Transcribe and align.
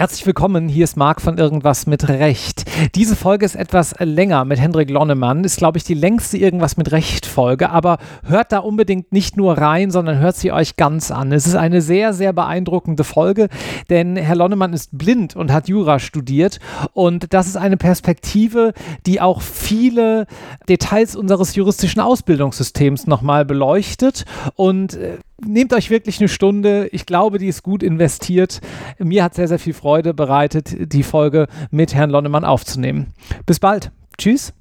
Herzlich 0.00 0.24
willkommen, 0.24 0.66
hier 0.66 0.84
ist 0.84 0.96
Marc 0.96 1.20
von 1.20 1.36
Irgendwas 1.36 1.86
mit 1.86 2.08
Recht. 2.08 2.64
Diese 2.94 3.14
Folge 3.14 3.44
ist 3.44 3.54
etwas 3.54 3.94
länger 3.98 4.46
mit 4.46 4.58
Hendrik 4.58 4.88
Lonnemann, 4.88 5.44
ist 5.44 5.58
glaube 5.58 5.76
ich 5.76 5.84
die 5.84 5.92
längste 5.92 6.38
Irgendwas 6.38 6.78
mit 6.78 6.90
Recht 6.90 7.26
Folge, 7.26 7.68
aber 7.68 7.98
hört 8.24 8.50
da 8.50 8.60
unbedingt 8.60 9.12
nicht 9.12 9.36
nur 9.36 9.58
rein, 9.58 9.90
sondern 9.90 10.18
hört 10.18 10.36
sie 10.36 10.52
euch 10.52 10.76
ganz 10.76 11.10
an. 11.10 11.32
Es 11.32 11.46
ist 11.46 11.54
eine 11.54 11.82
sehr, 11.82 12.14
sehr 12.14 12.32
beeindruckende 12.32 13.04
Folge, 13.04 13.48
denn 13.90 14.16
Herr 14.16 14.36
Lonnemann 14.36 14.72
ist 14.72 14.96
blind 14.96 15.36
und 15.36 15.52
hat 15.52 15.68
Jura 15.68 15.98
studiert 15.98 16.60
und 16.94 17.34
das 17.34 17.46
ist 17.46 17.58
eine 17.58 17.76
Perspektive, 17.76 18.72
die 19.04 19.20
auch 19.20 19.42
viele 19.42 20.26
Details 20.66 21.14
unseres 21.14 21.54
juristischen 21.56 22.00
Ausbildungssystems 22.00 23.06
nochmal 23.06 23.44
beleuchtet 23.44 24.24
und 24.54 24.94
äh, 24.94 25.18
nehmt 25.46 25.72
euch 25.72 25.90
wirklich 25.90 26.20
eine 26.20 26.28
Stunde. 26.28 26.88
Ich 26.92 27.06
glaube, 27.06 27.38
die 27.38 27.48
ist 27.48 27.62
gut 27.62 27.82
investiert. 27.82 28.60
Mir 28.98 29.24
hat 29.24 29.34
sehr, 29.34 29.48
sehr 29.48 29.58
viel 29.58 29.74
Freude 29.74 30.14
bereitet, 30.14 30.92
die 30.92 31.02
Folge 31.02 31.46
mit 31.70 31.94
Herrn 31.94 32.10
Lonnemann 32.10 32.44
aufzunehmen. 32.44 33.12
Bis 33.46 33.60
bald. 33.60 33.92
Tschüss. 34.18 34.52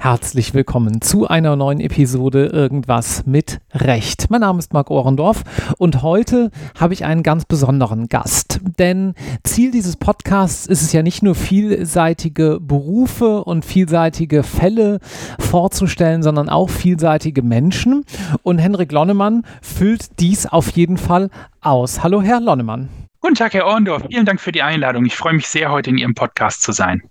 Herzlich 0.00 0.54
willkommen 0.54 1.00
zu 1.00 1.26
einer 1.26 1.56
neuen 1.56 1.80
Episode 1.80 2.46
Irgendwas 2.46 3.26
mit 3.26 3.58
Recht. 3.72 4.30
Mein 4.30 4.42
Name 4.42 4.60
ist 4.60 4.72
Marc 4.72 4.92
Ohrendorf 4.92 5.42
und 5.76 6.02
heute 6.02 6.52
habe 6.78 6.94
ich 6.94 7.04
einen 7.04 7.24
ganz 7.24 7.44
besonderen 7.44 8.08
Gast. 8.08 8.60
Denn 8.78 9.14
Ziel 9.42 9.72
dieses 9.72 9.96
Podcasts 9.96 10.66
ist 10.66 10.82
es 10.82 10.92
ja 10.92 11.02
nicht 11.02 11.24
nur 11.24 11.34
vielseitige 11.34 12.60
Berufe 12.60 13.42
und 13.42 13.64
vielseitige 13.64 14.44
Fälle 14.44 15.00
vorzustellen, 15.40 16.22
sondern 16.22 16.48
auch 16.48 16.70
vielseitige 16.70 17.42
Menschen. 17.42 18.04
Und 18.44 18.58
Henrik 18.58 18.92
Lonnemann 18.92 19.42
füllt 19.62 20.20
dies 20.20 20.46
auf 20.46 20.70
jeden 20.70 20.96
Fall 20.96 21.28
aus. 21.60 22.04
Hallo, 22.04 22.22
Herr 22.22 22.40
Lonnemann. 22.40 22.88
Guten 23.20 23.34
Tag, 23.34 23.52
Herr 23.52 23.66
Ohrendorf. 23.66 24.04
Vielen 24.08 24.26
Dank 24.26 24.40
für 24.40 24.52
die 24.52 24.62
Einladung. 24.62 25.04
Ich 25.06 25.16
freue 25.16 25.34
mich 25.34 25.48
sehr, 25.48 25.72
heute 25.72 25.90
in 25.90 25.98
Ihrem 25.98 26.14
Podcast 26.14 26.62
zu 26.62 26.70
sein. 26.70 27.02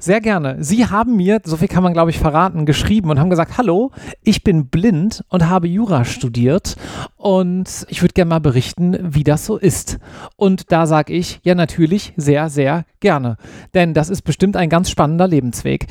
Sehr 0.00 0.20
gerne. 0.20 0.56
Sie 0.60 0.86
haben 0.86 1.16
mir, 1.16 1.40
so 1.44 1.56
viel 1.56 1.68
kann 1.68 1.82
man 1.82 1.92
glaube 1.92 2.10
ich 2.10 2.18
verraten, 2.18 2.66
geschrieben 2.66 3.10
und 3.10 3.18
haben 3.18 3.30
gesagt, 3.30 3.58
hallo, 3.58 3.90
ich 4.22 4.44
bin 4.44 4.66
blind 4.66 5.24
und 5.28 5.48
habe 5.48 5.68
Jura 5.68 6.04
studiert 6.04 6.76
und 7.16 7.86
ich 7.88 8.02
würde 8.02 8.14
gerne 8.14 8.28
mal 8.28 8.40
berichten, 8.40 8.96
wie 9.02 9.24
das 9.24 9.46
so 9.46 9.56
ist. 9.56 9.98
Und 10.36 10.72
da 10.72 10.86
sage 10.86 11.12
ich, 11.12 11.40
ja 11.42 11.54
natürlich, 11.54 12.12
sehr, 12.16 12.48
sehr 12.50 12.84
gerne. 13.00 13.36
Denn 13.74 13.94
das 13.94 14.08
ist 14.10 14.22
bestimmt 14.22 14.56
ein 14.56 14.68
ganz 14.68 14.90
spannender 14.90 15.28
Lebensweg. 15.28 15.86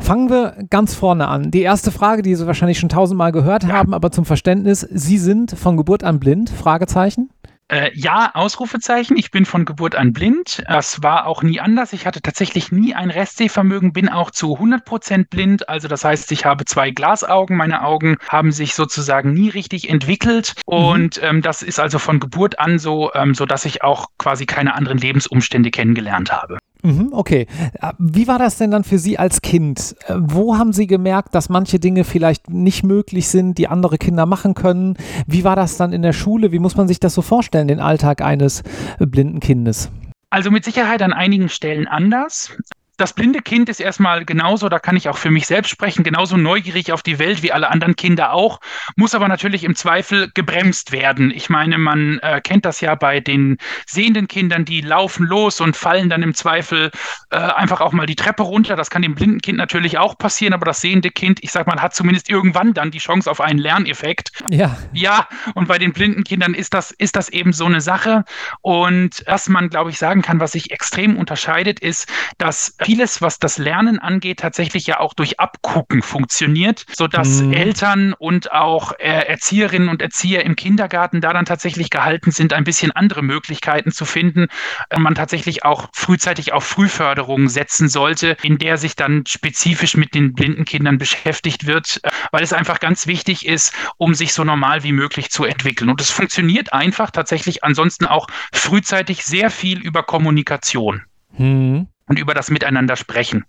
Fangen 0.00 0.30
wir 0.30 0.56
ganz 0.70 0.94
vorne 0.94 1.28
an. 1.28 1.50
Die 1.50 1.62
erste 1.62 1.90
Frage, 1.90 2.22
die 2.22 2.34
Sie 2.34 2.46
wahrscheinlich 2.46 2.78
schon 2.78 2.88
tausendmal 2.88 3.32
gehört 3.32 3.66
haben, 3.66 3.94
aber 3.94 4.10
zum 4.10 4.24
Verständnis, 4.24 4.80
Sie 4.80 5.18
sind 5.18 5.52
von 5.52 5.76
Geburt 5.76 6.04
an 6.04 6.20
blind? 6.20 6.50
Fragezeichen? 6.50 7.30
Äh, 7.68 7.90
ja, 7.94 8.30
Ausrufezeichen. 8.34 9.16
Ich 9.16 9.32
bin 9.32 9.44
von 9.44 9.64
Geburt 9.64 9.96
an 9.96 10.12
blind. 10.12 10.62
Das 10.68 11.02
war 11.02 11.26
auch 11.26 11.42
nie 11.42 11.58
anders. 11.58 11.92
Ich 11.92 12.06
hatte 12.06 12.22
tatsächlich 12.22 12.70
nie 12.70 12.94
ein 12.94 13.10
Restsehvermögen, 13.10 13.92
bin 13.92 14.08
auch 14.08 14.30
zu 14.30 14.54
100 14.54 14.84
Prozent 14.84 15.30
blind. 15.30 15.68
Also 15.68 15.88
das 15.88 16.04
heißt, 16.04 16.30
ich 16.30 16.44
habe 16.44 16.64
zwei 16.64 16.90
Glasaugen. 16.90 17.56
Meine 17.56 17.82
Augen 17.82 18.18
haben 18.28 18.52
sich 18.52 18.74
sozusagen 18.74 19.32
nie 19.32 19.48
richtig 19.48 19.88
entwickelt. 19.88 20.54
Mhm. 20.68 20.72
Und 20.72 21.20
ähm, 21.22 21.42
das 21.42 21.62
ist 21.62 21.80
also 21.80 21.98
von 21.98 22.20
Geburt 22.20 22.60
an 22.60 22.78
so, 22.78 23.12
ähm, 23.14 23.34
so 23.34 23.46
dass 23.46 23.64
ich 23.64 23.82
auch 23.82 24.06
quasi 24.16 24.46
keine 24.46 24.74
anderen 24.74 24.98
Lebensumstände 24.98 25.72
kennengelernt 25.72 26.30
habe. 26.30 26.58
Mhm, 26.86 27.08
okay. 27.10 27.48
Äh, 27.82 27.92
wie 27.98 28.28
war 28.28 28.38
das 28.38 28.58
denn 28.58 28.70
dann 28.70 28.84
für 28.84 28.98
Sie 28.98 29.18
als 29.18 29.42
Kind? 29.42 29.96
Äh, 30.06 30.14
wo 30.18 30.56
haben 30.56 30.72
Sie 30.72 30.86
gemerkt, 30.86 31.34
dass 31.34 31.48
manche 31.48 31.80
Dinge 31.80 32.04
vielleicht 32.04 32.48
nicht 32.48 32.84
möglich 32.84 33.26
sind, 33.26 33.58
die 33.58 33.66
andere 33.66 33.98
Kinder 33.98 34.24
machen 34.24 34.54
können? 34.54 34.96
Wie 35.26 35.42
war 35.42 35.56
das 35.56 35.76
dann 35.76 35.92
in 35.92 36.02
der 36.02 36.12
Schule? 36.12 36.52
Wie 36.52 36.60
muss 36.60 36.76
man 36.76 36.86
sich 36.86 37.00
das 37.00 37.12
so 37.12 37.22
vorstellen, 37.22 37.66
den 37.66 37.80
Alltag 37.80 38.22
eines 38.22 38.62
äh, 39.00 39.06
blinden 39.06 39.40
Kindes? 39.40 39.90
Also 40.30 40.52
mit 40.52 40.64
Sicherheit 40.64 41.02
an 41.02 41.12
einigen 41.12 41.48
Stellen 41.48 41.88
anders 41.88 42.56
das 42.96 43.12
blinde 43.12 43.42
Kind 43.42 43.68
ist 43.68 43.80
erstmal 43.80 44.24
genauso, 44.24 44.68
da 44.68 44.78
kann 44.78 44.96
ich 44.96 45.08
auch 45.08 45.18
für 45.18 45.30
mich 45.30 45.46
selbst 45.46 45.70
sprechen, 45.70 46.02
genauso 46.02 46.36
neugierig 46.36 46.92
auf 46.92 47.02
die 47.02 47.18
Welt 47.18 47.42
wie 47.42 47.52
alle 47.52 47.70
anderen 47.70 47.96
Kinder 47.96 48.32
auch, 48.32 48.60
muss 48.96 49.14
aber 49.14 49.28
natürlich 49.28 49.64
im 49.64 49.74
Zweifel 49.74 50.30
gebremst 50.34 50.92
werden. 50.92 51.30
Ich 51.30 51.50
meine, 51.50 51.78
man 51.78 52.18
äh, 52.20 52.40
kennt 52.42 52.64
das 52.64 52.80
ja 52.80 52.94
bei 52.94 53.20
den 53.20 53.58
sehenden 53.86 54.28
Kindern, 54.28 54.64
die 54.64 54.80
laufen 54.80 55.26
los 55.26 55.60
und 55.60 55.76
fallen 55.76 56.08
dann 56.08 56.22
im 56.22 56.34
Zweifel 56.34 56.90
äh, 57.30 57.36
einfach 57.36 57.80
auch 57.80 57.92
mal 57.92 58.06
die 58.06 58.16
Treppe 58.16 58.42
runter. 58.42 58.76
Das 58.76 58.88
kann 58.88 59.02
dem 59.02 59.14
blinden 59.14 59.40
Kind 59.40 59.58
natürlich 59.58 59.98
auch 59.98 60.16
passieren, 60.16 60.54
aber 60.54 60.64
das 60.64 60.80
sehende 60.80 61.10
Kind, 61.10 61.42
ich 61.42 61.52
sag 61.52 61.66
mal, 61.66 61.80
hat 61.80 61.94
zumindest 61.94 62.30
irgendwann 62.30 62.72
dann 62.72 62.90
die 62.90 62.98
Chance 62.98 63.30
auf 63.30 63.40
einen 63.40 63.58
Lerneffekt. 63.58 64.30
Ja. 64.50 64.76
Ja, 64.92 65.28
und 65.54 65.68
bei 65.68 65.78
den 65.78 65.92
blinden 65.92 66.24
Kindern 66.24 66.54
ist 66.54 66.72
das, 66.72 66.92
ist 66.92 67.16
das 67.16 67.28
eben 67.28 67.52
so 67.52 67.66
eine 67.66 67.80
Sache. 67.80 68.24
Und 68.62 69.22
was 69.26 69.48
man, 69.48 69.68
glaube 69.68 69.90
ich, 69.90 69.98
sagen 69.98 70.22
kann, 70.22 70.40
was 70.40 70.52
sich 70.52 70.70
extrem 70.70 71.16
unterscheidet, 71.16 71.80
ist, 71.80 72.08
dass 72.38 72.74
vieles, 72.86 73.20
was 73.20 73.40
das 73.40 73.58
Lernen 73.58 73.98
angeht, 73.98 74.38
tatsächlich 74.38 74.86
ja 74.86 75.00
auch 75.00 75.12
durch 75.12 75.40
Abgucken 75.40 76.02
funktioniert, 76.02 76.86
sodass 76.96 77.42
mhm. 77.42 77.52
Eltern 77.52 78.12
und 78.12 78.52
auch 78.52 78.92
äh, 79.00 79.26
Erzieherinnen 79.26 79.88
und 79.88 80.00
Erzieher 80.00 80.44
im 80.44 80.54
Kindergarten 80.54 81.20
da 81.20 81.32
dann 81.32 81.46
tatsächlich 81.46 81.90
gehalten 81.90 82.30
sind, 82.30 82.52
ein 82.52 82.62
bisschen 82.62 82.92
andere 82.92 83.22
Möglichkeiten 83.22 83.90
zu 83.90 84.04
finden. 84.04 84.46
Äh, 84.88 85.00
man 85.00 85.16
tatsächlich 85.16 85.64
auch 85.64 85.88
frühzeitig 85.94 86.52
auf 86.52 86.62
Frühförderung 86.62 87.48
setzen 87.48 87.88
sollte, 87.88 88.36
in 88.44 88.56
der 88.56 88.78
sich 88.78 88.94
dann 88.94 89.24
spezifisch 89.26 89.96
mit 89.96 90.14
den 90.14 90.34
blinden 90.34 90.64
Kindern 90.64 90.96
beschäftigt 90.96 91.66
wird, 91.66 91.98
äh, 92.04 92.10
weil 92.30 92.44
es 92.44 92.52
einfach 92.52 92.78
ganz 92.78 93.08
wichtig 93.08 93.46
ist, 93.46 93.74
um 93.96 94.14
sich 94.14 94.32
so 94.32 94.44
normal 94.44 94.84
wie 94.84 94.92
möglich 94.92 95.32
zu 95.32 95.42
entwickeln. 95.42 95.90
Und 95.90 96.00
es 96.00 96.12
funktioniert 96.12 96.72
einfach 96.72 97.10
tatsächlich 97.10 97.64
ansonsten 97.64 98.06
auch 98.06 98.28
frühzeitig 98.52 99.24
sehr 99.24 99.50
viel 99.50 99.80
über 99.80 100.04
Kommunikation. 100.04 101.02
Mhm 101.36 101.88
und 102.08 102.18
über 102.18 102.34
das 102.34 102.50
Miteinander 102.50 102.96
sprechen. 102.96 103.44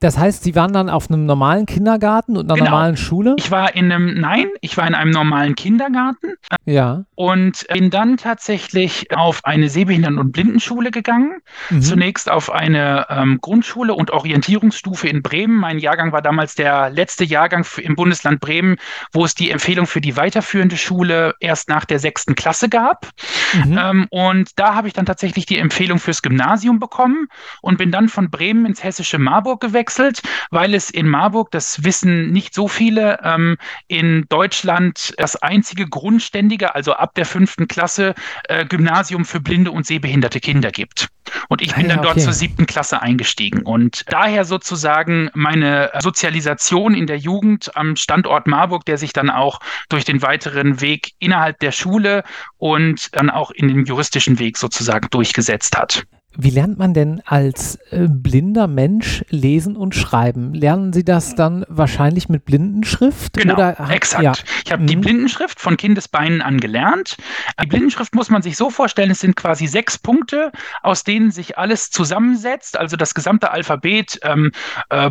Das 0.00 0.18
heißt, 0.18 0.42
Sie 0.42 0.54
waren 0.54 0.72
dann 0.72 0.88
auf 0.88 1.10
einem 1.10 1.26
normalen 1.26 1.66
Kindergarten 1.66 2.36
und 2.36 2.50
einer 2.50 2.58
genau. 2.58 2.70
normalen 2.70 2.96
Schule? 2.96 3.36
Ich 3.38 3.50
war 3.50 3.74
in 3.74 3.92
einem, 3.92 4.20
nein, 4.20 4.48
ich 4.60 4.76
war 4.76 4.86
in 4.86 4.94
einem 4.94 5.10
normalen 5.10 5.54
Kindergarten. 5.54 6.34
Ja. 6.64 7.04
Und 7.14 7.66
bin 7.72 7.90
dann 7.90 8.16
tatsächlich 8.16 9.14
auf 9.14 9.44
eine 9.44 9.68
Sehbehinderten- 9.68 10.18
und 10.18 10.32
Blindenschule 10.32 10.90
gegangen. 10.90 11.40
Mhm. 11.70 11.82
Zunächst 11.82 12.30
auf 12.30 12.50
eine 12.50 13.06
ähm, 13.10 13.38
Grundschule 13.40 13.94
und 13.94 14.10
Orientierungsstufe 14.10 15.08
in 15.08 15.22
Bremen. 15.22 15.56
Mein 15.56 15.78
Jahrgang 15.78 16.12
war 16.12 16.22
damals 16.22 16.54
der 16.54 16.90
letzte 16.90 17.24
Jahrgang 17.24 17.66
im 17.76 17.94
Bundesland 17.94 18.40
Bremen, 18.40 18.76
wo 19.12 19.24
es 19.24 19.34
die 19.34 19.50
Empfehlung 19.50 19.86
für 19.86 20.00
die 20.00 20.16
weiterführende 20.16 20.76
Schule 20.76 21.34
erst 21.40 21.68
nach 21.68 21.84
der 21.84 21.98
sechsten 21.98 22.34
Klasse 22.34 22.68
gab. 22.68 23.08
Mhm. 23.52 23.78
Ähm, 23.78 24.06
und 24.10 24.58
da 24.58 24.74
habe 24.74 24.88
ich 24.88 24.94
dann 24.94 25.06
tatsächlich 25.06 25.46
die 25.46 25.58
Empfehlung 25.58 25.98
fürs 25.98 26.22
Gymnasium 26.22 26.80
bekommen 26.80 27.28
und 27.60 27.78
bin 27.78 27.90
dann 27.90 28.08
von 28.08 28.30
Bremen 28.30 28.66
ins 28.66 28.82
hessische 28.82 29.18
Marburg 29.18 29.60
gewechselt 29.60 29.81
gewechselt, 29.82 30.22
weil 30.50 30.74
es 30.74 30.90
in 30.90 31.08
Marburg, 31.08 31.50
das 31.50 31.84
wissen 31.84 32.30
nicht 32.30 32.54
so 32.54 32.68
viele, 32.68 33.18
ähm, 33.24 33.56
in 33.88 34.26
Deutschland 34.28 35.12
das 35.18 35.36
einzige 35.36 35.86
grundständige, 35.86 36.74
also 36.74 36.92
ab 36.92 37.14
der 37.14 37.26
fünften 37.26 37.66
Klasse, 37.66 38.14
äh, 38.48 38.64
Gymnasium 38.64 39.24
für 39.24 39.40
blinde 39.40 39.72
und 39.72 39.86
sehbehinderte 39.86 40.40
Kinder 40.40 40.70
gibt. 40.70 41.08
Und 41.48 41.62
ich 41.62 41.74
bin 41.74 41.86
ah, 41.86 41.88
ja, 41.88 41.94
dann 41.94 42.04
dort 42.04 42.16
okay. 42.16 42.24
zur 42.24 42.32
siebten 42.32 42.66
Klasse 42.66 43.02
eingestiegen. 43.02 43.62
Und 43.62 44.04
daher 44.08 44.44
sozusagen 44.44 45.30
meine 45.34 45.90
Sozialisation 46.00 46.94
in 46.94 47.06
der 47.06 47.18
Jugend 47.18 47.76
am 47.76 47.96
Standort 47.96 48.46
Marburg, 48.46 48.84
der 48.84 48.98
sich 48.98 49.12
dann 49.12 49.30
auch 49.30 49.60
durch 49.88 50.04
den 50.04 50.22
weiteren 50.22 50.80
Weg 50.80 51.12
innerhalb 51.18 51.58
der 51.60 51.72
Schule 51.72 52.22
und 52.58 53.08
dann 53.16 53.30
auch 53.30 53.50
in 53.50 53.68
den 53.68 53.84
juristischen 53.84 54.38
Weg 54.38 54.58
sozusagen 54.58 55.08
durchgesetzt 55.10 55.76
hat. 55.76 56.04
Wie 56.36 56.50
lernt 56.50 56.78
man 56.78 56.94
denn 56.94 57.22
als 57.26 57.76
äh, 57.90 58.08
blinder 58.08 58.66
Mensch 58.66 59.24
lesen 59.28 59.76
und 59.76 59.94
schreiben? 59.94 60.54
Lernen 60.54 60.92
Sie 60.92 61.04
das 61.04 61.34
dann 61.34 61.64
wahrscheinlich 61.68 62.28
mit 62.28 62.44
Blindenschrift? 62.44 63.34
Genau, 63.34 63.54
oder? 63.54 63.90
exakt. 63.90 64.22
Ja. 64.22 64.32
Ich 64.64 64.72
habe 64.72 64.82
mhm. 64.82 64.86
die 64.86 64.96
Blindenschrift 64.96 65.60
von 65.60 65.76
Kindesbeinen 65.76 66.40
an 66.40 66.58
gelernt. 66.58 67.16
Die 67.62 67.66
Blindenschrift 67.66 68.14
muss 68.14 68.30
man 68.30 68.42
sich 68.42 68.56
so 68.56 68.70
vorstellen, 68.70 69.10
es 69.10 69.20
sind 69.20 69.36
quasi 69.36 69.66
sechs 69.66 69.98
Punkte, 69.98 70.52
aus 70.82 71.04
denen 71.04 71.30
sich 71.30 71.58
alles 71.58 71.90
zusammensetzt, 71.90 72.78
also 72.78 72.96
das 72.96 73.14
gesamte 73.14 73.50
Alphabet, 73.50 74.18
ähm, 74.22 74.52
äh, 74.88 75.10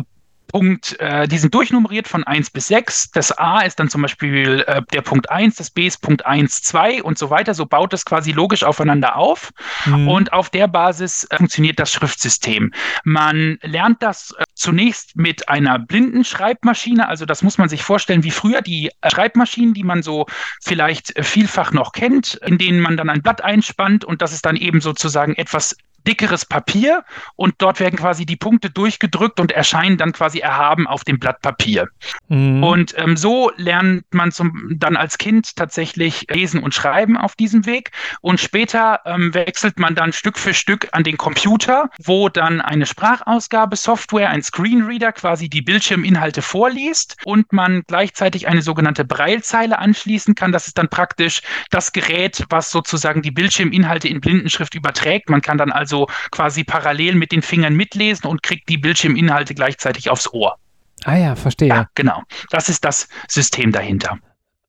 Punkt, 0.52 1.00
äh, 1.00 1.26
die 1.26 1.38
sind 1.38 1.54
durchnummeriert 1.54 2.06
von 2.06 2.24
1 2.24 2.50
bis 2.50 2.68
6. 2.68 3.10
Das 3.12 3.32
A 3.32 3.60
ist 3.60 3.80
dann 3.80 3.88
zum 3.88 4.02
Beispiel 4.02 4.64
äh, 4.66 4.82
der 4.92 5.00
Punkt 5.00 5.30
1, 5.30 5.56
das 5.56 5.70
B 5.70 5.86
ist 5.86 6.02
Punkt 6.02 6.24
1, 6.26 6.62
2 6.62 7.02
und 7.02 7.18
so 7.18 7.30
weiter. 7.30 7.54
So 7.54 7.66
baut 7.66 7.92
es 7.94 8.04
quasi 8.04 8.32
logisch 8.32 8.62
aufeinander 8.62 9.16
auf. 9.16 9.52
Mhm. 9.86 10.08
Und 10.08 10.32
auf 10.32 10.50
der 10.50 10.68
Basis 10.68 11.24
äh, 11.24 11.36
funktioniert 11.38 11.78
das 11.78 11.92
Schriftsystem. 11.92 12.72
Man 13.04 13.58
lernt 13.62 14.02
das 14.02 14.34
äh, 14.38 14.44
zunächst 14.54 15.16
mit 15.16 15.48
einer 15.48 15.78
blinden 15.78 16.24
Schreibmaschine. 16.24 17.08
Also 17.08 17.24
das 17.24 17.42
muss 17.42 17.58
man 17.58 17.68
sich 17.68 17.82
vorstellen 17.82 18.22
wie 18.22 18.30
früher 18.30 18.60
die 18.60 18.90
äh, 19.00 19.10
Schreibmaschinen, 19.10 19.74
die 19.74 19.84
man 19.84 20.02
so 20.02 20.26
vielleicht 20.62 21.16
äh, 21.16 21.22
vielfach 21.22 21.72
noch 21.72 21.92
kennt, 21.92 22.34
in 22.46 22.58
denen 22.58 22.80
man 22.80 22.96
dann 22.96 23.08
ein 23.08 23.22
Blatt 23.22 23.42
einspannt 23.42 24.04
und 24.04 24.20
das 24.20 24.32
ist 24.32 24.44
dann 24.44 24.56
eben 24.56 24.80
sozusagen 24.80 25.34
etwas 25.34 25.76
dickeres 26.06 26.44
Papier 26.44 27.04
und 27.36 27.54
dort 27.58 27.80
werden 27.80 27.98
quasi 27.98 28.26
die 28.26 28.36
Punkte 28.36 28.70
durchgedrückt 28.70 29.40
und 29.40 29.52
erscheinen 29.52 29.96
dann 29.96 30.12
quasi 30.12 30.38
erhaben 30.40 30.86
auf 30.86 31.04
dem 31.04 31.18
Blatt 31.18 31.40
Papier. 31.42 31.88
Mhm. 32.28 32.62
Und 32.62 32.94
ähm, 32.98 33.16
so 33.16 33.50
lernt 33.56 34.04
man 34.12 34.32
zum, 34.32 34.76
dann 34.76 34.96
als 34.96 35.18
Kind 35.18 35.56
tatsächlich 35.56 36.26
lesen 36.30 36.62
und 36.62 36.74
schreiben 36.74 37.16
auf 37.16 37.36
diesem 37.36 37.66
Weg. 37.66 37.90
Und 38.20 38.40
später 38.40 39.00
ähm, 39.04 39.34
wechselt 39.34 39.78
man 39.78 39.94
dann 39.94 40.12
Stück 40.12 40.38
für 40.38 40.54
Stück 40.54 40.88
an 40.92 41.04
den 41.04 41.16
Computer, 41.16 41.90
wo 42.02 42.28
dann 42.28 42.60
eine 42.60 42.86
Sprachausgabesoftware, 42.86 44.30
ein 44.30 44.42
Screenreader 44.42 45.12
quasi 45.12 45.48
die 45.48 45.62
Bildschirminhalte 45.62 46.42
vorliest 46.42 47.16
und 47.24 47.52
man 47.52 47.82
gleichzeitig 47.86 48.48
eine 48.48 48.62
sogenannte 48.62 49.04
Breilzeile 49.04 49.78
anschließen 49.78 50.34
kann. 50.34 50.52
Das 50.52 50.66
ist 50.66 50.78
dann 50.78 50.88
praktisch 50.88 51.42
das 51.70 51.92
Gerät, 51.92 52.44
was 52.48 52.70
sozusagen 52.70 53.22
die 53.22 53.30
Bildschirminhalte 53.30 54.08
in 54.08 54.20
Blindenschrift 54.20 54.74
überträgt. 54.74 55.30
Man 55.30 55.42
kann 55.42 55.58
dann 55.58 55.70
also 55.70 55.91
quasi 56.30 56.64
parallel 56.64 57.14
mit 57.14 57.32
den 57.32 57.42
Fingern 57.42 57.74
mitlesen 57.74 58.26
und 58.26 58.42
kriegt 58.42 58.68
die 58.68 58.78
Bildschirminhalte 58.78 59.54
gleichzeitig 59.54 60.10
aufs 60.10 60.32
Ohr. 60.32 60.56
Ah 61.04 61.16
ja, 61.16 61.36
verstehe. 61.36 61.68
Ja, 61.68 61.88
genau. 61.94 62.22
Das 62.50 62.68
ist 62.68 62.84
das 62.84 63.08
System 63.28 63.72
dahinter. 63.72 64.18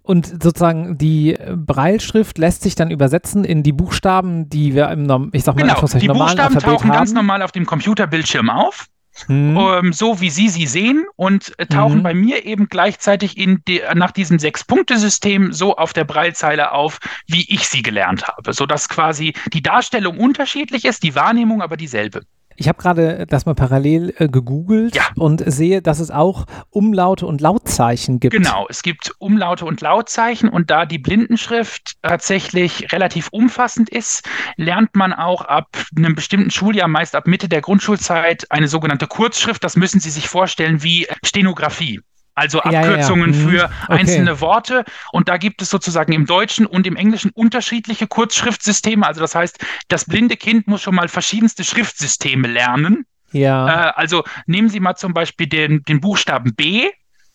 Und 0.01 0.43
sozusagen 0.43 0.97
die 0.97 1.37
Breilschrift 1.55 2.37
lässt 2.37 2.61
sich 2.61 2.75
dann 2.75 2.91
übersetzen 2.91 3.45
in 3.45 3.63
die 3.63 3.71
Buchstaben, 3.71 4.49
die 4.49 4.75
wir 4.75 4.89
im, 4.89 5.29
ich 5.31 5.45
sag 5.45 5.55
mal, 5.55 5.61
genau, 5.61 5.79
die 5.97 6.07
Buchstaben 6.07 6.59
tauchen 6.59 6.89
haben. 6.89 6.97
ganz 6.97 7.13
normal 7.13 7.41
auf 7.41 7.53
dem 7.53 7.65
Computerbildschirm 7.65 8.49
auf. 8.49 8.87
Mhm. 9.27 9.57
Ähm, 9.57 9.93
so 9.93 10.21
wie 10.21 10.29
Sie 10.29 10.49
sie 10.49 10.67
sehen 10.67 11.05
und 11.15 11.53
äh, 11.59 11.65
tauchen 11.65 11.99
mhm. 11.99 12.03
bei 12.03 12.13
mir 12.13 12.45
eben 12.45 12.67
gleichzeitig 12.67 13.37
in 13.37 13.61
die, 13.67 13.81
nach 13.93 14.11
diesem 14.11 14.39
Sechs-Punkte-System 14.39 15.53
so 15.53 15.75
auf 15.75 15.93
der 15.93 16.03
Breilzeile 16.03 16.71
auf, 16.71 16.99
wie 17.27 17.45
ich 17.53 17.67
sie 17.67 17.81
gelernt 17.81 18.27
habe, 18.27 18.53
sodass 18.53 18.89
quasi 18.89 19.33
die 19.53 19.61
Darstellung 19.61 20.17
unterschiedlich 20.17 20.85
ist, 20.85 21.03
die 21.03 21.15
Wahrnehmung 21.15 21.61
aber 21.61 21.77
dieselbe. 21.77 22.23
Ich 22.55 22.67
habe 22.67 22.81
gerade 22.81 23.25
das 23.27 23.45
mal 23.45 23.55
parallel 23.55 24.13
äh, 24.17 24.27
gegoogelt 24.27 24.95
ja. 24.95 25.03
und 25.15 25.43
sehe, 25.45 25.81
dass 25.81 25.99
es 25.99 26.11
auch 26.11 26.45
Umlaute 26.69 27.25
und 27.25 27.41
Lautzeichen 27.41 28.19
gibt. 28.19 28.33
Genau, 28.33 28.65
es 28.69 28.83
gibt 28.83 29.13
Umlaute 29.19 29.65
und 29.65 29.81
Lautzeichen 29.81 30.49
und 30.49 30.69
da 30.69 30.85
die 30.85 30.99
Blindenschrift 30.99 31.97
tatsächlich 32.01 32.91
relativ 32.91 33.29
umfassend 33.31 33.89
ist, 33.89 34.27
lernt 34.55 34.95
man 34.95 35.13
auch 35.13 35.41
ab 35.41 35.77
einem 35.95 36.15
bestimmten 36.15 36.51
Schuljahr, 36.51 36.87
meist 36.87 37.15
ab 37.15 37.27
Mitte 37.27 37.49
der 37.49 37.61
Grundschulzeit, 37.61 38.45
eine 38.49 38.67
sogenannte 38.67 39.07
Kurzschrift. 39.07 39.63
Das 39.63 39.75
müssen 39.75 39.99
Sie 39.99 40.09
sich 40.09 40.27
vorstellen 40.27 40.83
wie 40.83 41.07
Stenografie 41.23 42.01
also 42.35 42.61
Abkürzungen 42.61 43.33
ja, 43.33 43.39
ja. 43.39 43.47
für 43.47 43.65
okay. 43.65 43.99
einzelne 43.99 44.41
Worte. 44.41 44.85
Und 45.11 45.29
da 45.29 45.37
gibt 45.37 45.61
es 45.61 45.69
sozusagen 45.69 46.13
im 46.13 46.25
Deutschen 46.25 46.65
und 46.65 46.87
im 46.87 46.95
Englischen 46.95 47.31
unterschiedliche 47.33 48.07
Kurzschriftsysteme. 48.07 49.05
Also 49.05 49.21
das 49.21 49.35
heißt, 49.35 49.59
das 49.87 50.05
blinde 50.05 50.37
Kind 50.37 50.67
muss 50.67 50.81
schon 50.81 50.95
mal 50.95 51.07
verschiedenste 51.07 51.63
Schriftsysteme 51.63 52.47
lernen. 52.47 53.05
Ja. 53.31 53.89
Äh, 53.89 53.93
also 53.95 54.23
nehmen 54.45 54.69
Sie 54.69 54.79
mal 54.79 54.95
zum 54.95 55.13
Beispiel 55.13 55.47
den, 55.47 55.83
den 55.83 56.01
Buchstaben 56.01 56.55
B 56.55 56.89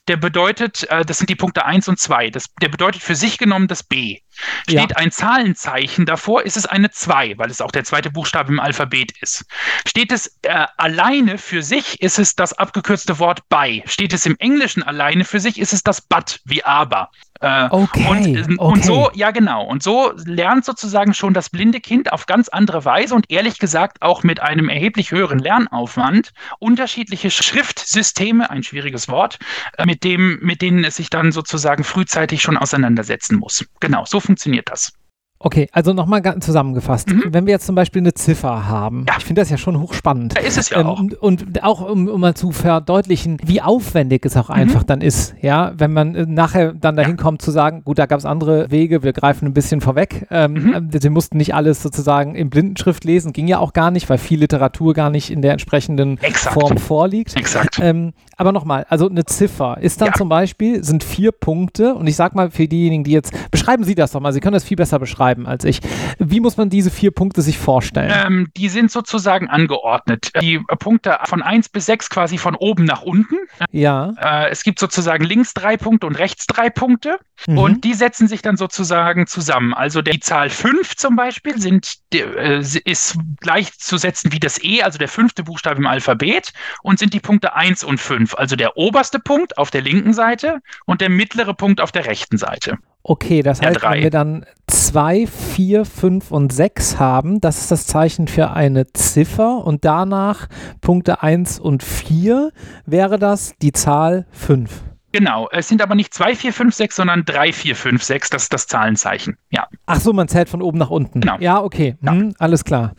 der 0.08 0.16
bedeutet, 0.16 0.84
äh, 0.90 1.04
das 1.04 1.18
sind 1.18 1.30
die 1.30 1.36
Punkte 1.36 1.64
1 1.64 1.88
und 1.88 1.98
2, 1.98 2.30
das, 2.30 2.46
der 2.60 2.68
bedeutet 2.68 3.02
für 3.02 3.14
sich 3.14 3.38
genommen 3.38 3.68
das 3.68 3.82
B. 3.82 4.20
Steht 4.62 4.90
ja. 4.90 4.96
ein 4.96 5.10
Zahlenzeichen 5.10 6.06
davor, 6.06 6.42
ist 6.42 6.56
es 6.56 6.66
eine 6.66 6.90
2, 6.90 7.38
weil 7.38 7.50
es 7.50 7.60
auch 7.60 7.72
der 7.72 7.84
zweite 7.84 8.10
Buchstabe 8.10 8.52
im 8.52 8.60
Alphabet 8.60 9.12
ist. 9.20 9.44
Steht 9.86 10.12
es 10.12 10.38
äh, 10.42 10.66
alleine 10.76 11.38
für 11.38 11.62
sich, 11.62 12.00
ist 12.00 12.18
es 12.18 12.36
das 12.36 12.52
abgekürzte 12.52 13.18
Wort 13.18 13.48
by. 13.48 13.82
Steht 13.86 14.12
es 14.12 14.26
im 14.26 14.36
Englischen 14.38 14.82
alleine 14.82 15.24
für 15.24 15.40
sich, 15.40 15.58
ist 15.58 15.72
es 15.72 15.82
das 15.82 16.00
but, 16.00 16.40
wie 16.44 16.64
aber. 16.64 17.10
Äh, 17.40 17.68
okay, 17.70 18.06
und, 18.08 18.36
okay. 18.36 18.56
und 18.58 18.84
so, 18.84 19.10
ja 19.14 19.30
genau, 19.30 19.64
und 19.64 19.82
so 19.82 20.12
lernt 20.24 20.64
sozusagen 20.64 21.14
schon 21.14 21.34
das 21.34 21.50
blinde 21.50 21.80
Kind 21.80 22.12
auf 22.12 22.26
ganz 22.26 22.48
andere 22.48 22.84
Weise 22.84 23.14
und 23.14 23.30
ehrlich 23.30 23.58
gesagt 23.58 24.02
auch 24.02 24.24
mit 24.24 24.40
einem 24.40 24.68
erheblich 24.68 25.12
höheren 25.12 25.38
Lernaufwand 25.38 26.32
unterschiedliche 26.58 27.30
Schriftsysteme, 27.30 28.50
ein 28.50 28.64
schwieriges 28.64 29.08
Wort, 29.08 29.38
äh, 29.76 29.86
mit 29.86 30.02
dem, 30.02 30.38
mit 30.42 30.62
denen 30.62 30.82
es 30.82 30.96
sich 30.96 31.10
dann 31.10 31.30
sozusagen 31.30 31.84
frühzeitig 31.84 32.42
schon 32.42 32.56
auseinandersetzen 32.56 33.38
muss. 33.38 33.64
Genau, 33.80 34.04
so 34.04 34.18
funktioniert 34.18 34.68
das. 34.70 34.92
Okay, 35.40 35.68
also 35.70 35.92
nochmal 35.92 36.22
zusammengefasst. 36.40 37.10
Mhm. 37.10 37.24
Wenn 37.28 37.46
wir 37.46 37.52
jetzt 37.52 37.66
zum 37.66 37.76
Beispiel 37.76 38.02
eine 38.02 38.12
Ziffer 38.12 38.66
haben, 38.66 39.06
ja. 39.08 39.14
ich 39.18 39.24
finde 39.24 39.40
das 39.40 39.50
ja 39.50 39.56
schon 39.56 39.80
hochspannend. 39.80 40.34
Ja, 40.36 40.44
ist 40.44 40.58
es 40.58 40.70
ja 40.70 40.80
ähm, 40.80 40.86
auch. 40.86 41.00
Und 41.20 41.62
auch, 41.62 41.88
um, 41.88 42.08
um, 42.08 42.20
mal 42.20 42.34
zu 42.34 42.50
verdeutlichen, 42.50 43.38
wie 43.44 43.62
aufwendig 43.62 44.26
es 44.26 44.36
auch 44.36 44.48
mhm. 44.48 44.54
einfach 44.56 44.82
dann 44.82 45.00
ist, 45.00 45.34
ja, 45.40 45.72
wenn 45.76 45.92
man 45.92 46.14
äh, 46.16 46.26
nachher 46.26 46.72
dann 46.72 46.96
dahin 46.96 47.16
ja. 47.16 47.22
kommt 47.22 47.40
zu 47.40 47.52
sagen, 47.52 47.82
gut, 47.84 48.00
da 48.00 48.06
gab 48.06 48.18
es 48.18 48.24
andere 48.24 48.70
Wege, 48.72 49.04
wir 49.04 49.12
greifen 49.12 49.46
ein 49.46 49.54
bisschen 49.54 49.80
vorweg. 49.80 50.26
Ähm, 50.30 50.52
mhm. 50.54 50.90
Äh, 50.92 51.00
sie 51.00 51.10
mussten 51.10 51.36
nicht 51.36 51.54
alles 51.54 51.82
sozusagen 51.82 52.34
in 52.34 52.50
Blindenschrift 52.50 53.04
lesen, 53.04 53.32
ging 53.32 53.46
ja 53.46 53.60
auch 53.60 53.72
gar 53.72 53.92
nicht, 53.92 54.10
weil 54.10 54.18
viel 54.18 54.40
Literatur 54.40 54.92
gar 54.92 55.10
nicht 55.10 55.30
in 55.30 55.40
der 55.40 55.52
entsprechenden 55.52 56.18
Exakt. 56.18 56.54
Form 56.54 56.78
vorliegt. 56.78 57.36
Exakt. 57.36 57.78
Ähm, 57.80 58.12
aber 58.36 58.50
nochmal, 58.50 58.86
also 58.88 59.08
eine 59.08 59.24
Ziffer 59.24 59.78
ist 59.80 60.00
dann 60.00 60.14
zum 60.14 60.28
Beispiel, 60.28 60.82
sind 60.82 61.04
vier 61.04 61.30
Punkte 61.30 61.94
und 61.94 62.06
ich 62.08 62.16
sag 62.16 62.34
mal 62.34 62.50
für 62.50 62.66
diejenigen, 62.66 63.04
die 63.04 63.12
jetzt, 63.12 63.32
beschreiben 63.50 63.84
Sie 63.84 63.94
das 63.94 64.12
doch 64.12 64.20
mal, 64.20 64.32
Sie 64.32 64.40
können 64.40 64.54
das 64.54 64.64
viel 64.64 64.76
besser 64.76 64.98
beschreiben 64.98 65.27
beschreiben 65.28 65.46
als 65.46 65.64
ich. 65.64 65.80
Wie 66.18 66.40
muss 66.40 66.56
man 66.56 66.70
diese 66.70 66.90
vier 66.90 67.10
Punkte 67.10 67.42
sich 67.42 67.58
vorstellen? 67.58 68.12
Ähm, 68.14 68.48
die 68.56 68.68
sind 68.68 68.90
sozusagen 68.90 69.48
angeordnet. 69.48 70.30
Die 70.40 70.58
Punkte 70.78 71.18
von 71.24 71.42
1 71.42 71.68
bis 71.68 71.86
6 71.86 72.10
quasi 72.10 72.38
von 72.38 72.54
oben 72.54 72.84
nach 72.84 73.02
unten. 73.02 73.36
Ja. 73.70 74.14
Äh, 74.20 74.50
es 74.50 74.62
gibt 74.62 74.78
sozusagen 74.78 75.24
links 75.24 75.54
drei 75.54 75.76
Punkte 75.76 76.06
und 76.06 76.18
rechts 76.18 76.46
drei 76.46 76.70
Punkte. 76.70 77.18
Mhm. 77.46 77.58
Und 77.58 77.84
die 77.84 77.94
setzen 77.94 78.28
sich 78.28 78.42
dann 78.42 78.56
sozusagen 78.56 79.26
zusammen. 79.26 79.74
Also 79.74 80.02
die 80.02 80.20
Zahl 80.20 80.50
5 80.50 80.96
zum 80.96 81.16
Beispiel 81.16 81.60
sind, 81.60 81.94
äh, 82.12 82.60
ist 82.60 83.16
gleichzusetzen 83.40 84.32
wie 84.32 84.40
das 84.40 84.62
E, 84.62 84.82
also 84.82 84.98
der 84.98 85.08
fünfte 85.08 85.44
Buchstabe 85.44 85.78
im 85.78 85.86
Alphabet. 85.86 86.52
Und 86.82 86.98
sind 86.98 87.14
die 87.14 87.20
Punkte 87.20 87.54
1 87.54 87.84
und 87.84 88.00
5. 88.00 88.34
Also 88.34 88.56
der 88.56 88.76
oberste 88.76 89.18
Punkt 89.18 89.58
auf 89.58 89.70
der 89.70 89.82
linken 89.82 90.12
Seite 90.12 90.60
und 90.86 91.00
der 91.00 91.08
mittlere 91.08 91.54
Punkt 91.54 91.80
auf 91.80 91.92
der 91.92 92.06
rechten 92.06 92.38
Seite. 92.38 92.78
Okay, 93.10 93.40
das 93.40 93.62
heißt, 93.62 93.80
ja, 93.82 93.90
wenn 93.90 94.02
wir 94.02 94.10
dann 94.10 94.44
2, 94.66 95.26
4, 95.26 95.86
5 95.86 96.30
und 96.30 96.52
6 96.52 96.98
haben, 96.98 97.40
das 97.40 97.56
ist 97.56 97.70
das 97.70 97.86
Zeichen 97.86 98.28
für 98.28 98.50
eine 98.50 98.92
Ziffer 98.92 99.64
und 99.64 99.86
danach 99.86 100.46
Punkte 100.82 101.22
1 101.22 101.58
und 101.58 101.82
4 101.82 102.52
wäre 102.84 103.18
das 103.18 103.54
die 103.62 103.72
Zahl 103.72 104.26
5. 104.32 104.82
Genau, 105.18 105.48
es 105.50 105.66
sind 105.66 105.82
aber 105.82 105.96
nicht 105.96 106.14
2, 106.14 106.36
4, 106.36 106.52
5, 106.52 106.74
6, 106.76 106.94
sondern 106.94 107.24
3, 107.24 107.52
4, 107.52 107.74
5, 107.74 108.02
6, 108.04 108.30
das 108.30 108.42
ist 108.44 108.52
das 108.52 108.68
Zahlenzeichen. 108.68 109.36
Ja. 109.50 109.66
Ach 109.86 109.98
so, 109.98 110.12
man 110.12 110.28
zählt 110.28 110.48
von 110.48 110.62
oben 110.62 110.78
nach 110.78 110.90
unten. 110.90 111.22
Genau. 111.22 111.34
Ja, 111.40 111.60
okay, 111.60 111.96
ja. 112.00 112.12
Hm, 112.12 112.34
alles 112.38 112.62
klar. 112.62 112.92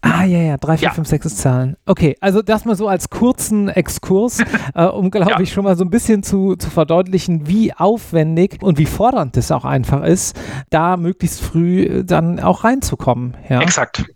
Ah, 0.00 0.24
ja, 0.24 0.38
ja, 0.38 0.56
3, 0.56 0.78
4, 0.78 0.88
ja. 0.88 0.94
5, 0.94 1.06
6 1.06 1.26
ist 1.26 1.36
Zahlen. 1.36 1.76
Okay, 1.84 2.16
also 2.22 2.40
das 2.40 2.64
mal 2.64 2.74
so 2.74 2.88
als 2.88 3.10
kurzen 3.10 3.68
Exkurs, 3.68 4.38
äh, 4.74 4.84
um, 4.84 5.10
glaube 5.10 5.32
ja. 5.32 5.40
ich, 5.40 5.52
schon 5.52 5.64
mal 5.64 5.76
so 5.76 5.84
ein 5.84 5.90
bisschen 5.90 6.22
zu, 6.22 6.56
zu 6.56 6.70
verdeutlichen, 6.70 7.48
wie 7.48 7.74
aufwendig 7.74 8.62
und 8.62 8.78
wie 8.78 8.86
fordernd 8.86 9.36
es 9.36 9.52
auch 9.52 9.66
einfach 9.66 10.04
ist, 10.04 10.40
da 10.70 10.96
möglichst 10.96 11.42
früh 11.42 12.02
dann 12.02 12.40
auch 12.40 12.64
reinzukommen. 12.64 13.36
Ja? 13.50 13.60
Exakt. 13.60 14.06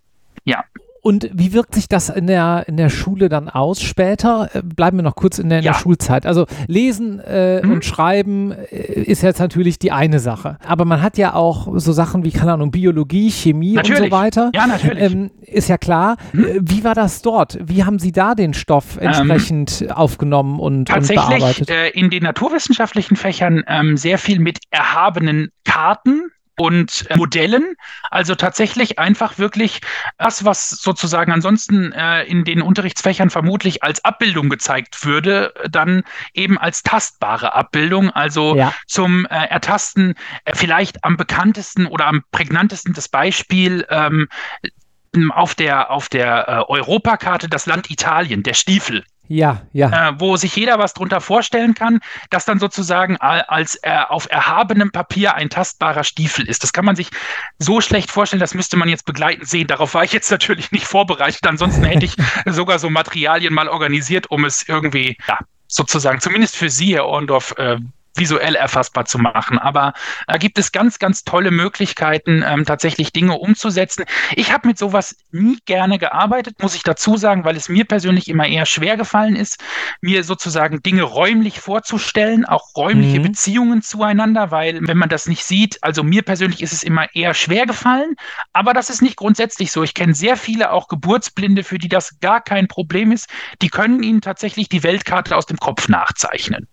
Ja. 0.44 0.64
Und 1.02 1.28
wie 1.32 1.52
wirkt 1.52 1.74
sich 1.74 1.88
das 1.88 2.08
in 2.10 2.28
der, 2.28 2.64
in 2.68 2.76
der 2.76 2.88
Schule 2.88 3.28
dann 3.28 3.48
aus 3.48 3.82
später? 3.82 4.48
Äh, 4.54 4.62
bleiben 4.62 4.98
wir 4.98 5.02
noch 5.02 5.16
kurz 5.16 5.40
in 5.40 5.48
der, 5.48 5.58
in 5.58 5.64
ja. 5.64 5.72
der 5.72 5.78
Schulzeit. 5.78 6.26
Also 6.26 6.46
lesen 6.68 7.18
äh, 7.18 7.60
mhm. 7.60 7.72
und 7.72 7.84
schreiben 7.84 8.52
äh, 8.52 8.76
ist 9.02 9.20
jetzt 9.22 9.40
natürlich 9.40 9.80
die 9.80 9.90
eine 9.90 10.20
Sache. 10.20 10.58
Aber 10.64 10.84
man 10.84 11.02
hat 11.02 11.18
ja 11.18 11.34
auch 11.34 11.68
so 11.74 11.92
Sachen 11.92 12.24
wie, 12.24 12.30
keine 12.30 12.52
Ahnung, 12.52 12.70
Biologie, 12.70 13.32
Chemie 13.32 13.72
natürlich. 13.72 14.02
und 14.02 14.10
so 14.10 14.12
weiter. 14.12 14.50
Ja, 14.54 14.68
natürlich. 14.68 15.12
Ähm, 15.12 15.32
ist 15.40 15.68
ja 15.68 15.76
klar. 15.76 16.18
Mhm. 16.32 16.44
Äh, 16.44 16.60
wie 16.60 16.84
war 16.84 16.94
das 16.94 17.20
dort? 17.20 17.58
Wie 17.60 17.82
haben 17.82 17.98
Sie 17.98 18.12
da 18.12 18.36
den 18.36 18.54
Stoff 18.54 18.96
ähm, 19.00 19.08
entsprechend 19.08 19.82
ähm, 19.82 19.90
aufgenommen 19.90 20.60
und, 20.60 20.86
tatsächlich, 20.86 21.18
und 21.18 21.38
bearbeitet? 21.38 21.70
Äh, 21.70 21.88
in 21.88 22.10
den 22.10 22.22
naturwissenschaftlichen 22.22 23.16
Fächern 23.16 23.64
ähm, 23.66 23.96
sehr 23.96 24.18
viel 24.18 24.38
mit 24.38 24.60
erhabenen 24.70 25.50
Karten 25.64 26.30
und 26.58 27.06
äh, 27.08 27.16
Modellen. 27.16 27.74
Also 28.10 28.34
tatsächlich 28.34 28.98
einfach 28.98 29.38
wirklich 29.38 29.80
das, 30.18 30.44
was 30.44 30.70
sozusagen 30.70 31.32
ansonsten 31.32 31.92
äh, 31.92 32.24
in 32.24 32.44
den 32.44 32.62
Unterrichtsfächern 32.62 33.30
vermutlich 33.30 33.82
als 33.82 34.04
Abbildung 34.04 34.48
gezeigt 34.48 35.04
würde, 35.04 35.54
dann 35.70 36.02
eben 36.34 36.58
als 36.58 36.82
tastbare 36.82 37.54
Abbildung, 37.54 38.10
also 38.10 38.56
ja. 38.56 38.72
zum 38.86 39.26
äh, 39.26 39.46
Ertasten 39.46 40.14
äh, 40.44 40.54
vielleicht 40.54 41.04
am 41.04 41.16
bekanntesten 41.16 41.86
oder 41.86 42.06
am 42.06 42.22
prägnantesten 42.32 42.92
das 42.94 43.08
Beispiel 43.08 43.86
ähm, 43.90 44.28
auf 45.30 45.54
der, 45.54 45.90
auf 45.90 46.08
der 46.08 46.48
äh, 46.48 46.72
Europakarte 46.72 47.48
das 47.48 47.66
Land 47.66 47.90
Italien, 47.90 48.42
der 48.42 48.54
Stiefel. 48.54 49.04
Ja, 49.34 49.62
ja. 49.72 50.10
Äh, 50.10 50.20
wo 50.20 50.36
sich 50.36 50.54
jeder 50.56 50.78
was 50.78 50.92
drunter 50.92 51.22
vorstellen 51.22 51.72
kann, 51.72 52.00
dass 52.28 52.44
dann 52.44 52.58
sozusagen 52.58 53.16
als 53.16 53.76
äh, 53.76 53.96
auf 54.06 54.30
erhabenem 54.30 54.92
Papier 54.92 55.34
ein 55.34 55.48
tastbarer 55.48 56.04
Stiefel 56.04 56.46
ist. 56.46 56.62
Das 56.62 56.74
kann 56.74 56.84
man 56.84 56.96
sich 56.96 57.08
so 57.58 57.80
schlecht 57.80 58.10
vorstellen, 58.10 58.40
das 58.40 58.52
müsste 58.52 58.76
man 58.76 58.90
jetzt 58.90 59.06
begleitend 59.06 59.48
sehen. 59.48 59.68
Darauf 59.68 59.94
war 59.94 60.04
ich 60.04 60.12
jetzt 60.12 60.30
natürlich 60.30 60.70
nicht 60.70 60.86
vorbereitet. 60.86 61.46
Ansonsten 61.46 61.82
hätte 61.84 62.04
ich 62.04 62.14
sogar 62.46 62.78
so 62.78 62.90
Materialien 62.90 63.54
mal 63.54 63.68
organisiert, 63.68 64.30
um 64.30 64.44
es 64.44 64.68
irgendwie, 64.68 65.16
ja, 65.26 65.38
sozusagen, 65.66 66.20
zumindest 66.20 66.54
für 66.54 66.68
Sie, 66.68 66.94
Herr 66.94 67.06
Orndorff, 67.06 67.54
äh, 67.56 67.78
visuell 68.14 68.54
erfassbar 68.54 69.04
zu 69.04 69.18
machen. 69.18 69.58
Aber 69.58 69.92
da 70.26 70.36
gibt 70.36 70.58
es 70.58 70.72
ganz, 70.72 70.98
ganz 70.98 71.24
tolle 71.24 71.50
Möglichkeiten, 71.50 72.44
ähm, 72.46 72.64
tatsächlich 72.64 73.12
Dinge 73.12 73.38
umzusetzen. 73.38 74.04
Ich 74.34 74.52
habe 74.52 74.68
mit 74.68 74.78
sowas 74.78 75.16
nie 75.30 75.58
gerne 75.64 75.98
gearbeitet, 75.98 76.62
muss 76.62 76.74
ich 76.74 76.82
dazu 76.82 77.16
sagen, 77.16 77.44
weil 77.44 77.56
es 77.56 77.68
mir 77.68 77.84
persönlich 77.84 78.28
immer 78.28 78.46
eher 78.46 78.66
schwer 78.66 78.96
gefallen 78.96 79.36
ist, 79.36 79.62
mir 80.00 80.24
sozusagen 80.24 80.82
Dinge 80.82 81.02
räumlich 81.02 81.60
vorzustellen, 81.60 82.44
auch 82.44 82.74
räumliche 82.76 83.18
mhm. 83.18 83.24
Beziehungen 83.24 83.82
zueinander, 83.82 84.50
weil 84.50 84.80
wenn 84.86 84.98
man 84.98 85.08
das 85.08 85.26
nicht 85.26 85.44
sieht, 85.44 85.82
also 85.82 86.02
mir 86.02 86.22
persönlich 86.22 86.62
ist 86.62 86.72
es 86.72 86.82
immer 86.82 87.14
eher 87.14 87.34
schwer 87.34 87.66
gefallen, 87.66 88.16
aber 88.52 88.74
das 88.74 88.90
ist 88.90 89.02
nicht 89.02 89.16
grundsätzlich 89.16 89.72
so. 89.72 89.82
Ich 89.82 89.94
kenne 89.94 90.14
sehr 90.14 90.36
viele 90.36 90.72
auch 90.72 90.88
Geburtsblinde, 90.88 91.64
für 91.64 91.78
die 91.78 91.88
das 91.88 92.18
gar 92.20 92.40
kein 92.40 92.68
Problem 92.68 93.12
ist. 93.12 93.28
Die 93.62 93.68
können 93.68 94.02
ihnen 94.02 94.20
tatsächlich 94.20 94.68
die 94.68 94.82
Weltkarte 94.82 95.36
aus 95.36 95.46
dem 95.46 95.58
Kopf 95.58 95.88
nachzeichnen. 95.88 96.68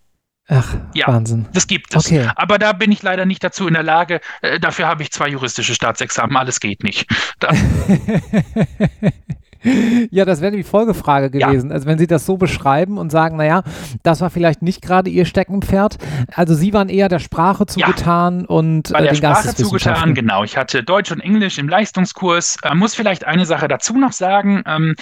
Ach, 0.50 0.76
ja, 0.96 1.08
Wahnsinn. 1.08 1.48
Das 1.54 1.68
gibt 1.68 1.96
es. 1.96 2.08
Okay. 2.08 2.28
Aber 2.36 2.58
da 2.58 2.74
bin 2.74 2.92
ich 2.92 3.04
leider 3.04 3.26
nicht 3.26 3.44
dazu 3.44 3.68
in 3.68 3.76
der 3.76 3.84
Lage. 3.84 4.20
Äh, 4.42 4.60
dafür 4.60 4.88
habe 4.88 5.04
ich 5.04 5.12
zwei 5.12 5.30
juristische 5.30 5.76
Staatsexamen. 5.76 6.36
Alles 6.36 6.60
geht 6.60 6.84
nicht. 6.84 7.08
Ja, 10.10 10.24
das 10.24 10.40
wäre 10.40 10.56
die 10.56 10.64
Folgefrage 10.64 11.30
gewesen. 11.30 11.70
Ja. 11.70 11.76
Also 11.76 11.86
wenn 11.86 12.00
Sie 12.00 12.08
das 12.08 12.26
so 12.26 12.38
beschreiben 12.38 12.98
und 12.98 13.12
sagen, 13.12 13.36
naja, 13.36 13.64
das 14.04 14.22
war 14.22 14.30
vielleicht 14.30 14.62
nicht 14.62 14.82
gerade 14.82 15.10
Ihr 15.10 15.26
Steckenpferd. 15.26 15.98
Also 16.34 16.54
Sie 16.54 16.72
waren 16.72 16.88
eher 16.88 17.10
der 17.10 17.20
Sprache 17.20 17.66
zugetan 17.66 18.42
ja. 18.42 18.46
und 18.48 18.94
Bei 18.94 19.00
äh, 19.00 19.04
der 19.10 19.16
Sprache 19.16 19.54
zugetan, 19.54 20.14
genau. 20.14 20.46
Ich 20.46 20.56
hatte 20.56 20.82
Deutsch 20.82 21.12
und 21.12 21.20
Englisch 21.20 21.58
im 21.58 21.68
Leistungskurs. 21.68 22.58
Äh, 22.64 22.74
muss 22.74 22.96
vielleicht 22.96 23.26
eine 23.26 23.46
Sache 23.46 23.68
dazu 23.68 23.98
noch 23.98 24.14
sagen. 24.14 24.64
Ähm, 24.66 24.96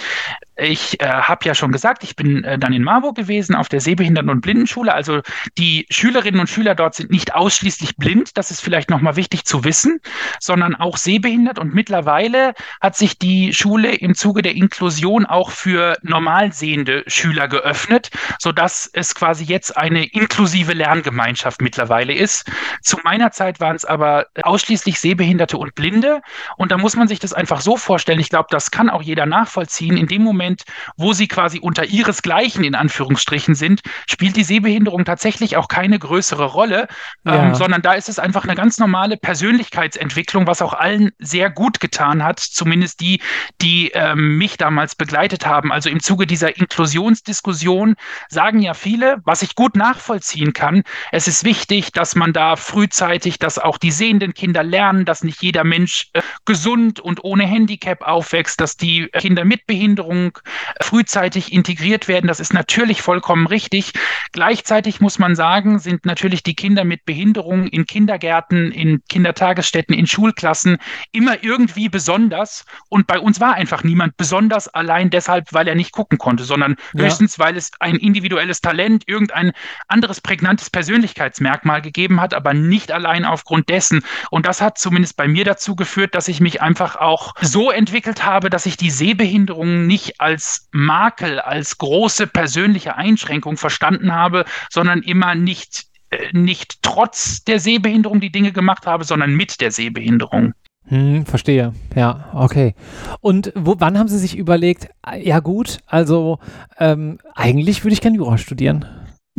ich 0.58 1.00
äh, 1.00 1.06
habe 1.06 1.44
ja 1.44 1.54
schon 1.54 1.70
gesagt, 1.70 2.02
ich 2.02 2.16
bin 2.16 2.42
äh, 2.42 2.58
dann 2.58 2.72
in 2.72 2.82
Marburg 2.82 3.16
gewesen 3.16 3.54
auf 3.54 3.68
der 3.68 3.80
Sehbehinderten- 3.80 4.30
und 4.30 4.40
Blindenschule. 4.40 4.92
Also 4.92 5.22
die 5.56 5.86
Schülerinnen 5.88 6.40
und 6.40 6.48
Schüler 6.48 6.74
dort 6.74 6.96
sind 6.96 7.10
nicht 7.10 7.34
ausschließlich 7.34 7.96
blind, 7.96 8.36
das 8.36 8.50
ist 8.50 8.60
vielleicht 8.60 8.90
nochmal 8.90 9.16
wichtig 9.16 9.44
zu 9.44 9.64
wissen, 9.64 10.00
sondern 10.40 10.74
auch 10.74 10.96
sehbehindert. 10.96 11.58
Und 11.58 11.74
mittlerweile 11.74 12.54
hat 12.80 12.96
sich 12.96 13.18
die 13.18 13.54
Schule 13.54 13.94
im 13.94 14.14
Zuge 14.14 14.42
der 14.42 14.56
Inklusion 14.56 15.26
auch 15.26 15.50
für 15.50 15.96
normal 16.02 16.52
sehende 16.52 17.04
Schüler 17.06 17.46
geöffnet, 17.46 18.10
sodass 18.40 18.90
es 18.92 19.14
quasi 19.14 19.44
jetzt 19.44 19.76
eine 19.76 20.06
inklusive 20.06 20.72
Lerngemeinschaft 20.72 21.62
mittlerweile 21.62 22.14
ist. 22.14 22.50
Zu 22.82 22.98
meiner 23.04 23.30
Zeit 23.30 23.60
waren 23.60 23.76
es 23.76 23.84
aber 23.84 24.26
ausschließlich 24.42 24.98
Sehbehinderte 24.98 25.56
und 25.56 25.76
Blinde. 25.76 26.20
Und 26.56 26.72
da 26.72 26.78
muss 26.78 26.96
man 26.96 27.06
sich 27.06 27.20
das 27.20 27.32
einfach 27.32 27.60
so 27.60 27.76
vorstellen. 27.76 28.18
Ich 28.18 28.30
glaube, 28.30 28.48
das 28.50 28.72
kann 28.72 28.90
auch 28.90 29.02
jeder 29.02 29.26
nachvollziehen. 29.26 29.96
In 29.96 30.08
dem 30.08 30.22
Moment, 30.22 30.47
Moment, 30.48 30.64
wo 30.96 31.12
sie 31.12 31.28
quasi 31.28 31.58
unter 31.60 31.84
ihresgleichen 31.84 32.64
in 32.64 32.74
Anführungsstrichen 32.74 33.54
sind, 33.54 33.82
spielt 34.08 34.36
die 34.36 34.44
Sehbehinderung 34.44 35.04
tatsächlich 35.04 35.56
auch 35.56 35.68
keine 35.68 35.98
größere 35.98 36.44
Rolle, 36.44 36.88
ähm, 37.26 37.34
ja. 37.34 37.44
ähm, 37.48 37.54
sondern 37.54 37.82
da 37.82 37.92
ist 37.92 38.08
es 38.08 38.18
einfach 38.18 38.44
eine 38.44 38.54
ganz 38.54 38.78
normale 38.78 39.16
Persönlichkeitsentwicklung, 39.16 40.46
was 40.46 40.62
auch 40.62 40.72
allen 40.72 41.10
sehr 41.18 41.50
gut 41.50 41.80
getan 41.80 42.24
hat, 42.24 42.40
zumindest 42.40 43.00
die, 43.00 43.20
die 43.60 43.90
ähm, 43.94 44.38
mich 44.38 44.56
damals 44.56 44.94
begleitet 44.94 45.46
haben. 45.46 45.70
Also 45.70 45.90
im 45.90 46.00
Zuge 46.00 46.26
dieser 46.26 46.56
Inklusionsdiskussion 46.56 47.96
sagen 48.28 48.62
ja 48.62 48.72
viele, 48.72 49.18
was 49.24 49.42
ich 49.42 49.54
gut 49.54 49.76
nachvollziehen 49.76 50.54
kann, 50.54 50.82
es 51.12 51.28
ist 51.28 51.44
wichtig, 51.44 51.92
dass 51.92 52.14
man 52.14 52.32
da 52.32 52.56
frühzeitig, 52.56 53.38
dass 53.38 53.58
auch 53.58 53.76
die 53.76 53.90
sehenden 53.90 54.32
Kinder 54.32 54.62
lernen, 54.62 55.04
dass 55.04 55.22
nicht 55.22 55.42
jeder 55.42 55.64
Mensch 55.64 56.08
äh, 56.14 56.22
gesund 56.46 57.00
und 57.00 57.22
ohne 57.22 57.46
Handicap 57.46 58.02
aufwächst, 58.02 58.60
dass 58.60 58.76
die 58.76 59.08
Kinder 59.12 59.44
mit 59.44 59.66
Behinderung 59.66 60.37
frühzeitig 60.80 61.52
integriert 61.52 62.08
werden. 62.08 62.28
Das 62.28 62.40
ist 62.40 62.52
natürlich 62.52 63.02
vollkommen 63.02 63.46
richtig. 63.46 63.92
Gleichzeitig 64.32 65.00
muss 65.00 65.18
man 65.18 65.34
sagen, 65.36 65.78
sind 65.78 66.04
natürlich 66.06 66.42
die 66.42 66.54
Kinder 66.54 66.84
mit 66.84 67.04
Behinderung 67.04 67.66
in 67.66 67.86
Kindergärten, 67.86 68.72
in 68.72 69.02
Kindertagesstätten, 69.08 69.94
in 69.94 70.06
Schulklassen 70.06 70.78
immer 71.12 71.42
irgendwie 71.42 71.88
besonders. 71.88 72.64
Und 72.88 73.06
bei 73.06 73.18
uns 73.18 73.40
war 73.40 73.54
einfach 73.54 73.82
niemand 73.82 74.16
besonders 74.16 74.68
allein 74.68 75.10
deshalb, 75.10 75.52
weil 75.52 75.68
er 75.68 75.74
nicht 75.74 75.92
gucken 75.92 76.18
konnte, 76.18 76.44
sondern 76.44 76.76
ja. 76.94 77.04
höchstens, 77.04 77.38
weil 77.38 77.56
es 77.56 77.70
ein 77.80 77.96
individuelles 77.96 78.60
Talent, 78.60 79.04
irgendein 79.06 79.52
anderes 79.88 80.20
prägnantes 80.20 80.70
Persönlichkeitsmerkmal 80.70 81.82
gegeben 81.82 82.20
hat, 82.20 82.34
aber 82.34 82.54
nicht 82.54 82.92
allein 82.92 83.24
aufgrund 83.24 83.68
dessen. 83.68 84.04
Und 84.30 84.46
das 84.46 84.60
hat 84.60 84.78
zumindest 84.78 85.16
bei 85.16 85.28
mir 85.28 85.44
dazu 85.44 85.76
geführt, 85.76 86.14
dass 86.14 86.28
ich 86.28 86.40
mich 86.40 86.62
einfach 86.62 86.96
auch 86.96 87.34
so 87.40 87.70
entwickelt 87.70 88.24
habe, 88.24 88.50
dass 88.50 88.66
ich 88.66 88.76
die 88.76 88.90
Sehbehinderung 88.90 89.86
nicht 89.86 90.20
als 90.20 90.27
Makel, 90.72 91.40
als 91.40 91.78
große 91.78 92.26
persönliche 92.26 92.96
Einschränkung 92.96 93.56
verstanden 93.56 94.14
habe, 94.14 94.44
sondern 94.70 95.02
immer 95.02 95.34
nicht, 95.34 95.86
äh, 96.10 96.18
nicht 96.32 96.82
trotz 96.82 97.44
der 97.44 97.60
Sehbehinderung 97.60 98.20
die 98.20 98.32
Dinge 98.32 98.52
gemacht 98.52 98.86
habe, 98.86 99.04
sondern 99.04 99.34
mit 99.34 99.60
der 99.60 99.70
Sehbehinderung. 99.70 100.54
Hm, 100.88 101.26
verstehe. 101.26 101.74
Ja, 101.94 102.30
okay. 102.34 102.74
Und 103.20 103.52
wo, 103.54 103.76
wann 103.78 103.98
haben 103.98 104.08
Sie 104.08 104.18
sich 104.18 104.36
überlegt, 104.36 104.88
ja 105.18 105.40
gut, 105.40 105.78
also 105.86 106.38
ähm, 106.78 107.18
eigentlich 107.34 107.84
würde 107.84 107.92
ich 107.92 108.00
gerne 108.00 108.16
Jura 108.16 108.38
studieren? 108.38 108.86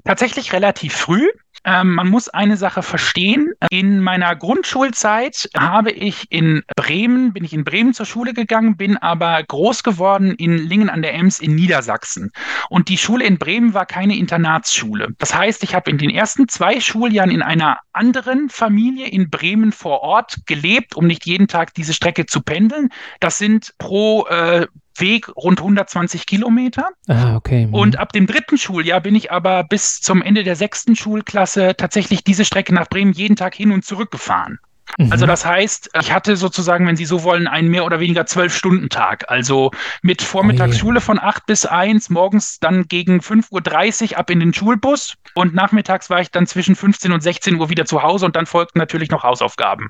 Tatsächlich 0.06 0.54
relativ 0.54 0.94
früh. 0.94 1.28
Ähm, 1.66 1.96
man 1.96 2.08
muss 2.10 2.30
eine 2.30 2.58
Sache 2.58 2.84
verstehen. 2.84 3.54
In 3.70 4.00
meiner 4.00 4.36
Grundschulzeit 4.36 5.50
habe 5.58 5.92
ich 5.92 6.26
in 6.30 6.64
Bremen, 6.76 7.34
bin 7.34 7.44
ich 7.44 7.54
in 7.54 7.64
Bremen 7.64 7.94
zur 7.94 8.06
Schule 8.06 8.34
gegangen, 8.34 8.78
bin 8.78 8.98
aber 8.98 9.44
groß 9.44 9.84
geworden 9.84 10.36
in 10.36 10.58
Lingen 10.58 10.90
an 10.90 11.02
der 11.02 11.14
Ems 11.14 11.40
in 11.40 11.56
Niedersachsen. 11.56 12.32
Und 12.70 12.90
die 12.90 12.98
Schule 12.98 13.26
in 13.26 13.38
Bremen 13.38 13.74
war 13.74 13.86
keine 13.86 14.18
Internatsschule. 14.18 15.10
Das 15.18 15.36
heißt, 15.36 15.64
ich 15.64 15.76
habe 15.76 15.90
in 15.92 15.98
den 15.98 16.10
ersten 16.10 16.48
zwei 16.48 16.80
Schuljahren 16.80 17.32
in 17.32 17.42
einer 17.42 17.80
anderen 17.94 18.50
Familie 18.50 19.08
in 19.08 19.30
Bremen 19.30 19.72
vor 19.72 20.02
Ort 20.02 20.38
gelebt, 20.46 20.96
um 20.96 21.08
nicht 21.08 21.26
jeden 21.26 21.48
Tag 21.48 21.74
diese 21.74 21.94
Strecke 21.94 22.26
zu 22.26 22.42
pendeln. 22.42 22.90
Das 23.20 23.38
sind 23.38 23.74
pro 23.78 24.26
äh, 24.28 24.68
Weg 24.98 25.30
rund 25.36 25.60
120 25.60 26.26
Kilometer. 26.26 26.90
Ah, 27.08 27.36
okay. 27.36 27.68
Mhm. 27.68 27.74
Und 27.74 28.00
ab 28.00 28.12
dem 28.12 28.28
dritten 28.28 28.58
Schuljahr 28.58 29.02
bin 29.02 29.16
ich 29.16 29.32
aber 29.32 29.64
bis 29.64 30.02
zum 30.02 30.22
Ende 30.22 30.44
der 30.44 30.56
sechsten 30.56 30.96
Schulklasse 30.96 31.76
tatsächlich 31.78 32.24
diese 32.24 32.46
Strecke 32.46 32.74
nach 32.74 32.88
Bremen 32.88 33.14
jeden 33.14 33.36
Tag 33.36 33.56
hin 33.56 33.72
und 33.72 33.86
zurück 33.86 34.12
gefahren. 34.12 34.60
Mhm. 34.98 35.12
Also 35.12 35.26
das 35.26 35.46
heißt, 35.46 35.92
ich 36.02 36.12
hatte 36.12 36.36
sozusagen, 36.36 36.88
wenn 36.88 36.96
Sie 36.96 37.06
so 37.06 37.24
wollen, 37.24 37.48
einen 37.48 37.70
mehr 37.70 37.86
oder 37.86 38.00
weniger 38.00 38.26
zwölf 38.26 38.56
Stunden 38.56 38.90
Tag. 38.90 39.30
Also 39.30 39.72
mit 40.02 40.22
Vormittagsschule 40.22 41.02
von 41.02 41.20
acht 41.20 41.46
bis 41.46 41.66
eins, 41.66 42.10
morgens 42.10 42.60
dann 42.60 42.88
gegen 42.88 43.20
5.30 43.20 44.12
Uhr 44.12 44.18
ab 44.18 44.30
in 44.30 44.40
den 44.40 44.54
Schulbus 44.54 45.16
und 45.36 45.54
nachmittags 45.54 46.10
war 46.10 46.22
ich 46.22 46.32
dann 46.32 46.48
zwischen 46.48 46.76
15 46.76 47.12
und 47.12 47.22
16 47.22 47.60
Uhr 47.60 47.70
wieder 47.70 47.86
zu 47.86 48.02
Hause 48.02 48.26
und 48.26 48.36
dann 48.36 48.46
folgten 48.46 48.80
natürlich 48.80 49.10
noch 49.10 49.24
Hausaufgaben. 49.24 49.90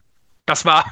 Das 0.50 0.66
war, 0.66 0.84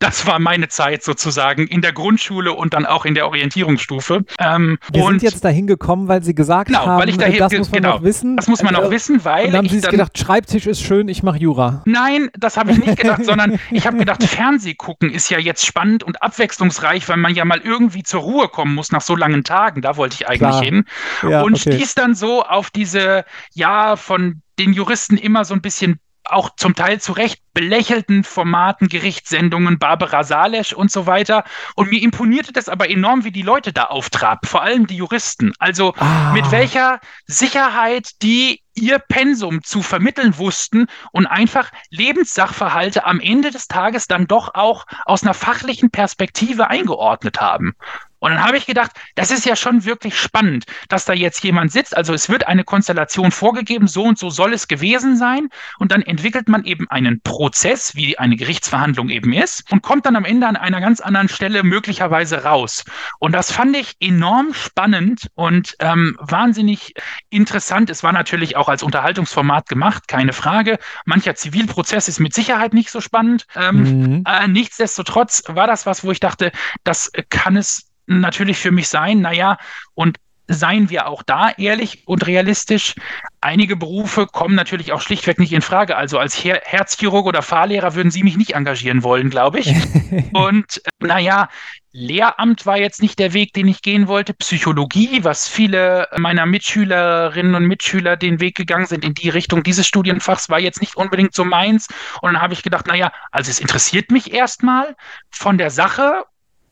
das 0.00 0.26
war 0.26 0.38
meine 0.38 0.68
Zeit 0.68 1.02
sozusagen 1.02 1.66
in 1.66 1.80
der 1.80 1.92
Grundschule 1.92 2.52
und 2.52 2.74
dann 2.74 2.84
auch 2.84 3.06
in 3.06 3.14
der 3.14 3.26
Orientierungsstufe. 3.26 4.22
Ähm, 4.38 4.78
Wir 4.92 5.02
sind 5.02 5.22
jetzt 5.22 5.42
dahin 5.42 5.66
gekommen, 5.66 6.08
weil 6.08 6.22
Sie 6.22 6.34
gesagt 6.34 6.68
genau, 6.68 6.84
haben, 6.84 7.00
weil 7.00 7.08
ich 7.08 7.16
dahin, 7.16 7.38
das 7.38 7.54
muss 7.54 7.70
man 7.70 7.82
genau, 7.82 7.94
noch 7.96 8.02
wissen. 8.02 8.36
Das 8.36 8.48
muss 8.48 8.62
man 8.62 8.74
noch 8.74 8.84
äh, 8.84 8.90
wissen, 8.90 9.24
weil. 9.24 9.46
Und 9.46 9.52
dann 9.52 9.58
haben 9.60 9.68
Sie 9.70 9.80
sich 9.80 9.88
gedacht, 9.88 10.18
Schreibtisch 10.18 10.66
ist 10.66 10.82
schön, 10.82 11.08
ich 11.08 11.22
mache 11.22 11.38
Jura. 11.38 11.82
Nein, 11.86 12.28
das 12.38 12.58
habe 12.58 12.72
ich 12.72 12.78
nicht 12.78 12.96
gedacht, 13.00 13.24
sondern 13.24 13.58
ich 13.70 13.86
habe 13.86 13.96
gedacht, 13.96 14.22
Fernsehgucken 14.22 15.08
ist 15.08 15.30
ja 15.30 15.38
jetzt 15.38 15.64
spannend 15.64 16.04
und 16.04 16.22
abwechslungsreich, 16.22 17.08
weil 17.08 17.16
man 17.16 17.34
ja 17.34 17.46
mal 17.46 17.60
irgendwie 17.64 18.02
zur 18.02 18.20
Ruhe 18.20 18.48
kommen 18.48 18.74
muss 18.74 18.92
nach 18.92 19.00
so 19.00 19.16
langen 19.16 19.42
Tagen. 19.42 19.80
Da 19.80 19.96
wollte 19.96 20.16
ich 20.16 20.28
eigentlich 20.28 20.40
Klar. 20.40 20.62
hin. 20.62 20.84
Ja, 21.22 21.40
und 21.40 21.54
okay. 21.54 21.72
stieß 21.72 21.94
dann 21.94 22.14
so 22.14 22.44
auf 22.44 22.70
diese, 22.70 23.24
ja, 23.54 23.96
von 23.96 24.42
den 24.58 24.74
Juristen 24.74 25.16
immer 25.16 25.46
so 25.46 25.54
ein 25.54 25.62
bisschen 25.62 25.98
auch 26.30 26.50
zum 26.56 26.74
Teil 26.74 27.00
zu 27.00 27.12
Recht 27.12 27.42
belächelten 27.54 28.24
Formaten, 28.24 28.88
Gerichtssendungen, 28.88 29.78
Barbara 29.78 30.22
Salesch 30.22 30.72
und 30.72 30.92
so 30.92 31.06
weiter. 31.06 31.44
Und 31.74 31.90
mir 31.90 32.02
imponierte 32.02 32.52
das 32.52 32.68
aber 32.68 32.88
enorm, 32.88 33.24
wie 33.24 33.32
die 33.32 33.42
Leute 33.42 33.72
da 33.72 33.84
auftraten, 33.84 34.48
vor 34.48 34.62
allem 34.62 34.86
die 34.86 34.96
Juristen. 34.96 35.52
Also 35.58 35.94
ah. 35.98 36.32
mit 36.32 36.50
welcher 36.50 37.00
Sicherheit 37.26 38.22
die 38.22 38.62
ihr 38.74 38.98
Pensum 39.00 39.62
zu 39.64 39.82
vermitteln 39.82 40.38
wussten 40.38 40.86
und 41.12 41.26
einfach 41.26 41.70
Lebenssachverhalte 41.90 43.04
am 43.04 43.20
Ende 43.20 43.50
des 43.50 43.66
Tages 43.66 44.06
dann 44.06 44.26
doch 44.26 44.54
auch 44.54 44.86
aus 45.04 45.24
einer 45.24 45.34
fachlichen 45.34 45.90
Perspektive 45.90 46.68
eingeordnet 46.68 47.40
haben. 47.40 47.74
Und 48.20 48.32
dann 48.32 48.42
habe 48.42 48.56
ich 48.56 48.66
gedacht, 48.66 48.92
das 49.14 49.30
ist 49.30 49.44
ja 49.44 49.56
schon 49.56 49.84
wirklich 49.84 50.18
spannend, 50.18 50.64
dass 50.88 51.04
da 51.04 51.12
jetzt 51.12 51.42
jemand 51.44 51.72
sitzt. 51.72 51.96
Also 51.96 52.14
es 52.14 52.28
wird 52.28 52.46
eine 52.46 52.64
Konstellation 52.64 53.30
vorgegeben, 53.30 53.86
so 53.86 54.04
und 54.04 54.18
so 54.18 54.30
soll 54.30 54.52
es 54.52 54.68
gewesen 54.68 55.16
sein. 55.16 55.48
Und 55.78 55.92
dann 55.92 56.02
entwickelt 56.02 56.48
man 56.48 56.64
eben 56.64 56.88
einen 56.90 57.20
Prozess, 57.20 57.94
wie 57.94 58.18
eine 58.18 58.36
Gerichtsverhandlung 58.36 59.08
eben 59.08 59.32
ist, 59.32 59.70
und 59.72 59.82
kommt 59.82 60.06
dann 60.06 60.16
am 60.16 60.24
Ende 60.24 60.46
an 60.46 60.56
einer 60.56 60.80
ganz 60.80 61.00
anderen 61.00 61.28
Stelle 61.28 61.62
möglicherweise 61.62 62.44
raus. 62.44 62.84
Und 63.18 63.32
das 63.32 63.52
fand 63.52 63.76
ich 63.76 63.96
enorm 64.00 64.54
spannend 64.54 65.28
und 65.34 65.76
ähm, 65.80 66.16
wahnsinnig 66.20 66.94
interessant. 67.30 67.90
Es 67.90 68.02
war 68.02 68.12
natürlich 68.12 68.56
auch 68.56 68.68
als 68.68 68.82
Unterhaltungsformat 68.82 69.68
gemacht, 69.68 70.08
keine 70.08 70.32
Frage. 70.32 70.78
Mancher 71.04 71.34
Zivilprozess 71.34 72.08
ist 72.08 72.20
mit 72.20 72.34
Sicherheit 72.34 72.74
nicht 72.74 72.90
so 72.90 73.00
spannend. 73.00 73.46
Ähm, 73.54 73.76
mhm. 73.82 74.24
äh, 74.26 74.48
nichtsdestotrotz 74.48 75.42
war 75.46 75.66
das 75.66 75.86
was, 75.86 76.04
wo 76.04 76.10
ich 76.10 76.20
dachte, 76.20 76.52
das 76.84 77.10
kann 77.30 77.56
es 77.56 77.87
natürlich 78.08 78.58
für 78.58 78.70
mich 78.70 78.88
sein, 78.88 79.20
naja, 79.20 79.58
und 79.94 80.18
seien 80.48 80.88
wir 80.88 81.06
auch 81.06 81.22
da 81.22 81.50
ehrlich 81.50 82.08
und 82.08 82.26
realistisch. 82.26 82.94
Einige 83.40 83.76
Berufe 83.76 84.26
kommen 84.26 84.54
natürlich 84.54 84.92
auch 84.92 85.02
schlichtweg 85.02 85.38
nicht 85.38 85.52
in 85.52 85.60
Frage. 85.60 85.96
Also 85.96 86.18
als 86.18 86.34
Her 86.42 86.62
Herzchirurg 86.64 87.26
oder 87.26 87.42
Fahrlehrer 87.42 87.94
würden 87.94 88.10
Sie 88.10 88.24
mich 88.24 88.36
nicht 88.38 88.54
engagieren 88.54 89.02
wollen, 89.02 89.28
glaube 89.28 89.60
ich. 89.60 89.68
und 90.32 90.78
äh, 90.78 91.06
naja, 91.06 91.48
Lehramt 91.92 92.64
war 92.64 92.78
jetzt 92.78 93.02
nicht 93.02 93.18
der 93.18 93.32
Weg, 93.32 93.52
den 93.52 93.68
ich 93.68 93.82
gehen 93.82 94.08
wollte. 94.08 94.32
Psychologie, 94.34 95.24
was 95.24 95.48
viele 95.48 96.08
meiner 96.16 96.46
Mitschülerinnen 96.46 97.54
und 97.54 97.66
Mitschüler 97.66 98.16
den 98.16 98.40
Weg 98.40 98.56
gegangen 98.56 98.86
sind 98.86 99.04
in 99.04 99.14
die 99.14 99.28
Richtung 99.28 99.62
dieses 99.62 99.86
Studienfachs, 99.86 100.48
war 100.48 100.60
jetzt 100.60 100.80
nicht 100.80 100.96
unbedingt 100.96 101.34
so 101.34 101.44
meins. 101.44 101.88
Und 102.22 102.32
dann 102.32 102.42
habe 102.42 102.54
ich 102.54 102.62
gedacht, 102.62 102.86
naja, 102.86 103.12
also 103.32 103.50
es 103.50 103.60
interessiert 103.60 104.10
mich 104.10 104.32
erstmal 104.32 104.96
von 105.30 105.58
der 105.58 105.70
Sache 105.70 106.24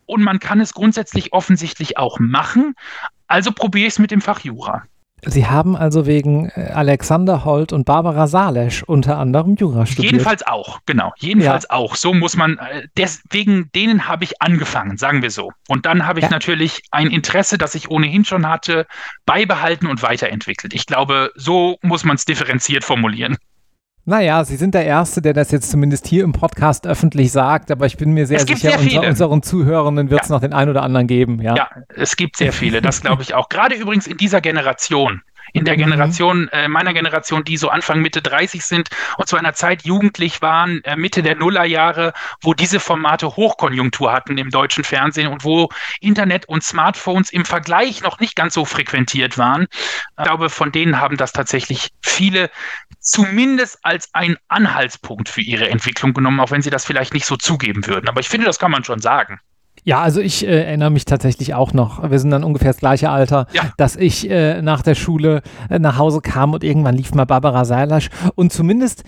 und 0.07 0.23
man 0.23 0.39
kann 0.39 0.61
es 0.61 0.75
grundsätzlich 0.75 1.33
offensichtlich 1.33 1.99
auch 1.99 2.19
machen. 2.19 2.75
Also 3.27 3.53
probiere 3.53 3.87
ich 3.87 3.95
es 3.95 3.99
mit 3.99 4.11
dem 4.11 4.21
Fach 4.21 4.41
Jura. 4.41 4.85
Sie 5.25 5.47
haben 5.47 5.77
also 5.77 6.07
wegen 6.07 6.51
äh, 6.51 6.71
Alexander 6.73 7.45
Holt 7.45 7.73
und 7.73 7.85
Barbara 7.85 8.27
Salesch 8.27 8.83
unter 8.83 9.19
anderem 9.19 9.57
Jura 9.57 9.87
studiert. 9.87 10.13
Jedenfalls 10.13 10.47
auch, 10.47 10.81
genau. 10.85 11.13
Jedenfalls 11.17 11.65
ja. 11.65 11.71
auch. 11.71 11.97
So 11.97 12.13
muss 12.13 12.37
man, 12.37 12.59
äh, 12.59 12.87
deswegen 12.97 13.71
denen 13.75 14.09
habe 14.09 14.25
ich 14.25 14.41
angefangen, 14.43 14.99
sagen 14.99 15.23
wir 15.23 15.31
so. 15.31 15.51
Und 15.69 15.87
dann 15.87 16.07
habe 16.07 16.21
ich 16.21 16.25
ja. 16.25 16.31
natürlich 16.31 16.83
ein 16.91 17.09
Interesse, 17.09 17.57
das 17.57 17.75
ich 17.75 17.91
ohnehin 17.91 18.25
schon 18.25 18.47
hatte, 18.47 18.87
beibehalten 19.25 19.87
und 19.87 20.03
weiterentwickelt. 20.03 20.75
Ich 20.75 20.87
glaube, 20.87 21.33
so 21.35 21.79
muss 21.83 22.05
man 22.05 22.17
es 22.17 22.25
differenziert 22.25 22.85
formulieren. 22.85 23.37
Naja, 24.09 24.45
Sie 24.45 24.55
sind 24.55 24.73
der 24.73 24.87
Erste, 24.87 25.21
der 25.21 25.33
das 25.33 25.51
jetzt 25.51 25.69
zumindest 25.69 26.07
hier 26.07 26.23
im 26.23 26.33
Podcast 26.33 26.87
öffentlich 26.87 27.33
sagt, 27.33 27.73
aber 27.73 27.87
ich 27.87 27.97
bin 27.97 28.13
mir 28.13 28.29
sehr 28.29 28.39
sicher, 28.39 28.79
sehr 28.79 28.79
unter 28.79 29.09
unseren 29.09 29.43
Zuhörenden 29.43 30.11
wird 30.11 30.23
es 30.23 30.29
ja. 30.29 30.37
noch 30.37 30.41
den 30.41 30.53
einen 30.53 30.71
oder 30.71 30.85
anderen 30.85 31.09
geben. 31.09 31.43
Ja, 31.43 31.57
ja 31.57 31.69
es 31.89 32.15
gibt 32.15 32.37
sehr 32.37 32.53
viele, 32.53 32.81
das 32.81 33.01
glaube 33.01 33.23
ich 33.23 33.35
auch. 33.35 33.49
Gerade 33.49 33.75
übrigens 33.75 34.07
in 34.07 34.17
dieser 34.17 34.41
Generation 34.41 35.23
in 35.57 35.65
der 35.65 35.75
mhm. 35.75 35.85
Generation, 35.85 36.49
äh, 36.49 36.69
meiner 36.69 36.93
Generation, 36.93 37.43
die 37.43 37.57
so 37.57 37.71
Anfang, 37.71 38.03
Mitte 38.03 38.21
30 38.21 38.63
sind 38.63 38.91
und 39.17 39.27
zu 39.27 39.37
einer 39.37 39.55
Zeit 39.55 39.85
jugendlich 39.85 40.43
waren, 40.43 40.85
äh, 40.85 40.97
Mitte 40.97 41.23
der 41.23 41.35
Nullerjahre, 41.35 42.13
wo 42.43 42.53
diese 42.53 42.79
Formate 42.79 43.27
Hochkonjunktur 43.37 44.13
hatten 44.13 44.37
im 44.37 44.51
deutschen 44.51 44.85
Fernsehen 44.85 45.29
und 45.29 45.45
wo 45.45 45.71
Internet 46.01 46.47
und 46.47 46.63
Smartphones 46.63 47.31
im 47.31 47.47
Vergleich 47.47 48.03
noch 48.03 48.21
nicht 48.21 48.37
ganz 48.37 48.53
so 48.53 48.67
frequentiert 48.67 49.39
waren. 49.39 49.67
Ich 50.19 50.25
glaube, 50.25 50.51
von 50.51 50.73
denen 50.73 51.01
haben 51.01 51.17
das 51.17 51.33
tatsächlich 51.33 51.89
viele 52.03 52.51
zumindest 53.01 53.79
als 53.83 54.11
ein 54.13 54.37
Anhaltspunkt 54.49 55.31
für 55.31 55.41
ihre 55.41 55.71
Entwicklung 55.71 56.13
genommen, 56.13 56.41
auch 56.41 56.51
wenn 56.51 56.61
sie 56.61 56.71
das 56.71 56.85
vielleicht 56.85 57.15
nicht 57.15 57.25
so 57.25 57.37
zugeben 57.37 57.87
würden. 57.87 58.09
Aber 58.09 58.21
ich 58.21 58.29
finde, 58.29 58.47
das 58.47 58.59
kann 58.59 58.71
man 58.71 58.85
schon 58.85 59.01
sagen. 59.01 59.41
Ja, 59.87 60.01
also 60.01 60.21
ich 60.21 60.45
äh, 60.45 60.65
erinnere 60.65 60.91
mich 60.91 61.05
tatsächlich 61.05 61.55
auch 61.55 61.73
noch, 61.73 62.11
wir 62.11 62.19
sind 62.19 62.33
dann 62.33 62.43
ungefähr 62.43 62.71
das 62.73 62.79
gleiche 62.79 63.09
Alter, 63.09 63.47
ja. 63.53 63.63
dass 63.77 63.95
ich 63.95 64.29
äh, 64.29 64.61
nach 64.61 64.83
der 64.83 64.97
Schule 64.97 65.43
äh, 65.71 65.79
nach 65.79 65.97
Hause 65.97 66.21
kam 66.21 66.55
und 66.55 66.65
irgendwann 66.65 66.97
lief 66.97 67.15
mal 67.15 67.25
Barbara 67.25 67.65
Seilasch 67.65 68.09
und 68.35 68.53
zumindest, 68.53 69.05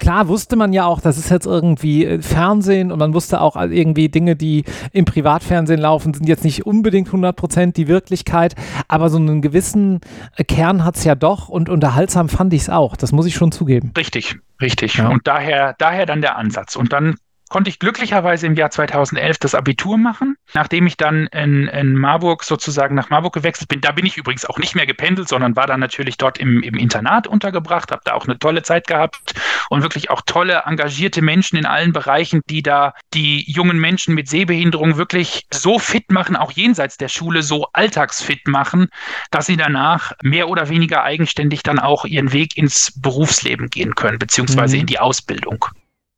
klar 0.00 0.28
wusste 0.28 0.56
man 0.56 0.72
ja 0.72 0.86
auch, 0.86 1.02
das 1.02 1.18
ist 1.18 1.28
jetzt 1.28 1.44
irgendwie 1.44 2.06
äh, 2.06 2.22
Fernsehen 2.22 2.92
und 2.92 2.98
man 2.98 3.12
wusste 3.12 3.42
auch 3.42 3.56
äh, 3.56 3.66
irgendwie 3.66 4.08
Dinge, 4.08 4.36
die 4.36 4.64
im 4.92 5.04
Privatfernsehen 5.04 5.80
laufen, 5.80 6.14
sind 6.14 6.26
jetzt 6.26 6.44
nicht 6.44 6.64
unbedingt 6.64 7.10
100% 7.10 7.74
die 7.74 7.86
Wirklichkeit, 7.86 8.54
aber 8.88 9.10
so 9.10 9.18
einen 9.18 9.42
gewissen 9.42 10.00
äh, 10.36 10.44
Kern 10.44 10.82
hat 10.82 10.96
es 10.96 11.04
ja 11.04 11.14
doch 11.14 11.50
und 11.50 11.68
unterhaltsam 11.68 12.30
fand 12.30 12.54
ich 12.54 12.62
es 12.62 12.70
auch, 12.70 12.96
das 12.96 13.12
muss 13.12 13.26
ich 13.26 13.34
schon 13.34 13.52
zugeben. 13.52 13.92
Richtig, 13.94 14.36
richtig. 14.62 14.94
Ja. 14.94 15.08
Und 15.10 15.26
daher, 15.26 15.74
daher 15.76 16.06
dann 16.06 16.22
der 16.22 16.38
Ansatz. 16.38 16.74
Und 16.74 16.94
dann 16.94 17.16
konnte 17.48 17.70
ich 17.70 17.78
glücklicherweise 17.78 18.46
im 18.46 18.54
Jahr 18.54 18.70
2011 18.70 19.38
das 19.38 19.54
Abitur 19.54 19.98
machen, 19.98 20.36
nachdem 20.54 20.86
ich 20.86 20.96
dann 20.96 21.28
in, 21.28 21.68
in 21.68 21.94
Marburg 21.94 22.42
sozusagen 22.42 22.94
nach 22.94 23.10
Marburg 23.10 23.34
gewechselt 23.34 23.68
bin. 23.68 23.80
Da 23.80 23.92
bin 23.92 24.04
ich 24.04 24.16
übrigens 24.16 24.44
auch 24.44 24.58
nicht 24.58 24.74
mehr 24.74 24.86
gependelt, 24.86 25.28
sondern 25.28 25.54
war 25.54 25.66
dann 25.66 25.80
natürlich 25.80 26.16
dort 26.16 26.38
im, 26.38 26.62
im 26.62 26.74
Internat 26.74 27.26
untergebracht, 27.26 27.92
habe 27.92 28.02
da 28.04 28.14
auch 28.14 28.26
eine 28.26 28.38
tolle 28.38 28.62
Zeit 28.62 28.86
gehabt 28.88 29.34
und 29.70 29.82
wirklich 29.82 30.10
auch 30.10 30.22
tolle, 30.26 30.62
engagierte 30.66 31.22
Menschen 31.22 31.56
in 31.56 31.66
allen 31.66 31.92
Bereichen, 31.92 32.40
die 32.50 32.62
da 32.62 32.94
die 33.14 33.44
jungen 33.50 33.78
Menschen 33.78 34.14
mit 34.14 34.28
Sehbehinderung 34.28 34.96
wirklich 34.96 35.46
so 35.52 35.78
fit 35.78 36.10
machen, 36.10 36.36
auch 36.36 36.50
jenseits 36.52 36.96
der 36.96 37.08
Schule 37.08 37.42
so 37.42 37.68
alltagsfit 37.72 38.48
machen, 38.48 38.88
dass 39.30 39.46
sie 39.46 39.56
danach 39.56 40.12
mehr 40.22 40.48
oder 40.48 40.68
weniger 40.68 41.04
eigenständig 41.04 41.62
dann 41.62 41.78
auch 41.78 42.04
ihren 42.04 42.32
Weg 42.32 42.56
ins 42.56 42.92
Berufsleben 43.00 43.70
gehen 43.70 43.94
können, 43.94 44.18
beziehungsweise 44.18 44.76
mhm. 44.76 44.80
in 44.80 44.86
die 44.86 44.98
Ausbildung. 44.98 45.64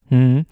Mhm. 0.08 0.46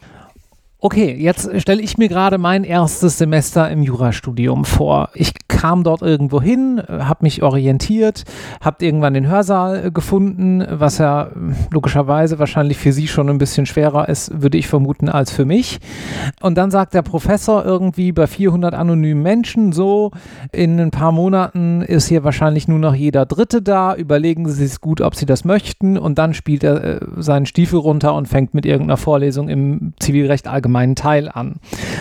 Okay, 0.86 1.16
jetzt 1.18 1.50
stelle 1.60 1.82
ich 1.82 1.98
mir 1.98 2.08
gerade 2.08 2.38
mein 2.38 2.62
erstes 2.62 3.18
Semester 3.18 3.68
im 3.68 3.82
Jurastudium 3.82 4.64
vor. 4.64 5.08
Ich 5.14 5.32
kam 5.48 5.82
dort 5.82 6.00
irgendwo 6.00 6.40
hin, 6.40 6.80
habe 6.88 7.24
mich 7.24 7.42
orientiert, 7.42 8.22
habe 8.60 8.84
irgendwann 8.84 9.14
den 9.14 9.26
Hörsaal 9.26 9.90
gefunden, 9.90 10.64
was 10.70 10.98
ja 10.98 11.30
logischerweise 11.72 12.38
wahrscheinlich 12.38 12.76
für 12.76 12.92
Sie 12.92 13.08
schon 13.08 13.28
ein 13.28 13.38
bisschen 13.38 13.66
schwerer 13.66 14.08
ist, 14.08 14.42
würde 14.42 14.58
ich 14.58 14.68
vermuten, 14.68 15.08
als 15.08 15.32
für 15.32 15.44
mich. 15.44 15.80
Und 16.40 16.56
dann 16.56 16.70
sagt 16.70 16.94
der 16.94 17.02
Professor 17.02 17.64
irgendwie 17.64 18.12
bei 18.12 18.28
400 18.28 18.72
anonymen 18.72 19.24
Menschen 19.24 19.72
so, 19.72 20.12
in 20.52 20.78
ein 20.78 20.92
paar 20.92 21.10
Monaten 21.10 21.82
ist 21.82 22.06
hier 22.06 22.22
wahrscheinlich 22.22 22.68
nur 22.68 22.78
noch 22.78 22.94
jeder 22.94 23.26
Dritte 23.26 23.60
da, 23.60 23.96
überlegen 23.96 24.48
Sie 24.48 24.66
sich 24.66 24.80
gut, 24.80 25.00
ob 25.00 25.16
Sie 25.16 25.26
das 25.26 25.44
möchten 25.44 25.98
und 25.98 26.16
dann 26.16 26.32
spielt 26.32 26.62
er 26.62 26.84
äh, 26.84 27.00
seinen 27.16 27.46
Stiefel 27.46 27.80
runter 27.80 28.14
und 28.14 28.28
fängt 28.28 28.54
mit 28.54 28.66
irgendeiner 28.66 28.98
Vorlesung 28.98 29.48
im 29.48 29.94
Zivilrecht 29.98 30.46
allgemein 30.46 30.75
allgemeinen 30.76 30.94
Teil 30.94 31.28
an. 31.28 31.56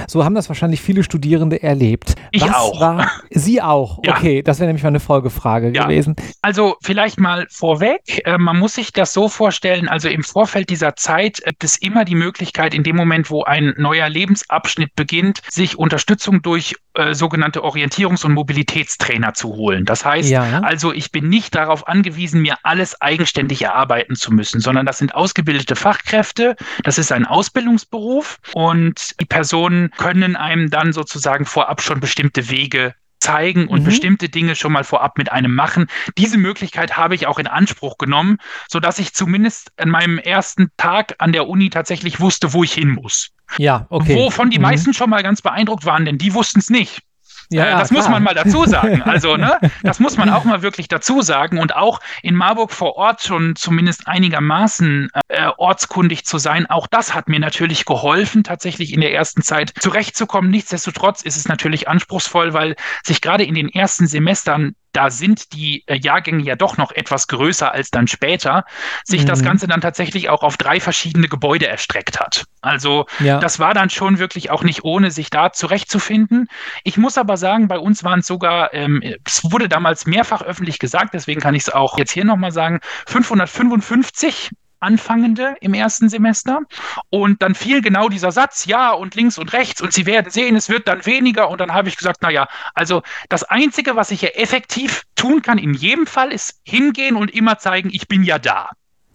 So 0.07 0.23
haben 0.23 0.35
das 0.35 0.49
wahrscheinlich 0.49 0.81
viele 0.81 1.03
Studierende 1.03 1.61
erlebt. 1.63 2.15
Ich 2.31 2.41
Was 2.41 2.53
auch. 2.53 2.79
War, 2.79 3.09
Sie 3.31 3.61
auch? 3.61 3.99
Ja. 4.03 4.15
Okay, 4.17 4.41
das 4.43 4.59
wäre 4.59 4.67
nämlich 4.67 4.83
mal 4.83 4.89
eine 4.89 4.99
Folgefrage 4.99 5.71
ja. 5.73 5.83
gewesen. 5.83 6.15
Also 6.41 6.75
vielleicht 6.81 7.19
mal 7.19 7.47
vorweg, 7.49 8.21
äh, 8.25 8.37
man 8.37 8.59
muss 8.59 8.75
sich 8.75 8.91
das 8.91 9.13
so 9.13 9.29
vorstellen, 9.29 9.87
also 9.87 10.09
im 10.09 10.23
Vorfeld 10.23 10.69
dieser 10.69 10.95
Zeit 10.95 11.41
gibt 11.45 11.63
es 11.63 11.77
immer 11.77 12.05
die 12.05 12.15
Möglichkeit, 12.15 12.73
in 12.73 12.83
dem 12.83 12.95
Moment, 12.95 13.29
wo 13.29 13.43
ein 13.43 13.73
neuer 13.77 14.09
Lebensabschnitt 14.09 14.95
beginnt, 14.95 15.41
sich 15.49 15.77
Unterstützung 15.77 16.41
durch 16.41 16.75
äh, 16.95 17.13
sogenannte 17.13 17.61
Orientierungs- 17.63 18.25
und 18.25 18.33
Mobilitätstrainer 18.33 19.33
zu 19.33 19.49
holen. 19.49 19.85
Das 19.85 20.05
heißt 20.05 20.29
ja. 20.29 20.61
also, 20.61 20.93
ich 20.93 21.11
bin 21.11 21.29
nicht 21.29 21.55
darauf 21.55 21.87
angewiesen, 21.87 22.41
mir 22.41 22.57
alles 22.63 23.01
eigenständig 23.01 23.61
erarbeiten 23.61 24.15
zu 24.15 24.33
müssen, 24.33 24.59
sondern 24.59 24.85
das 24.85 24.97
sind 24.97 25.13
ausgebildete 25.13 25.75
Fachkräfte, 25.75 26.55
das 26.83 26.97
ist 26.97 27.11
ein 27.11 27.25
Ausbildungsberuf 27.25 28.39
und 28.53 29.19
die 29.19 29.25
Personen 29.25 29.91
können 29.97 30.35
einem 30.35 30.69
dann 30.69 30.93
sozusagen 30.93 31.45
vorab 31.45 31.81
schon 31.81 31.99
bestimmte 31.99 32.49
Wege 32.49 32.95
zeigen 33.19 33.67
und 33.67 33.81
mhm. 33.81 33.85
bestimmte 33.85 34.29
Dinge 34.29 34.55
schon 34.55 34.71
mal 34.71 34.83
vorab 34.83 35.17
mit 35.17 35.31
einem 35.31 35.53
machen. 35.53 35.87
Diese 36.17 36.37
Möglichkeit 36.37 36.97
habe 36.97 37.15
ich 37.15 37.27
auch 37.27 37.39
in 37.39 37.47
Anspruch 37.47 37.97
genommen, 37.97 38.37
sodass 38.69 38.99
ich 38.99 39.13
zumindest 39.13 39.71
an 39.77 39.89
meinem 39.89 40.17
ersten 40.17 40.69
Tag 40.77 41.15
an 41.19 41.31
der 41.31 41.47
Uni 41.47 41.69
tatsächlich 41.69 42.19
wusste, 42.19 42.53
wo 42.53 42.63
ich 42.63 42.73
hin 42.73 42.91
muss. 42.91 43.31
Ja, 43.57 43.87
okay. 43.89 44.15
Wovon 44.15 44.49
die 44.49 44.57
mhm. 44.57 44.63
meisten 44.63 44.93
schon 44.93 45.09
mal 45.09 45.23
ganz 45.23 45.41
beeindruckt 45.41 45.85
waren, 45.85 46.05
denn 46.05 46.17
die 46.17 46.33
wussten 46.33 46.59
es 46.59 46.69
nicht. 46.69 47.01
Ja, 47.49 47.65
äh, 47.65 47.71
das 47.71 47.89
klar. 47.89 48.01
muss 48.01 48.09
man 48.09 48.23
mal 48.23 48.33
dazu 48.33 48.65
sagen. 48.65 49.03
Also, 49.15 49.37
ne, 49.37 49.59
das 49.83 49.99
muss 49.99 50.17
man 50.17 50.29
auch 50.29 50.45
mal 50.45 50.61
wirklich 50.61 50.87
dazu 50.87 51.21
sagen. 51.21 51.59
Und 51.59 51.75
auch 51.75 51.99
in 52.21 52.35
Marburg 52.35 52.71
vor 52.71 52.95
Ort 52.97 53.21
schon 53.21 53.55
zumindest 53.55 54.07
einigermaßen 54.07 55.09
äh, 55.27 55.49
ortskundig 55.57 56.25
zu 56.25 56.37
sein, 56.37 56.65
auch 56.65 56.87
das 56.87 57.13
hat 57.13 57.29
mir 57.29 57.39
natürlich 57.39 57.85
geholfen, 57.85 58.43
tatsächlich 58.43 58.93
in 58.93 59.01
der 59.01 59.13
ersten 59.13 59.41
Zeit 59.41 59.73
zurechtzukommen. 59.79 60.49
Nichtsdestotrotz 60.49 61.21
ist 61.21 61.37
es 61.37 61.47
natürlich 61.47 61.87
anspruchsvoll, 61.87 62.53
weil 62.53 62.75
sich 63.03 63.21
gerade 63.21 63.43
in 63.43 63.53
den 63.53 63.69
ersten 63.69 64.07
Semestern 64.07 64.75
da 64.95 65.09
sind 65.09 65.53
die 65.53 65.83
äh, 65.87 65.97
Jahrgänge 65.97 66.43
ja 66.43 66.55
doch 66.55 66.77
noch 66.77 66.91
etwas 66.91 67.27
größer 67.27 67.71
als 67.71 67.89
dann 67.91 68.07
später, 68.07 68.63
sich 69.03 69.23
mhm. 69.23 69.27
das 69.27 69.43
Ganze 69.43 69.67
dann 69.67 69.81
tatsächlich 69.81 70.29
auch 70.29 70.43
auf 70.43 70.57
drei 70.57 70.79
verschiedene 70.79 71.27
Gebäude 71.27 71.67
erstreckt 71.67 72.19
hat. 72.19 72.45
Also 72.61 73.05
ja. 73.19 73.39
das 73.39 73.59
war 73.59 73.73
dann 73.73 73.89
schon 73.89 74.19
wirklich 74.19 74.51
auch 74.51 74.63
nicht 74.63 74.83
ohne, 74.83 75.11
sich 75.11 75.29
da 75.29 75.51
zurechtzufinden. 75.51 76.47
Ich 76.83 76.97
muss 76.97 77.17
aber 77.17 77.37
sagen, 77.37 77.67
bei 77.67 77.79
uns 77.79 78.03
waren 78.03 78.19
es 78.19 78.27
sogar, 78.27 78.73
ähm, 78.73 79.01
es 79.25 79.43
wurde 79.43 79.69
damals 79.69 80.05
mehrfach 80.05 80.41
öffentlich 80.41 80.79
gesagt, 80.79 81.13
deswegen 81.13 81.41
kann 81.41 81.55
ich 81.55 81.63
es 81.63 81.69
auch 81.69 81.97
jetzt 81.97 82.11
hier 82.11 82.25
nochmal 82.25 82.51
sagen, 82.51 82.79
555 83.07 84.51
Anfangende 84.85 85.55
im 85.61 85.73
ersten 85.73 86.09
Semester. 86.09 86.61
Und 87.09 87.41
dann 87.41 87.55
fiel 87.55 87.81
genau 87.81 88.07
dieser 88.07 88.31
Satz, 88.31 88.65
ja, 88.65 88.91
und 88.91 89.15
links 89.15 89.37
und 89.37 89.51
rechts. 89.51 89.81
Und 89.81 89.91
Sie 89.91 90.05
werden 90.05 90.31
sehen, 90.31 90.55
es 90.55 90.69
wird 90.69 90.87
dann 90.87 91.05
weniger. 91.05 91.49
Und 91.49 91.59
dann 91.59 91.73
habe 91.73 91.89
ich 91.89 91.97
gesagt, 91.97 92.21
naja, 92.21 92.47
also 92.73 93.01
das 93.29 93.43
Einzige, 93.43 93.95
was 93.95 94.11
ich 94.11 94.19
hier 94.21 94.39
effektiv 94.39 95.03
tun 95.15 95.41
kann 95.41 95.57
in 95.57 95.73
jedem 95.73 96.07
Fall, 96.07 96.31
ist 96.31 96.61
hingehen 96.63 97.15
und 97.15 97.31
immer 97.31 97.57
zeigen, 97.57 97.89
ich 97.91 98.07
bin 98.07 98.23
ja 98.23 98.39
da. 98.39 98.69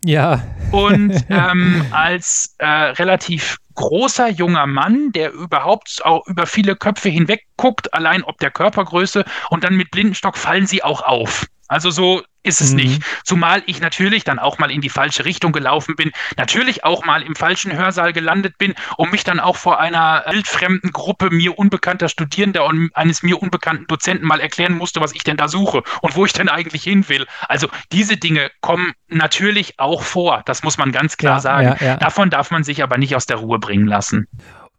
Ja. 0.05 0.43
Und 0.73 1.25
ähm, 1.31 1.87
als 1.91 2.55
äh, 2.59 2.67
relativ 2.67 3.59
großer 3.75 4.29
junger 4.29 4.67
Mann, 4.67 5.13
der 5.13 5.33
überhaupt 5.33 6.01
auch 6.05 6.27
über 6.27 6.47
viele 6.47 6.77
Köpfe 6.77 7.09
hinweg 7.09 7.47
guckt, 7.57 7.93
allein 7.95 8.23
ob 8.25 8.39
der 8.39 8.51
Körpergröße 8.51 9.25
und 9.51 9.65
dann 9.65 9.77
mit 9.77 9.91
Blindenstock 9.91 10.37
fallen 10.37 10.67
sie 10.67 10.83
auch 10.83 11.03
auf. 11.03 11.47
Also 11.69 11.91
so 11.91 12.23
ist 12.43 12.61
es 12.61 12.71
mhm. 12.71 12.77
nicht. 12.77 13.03
Zumal 13.25 13.63
ich 13.67 13.81
natürlich 13.81 14.25
dann 14.25 14.39
auch 14.39 14.59
mal 14.59 14.71
in 14.71 14.81
die 14.81 14.89
falsche 14.89 15.25
Richtung 15.25 15.53
gelaufen 15.53 15.97
bin, 15.97 16.11
natürlich 16.37 16.85
auch 16.85 17.05
mal 17.05 17.23
im 17.23 17.37
falschen 17.37 17.73
Hörsaal 17.77 18.13
gelandet 18.13 18.59
bin 18.59 18.75
und 18.97 19.13
mich 19.13 19.25
dann 19.25 19.41
auch 19.41 19.57
vor 19.57 19.81
einer 19.81 20.25
wildfremden 20.29 20.93
Gruppe 20.93 21.31
mir 21.31 21.59
unbekannter 21.59 22.09
Studierender 22.09 22.65
und 22.65 22.91
eines 22.95 23.23
mir 23.23 23.41
unbekannten 23.41 23.87
Dozenten 23.87 24.27
mal 24.27 24.41
erklären 24.41 24.77
musste, 24.77 25.01
was 25.01 25.15
ich 25.15 25.25
denn 25.25 25.37
da 25.37 25.49
suche 25.49 25.83
und 26.01 26.17
wo 26.17 26.25
ich 26.25 26.33
denn 26.33 26.49
eigentlich 26.49 26.85
hin 26.85 27.09
will. 27.09 27.27
Also 27.49 27.69
diese 27.93 28.17
Dinge 28.17 28.51
kommen 28.61 28.93
natürlich 29.09 29.79
auch 29.79 30.03
vor, 30.03 30.43
das 30.47 30.63
muss 30.63 30.79
man 30.79 30.93
ganz 30.93 31.17
klar 31.17 31.37
ja, 31.37 31.41
sagen. 31.41 31.77
Ja, 31.81 31.87
ja. 31.87 31.97
Davon 31.97 32.31
darf 32.31 32.51
man 32.51 32.65
sich 32.65 32.83
aber 32.83 32.99
nicht 32.99 33.15
aus 33.17 33.27
der 33.27 33.37
Ruhe 33.37 33.59
bringen 33.59 33.87
lassen. 33.87 34.29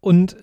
Und 0.02 0.34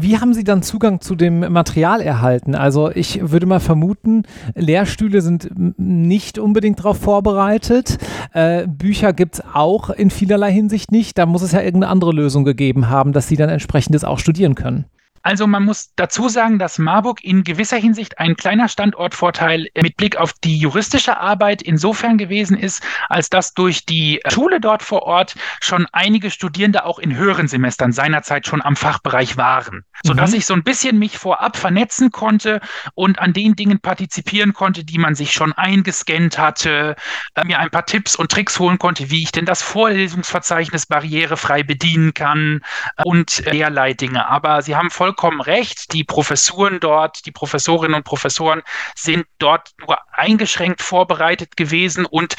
wie 0.00 0.16
haben 0.18 0.32
Sie 0.32 0.44
dann 0.44 0.62
Zugang 0.62 1.00
zu 1.00 1.16
dem 1.16 1.40
Material 1.52 2.00
erhalten? 2.00 2.54
Also 2.54 2.88
ich 2.92 3.32
würde 3.32 3.46
mal 3.46 3.58
vermuten, 3.58 4.22
Lehrstühle 4.54 5.22
sind 5.22 5.50
nicht 5.76 6.38
unbedingt 6.38 6.78
darauf 6.78 6.98
vorbereitet. 6.98 7.98
Äh, 8.32 8.68
Bücher 8.68 9.12
gibt 9.12 9.34
es 9.34 9.42
auch 9.54 9.90
in 9.90 10.10
vielerlei 10.10 10.52
Hinsicht 10.52 10.92
nicht. 10.92 11.18
Da 11.18 11.26
muss 11.26 11.42
es 11.42 11.50
ja 11.50 11.62
irgendeine 11.62 11.90
andere 11.90 12.12
Lösung 12.12 12.44
gegeben 12.44 12.90
haben, 12.90 13.12
dass 13.12 13.26
Sie 13.26 13.34
dann 13.34 13.48
entsprechendes 13.48 14.04
auch 14.04 14.20
studieren 14.20 14.54
können. 14.54 14.84
Also 15.22 15.46
man 15.46 15.64
muss 15.64 15.92
dazu 15.96 16.28
sagen, 16.28 16.58
dass 16.58 16.78
Marburg 16.78 17.22
in 17.22 17.44
gewisser 17.44 17.76
Hinsicht 17.76 18.18
ein 18.18 18.36
kleiner 18.36 18.68
Standortvorteil 18.68 19.68
mit 19.80 19.96
Blick 19.96 20.16
auf 20.16 20.32
die 20.32 20.58
juristische 20.58 21.18
Arbeit 21.18 21.62
insofern 21.62 22.18
gewesen 22.18 22.56
ist, 22.56 22.82
als 23.08 23.30
dass 23.30 23.54
durch 23.54 23.84
die 23.84 24.20
Schule 24.28 24.60
dort 24.60 24.82
vor 24.82 25.02
Ort 25.02 25.34
schon 25.60 25.86
einige 25.92 26.30
Studierende 26.30 26.84
auch 26.84 26.98
in 26.98 27.16
höheren 27.16 27.48
Semestern 27.48 27.92
seinerzeit 27.92 28.46
schon 28.46 28.62
am 28.62 28.76
Fachbereich 28.76 29.36
waren, 29.36 29.84
sodass 30.04 30.30
mhm. 30.30 30.36
ich 30.38 30.46
so 30.46 30.54
ein 30.54 30.62
bisschen 30.62 30.98
mich 30.98 31.18
vorab 31.18 31.56
vernetzen 31.56 32.10
konnte 32.10 32.60
und 32.94 33.18
an 33.18 33.32
den 33.32 33.56
Dingen 33.56 33.80
partizipieren 33.80 34.52
konnte, 34.52 34.84
die 34.84 34.98
man 34.98 35.14
sich 35.14 35.32
schon 35.32 35.52
eingescannt 35.52 36.38
hatte, 36.38 36.96
äh, 37.34 37.44
mir 37.44 37.58
ein 37.58 37.70
paar 37.70 37.86
Tipps 37.86 38.16
und 38.16 38.30
Tricks 38.30 38.58
holen 38.58 38.78
konnte, 38.78 39.10
wie 39.10 39.22
ich 39.22 39.32
denn 39.32 39.44
das 39.44 39.62
Vorlesungsverzeichnis 39.62 40.86
barrierefrei 40.86 41.62
bedienen 41.62 42.14
kann 42.14 42.60
und 43.04 43.44
derlei 43.46 43.94
Dinge. 43.94 44.28
Aber 44.28 44.62
Sie 44.62 44.76
haben 44.76 44.90
voll 44.90 45.07
vollkommen 45.08 45.40
recht. 45.40 45.94
Die 45.94 46.04
Professuren 46.04 46.80
dort, 46.80 47.24
die 47.24 47.32
Professorinnen 47.32 47.94
und 47.94 48.04
Professoren 48.04 48.62
sind 48.94 49.26
dort 49.38 49.70
nur 49.80 49.96
eingeschränkt 50.12 50.82
vorbereitet 50.82 51.56
gewesen 51.56 52.04
und 52.04 52.36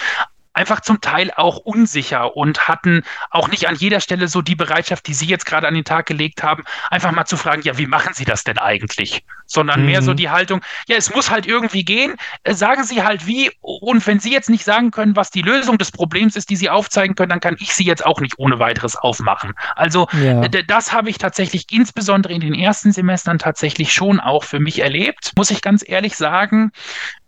einfach 0.60 0.82
zum 0.82 1.00
Teil 1.00 1.32
auch 1.38 1.58
unsicher 1.58 2.36
und 2.36 2.68
hatten 2.68 3.04
auch 3.32 3.48
nicht 3.48 3.70
an 3.70 3.76
jeder 3.76 4.02
Stelle 4.02 4.28
so 4.28 4.42
die 4.42 4.56
Bereitschaft, 4.56 5.08
die 5.08 5.14
Sie 5.14 5.26
jetzt 5.26 5.46
gerade 5.46 5.68
an 5.68 5.74
den 5.74 5.86
Tag 5.86 6.06
gelegt 6.06 6.44
haben, 6.44 6.66
einfach 6.92 7.14
mal 7.14 7.24
zu 7.24 7.38
fragen, 7.38 7.62
ja, 7.62 7.78
wie 7.78 7.88
machen 7.88 8.14
Sie 8.14 8.26
das 8.26 8.44
denn 8.44 8.58
eigentlich? 8.58 9.24
Sondern 9.46 9.80
mhm. 9.80 9.86
mehr 9.86 10.02
so 10.02 10.12
mhm. 10.12 10.18
die 10.18 10.30
Haltung, 10.30 10.62
ja, 10.88 10.98
es 10.98 11.16
muss 11.16 11.32
halt 11.32 11.48
irgendwie 11.48 11.86
gehen, 11.86 12.16
äh, 12.44 12.54
sagen 12.54 12.84
Sie 12.84 13.04
halt 13.04 13.26
wie 13.26 13.52
und 13.62 14.06
wenn 14.06 14.20
Sie 14.20 14.34
jetzt 14.34 14.50
nicht 14.50 14.66
sagen 14.66 14.92
können, 14.92 15.16
was 15.16 15.32
die 15.32 15.42
Lösung 15.42 15.78
des 15.78 15.94
Problems 15.94 16.36
ist, 16.36 16.50
die 16.50 16.58
Sie 16.58 16.70
aufzeigen 16.70 17.16
können, 17.16 17.30
dann 17.30 17.40
kann 17.40 17.56
ich 17.60 17.74
sie 17.74 17.86
jetzt 17.86 18.06
auch 18.06 18.20
nicht 18.20 18.38
ohne 18.38 18.60
weiteres 18.60 18.98
aufmachen. 18.98 19.54
Also 19.78 20.08
ja. 20.22 20.46
das 20.50 20.92
habe 20.92 21.10
ich 21.10 21.18
tatsächlich 21.18 21.68
insbesondere 21.72 22.34
in 22.34 22.42
den 22.42 22.54
ersten 22.54 22.92
Semestern 22.92 23.40
tatsächlich 23.40 23.94
schon 23.94 24.20
auch 24.20 24.44
für 24.44 24.60
mich 24.60 24.80
erlebt, 24.80 25.32
muss 25.38 25.52
ich 25.52 25.62
ganz 25.62 25.88
ehrlich 25.88 26.18
sagen 26.18 26.74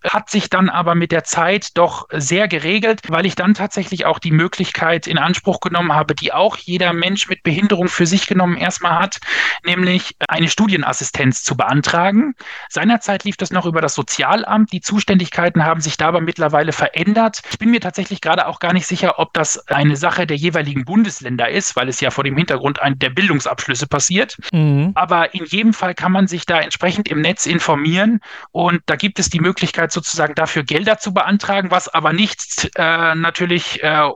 hat 0.04 0.30
sich 0.30 0.50
dann 0.50 0.70
aber 0.70 0.96
mit 0.96 1.12
der 1.12 1.24
Zeit 1.24 1.78
doch 1.78 2.08
sehr 2.12 2.48
geregelt, 2.48 3.02
weil 3.08 3.26
ich 3.26 3.36
dann 3.36 3.54
tatsächlich 3.54 4.06
auch 4.06 4.20
die 4.20 4.32
Möglichkeit 4.32 5.08
in 5.08 5.18
Anspruch 5.18 5.60
genommen 5.60 5.94
habe, 5.94 6.16
die 6.16 6.34
auch 6.34 6.58
jeder 6.58 6.94
Mensch 6.94 7.28
mit 7.28 7.44
Behinderung 7.44 7.88
für 7.88 8.06
sich 8.06 8.28
genommen 8.28 8.58
erstmal 8.58 9.00
hat, 9.00 9.20
nämlich 9.64 10.16
eine 10.28 10.50
Studienassistenz 10.50 11.44
zu 11.44 11.56
beantragen. 11.56 12.36
Seinerzeit 12.70 13.24
lief 13.24 13.38
das 13.38 13.52
noch 13.52 13.66
über 13.66 13.82
das 13.82 13.94
Sozialamt. 13.94 14.72
Die 14.72 14.82
Zuständigkeiten 14.82 15.64
haben 15.64 15.82
sich 15.82 15.98
dabei 15.98 16.22
mittlerweile 16.22 16.72
verändert. 16.72 17.42
Ich 17.52 17.60
bin 17.60 17.72
mir 17.72 17.82
tatsächlich 17.82 18.22
gerade 18.22 18.48
auch 18.48 18.60
gar 18.60 18.74
nicht 18.74 18.88
sicher, 18.88 19.20
ob 19.20 19.34
das 19.34 19.68
eine 19.68 19.96
Sache 19.96 20.26
der 20.26 20.38
jeweiligen 20.38 20.86
Bundesländer 20.86 21.50
ist, 21.50 21.76
weil 21.76 21.90
es 21.90 22.00
ja 22.02 22.10
vor 22.10 22.24
dem 22.24 22.38
Hintergrund 22.38 22.80
der 22.96 23.10
Bildungsabschlüsse 23.10 23.88
passiert. 23.88 24.38
Mhm. 24.52 24.92
Aber 24.96 25.34
in 25.34 25.46
jedem 25.46 25.74
Fall 25.74 25.94
kann 25.94 26.12
man 26.12 26.28
sich 26.28 26.46
da 26.46 26.60
entsprechend 26.60 27.08
im 27.08 27.22
Netz 27.22 27.46
informieren 27.46 28.20
und 28.52 28.82
da 28.88 28.96
gibt 28.96 29.20
es 29.20 29.30
die 29.30 29.40
Möglichkeit, 29.40 29.91
sozusagen 29.94 30.36
dafür 30.36 30.64
Gelder 30.64 30.98
zu 30.98 31.14
beantragen, 31.14 31.72
was 31.72 31.88
aber 31.88 32.14
nicht 32.14 32.72
äh, 32.76 33.16
natürlich 33.16 33.82
äh, 33.84 34.10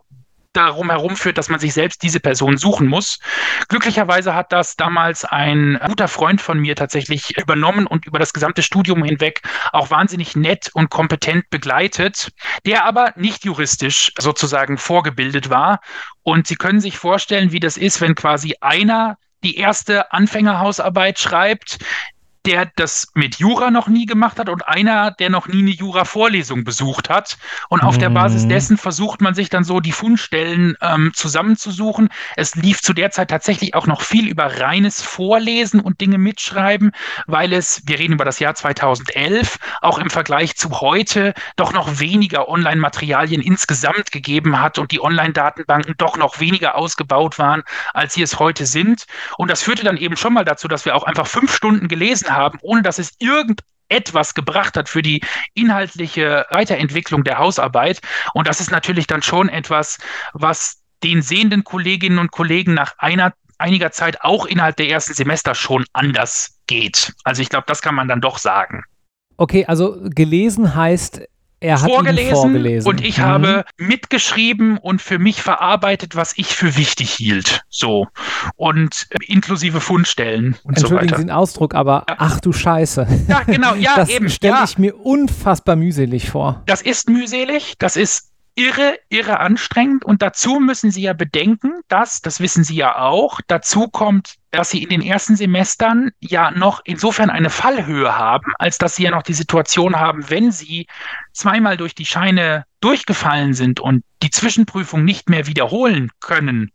darum 0.55 0.89
herum 0.89 1.15
führt, 1.15 1.37
dass 1.37 1.49
man 1.49 1.59
sich 1.59 1.73
selbst 1.73 2.01
diese 2.01 2.19
Person 2.19 2.57
suchen 2.57 2.87
muss. 2.87 3.19
Glücklicherweise 3.67 4.33
hat 4.33 4.51
das 4.51 4.75
damals 4.75 5.25
ein 5.25 5.79
guter 5.85 6.07
Freund 6.07 6.41
von 6.41 6.59
mir 6.59 6.75
tatsächlich 6.75 7.37
übernommen 7.37 7.87
und 7.87 8.05
über 8.05 8.19
das 8.19 8.33
gesamte 8.33 8.63
Studium 8.63 9.03
hinweg 9.03 9.41
auch 9.73 9.91
wahnsinnig 9.91 10.35
nett 10.35 10.69
und 10.73 10.89
kompetent 10.89 11.49
begleitet, 11.49 12.31
der 12.65 12.85
aber 12.85 13.13
nicht 13.15 13.45
juristisch 13.45 14.11
sozusagen 14.17 14.77
vorgebildet 14.77 15.49
war. 15.49 15.79
Und 16.23 16.47
Sie 16.47 16.55
können 16.55 16.79
sich 16.79 16.97
vorstellen, 16.97 17.51
wie 17.51 17.59
das 17.59 17.77
ist, 17.77 18.01
wenn 18.01 18.15
quasi 18.15 18.55
einer 18.61 19.17
die 19.43 19.57
erste 19.57 20.11
Anfängerhausarbeit 20.11 21.19
schreibt, 21.19 21.77
der 22.45 22.71
das 22.75 23.07
mit 23.13 23.37
Jura 23.37 23.71
noch 23.71 23.87
nie 23.87 24.05
gemacht 24.05 24.39
hat 24.39 24.49
und 24.49 24.67
einer, 24.67 25.11
der 25.11 25.29
noch 25.29 25.47
nie 25.47 25.59
eine 25.59 25.71
Jura-Vorlesung 25.71 26.63
besucht 26.63 27.09
hat. 27.09 27.37
Und 27.69 27.81
auf 27.81 27.95
mhm. 27.95 28.01
der 28.01 28.09
Basis 28.11 28.43
mhm. 28.43 28.49
dessen 28.49 28.77
versucht 28.77 29.21
man 29.21 29.33
sich 29.33 29.49
dann 29.49 29.63
so 29.63 29.79
die 29.79 29.91
Fundstellen 29.91 30.77
ähm, 30.81 31.11
zusammenzusuchen. 31.15 32.09
Es 32.35 32.55
lief 32.55 32.81
zu 32.81 32.93
der 32.93 33.11
Zeit 33.11 33.29
tatsächlich 33.29 33.73
auch 33.73 33.87
noch 33.87 34.01
viel 34.01 34.27
über 34.27 34.59
reines 34.61 35.01
Vorlesen 35.01 35.79
und 35.79 36.01
Dinge 36.01 36.17
mitschreiben, 36.17 36.91
weil 37.25 37.53
es, 37.53 37.81
wir 37.85 37.97
reden 37.97 38.13
über 38.13 38.25
das 38.25 38.39
Jahr 38.39 38.53
2011, 38.53 39.57
auch 39.81 39.97
im 39.97 40.09
Vergleich 40.09 40.55
zu 40.55 40.81
heute 40.81 41.33
doch 41.55 41.73
noch 41.73 41.99
weniger 41.99 42.47
Online-Materialien 42.47 43.41
insgesamt 43.41 44.11
gegeben 44.11 44.61
hat 44.61 44.77
und 44.77 44.91
die 44.91 45.01
Online-Datenbanken 45.01 45.95
doch 45.97 46.17
noch 46.17 46.39
weniger 46.39 46.75
ausgebaut 46.75 47.39
waren, 47.39 47.63
als 47.93 48.13
sie 48.13 48.21
es 48.21 48.39
heute 48.39 48.65
sind. 48.65 49.05
Und 49.37 49.49
das 49.49 49.63
führte 49.63 49.83
dann 49.83 49.97
eben 49.97 50.17
schon 50.17 50.33
mal 50.33 50.45
dazu, 50.45 50.67
dass 50.67 50.85
wir 50.85 50.95
auch 50.95 51.03
einfach 51.03 51.27
fünf 51.27 51.55
Stunden 51.55 51.87
gelesen 51.87 52.29
haben 52.29 52.34
haben, 52.35 52.59
ohne 52.61 52.81
dass 52.81 52.99
es 52.99 53.13
irgendetwas 53.19 54.33
gebracht 54.33 54.77
hat 54.77 54.89
für 54.89 55.01
die 55.01 55.21
inhaltliche 55.53 56.45
Weiterentwicklung 56.51 57.23
der 57.23 57.37
Hausarbeit. 57.37 58.01
Und 58.33 58.47
das 58.47 58.59
ist 58.59 58.71
natürlich 58.71 59.07
dann 59.07 59.21
schon 59.21 59.49
etwas, 59.49 59.97
was 60.33 60.81
den 61.03 61.21
sehenden 61.21 61.63
Kolleginnen 61.63 62.19
und 62.19 62.31
Kollegen 62.31 62.73
nach 62.73 62.97
einer 62.97 63.33
einiger 63.57 63.91
Zeit 63.91 64.21
auch 64.21 64.45
innerhalb 64.45 64.75
der 64.77 64.89
ersten 64.89 65.13
Semester 65.13 65.55
schon 65.55 65.85
anders 65.93 66.59
geht. 66.67 67.13
Also 67.23 67.41
ich 67.41 67.49
glaube, 67.49 67.65
das 67.67 67.81
kann 67.81 67.95
man 67.95 68.07
dann 68.07 68.21
doch 68.21 68.37
sagen. 68.37 68.83
Okay, 69.37 69.65
also 69.65 69.97
gelesen 70.01 70.75
heißt, 70.75 71.21
er 71.59 71.81
hat 71.81 71.89
vorgelesen, 71.89 72.35
vorgelesen. 72.35 72.89
und 72.89 73.03
ich 73.03 73.17
mhm. 73.17 73.23
habe 73.23 73.65
mitgeschrieben 73.77 74.77
und 74.77 75.01
für 75.01 75.19
mich 75.19 75.41
verarbeitet, 75.41 76.15
was 76.15 76.33
ich 76.37 76.47
für 76.47 76.75
wichtig 76.75 77.11
hielt. 77.11 77.61
So. 77.69 78.07
Und 78.55 79.07
äh, 79.09 79.17
inklusive 79.31 79.81
Fundstellen 79.81 80.57
und 80.63 80.77
Entschuldigen 80.77 80.89
so 80.89 80.95
weiter. 80.95 81.17
Sie 81.17 81.23
den 81.23 81.31
Ausdruck, 81.31 81.75
aber 81.75 82.05
ja. 82.07 82.15
ach 82.19 82.39
du 82.39 82.51
Scheiße. 82.51 83.07
Ja, 83.27 83.43
genau, 83.43 83.75
ja, 83.75 83.93
das 83.95 84.09
eben. 84.09 84.25
Das 84.25 84.35
stelle 84.35 84.53
ja. 84.53 84.63
ich 84.63 84.77
mir 84.77 84.95
unfassbar 84.95 85.75
mühselig 85.75 86.29
vor. 86.29 86.61
Das 86.65 86.81
ist 86.81 87.09
mühselig, 87.09 87.75
das 87.79 87.95
ist 87.95 88.31
irre, 88.55 88.97
irre 89.09 89.39
anstrengend. 89.39 90.03
Und 90.03 90.21
dazu 90.21 90.59
müssen 90.59 90.91
Sie 90.91 91.01
ja 91.01 91.13
bedenken, 91.13 91.81
dass, 91.87 92.21
das 92.21 92.39
wissen 92.39 92.63
Sie 92.63 92.75
ja 92.75 92.97
auch, 92.97 93.39
dazu 93.47 93.87
kommt, 93.87 94.35
dass 94.51 94.69
Sie 94.69 94.81
in 94.81 94.89
den 94.89 95.01
ersten 95.01 95.35
Semestern 95.35 96.11
ja 96.19 96.51
noch 96.51 96.81
insofern 96.85 97.29
eine 97.29 97.49
Fallhöhe 97.49 98.17
haben, 98.17 98.53
als 98.57 98.77
dass 98.77 98.95
Sie 98.95 99.03
ja 99.03 99.11
noch 99.11 99.23
die 99.23 99.33
Situation 99.33 99.97
haben, 99.97 100.29
wenn 100.29 100.51
Sie 100.51 100.87
zweimal 101.33 101.77
durch 101.77 101.93
die 101.93 102.05
Scheine 102.05 102.65
durchgefallen 102.79 103.53
sind 103.53 103.79
und 103.79 104.03
die 104.23 104.29
Zwischenprüfung 104.29 105.03
nicht 105.03 105.29
mehr 105.29 105.47
wiederholen 105.47 106.11
können, 106.19 106.71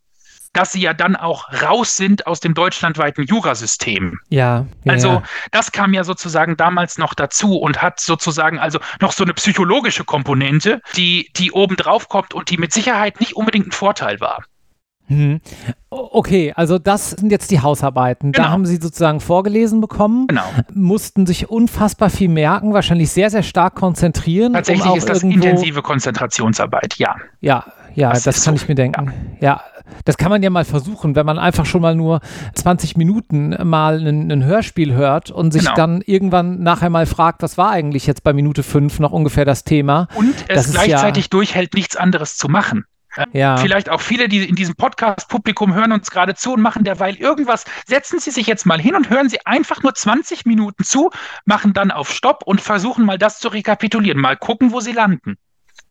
dass 0.53 0.73
sie 0.73 0.81
ja 0.81 0.95
dann 0.95 1.17
auch 1.17 1.47
raus 1.63 1.97
sind 1.97 2.27
aus 2.27 2.41
dem 2.41 2.55
deutschlandweiten 2.55 3.25
Jurasystem. 3.25 4.19
Ja, 4.29 4.67
ja. 4.85 4.93
Also 4.93 5.23
das 5.53 5.73
kam 5.73 5.95
ja 5.95 6.05
sozusagen 6.05 6.57
damals 6.57 6.99
noch 6.99 7.15
dazu 7.15 7.57
und 7.57 7.83
hat 7.83 8.01
sozusagen 8.01 8.59
also 8.59 8.81
noch 9.01 9.13
so 9.13 9.25
eine 9.25 9.35
psychologische 9.35 10.05
Komponente, 10.05 10.81
die, 10.97 11.31
die 11.37 11.53
oben 11.53 11.77
drauf 11.77 12.09
kommt 12.09 12.35
und 12.35 12.51
die 12.51 12.57
mit 12.57 12.73
Sicherheit 12.73 13.21
nicht 13.21 13.37
unbedingt 13.37 13.69
ein 13.69 13.73
Vorteil 13.73 14.21
war. 14.21 14.45
Hm. 15.11 15.41
Okay, 15.91 16.53
also 16.55 16.79
das 16.79 17.11
sind 17.11 17.33
jetzt 17.33 17.51
die 17.51 17.61
Hausarbeiten. 17.61 18.31
Genau. 18.31 18.47
Da 18.47 18.53
haben 18.53 18.65
Sie 18.65 18.77
sozusagen 18.77 19.19
vorgelesen 19.19 19.81
bekommen, 19.81 20.29
genau. 20.29 20.45
mussten 20.73 21.27
sich 21.27 21.51
unfassbar 21.51 22.11
viel 22.11 22.29
merken, 22.29 22.75
wahrscheinlich 22.75 23.11
sehr, 23.11 23.29
sehr 23.29 23.43
stark 23.43 23.75
konzentrieren. 23.75 24.53
Tatsächlich 24.53 24.87
um 24.87 24.97
ist 24.97 25.09
das 25.09 25.25
intensive 25.25 25.83
Konzentrationsarbeit, 25.83 26.95
ja. 26.99 27.17
Ja, 27.41 27.65
ja, 27.95 28.13
das, 28.13 28.23
das 28.23 28.45
kann 28.45 28.57
so. 28.57 28.63
ich 28.63 28.69
mir 28.69 28.77
denken. 28.77 29.13
Ja. 29.41 29.49
ja. 29.49 29.63
Das 30.05 30.17
kann 30.17 30.31
man 30.31 30.43
ja 30.43 30.51
mal 30.51 30.65
versuchen, 30.65 31.17
wenn 31.17 31.27
man 31.27 31.39
einfach 31.39 31.67
schon 31.67 31.83
mal 31.83 31.95
nur 31.95 32.21
20 32.55 32.97
Minuten 32.97 33.57
mal 33.69 33.99
ein, 33.99 34.31
ein 34.31 34.45
Hörspiel 34.45 34.95
hört 34.95 35.31
und 35.31 35.53
sich 35.53 35.63
genau. 35.63 35.75
dann 35.75 36.03
irgendwann 36.03 36.63
nachher 36.63 36.91
mal 36.91 37.07
fragt, 37.07 37.43
was 37.43 37.59
war 37.59 37.71
eigentlich 37.71 38.07
jetzt 38.07 38.23
bei 38.23 38.33
Minute 38.33 38.63
5 38.63 39.01
noch 39.01 39.13
ungefähr 39.13 39.45
das 39.45 39.65
Thema. 39.65 40.09
Und 40.15 40.35
es 40.49 40.73
gleichzeitig 40.73 41.25
ja 41.25 41.29
durchhält, 41.31 41.75
nichts 41.75 41.97
anderes 41.97 42.37
zu 42.37 42.49
machen. 42.49 42.85
Ja. 43.33 43.57
Vielleicht 43.57 43.91
auch 43.91 44.01
viele, 44.01 44.29
die 44.29 44.49
in 44.49 44.55
diesem 44.55 44.77
Podcast-Publikum 44.77 45.75
hören 45.75 45.93
uns 45.93 46.11
gerade 46.11 46.35
zu 46.35 46.53
und 46.53 46.61
machen 46.61 46.85
derweil 46.85 47.17
irgendwas. 47.17 47.65
Setzen 47.87 48.21
Sie 48.21 48.31
sich 48.31 48.47
jetzt 48.47 48.67
mal 48.67 48.81
hin 48.81 48.95
und 48.95 49.11
hören 49.11 49.29
Sie 49.29 49.45
einfach 49.47 49.83
nur 49.83 49.95
20 49.95 50.47
Minuten 50.47 50.85
zu, 50.85 51.11
machen 51.45 51.73
dann 51.73 51.91
auf 51.91 52.13
Stopp 52.13 52.43
und 52.45 52.61
versuchen 52.61 53.05
mal 53.05 53.19
das 53.19 53.41
zu 53.41 53.49
rekapitulieren. 53.49 54.21
Mal 54.21 54.37
gucken, 54.37 54.73
wo 54.73 54.81
Sie 54.81 54.93
landen. 54.93 55.37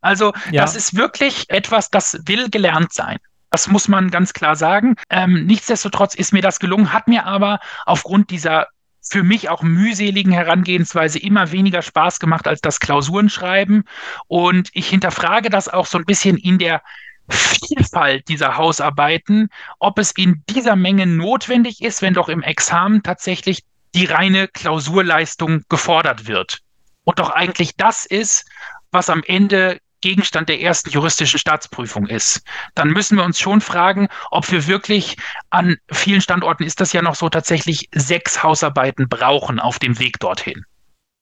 Also 0.01 0.33
ja. 0.51 0.61
das 0.61 0.75
ist 0.75 0.95
wirklich 0.95 1.49
etwas, 1.49 1.89
das 1.89 2.21
will 2.25 2.49
gelernt 2.49 2.93
sein. 2.93 3.17
Das 3.49 3.67
muss 3.67 3.87
man 3.87 4.11
ganz 4.11 4.33
klar 4.33 4.55
sagen. 4.55 4.95
Ähm, 5.09 5.45
nichtsdestotrotz 5.45 6.15
ist 6.15 6.33
mir 6.33 6.41
das 6.41 6.59
gelungen, 6.59 6.93
hat 6.93 7.07
mir 7.07 7.25
aber 7.25 7.59
aufgrund 7.85 8.29
dieser 8.29 8.67
für 9.01 9.23
mich 9.23 9.49
auch 9.49 9.63
mühseligen 9.63 10.31
Herangehensweise 10.31 11.19
immer 11.19 11.51
weniger 11.51 11.81
Spaß 11.81 12.19
gemacht 12.19 12.47
als 12.47 12.61
das 12.61 12.79
Klausurenschreiben. 12.79 13.85
Und 14.27 14.69
ich 14.73 14.87
hinterfrage 14.89 15.49
das 15.49 15.67
auch 15.67 15.85
so 15.85 15.97
ein 15.97 16.05
bisschen 16.05 16.37
in 16.37 16.59
der 16.59 16.81
Vielfalt 17.29 18.27
dieser 18.27 18.57
Hausarbeiten, 18.57 19.49
ob 19.79 19.99
es 19.99 20.11
in 20.11 20.43
dieser 20.49 20.75
Menge 20.75 21.05
notwendig 21.05 21.81
ist, 21.81 22.01
wenn 22.01 22.13
doch 22.13 22.29
im 22.29 22.41
Examen 22.41 23.03
tatsächlich 23.03 23.63
die 23.95 24.05
reine 24.05 24.47
Klausurleistung 24.47 25.63
gefordert 25.69 26.27
wird. 26.27 26.59
Und 27.03 27.19
doch 27.19 27.29
eigentlich 27.29 27.75
das 27.75 28.05
ist, 28.05 28.47
was 28.91 29.09
am 29.09 29.23
Ende 29.25 29.79
Gegenstand 30.01 30.49
der 30.49 30.61
ersten 30.61 30.89
juristischen 30.89 31.39
Staatsprüfung 31.39 32.07
ist, 32.07 32.41
dann 32.75 32.89
müssen 32.89 33.17
wir 33.17 33.23
uns 33.23 33.39
schon 33.39 33.61
fragen, 33.61 34.07
ob 34.31 34.51
wir 34.51 34.67
wirklich 34.67 35.17
an 35.49 35.77
vielen 35.91 36.21
Standorten 36.21 36.63
ist 36.63 36.79
das 36.79 36.93
ja 36.93 37.01
noch 37.01 37.15
so 37.15 37.29
tatsächlich 37.29 37.89
sechs 37.93 38.43
Hausarbeiten 38.43 39.09
brauchen 39.09 39.59
auf 39.59 39.79
dem 39.79 39.99
Weg 39.99 40.19
dorthin. 40.19 40.65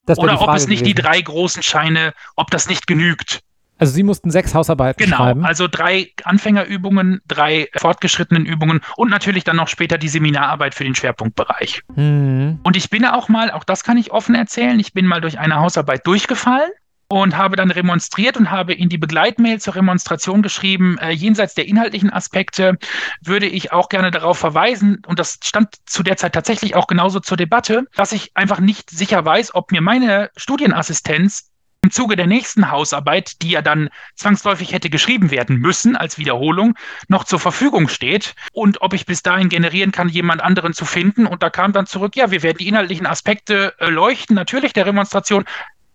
Oder 0.07 0.41
ob 0.41 0.55
es 0.55 0.67
nicht 0.67 0.79
gewesen. 0.79 0.95
die 0.95 1.01
drei 1.01 1.21
großen 1.21 1.63
Scheine, 1.63 2.13
ob 2.35 2.49
das 2.51 2.69
nicht 2.69 2.87
genügt. 2.87 3.41
Also 3.79 3.93
Sie 3.93 4.03
mussten 4.03 4.31
sechs 4.31 4.55
Hausarbeiten 4.55 5.03
genau, 5.03 5.17
schreiben. 5.17 5.39
Genau, 5.41 5.47
also 5.47 5.67
drei 5.67 6.11
Anfängerübungen, 6.23 7.21
drei 7.27 7.69
fortgeschrittenen 7.75 8.45
Übungen 8.45 8.81
und 8.95 9.09
natürlich 9.09 9.43
dann 9.43 9.55
noch 9.55 9.67
später 9.67 9.97
die 9.97 10.07
Seminararbeit 10.07 10.73
für 10.73 10.83
den 10.83 10.95
Schwerpunktbereich. 10.95 11.83
Mhm. 11.95 12.59
Und 12.63 12.75
ich 12.75 12.89
bin 12.89 13.05
auch 13.05 13.29
mal, 13.29 13.51
auch 13.51 13.63
das 13.63 13.83
kann 13.83 13.97
ich 13.97 14.11
offen 14.11 14.33
erzählen, 14.33 14.79
ich 14.79 14.93
bin 14.93 15.05
mal 15.05 15.21
durch 15.21 15.37
eine 15.37 15.57
Hausarbeit 15.57 16.07
durchgefallen 16.07 16.71
und 17.09 17.37
habe 17.37 17.55
dann 17.55 17.71
remonstriert 17.71 18.37
und 18.37 18.51
habe 18.51 18.73
in 18.73 18.89
die 18.89 18.97
Begleitmail 18.97 19.59
zur 19.61 19.75
Remonstration 19.75 20.41
geschrieben, 20.41 20.97
äh, 20.99 21.11
jenseits 21.11 21.53
der 21.53 21.67
inhaltlichen 21.67 22.11
Aspekte 22.11 22.77
würde 23.21 23.45
ich 23.45 23.71
auch 23.71 23.89
gerne 23.89 24.11
darauf 24.11 24.37
verweisen, 24.37 25.01
und 25.07 25.19
das 25.19 25.39
stand 25.43 25.75
zu 25.85 26.03
der 26.03 26.17
Zeit 26.17 26.33
tatsächlich 26.33 26.75
auch 26.75 26.87
genauso 26.87 27.19
zur 27.19 27.37
Debatte, 27.37 27.85
dass 27.95 28.11
ich 28.11 28.31
einfach 28.35 28.59
nicht 28.59 28.89
sicher 28.89 29.23
weiß, 29.23 29.55
ob 29.55 29.71
mir 29.71 29.81
meine 29.81 30.29
Studienassistenz 30.35 31.51
im 31.81 31.91
Zuge 31.91 32.15
der 32.15 32.27
nächsten 32.27 32.71
Hausarbeit, 32.71 33.41
die 33.41 33.51
ja 33.51 33.61
dann 33.61 33.89
zwangsläufig 34.15 34.73
hätte 34.73 34.89
geschrieben 34.89 35.31
werden 35.31 35.57
müssen 35.57 35.95
als 35.95 36.17
Wiederholung, 36.17 36.73
noch 37.07 37.23
zur 37.23 37.39
Verfügung 37.39 37.87
steht 37.87 38.35
und 38.51 38.81
ob 38.81 38.93
ich 38.93 39.05
bis 39.05 39.23
dahin 39.23 39.47
generieren 39.47 39.91
kann, 39.91 40.09
jemand 40.09 40.41
anderen 40.41 40.73
zu 40.73 40.83
finden. 40.83 41.25
Und 41.27 41.43
da 41.43 41.49
kam 41.49 41.71
dann 41.71 41.85
zurück, 41.85 42.15
ja, 42.15 42.31
wir 42.31 42.43
werden 42.43 42.57
die 42.57 42.67
inhaltlichen 42.67 43.05
Aspekte 43.05 43.73
äh, 43.79 43.89
leuchten, 43.89 44.35
natürlich 44.35 44.73
der 44.73 44.85
Remonstration, 44.85 45.45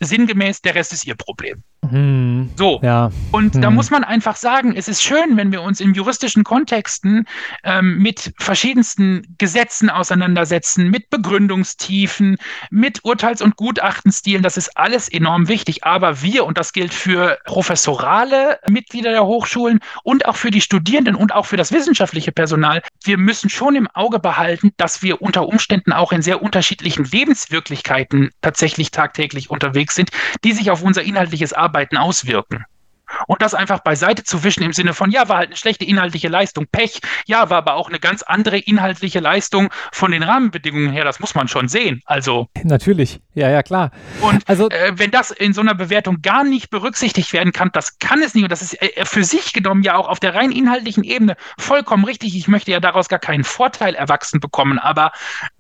sinngemäß, 0.05 0.63
der 0.63 0.75
Rest 0.75 0.93
ist 0.93 1.07
ihr 1.07 1.15
Problem. 1.15 1.63
Hm, 1.89 2.51
so. 2.57 2.81
Ja. 2.83 3.11
Und 3.33 3.55
hm. 3.55 3.61
da 3.61 3.71
muss 3.71 3.91
man 3.91 4.05
einfach 4.05 4.37
sagen, 4.37 4.75
es 4.77 4.87
ist 4.87 5.03
schön, 5.03 5.37
wenn 5.37 5.51
wir 5.51 5.63
uns 5.63 5.81
in 5.81 5.95
juristischen 5.95 6.45
Kontexten 6.45 7.27
ähm, 7.65 7.99
mit 7.99 8.33
verschiedensten 8.39 9.35
Gesetzen 9.37 9.91
auseinandersetzen, 9.91 10.89
mit 10.89 11.11
Begründungstiefen, 11.11 12.37
mit 12.71 13.05
Urteils- 13.05 13.43
und 13.43 13.57
Gutachtenstilen. 13.57 14.45
Das 14.45 14.57
ist 14.57 14.77
alles 14.77 15.09
enorm 15.09 15.49
wichtig. 15.49 15.85
Aber 15.85 16.23
wir, 16.23 16.47
und 16.47 16.57
das 16.57 16.73
gilt 16.73 16.95
für 16.95 17.39
professorale 17.45 18.61
Mitglieder 18.69 19.11
der 19.11 19.27
Hochschulen 19.27 19.81
und 20.05 20.27
auch 20.27 20.37
für 20.37 20.53
die 20.53 20.61
Studierenden 20.61 21.17
und 21.17 21.35
auch 21.35 21.47
für 21.47 21.57
das 21.57 21.73
wissenschaftliche 21.73 22.31
Personal, 22.31 22.83
wir 23.05 23.19
müssen 23.19 23.51
schon 23.51 23.75
im 23.75 23.89
Auge 23.89 24.21
behalten, 24.21 24.71
dass 24.77 25.03
wir 25.03 25.21
unter 25.21 25.49
Umständen 25.49 25.93
auch 25.93 26.13
in 26.13 26.23
sehr 26.23 26.43
unterschiedlichen 26.43 27.05
Lebenswirklichkeiten 27.05 28.31
tatsächlich 28.41 28.93
tagtäglich 28.93 29.51
unterwegs 29.51 29.92
sind, 29.95 30.11
die 30.45 30.53
sich 30.53 30.71
auf 30.71 30.83
unser 30.83 31.03
inhaltliches 31.03 31.53
Arbeiten 31.53 31.97
auswirken. 31.97 32.65
Und 33.27 33.43
das 33.43 33.55
einfach 33.55 33.81
beiseite 33.81 34.25
zu 34.25 34.45
wischen 34.45 34.63
im 34.63 34.73
Sinne 34.73 34.95
von, 34.95 35.11
ja, 35.11 35.29
war 35.29 35.39
halt 35.39 35.49
eine 35.49 35.57
schlechte 35.57 35.85
inhaltliche 35.85 36.29
Leistung, 36.29 36.67
Pech, 36.71 37.01
ja, 37.27 37.51
war 37.51 37.59
aber 37.59 37.75
auch 37.75 37.89
eine 37.89 37.99
ganz 37.99 38.23
andere 38.23 38.59
inhaltliche 38.59 39.21
Leistung 39.21 39.71
von 39.93 40.13
den 40.13 40.23
Rahmenbedingungen 40.23 40.91
her, 40.91 41.05
das 41.05 41.21
muss 41.21 41.35
man 41.35 41.49
schon 41.49 41.69
sehen. 41.69 42.03
Also. 42.07 42.49
Natürlich, 42.63 43.21
ja, 43.35 43.51
ja, 43.51 43.63
klar. 43.63 43.91
Und 44.21 44.49
also, 44.49 44.69
äh, 44.71 44.93
wenn 44.97 45.11
das 45.11 45.31
in 45.31 45.53
so 45.53 45.61
einer 45.61 45.75
Bewertung 45.75 46.23
gar 46.23 46.45
nicht 46.45 46.71
berücksichtigt 46.71 47.33
werden 47.33 47.53
kann, 47.53 47.71
das 47.73 47.99
kann 47.99 48.23
es 48.23 48.35
nicht. 48.35 48.45
Und 48.45 48.53
das 48.53 48.63
ist 48.63 48.81
äh, 48.81 49.05
für 49.05 49.25
sich 49.25 49.53
genommen 49.53 49.83
ja 49.83 49.97
auch 49.97 50.09
auf 50.09 50.21
der 50.21 50.35
rein 50.35 50.53
inhaltlichen 50.53 51.05
Ebene 51.05 51.37
vollkommen 51.59 52.05
richtig. 52.05 52.37
Ich 52.37 52.49
möchte 52.49 52.71
ja 52.71 52.81
daraus 52.81 53.09
gar 53.09 53.19
keinen 53.19 53.45
Vorteil 53.45 53.95
erwachsen 53.95 54.41
bekommen, 54.41 54.79
aber 54.79 55.13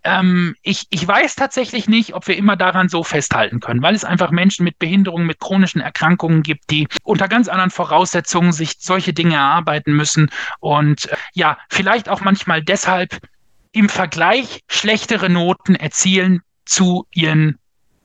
ähm, 0.04 0.54
ich, 0.62 0.86
ich 0.90 1.06
weiß 1.06 1.36
tatsächlich 1.36 1.88
nicht, 1.88 2.14
ob 2.14 2.26
wir 2.28 2.36
immer 2.36 2.56
daran 2.56 2.88
so 2.88 3.02
festhalten 3.02 3.60
können, 3.60 3.82
weil 3.82 3.94
es 3.94 4.04
einfach 4.04 4.30
Menschen 4.30 4.64
mit 4.64 4.78
Behinderungen, 4.78 5.26
mit 5.26 5.40
chronischen 5.40 5.80
Erkrankungen 5.80 6.42
gibt, 6.42 6.70
die 6.70 6.88
unter 7.04 7.28
ganz 7.28 7.41
anderen 7.48 7.70
Voraussetzungen 7.70 8.52
sich 8.52 8.74
solche 8.78 9.12
Dinge 9.12 9.35
erarbeiten 9.35 9.92
müssen 9.92 10.31
und 10.61 11.07
äh, 11.07 11.16
ja, 11.35 11.59
vielleicht 11.68 12.09
auch 12.09 12.20
manchmal 12.20 12.62
deshalb 12.62 13.18
im 13.72 13.88
Vergleich 13.88 14.61
schlechtere 14.68 15.31
Noten 15.31 15.74
erzielen 15.74 16.42
zu 16.64 17.07
ihren 17.12 17.59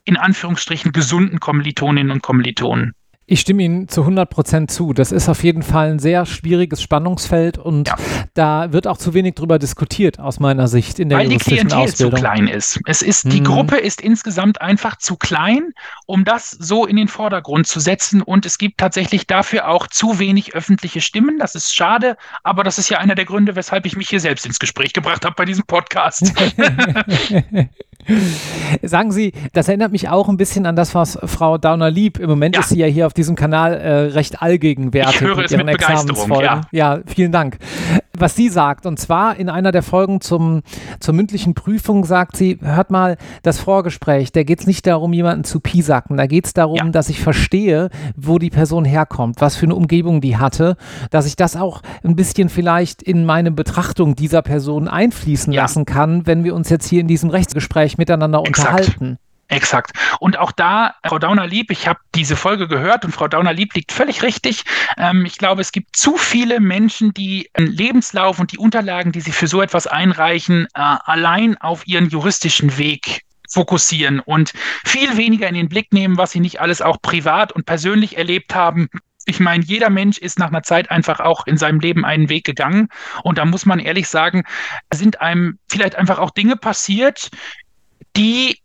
in 0.06 0.15
Anführungsstrichen 0.15 0.93
gesunden 0.93 1.39
Kommilitoninnen 1.39 2.12
und 2.12 2.21
Kommilitonen. 2.21 2.93
Ich 3.30 3.42
stimme 3.42 3.63
Ihnen 3.63 3.90
zu 3.90 4.02
100 4.02 4.30
Prozent 4.30 4.72
zu. 4.72 4.94
Das 4.94 5.12
ist 5.12 5.28
auf 5.28 5.44
jeden 5.44 5.62
Fall 5.62 5.92
ein 5.92 6.00
sehr 6.00 6.26
schwieriges 6.26 6.82
Spannungsfeld 6.82 7.58
und 7.58 7.90
ja. 7.90 7.96
da 8.34 8.72
wird 8.72 8.88
auch 8.88 8.96
zu 8.96 9.13
wenig 9.13 9.36
drüber 9.36 9.60
diskutiert 9.60 10.18
aus 10.18 10.40
meiner 10.40 10.70
Sicht 10.70 10.98
in 10.98 11.10
der 11.10 11.18
Weil 11.18 11.28
die 11.28 11.38
Klientel 11.38 11.78
Ausbildung. 11.78 12.16
zu 12.16 12.22
klein 12.22 12.48
ist. 12.48 12.80
Es 12.86 13.02
ist 13.02 13.26
mhm. 13.26 13.30
die 13.32 13.44
Gruppe 13.44 13.76
ist 13.76 14.00
insgesamt 14.00 14.62
einfach 14.62 14.98
zu 14.98 15.18
klein, 15.18 15.74
um 16.06 16.24
das 16.24 16.52
so 16.52 16.86
in 16.86 16.96
den 16.96 17.10
Vordergrund 17.10 17.68
zu 17.68 17.82
setzen 17.82 18.22
und 18.22 18.46
es 18.46 18.58
gibt 18.58 18.78
tatsächlich 18.78 19.28
dafür 19.28 19.68
auch 19.68 19.88
zu 19.88 20.20
wenig 20.20 20.56
öffentliche 20.56 21.02
Stimmen. 21.02 21.38
Das 21.38 21.54
ist 21.54 21.76
schade, 21.76 22.16
aber 22.44 22.63
das 22.63 22.78
ist 22.78 22.88
ja 22.88 23.00
einer 23.00 23.16
der 23.16 23.26
Gründe, 23.26 23.58
weshalb 23.58 23.86
ich 23.86 23.98
mich 23.98 24.08
hier 24.08 24.22
selbst 24.22 24.46
ins 24.46 24.58
Gespräch 24.58 24.94
gebracht 24.94 25.26
habe 25.26 25.36
bei 25.36 25.44
diesem 25.44 25.66
Podcast. 25.66 26.32
Sagen 28.82 29.12
Sie, 29.12 29.34
das 29.54 29.67
erinnert 29.67 29.91
mich 29.91 30.10
auch 30.10 30.30
ein 30.30 30.38
bisschen 30.38 30.65
an 30.65 30.76
das, 30.76 30.96
was 30.96 31.17
Frau 31.24 31.58
Dauner-Lieb, 31.58 32.20
im 32.20 32.30
Moment 32.30 32.56
ja. 32.56 32.62
ist 32.62 32.70
sie 32.70 32.80
ja 32.80 32.88
hier 32.88 33.08
auf 33.08 33.13
diesem 33.13 33.36
Kanal 33.36 33.74
äh, 33.74 33.91
recht 34.13 34.41
allgegenwärtig. 34.41 35.15
Ich 35.15 35.22
höre 35.22 35.39
es 35.39 35.52
mit 35.52 35.65
Begeisterung, 35.65 36.41
ja. 36.41 36.62
ja, 36.72 37.00
vielen 37.06 37.32
Dank. 37.32 37.58
Was 38.19 38.36
sie 38.36 38.49
sagt, 38.49 38.86
und 38.86 38.99
zwar 38.99 39.38
in 39.38 39.49
einer 39.49 39.71
der 39.71 39.84
Folgen 39.84 40.21
zum, 40.21 40.62
zur 40.99 41.13
mündlichen 41.13 41.53
Prüfung 41.53 42.03
sagt 42.03 42.36
sie, 42.36 42.58
hört 42.62 42.89
mal, 42.89 43.17
das 43.43 43.60
Vorgespräch, 43.60 44.32
da 44.32 44.43
geht 44.43 44.62
es 44.62 44.67
nicht 44.67 44.88
darum, 44.88 45.13
jemanden 45.13 45.43
zu 45.43 45.60
piesacken, 45.60 46.17
da 46.17 46.25
geht 46.25 46.47
es 46.47 46.53
darum, 46.53 46.77
ja. 46.77 46.89
dass 46.89 47.10
ich 47.10 47.21
verstehe, 47.21 47.89
wo 48.15 48.39
die 48.39 48.49
Person 48.49 48.86
herkommt, 48.86 49.39
was 49.39 49.56
für 49.56 49.67
eine 49.67 49.75
Umgebung 49.75 50.19
die 50.21 50.38
hatte, 50.38 50.77
dass 51.12 51.27
ich 51.27 51.36
das 51.36 51.56
auch 51.56 51.82
ein 52.03 52.15
bisschen 52.15 52.49
vielleicht 52.49 53.03
in 53.03 53.23
meine 53.23 53.51
Betrachtung 53.51 54.15
dieser 54.15 54.41
Person 54.41 54.88
einfließen 54.88 55.53
lassen 55.53 55.86
kann, 55.86 56.25
wenn 56.25 56.43
wir 56.43 56.56
uns 56.56 56.69
jetzt 56.69 56.88
hier 56.88 57.01
in 57.01 57.08
diesem 57.08 57.30
Rechtsgespräch 57.30 57.97
miteinander 57.97 58.41
Exakt. 58.45 58.80
unterhalten. 58.80 59.17
Exakt. 59.49 59.97
Und 60.19 60.38
auch 60.38 60.51
da, 60.51 60.95
Frau 61.05 61.19
Dauner-Lieb, 61.19 61.71
ich 61.71 61.88
habe 61.88 61.99
diese 62.15 62.36
Folge 62.36 62.67
gehört 62.67 63.05
und 63.05 63.13
Frau 63.13 63.29
Dauner-Lieb 63.29 63.73
liegt 63.75 63.93
völlig 63.93 64.21
richtig. 64.21 64.63
Ähm, 64.97 65.25
ich 65.25 65.38
glaube, 65.38 65.62
es 65.62 65.71
gibt 65.71 65.95
zu 65.95 66.17
viele 66.17 66.60
Menschen, 66.60 67.13
die 67.13 67.49
den 67.57 67.67
Lebenslauf 67.67 68.39
und 68.39 68.51
die 68.51 68.57
Unterlagen, 68.57 69.13
die 69.13 69.21
sie 69.21 69.31
für 69.31 69.47
so 69.47 69.62
etwas 69.62 69.88
einreichen, 69.88 70.67
äh, 70.73 70.81
allein 71.05 71.57
auf 71.62 71.88
ihren 71.88 72.10
juristischen 72.10 72.77
Weg 72.77 73.21
fokussieren 73.49 74.19
und 74.19 74.51
viel 74.83 75.15
weniger 75.15 75.47
in 75.47 75.55
den 75.55 75.69
Blick 75.69 75.93
nehmen, 75.93 76.17
was 76.17 76.31
sie 76.31 76.41
nicht 76.41 76.60
alles 76.60 76.81
auch 76.81 77.01
privat 77.01 77.53
und 77.53 77.65
persönlich 77.65 78.17
erlebt 78.17 78.53
haben. 78.53 78.89
Ich 79.25 79.39
meine, 79.39 79.63
jeder 79.63 79.89
Mensch 79.89 80.17
ist 80.17 80.39
nach 80.39 80.47
einer 80.47 80.63
Zeit 80.63 80.91
einfach 80.91 81.21
auch 81.21 81.47
in 81.47 81.57
seinem 81.57 81.79
Leben 81.79 82.03
einen 82.03 82.27
Weg 82.27 82.45
gegangen. 82.45 82.89
Und 83.23 83.38
da 83.38 83.45
muss 83.45 83.65
man 83.65 83.79
ehrlich 83.79 84.10
sagen, 84.10 84.43
sind 84.93 85.21
einem 85.21 85.60
vielleicht 85.69 85.95
einfach 85.95 86.19
auch 86.19 86.31
Dinge 86.31 86.57
passiert, 86.57 87.29
die 88.17 88.60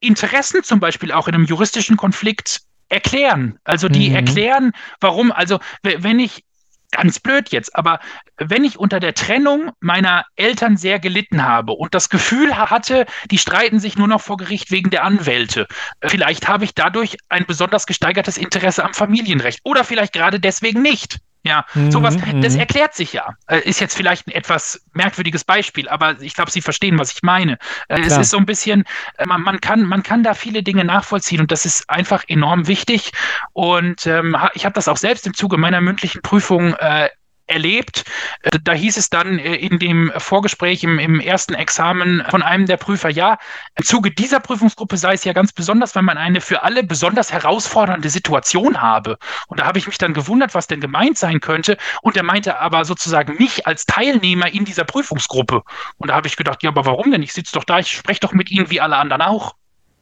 Interessen 0.00 0.62
zum 0.62 0.80
Beispiel 0.80 1.12
auch 1.12 1.28
in 1.28 1.34
einem 1.34 1.44
juristischen 1.44 1.96
Konflikt 1.96 2.60
erklären. 2.88 3.58
Also 3.64 3.88
die 3.88 4.10
mhm. 4.10 4.16
erklären, 4.16 4.72
warum, 5.00 5.32
also 5.32 5.58
wenn 5.82 6.18
ich 6.18 6.44
ganz 6.90 7.20
blöd 7.20 7.50
jetzt, 7.50 7.76
aber 7.76 8.00
wenn 8.38 8.64
ich 8.64 8.78
unter 8.78 8.98
der 8.98 9.14
Trennung 9.14 9.72
meiner 9.80 10.24
Eltern 10.36 10.76
sehr 10.76 10.98
gelitten 10.98 11.42
habe 11.42 11.72
und 11.72 11.94
das 11.94 12.08
Gefühl 12.08 12.56
hatte, 12.56 13.06
die 13.30 13.38
streiten 13.38 13.78
sich 13.78 13.98
nur 13.98 14.08
noch 14.08 14.22
vor 14.22 14.38
Gericht 14.38 14.70
wegen 14.70 14.90
der 14.90 15.04
Anwälte, 15.04 15.66
vielleicht 16.02 16.48
habe 16.48 16.64
ich 16.64 16.74
dadurch 16.74 17.18
ein 17.28 17.44
besonders 17.46 17.86
gesteigertes 17.86 18.38
Interesse 18.38 18.84
am 18.84 18.94
Familienrecht 18.94 19.60
oder 19.64 19.84
vielleicht 19.84 20.14
gerade 20.14 20.40
deswegen 20.40 20.80
nicht. 20.80 21.18
Ja, 21.44 21.64
mhm, 21.74 21.92
sowas, 21.92 22.16
das 22.42 22.54
mhm. 22.54 22.60
erklärt 22.60 22.94
sich 22.94 23.12
ja. 23.12 23.34
Äh, 23.46 23.60
ist 23.60 23.80
jetzt 23.80 23.96
vielleicht 23.96 24.26
ein 24.26 24.32
etwas 24.32 24.82
merkwürdiges 24.92 25.44
Beispiel, 25.44 25.88
aber 25.88 26.20
ich 26.20 26.34
glaube, 26.34 26.50
Sie 26.50 26.60
verstehen, 26.60 26.98
was 26.98 27.12
ich 27.12 27.22
meine. 27.22 27.58
Äh, 27.88 28.00
es 28.00 28.16
ist 28.16 28.30
so 28.30 28.38
ein 28.38 28.46
bisschen, 28.46 28.84
äh, 29.18 29.26
man, 29.26 29.42
man, 29.42 29.60
kann, 29.60 29.84
man 29.84 30.02
kann 30.02 30.22
da 30.22 30.34
viele 30.34 30.62
Dinge 30.62 30.84
nachvollziehen 30.84 31.40
und 31.40 31.52
das 31.52 31.64
ist 31.64 31.88
einfach 31.88 32.24
enorm 32.26 32.66
wichtig. 32.66 33.12
Und 33.52 34.06
ähm, 34.06 34.36
ich 34.54 34.64
habe 34.64 34.74
das 34.74 34.88
auch 34.88 34.96
selbst 34.96 35.26
im 35.26 35.34
Zuge 35.34 35.58
meiner 35.58 35.80
mündlichen 35.80 36.22
Prüfung 36.22 36.74
äh, 36.74 37.08
erlebt. 37.48 38.04
Äh, 38.42 38.58
da 38.62 38.72
hieß 38.72 38.96
es 38.96 39.10
dann 39.10 39.38
äh, 39.38 39.54
in 39.54 39.78
dem 39.78 40.12
Vorgespräch 40.16 40.84
im, 40.84 40.98
im 40.98 41.20
ersten 41.20 41.54
Examen 41.54 42.22
von 42.28 42.42
einem 42.42 42.66
der 42.66 42.76
Prüfer, 42.76 43.10
ja, 43.10 43.38
im 43.76 43.84
Zuge 43.84 44.10
dieser 44.10 44.40
Prüfungsgruppe 44.40 44.96
sei 44.96 45.14
es 45.14 45.24
ja 45.24 45.32
ganz 45.32 45.52
besonders, 45.52 45.94
weil 45.94 46.02
man 46.02 46.18
eine 46.18 46.40
für 46.40 46.62
alle 46.62 46.84
besonders 46.84 47.32
herausfordernde 47.32 48.10
Situation 48.10 48.80
habe. 48.80 49.18
Und 49.48 49.60
da 49.60 49.66
habe 49.66 49.78
ich 49.78 49.86
mich 49.86 49.98
dann 49.98 50.14
gewundert, 50.14 50.54
was 50.54 50.66
denn 50.66 50.80
gemeint 50.80 51.18
sein 51.18 51.40
könnte. 51.40 51.76
Und 52.02 52.16
er 52.16 52.22
meinte 52.22 52.58
aber 52.58 52.84
sozusagen 52.84 53.36
mich 53.38 53.66
als 53.66 53.86
Teilnehmer 53.86 54.52
in 54.52 54.64
dieser 54.64 54.84
Prüfungsgruppe. 54.84 55.62
Und 55.96 56.08
da 56.08 56.14
habe 56.14 56.28
ich 56.28 56.36
gedacht, 56.36 56.62
ja, 56.62 56.70
aber 56.70 56.84
warum 56.86 57.10
denn? 57.10 57.22
Ich 57.22 57.32
sitze 57.32 57.52
doch 57.52 57.64
da, 57.64 57.78
ich 57.78 57.90
spreche 57.90 58.20
doch 58.20 58.32
mit 58.32 58.50
Ihnen 58.50 58.70
wie 58.70 58.80
alle 58.80 58.96
anderen 58.96 59.22
auch. 59.22 59.54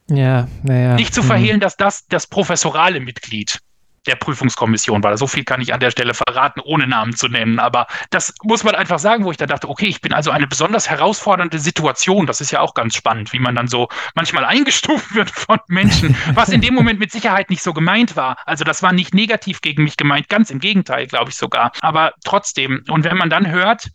Ja, 0.09 0.47
naja. 0.63 0.95
Nicht 0.95 1.15
zu 1.15 1.23
verhehlen, 1.23 1.57
mhm. 1.57 1.61
dass 1.61 1.77
das 1.77 2.07
das 2.07 2.27
professorale 2.27 3.01
Mitglied 3.01 3.61
der 4.07 4.17
Prüfungskommission 4.17 5.03
war. 5.03 5.17
So 5.17 5.27
viel 5.27 5.45
kann 5.45 5.61
ich 5.61 5.75
an 5.75 5.81
der 5.81 5.91
Stelle 5.91 6.15
verraten, 6.15 6.61
ohne 6.61 6.87
Namen 6.87 7.15
zu 7.15 7.29
nennen. 7.29 7.59
Aber 7.59 7.87
das 8.11 8.35
muss 8.43 8.65
man 8.65 8.75
einfach 8.75 8.99
sagen, 8.99 9.25
wo 9.25 9.31
ich 9.31 9.37
da 9.37 9.47
dachte, 9.47 9.69
okay, 9.69 9.87
ich 9.87 10.01
bin 10.01 10.13
also 10.13 10.31
eine 10.31 10.47
besonders 10.47 10.89
herausfordernde 10.89 11.59
Situation. 11.59 12.27
Das 12.27 12.41
ist 12.41 12.51
ja 12.51 12.61
auch 12.61 12.75
ganz 12.75 12.95
spannend, 12.95 13.33
wie 13.33 13.39
man 13.39 13.55
dann 13.55 13.69
so 13.69 13.89
manchmal 14.15 14.45
eingestuft 14.45 15.15
wird 15.15 15.31
von 15.31 15.59
Menschen, 15.69 16.17
was 16.35 16.49
in 16.49 16.61
dem 16.61 16.75
Moment 16.75 16.99
mit 16.99 17.13
Sicherheit 17.13 17.51
nicht 17.51 17.63
so 17.63 17.73
gemeint 17.73 18.17
war. 18.17 18.37
Also 18.47 18.65
das 18.65 18.83
war 18.83 18.93
nicht 18.93 19.15
negativ 19.15 19.61
gegen 19.61 19.85
mich 19.85 19.97
gemeint, 19.97 20.29
ganz 20.29 20.51
im 20.51 20.61
Gegenteil, 20.61 21.07
glaube 21.07 21.31
ich 21.31 21.37
sogar. 21.37 21.73
Aber 21.81 22.13
trotzdem, 22.25 22.85
und 22.89 23.05
wenn 23.05 23.17
man 23.17 23.31
dann 23.31 23.51
hört, 23.51 23.89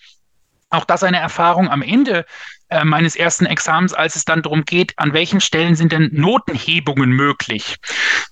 auch 0.69 0.86
das 0.86 1.04
eine 1.04 1.19
Erfahrung 1.19 1.69
am 1.69 1.82
Ende 1.82 2.26
äh, 2.71 2.86
meines 2.86 3.15
ersten 3.15 3.45
Examens, 3.45 3.93
als 3.93 4.15
es 4.15 4.25
dann 4.25 4.41
darum 4.41 4.63
geht, 4.63 4.93
an 4.97 5.13
welchen 5.13 5.41
Stellen 5.41 5.75
sind 5.75 5.91
denn 5.91 6.10
Notenhebungen 6.13 7.12
möglich. 7.12 7.75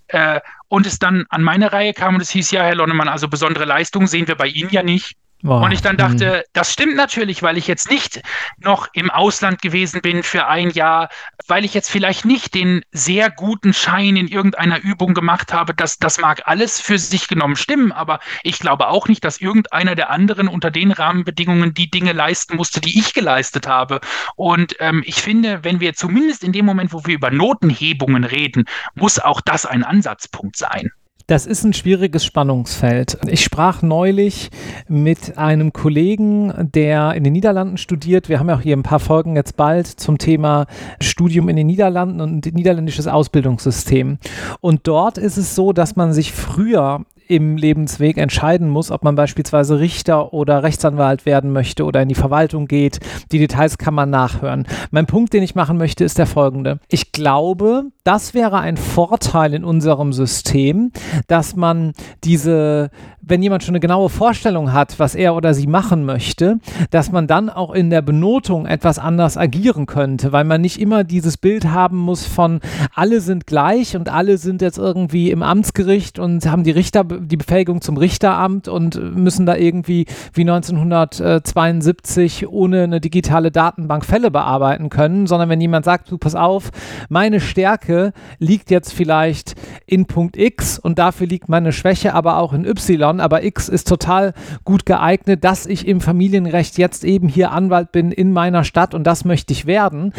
Äh, 0.08 0.40
und 0.70 0.86
es 0.86 0.98
dann 0.98 1.26
an 1.30 1.44
meine 1.44 1.74
Reihe 1.74 1.94
kam 1.94 2.16
und 2.16 2.22
es 2.22 2.30
hieß, 2.30 2.52
ja, 2.52 2.64
Herr 2.64 2.76
Lonnemann, 2.76 3.10
also 3.10 3.28
besondere 3.28 3.66
Leistungen 3.66 4.08
sehen 4.08 4.28
wir 4.28 4.36
bei 4.36 4.48
Ihnen 4.48 4.70
ja 4.70 4.82
nicht. 4.82 5.18
Wow. 5.42 5.64
Und 5.64 5.72
ich 5.72 5.82
dann 5.82 5.96
dachte, 5.96 6.40
hm. 6.40 6.44
das 6.52 6.74
stimmt 6.74 6.96
natürlich, 6.96 7.42
weil 7.42 7.58
ich 7.58 7.68
jetzt 7.68 7.90
nicht 7.90 8.22
noch 8.58 8.90
im 8.94 9.10
Ausland 9.10 9.62
gewesen 9.62 10.02
bin 10.02 10.22
für 10.22 10.48
ein 10.48 10.70
Jahr, 10.72 11.10
weil 11.48 11.64
ich 11.64 11.74
jetzt 11.74 11.90
vielleicht 11.90 12.26
nicht 12.26 12.54
den 12.56 12.84
sehr 12.92 13.30
guten 13.30 13.74
Schein 13.74 14.18
in 14.18 14.28
irgendeiner 14.28 14.82
Übung 14.82 15.14
gemacht 15.14 15.54
habe. 15.54 15.74
Das, 15.74 15.98
das 15.98 16.20
mag 16.20 16.42
alles 16.46 16.82
für 16.82 17.00
sich 17.00 17.30
genommen 17.30 17.56
stimmen, 17.56 17.94
aber 17.94 18.20
ich 18.44 18.60
glaube 18.60 18.90
auch 18.90 19.08
nicht, 19.08 19.24
dass 19.24 19.40
irgendeiner 19.40 19.96
der 19.96 20.10
anderen 20.10 20.50
unter 20.50 20.72
den 20.72 20.92
Rahmenbedingungen 20.92 21.74
die 21.74 21.90
Dinge 21.90 22.12
leisten 22.12 22.58
musste, 22.58 22.82
die 22.82 23.00
ich 23.00 23.14
geleistet 23.14 23.66
habe. 23.66 24.02
Und 24.36 24.76
ähm, 24.80 25.04
ich 25.06 25.22
finde, 25.22 25.64
wenn 25.64 25.80
wir 25.80 25.94
zumindest 25.94 26.44
in 26.44 26.52
dem 26.52 26.66
Moment, 26.66 26.92
wo 26.92 27.06
wir 27.06 27.16
über 27.16 27.32
Notenhebungen 27.32 28.26
reden, 28.26 28.66
muss 28.94 29.20
auch 29.20 29.40
das 29.40 29.66
ein 29.66 29.86
Ansatzpunkt 29.86 30.58
sein. 30.58 30.92
Das 31.30 31.46
ist 31.46 31.64
ein 31.64 31.74
schwieriges 31.74 32.26
Spannungsfeld. 32.26 33.20
Ich 33.28 33.44
sprach 33.44 33.84
neulich 33.84 34.50
mit 34.88 35.38
einem 35.38 35.74
Kollegen, 35.74 36.52
der 36.74 37.14
in 37.14 37.24
den 37.24 37.34
Niederlanden 37.34 37.78
studiert. 37.78 38.30
Wir 38.30 38.40
haben 38.40 38.50
ja 38.50 38.56
auch 38.56 38.62
hier 38.62 38.76
ein 38.76 38.82
paar 38.82 39.00
Folgen 39.00 39.36
jetzt 39.36 39.56
bald 39.56 39.86
zum 39.86 40.18
Thema 40.18 40.66
Studium 41.00 41.48
in 41.48 41.56
den 41.56 41.68
Niederlanden 41.68 42.20
und 42.20 42.52
niederländisches 42.52 43.06
Ausbildungssystem. 43.06 44.18
Und 44.60 44.88
dort 44.88 45.20
ist 45.20 45.38
es 45.38 45.54
so, 45.54 45.72
dass 45.72 45.96
man 45.96 46.14
sich 46.14 46.34
früher 46.34 47.06
im 47.30 47.58
Lebensweg 47.58 48.18
entscheiden 48.18 48.68
muss, 48.70 48.90
ob 48.90 49.04
man 49.04 49.14
beispielsweise 49.14 49.80
Richter 49.80 50.34
oder 50.34 50.64
Rechtsanwalt 50.64 51.28
werden 51.28 51.54
möchte 51.54 51.86
oder 51.86 52.02
in 52.02 52.10
die 52.10 52.16
Verwaltung 52.16 52.66
geht. 52.68 53.00
Die 53.32 53.38
Details 53.38 53.78
kann 53.78 53.94
man 53.94 54.10
nachhören. 54.10 54.66
Mein 54.90 55.06
Punkt, 55.06 55.32
den 55.34 55.44
ich 55.44 55.54
machen 55.54 55.78
möchte, 55.78 56.04
ist 56.04 56.18
der 56.18 56.26
folgende. 56.26 56.80
Ich 56.88 57.12
glaube, 57.12 57.86
das 58.04 58.34
wäre 58.34 58.60
ein 58.60 58.78
Vorteil 58.78 59.54
in 59.54 59.64
unserem 59.64 60.12
System, 60.12 60.92
dass 61.28 61.56
man 61.56 61.94
diese 62.24 62.90
wenn 63.30 63.44
jemand 63.44 63.64
schon 63.64 63.74
eine 63.74 63.80
genaue 63.80 64.10
Vorstellung 64.10 64.74
hat, 64.74 65.00
was 65.00 65.16
er 65.16 65.36
oder 65.36 65.54
sie 65.54 65.68
machen 65.68 66.04
möchte, 66.04 66.60
dass 66.90 67.12
man 67.12 67.28
dann 67.28 67.50
auch 67.50 67.72
in 67.72 67.90
der 67.90 68.02
Benotung 68.02 68.66
etwas 68.66 69.00
anders 69.00 69.38
agieren 69.38 69.86
könnte, 69.86 70.32
weil 70.32 70.44
man 70.44 70.62
nicht 70.62 70.80
immer 70.80 71.04
dieses 71.04 71.38
Bild 71.38 71.66
haben 71.66 71.98
muss 71.98 72.26
von 72.26 72.60
alle 72.94 73.22
sind 73.22 73.48
gleich 73.48 73.96
und 73.96 74.10
alle 74.10 74.38
sind 74.38 74.62
jetzt 74.62 74.78
irgendwie 74.78 75.32
im 75.32 75.44
Amtsgericht 75.44 76.20
und 76.20 76.46
haben 76.46 76.64
die 76.64 76.72
Richter 76.72 77.04
die 77.04 77.38
Befähigung 77.38 77.82
zum 77.82 77.98
Richteramt 77.98 78.68
und 78.68 79.16
müssen 79.16 79.46
da 79.46 79.56
irgendwie 79.56 80.06
wie 80.34 80.42
1972 80.42 82.50
ohne 82.50 82.84
eine 82.84 83.00
digitale 83.00 83.52
Datenbank 83.52 84.06
Fälle 84.06 84.32
bearbeiten 84.32 84.90
können, 84.90 85.28
sondern 85.28 85.50
wenn 85.50 85.62
jemand 85.62 85.86
sagt, 85.86 86.12
du 86.12 86.18
pass 86.18 86.36
auf, 86.36 86.72
meine 87.10 87.40
Stärke 87.40 88.14
liegt 88.40 88.72
jetzt 88.72 88.94
vielleicht 88.94 89.56
in 89.86 90.06
Punkt 90.06 90.38
X 90.38 90.80
und 90.80 91.00
dafür 91.00 91.28
liegt 91.28 91.50
meine 91.50 91.72
Schwäche 91.72 92.14
aber 92.14 92.38
auch 92.38 92.54
in 92.54 92.66
Y 92.66 93.19
aber 93.20 93.44
X 93.44 93.70
ist 93.70 93.88
total 93.88 94.34
gut 94.64 94.86
geeignet, 94.86 95.44
dass 95.44 95.66
ich 95.66 95.88
im 95.88 96.02
Familienrecht 96.02 96.78
jetzt 96.78 97.04
eben 97.04 97.28
hier 97.28 97.52
Anwalt 97.52 97.92
bin 97.92 98.12
in 98.12 98.32
meiner 98.32 98.64
Stadt 98.64 98.94
und 98.94 99.06
das 99.06 99.26
möchte 99.26 99.54
ich 99.54 99.66
werden 99.66 100.14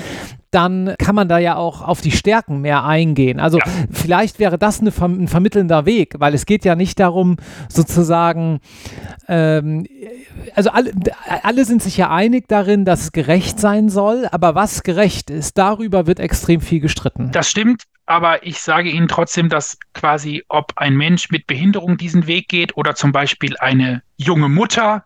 dann 0.50 0.94
kann 0.98 1.14
man 1.14 1.28
da 1.28 1.38
ja 1.38 1.56
auch 1.56 1.80
auf 1.82 2.00
die 2.00 2.10
Stärken 2.10 2.60
mehr 2.60 2.84
eingehen. 2.84 3.38
Also 3.38 3.58
ja. 3.58 3.64
vielleicht 3.90 4.38
wäre 4.38 4.58
das 4.58 4.80
eine, 4.80 4.90
ein 5.00 5.28
vermittelnder 5.28 5.86
Weg, 5.86 6.14
weil 6.18 6.34
es 6.34 6.44
geht 6.44 6.64
ja 6.64 6.74
nicht 6.74 6.98
darum, 6.98 7.36
sozusagen, 7.68 8.60
ähm, 9.28 9.86
also 10.54 10.70
alle, 10.70 10.92
alle 11.42 11.64
sind 11.64 11.82
sich 11.82 11.96
ja 11.96 12.10
einig 12.10 12.48
darin, 12.48 12.84
dass 12.84 13.02
es 13.02 13.12
gerecht 13.12 13.60
sein 13.60 13.88
soll, 13.88 14.26
aber 14.30 14.54
was 14.54 14.82
gerecht 14.82 15.30
ist, 15.30 15.56
darüber 15.56 16.06
wird 16.06 16.18
extrem 16.18 16.60
viel 16.60 16.80
gestritten. 16.80 17.30
Das 17.30 17.48
stimmt 17.48 17.84
aber 18.10 18.44
ich 18.44 18.60
sage 18.60 18.90
Ihnen 18.90 19.06
trotzdem, 19.06 19.48
dass 19.48 19.78
quasi, 19.94 20.42
ob 20.48 20.72
ein 20.76 20.96
Mensch 20.96 21.30
mit 21.30 21.46
Behinderung 21.46 21.96
diesen 21.96 22.26
Weg 22.26 22.48
geht 22.48 22.76
oder 22.76 22.96
zum 22.96 23.12
Beispiel 23.12 23.56
eine 23.58 24.02
junge 24.16 24.48
Mutter 24.48 25.04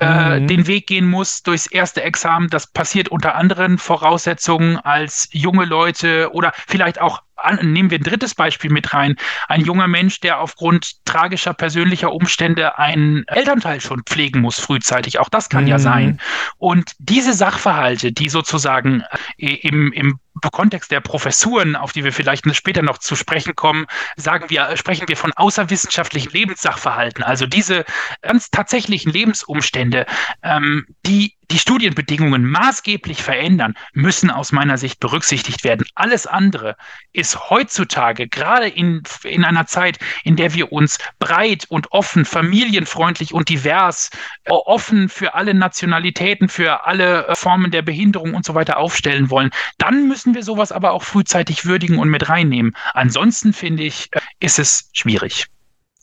äh, 0.00 0.40
mhm. 0.40 0.48
den 0.48 0.66
Weg 0.66 0.88
gehen 0.88 1.08
muss 1.08 1.44
durchs 1.44 1.68
erste 1.68 2.02
Examen, 2.02 2.48
das 2.48 2.66
passiert 2.66 3.08
unter 3.10 3.36
anderen 3.36 3.78
Voraussetzungen 3.78 4.76
als 4.78 5.28
junge 5.30 5.64
Leute 5.64 6.30
oder 6.32 6.52
vielleicht 6.66 7.00
auch 7.00 7.22
nehmen 7.60 7.90
wir 7.90 7.98
ein 7.98 8.04
drittes 8.04 8.34
Beispiel 8.34 8.70
mit 8.70 8.94
rein. 8.94 9.16
Ein 9.48 9.62
junger 9.62 9.88
Mensch, 9.88 10.20
der 10.20 10.40
aufgrund 10.40 11.04
tragischer 11.04 11.54
persönlicher 11.54 12.12
Umstände 12.12 12.78
einen 12.78 13.26
Elternteil 13.26 13.80
schon 13.80 14.02
pflegen 14.04 14.40
muss 14.40 14.60
frühzeitig. 14.60 15.18
Auch 15.18 15.28
das 15.28 15.48
kann 15.48 15.64
mhm. 15.64 15.70
ja 15.70 15.78
sein. 15.78 16.20
Und 16.58 16.92
diese 16.98 17.32
Sachverhalte, 17.32 18.12
die 18.12 18.28
sozusagen 18.28 19.02
äh, 19.38 19.54
im, 19.54 19.92
im 19.92 20.20
Kontext 20.50 20.90
der 20.90 21.00
Professuren, 21.00 21.76
auf 21.76 21.92
die 21.92 22.04
wir 22.04 22.12
vielleicht 22.12 22.44
später 22.56 22.82
noch 22.82 22.98
zu 22.98 23.16
sprechen 23.16 23.54
kommen, 23.54 23.86
sagen 24.16 24.50
wir, 24.50 24.76
sprechen 24.76 25.08
wir 25.08 25.16
von 25.16 25.32
außerwissenschaftlichen 25.34 26.32
Lebenssachverhalten. 26.32 27.22
Also 27.22 27.46
diese 27.46 27.84
ganz 28.22 28.50
tatsächlichen 28.50 29.12
Lebensumstände, 29.12 30.06
ähm, 30.42 30.86
die 31.06 31.36
die 31.52 31.58
Studienbedingungen 31.58 32.44
maßgeblich 32.44 33.22
verändern, 33.22 33.74
müssen 33.92 34.30
aus 34.30 34.52
meiner 34.52 34.78
Sicht 34.78 35.00
berücksichtigt 35.00 35.64
werden. 35.64 35.86
Alles 35.94 36.26
andere 36.26 36.76
ist 37.12 37.50
heutzutage, 37.50 38.26
gerade 38.26 38.68
in, 38.68 39.02
in 39.22 39.44
einer 39.44 39.66
Zeit, 39.66 39.98
in 40.24 40.36
der 40.36 40.54
wir 40.54 40.72
uns 40.72 40.98
breit 41.18 41.66
und 41.68 41.92
offen, 41.92 42.24
familienfreundlich 42.24 43.34
und 43.34 43.50
divers, 43.50 44.10
äh, 44.44 44.50
offen 44.52 45.10
für 45.10 45.34
alle 45.34 45.52
Nationalitäten, 45.52 46.48
für 46.48 46.86
alle 46.86 47.26
äh, 47.26 47.34
Formen 47.34 47.70
der 47.70 47.82
Behinderung 47.82 48.34
und 48.34 48.46
so 48.46 48.54
weiter 48.54 48.78
aufstellen 48.78 49.28
wollen, 49.28 49.50
dann 49.76 50.08
müssen 50.08 50.21
wir 50.26 50.42
sowas 50.42 50.72
aber 50.72 50.92
auch 50.92 51.02
frühzeitig 51.02 51.64
würdigen 51.64 51.98
und 51.98 52.08
mit 52.08 52.28
reinnehmen. 52.28 52.76
Ansonsten 52.94 53.52
finde 53.52 53.82
ich, 53.82 54.08
äh, 54.12 54.20
ist 54.40 54.58
es 54.58 54.90
schwierig. 54.92 55.46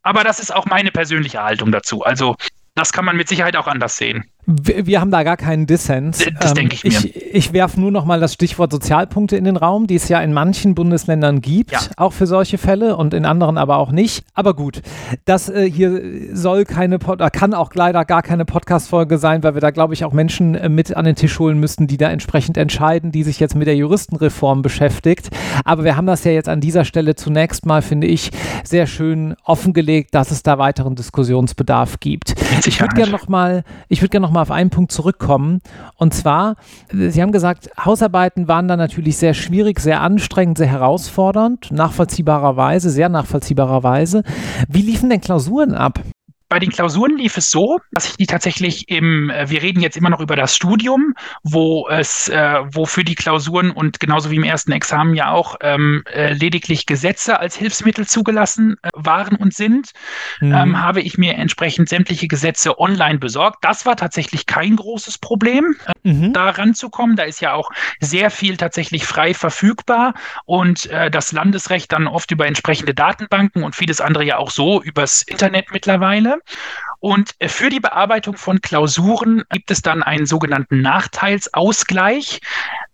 Aber 0.03 0.23
das 0.23 0.39
ist 0.39 0.53
auch 0.53 0.65
meine 0.65 0.91
persönliche 0.91 1.41
Haltung 1.41 1.71
dazu. 1.71 2.03
Also 2.03 2.35
das 2.75 2.93
kann 2.93 3.05
man 3.05 3.17
mit 3.17 3.27
Sicherheit 3.27 3.55
auch 3.55 3.67
anders 3.67 3.97
sehen. 3.97 4.29
Wir, 4.51 4.87
wir 4.87 4.99
haben 4.99 5.11
da 5.11 5.21
gar 5.21 5.37
keinen 5.37 5.67
Dissens. 5.67 6.25
Das 6.39 6.51
ähm, 6.51 6.55
denke 6.55 6.75
ich 6.75 6.83
mir. 6.83 6.89
Ich, 6.89 7.33
ich 7.33 7.53
werfe 7.53 7.79
nur 7.79 7.91
noch 7.91 8.05
mal 8.05 8.19
das 8.19 8.33
Stichwort 8.33 8.71
Sozialpunkte 8.71 9.37
in 9.37 9.43
den 9.43 9.57
Raum, 9.57 9.85
die 9.85 9.93
es 9.93 10.09
ja 10.09 10.19
in 10.21 10.33
manchen 10.33 10.73
Bundesländern 10.73 11.39
gibt, 11.41 11.71
ja. 11.71 11.79
auch 11.97 12.13
für 12.13 12.25
solche 12.25 12.57
Fälle 12.57 12.97
und 12.97 13.13
in 13.13 13.25
anderen 13.25 13.59
aber 13.59 13.77
auch 13.77 13.91
nicht. 13.91 14.23
Aber 14.33 14.55
gut, 14.55 14.81
das 15.25 15.49
äh, 15.49 15.69
hier 15.69 16.01
soll 16.33 16.65
keine, 16.65 16.97
oder 16.97 17.29
kann 17.29 17.53
auch 17.53 17.69
leider 17.75 18.05
gar 18.05 18.23
keine 18.23 18.43
Podcast-Folge 18.43 19.19
sein, 19.19 19.43
weil 19.43 19.53
wir 19.53 19.61
da, 19.61 19.69
glaube 19.69 19.93
ich, 19.93 20.03
auch 20.03 20.13
Menschen 20.13 20.55
äh, 20.55 20.67
mit 20.67 20.97
an 20.97 21.05
den 21.05 21.15
Tisch 21.15 21.37
holen 21.37 21.59
müssten, 21.59 21.85
die 21.85 21.97
da 21.97 22.09
entsprechend 22.09 22.57
entscheiden, 22.57 23.11
die 23.11 23.21
sich 23.21 23.39
jetzt 23.39 23.53
mit 23.53 23.67
der 23.67 23.75
Juristenreform 23.75 24.63
beschäftigt. 24.63 25.29
Aber 25.63 25.83
wir 25.83 25.95
haben 25.95 26.07
das 26.07 26.23
ja 26.23 26.31
jetzt 26.31 26.49
an 26.49 26.59
dieser 26.59 26.85
Stelle 26.85 27.13
zunächst 27.13 27.67
mal, 27.67 27.83
finde 27.83 28.07
ich, 28.07 28.31
sehr 28.63 28.87
schön 28.87 29.35
offengelegt, 29.43 30.15
dass 30.15 30.31
es 30.31 30.41
da 30.41 30.57
weiteren 30.57 30.95
Diskussionsbedarf 30.95 31.99
gibt. 31.99 32.33
Ich 32.65 32.81
würde 32.81 32.95
gerne 32.95 33.11
noch 33.11 33.27
mal, 33.27 33.63
ich 33.89 34.01
würde 34.01 34.09
gerne 34.09 34.25
noch 34.25 34.33
mal 34.33 34.38
auf 34.41 34.51
einen 34.51 34.69
Punkt 34.69 34.91
zurückkommen. 34.91 35.61
Und 35.95 36.13
zwar, 36.13 36.55
Sie 36.91 37.21
haben 37.21 37.31
gesagt, 37.31 37.69
Hausarbeiten 37.83 38.47
waren 38.47 38.67
da 38.67 38.77
natürlich 38.77 39.17
sehr 39.17 39.33
schwierig, 39.33 39.79
sehr 39.79 40.01
anstrengend, 40.01 40.57
sehr 40.57 40.67
herausfordernd, 40.67 41.71
nachvollziehbarerweise, 41.71 42.89
sehr 42.89 43.09
nachvollziehbarerweise. 43.09 44.23
Wie 44.67 44.81
liefen 44.81 45.09
denn 45.09 45.21
Klausuren 45.21 45.73
ab? 45.73 45.99
Bei 46.49 46.59
den 46.59 46.71
Klausuren 46.71 47.17
lief 47.17 47.37
es 47.37 47.51
so, 47.51 47.79
dass 47.91 48.07
ich 48.07 48.17
die 48.17 48.25
tatsächlich 48.25 48.89
im, 48.89 49.29
äh, 49.29 49.49
wir 49.49 49.61
reden 49.61 49.81
jetzt 49.81 49.95
immer 49.95 50.09
noch 50.09 50.19
über 50.19 50.35
das 50.35 50.55
Studium, 50.55 51.13
wo 51.43 51.87
es, 51.87 52.27
äh, 52.29 52.61
wo 52.71 52.85
für 52.85 53.03
die 53.03 53.15
Klausuren 53.15 53.71
und 53.71 53.99
genauso 53.99 54.31
wie 54.31 54.35
im 54.35 54.43
ersten 54.43 54.71
Examen 54.71 55.13
ja 55.15 55.31
auch 55.31 55.55
ähm, 55.61 56.03
äh, 56.11 56.33
lediglich 56.33 56.85
Gesetze 56.85 57.39
als 57.39 57.55
Hilfsmittel 57.55 58.07
zugelassen 58.07 58.77
äh, 58.81 58.89
waren 58.95 59.35
und 59.35 59.53
sind, 59.53 59.91
mhm. 60.41 60.53
ähm, 60.53 60.81
habe 60.81 61.01
ich 61.01 61.17
mir 61.17 61.35
entsprechend 61.35 61.87
sämtliche 61.87 62.27
Gesetze 62.27 62.79
online 62.79 63.19
besorgt. 63.19 63.63
Das 63.63 63.85
war 63.85 63.95
tatsächlich 63.95 64.45
kein 64.45 64.75
großes 64.75 65.19
Problem, 65.19 65.75
mhm. 66.03 66.33
da 66.33 66.49
ranzukommen. 66.49 67.15
Da 67.15 67.23
ist 67.23 67.41
ja 67.41 67.53
auch 67.53 67.69
sehr 67.99 68.31
viel 68.31 68.57
tatsächlich 68.57 69.05
frei 69.05 69.33
verfügbar 69.33 70.13
und 70.45 70.87
äh, 70.87 71.09
das 71.11 71.31
Landesrecht 71.31 71.91
dann 71.91 72.07
oft 72.07 72.31
über 72.31 72.47
entsprechende 72.47 72.93
Datenbanken 72.93 73.63
und 73.63 73.75
vieles 73.75 74.01
andere 74.01 74.23
ja 74.23 74.37
auch 74.37 74.51
so 74.51 74.81
übers 74.81 75.23
Internet 75.23 75.71
mittlerweile. 75.71 76.39
Und 76.99 77.35
für 77.41 77.69
die 77.69 77.79
Bearbeitung 77.79 78.35
von 78.35 78.61
Klausuren 78.61 79.43
gibt 79.51 79.71
es 79.71 79.81
dann 79.81 80.03
einen 80.03 80.25
sogenannten 80.25 80.81
Nachteilsausgleich. 80.81 82.41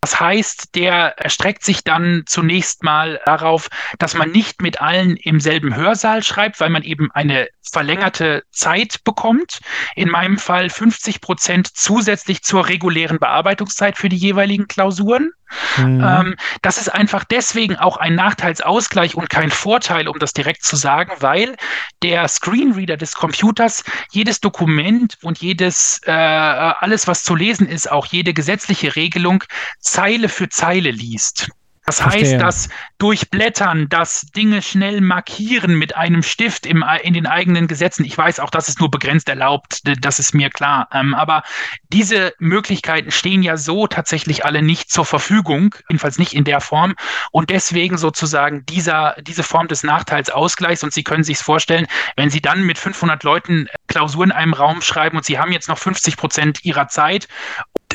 Das 0.01 0.19
heißt, 0.19 0.75
der 0.75 1.17
erstreckt 1.17 1.63
sich 1.63 1.83
dann 1.83 2.23
zunächst 2.27 2.83
mal 2.83 3.19
darauf, 3.25 3.69
dass 3.97 4.13
man 4.13 4.29
nicht 4.29 4.61
mit 4.61 4.79
allen 4.79 5.17
im 5.17 5.39
selben 5.39 5.75
Hörsaal 5.75 6.21
schreibt, 6.21 6.59
weil 6.59 6.69
man 6.69 6.83
eben 6.83 7.09
eine 7.11 7.47
verlängerte 7.71 8.43
Zeit 8.51 9.03
bekommt. 9.03 9.59
In 9.95 10.09
meinem 10.09 10.37
Fall 10.37 10.69
50 10.69 11.21
Prozent 11.21 11.75
zusätzlich 11.75 12.43
zur 12.43 12.67
regulären 12.67 13.17
Bearbeitungszeit 13.17 13.97
für 13.97 14.09
die 14.09 14.17
jeweiligen 14.17 14.67
Klausuren. 14.67 15.31
Mhm. 15.77 16.03
Ähm, 16.03 16.35
das 16.61 16.77
ist 16.77 16.89
einfach 16.89 17.23
deswegen 17.23 17.75
auch 17.75 17.97
ein 17.97 18.15
Nachteilsausgleich 18.15 19.15
und 19.15 19.29
kein 19.29 19.51
Vorteil, 19.51 20.07
um 20.07 20.19
das 20.19 20.33
direkt 20.33 20.63
zu 20.63 20.75
sagen, 20.75 21.11
weil 21.19 21.55
der 22.01 22.27
Screenreader 22.27 22.97
des 22.97 23.15
Computers 23.15 23.83
jedes 24.11 24.39
Dokument 24.39 25.17
und 25.21 25.39
jedes, 25.39 26.01
äh, 26.05 26.11
alles, 26.11 27.07
was 27.07 27.23
zu 27.23 27.35
lesen 27.35 27.67
ist, 27.67 27.91
auch 27.91 28.05
jede 28.05 28.33
gesetzliche 28.33 28.95
Regelung 28.95 29.43
Zeile 29.79 30.29
für 30.29 30.49
Zeile 30.49 30.91
liest. 30.91 31.49
Das 31.85 32.01
Verstehe. 32.01 32.31
heißt, 32.31 32.41
dass 32.41 32.69
durchblättern, 32.97 33.87
das 33.89 34.21
Dinge 34.35 34.63
schnell 34.63 35.01
markieren 35.01 35.75
mit 35.75 35.95
einem 35.95 36.23
Stift 36.23 36.65
im, 36.65 36.83
in 37.03 37.13
den 37.13 37.27
eigenen 37.27 37.67
Gesetzen. 37.67 38.05
Ich 38.05 38.17
weiß 38.17 38.39
auch, 38.39 38.49
das 38.49 38.67
ist 38.69 38.79
nur 38.79 38.89
begrenzt 38.89 39.29
erlaubt, 39.29 39.81
das 40.01 40.17
ist 40.17 40.33
mir 40.33 40.49
klar. 40.49 40.87
Ähm, 40.91 41.13
aber 41.13 41.43
diese 41.89 42.33
Möglichkeiten 42.39 43.11
stehen 43.11 43.43
ja 43.43 43.55
so 43.55 43.85
tatsächlich 43.85 44.45
alle 44.45 44.63
nicht 44.63 44.91
zur 44.91 45.05
Verfügung, 45.05 45.75
jedenfalls 45.87 46.17
nicht 46.17 46.33
in 46.33 46.43
der 46.43 46.59
Form. 46.59 46.95
Und 47.31 47.51
deswegen 47.51 47.99
sozusagen 47.99 48.65
dieser, 48.65 49.15
diese 49.21 49.43
Form 49.43 49.67
des 49.67 49.83
Nachteilsausgleichs. 49.83 50.83
Und 50.83 50.91
Sie 50.91 51.03
können 51.03 51.23
sich 51.23 51.37
vorstellen, 51.37 51.85
wenn 52.15 52.31
Sie 52.31 52.41
dann 52.41 52.63
mit 52.63 52.79
500 52.79 53.23
Leuten 53.23 53.67
Klausuren 53.87 54.31
in 54.31 54.35
einem 54.35 54.53
Raum 54.53 54.81
schreiben 54.81 55.17
und 55.17 55.25
Sie 55.25 55.37
haben 55.37 55.51
jetzt 55.51 55.69
noch 55.69 55.77
50 55.77 56.17
Prozent 56.17 56.65
Ihrer 56.65 56.87
Zeit 56.87 57.27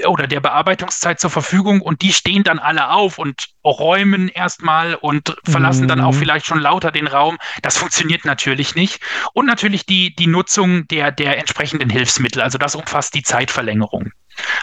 oder 0.06 0.26
der 0.26 0.40
Bearbeitungszeit 0.40 1.20
zur 1.20 1.30
Verfügung 1.30 1.80
und 1.80 2.02
die 2.02 2.12
stehen 2.12 2.42
dann 2.42 2.58
alle 2.58 2.90
auf 2.90 3.18
und 3.18 3.48
räumen 3.64 4.28
erstmal 4.28 4.94
und 4.94 5.36
verlassen 5.44 5.84
mhm. 5.84 5.88
dann 5.88 6.00
auch 6.00 6.12
mhm. 6.12 6.18
vielleicht 6.18 6.46
schon 6.46 6.60
lauter 6.60 6.90
den 6.90 7.06
Raum. 7.06 7.38
Das 7.62 7.76
funktioniert 7.76 8.24
natürlich 8.24 8.74
nicht. 8.74 9.02
Und 9.32 9.46
natürlich 9.46 9.86
die, 9.86 10.14
die 10.14 10.26
Nutzung 10.26 10.88
der, 10.88 11.12
der 11.12 11.38
entsprechenden 11.38 11.90
Hilfsmittel. 11.90 12.42
Also 12.42 12.58
das 12.58 12.74
umfasst 12.74 13.14
die 13.14 13.22
Zeitverlängerung. 13.22 14.12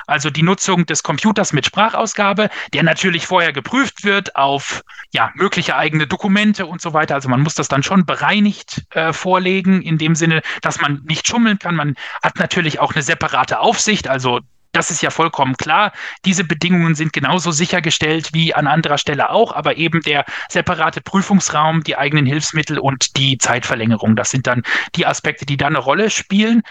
Also 0.07 0.29
die 0.29 0.43
Nutzung 0.43 0.85
des 0.85 1.03
Computers 1.03 1.53
mit 1.53 1.65
Sprachausgabe, 1.65 2.49
der 2.73 2.83
natürlich 2.83 3.27
vorher 3.27 3.53
geprüft 3.53 4.03
wird 4.03 4.35
auf 4.35 4.81
ja, 5.11 5.31
mögliche 5.35 5.75
eigene 5.75 6.07
Dokumente 6.07 6.65
und 6.65 6.81
so 6.81 6.93
weiter. 6.93 7.15
Also 7.15 7.29
man 7.29 7.41
muss 7.41 7.55
das 7.55 7.67
dann 7.67 7.83
schon 7.83 8.05
bereinigt 8.05 8.85
äh, 8.91 9.13
vorlegen, 9.13 9.81
in 9.81 9.97
dem 9.97 10.15
Sinne, 10.15 10.41
dass 10.61 10.81
man 10.81 11.01
nicht 11.05 11.27
schummeln 11.27 11.59
kann. 11.59 11.75
Man 11.75 11.95
hat 12.23 12.37
natürlich 12.37 12.79
auch 12.79 12.93
eine 12.93 13.03
separate 13.03 13.59
Aufsicht, 13.59 14.07
also 14.07 14.39
das 14.77 14.91
ist 14.91 15.01
ja 15.01 15.09
vollkommen 15.09 15.57
klar. 15.57 15.91
Diese 16.23 16.43
Bedingungen 16.43 16.93
sind 16.93 17.11
genauso 17.11 17.51
sichergestellt 17.51 18.29
wie 18.33 18.53
an 18.53 18.67
anderer 18.67 18.99
Stelle 18.99 19.31
auch, 19.31 19.51
aber 19.51 19.77
eben 19.77 20.01
der 20.01 20.23
separate 20.49 21.01
Prüfungsraum, 21.01 21.83
die 21.83 21.97
eigenen 21.97 22.27
Hilfsmittel 22.27 22.77
und 22.77 23.17
die 23.17 23.39
Zeitverlängerung, 23.39 24.15
das 24.15 24.29
sind 24.29 24.45
dann 24.45 24.61
die 24.95 25.05
Aspekte, 25.05 25.45
die 25.45 25.57
da 25.57 25.67
eine 25.67 25.79
Rolle 25.79 26.09
spielen. 26.11 26.61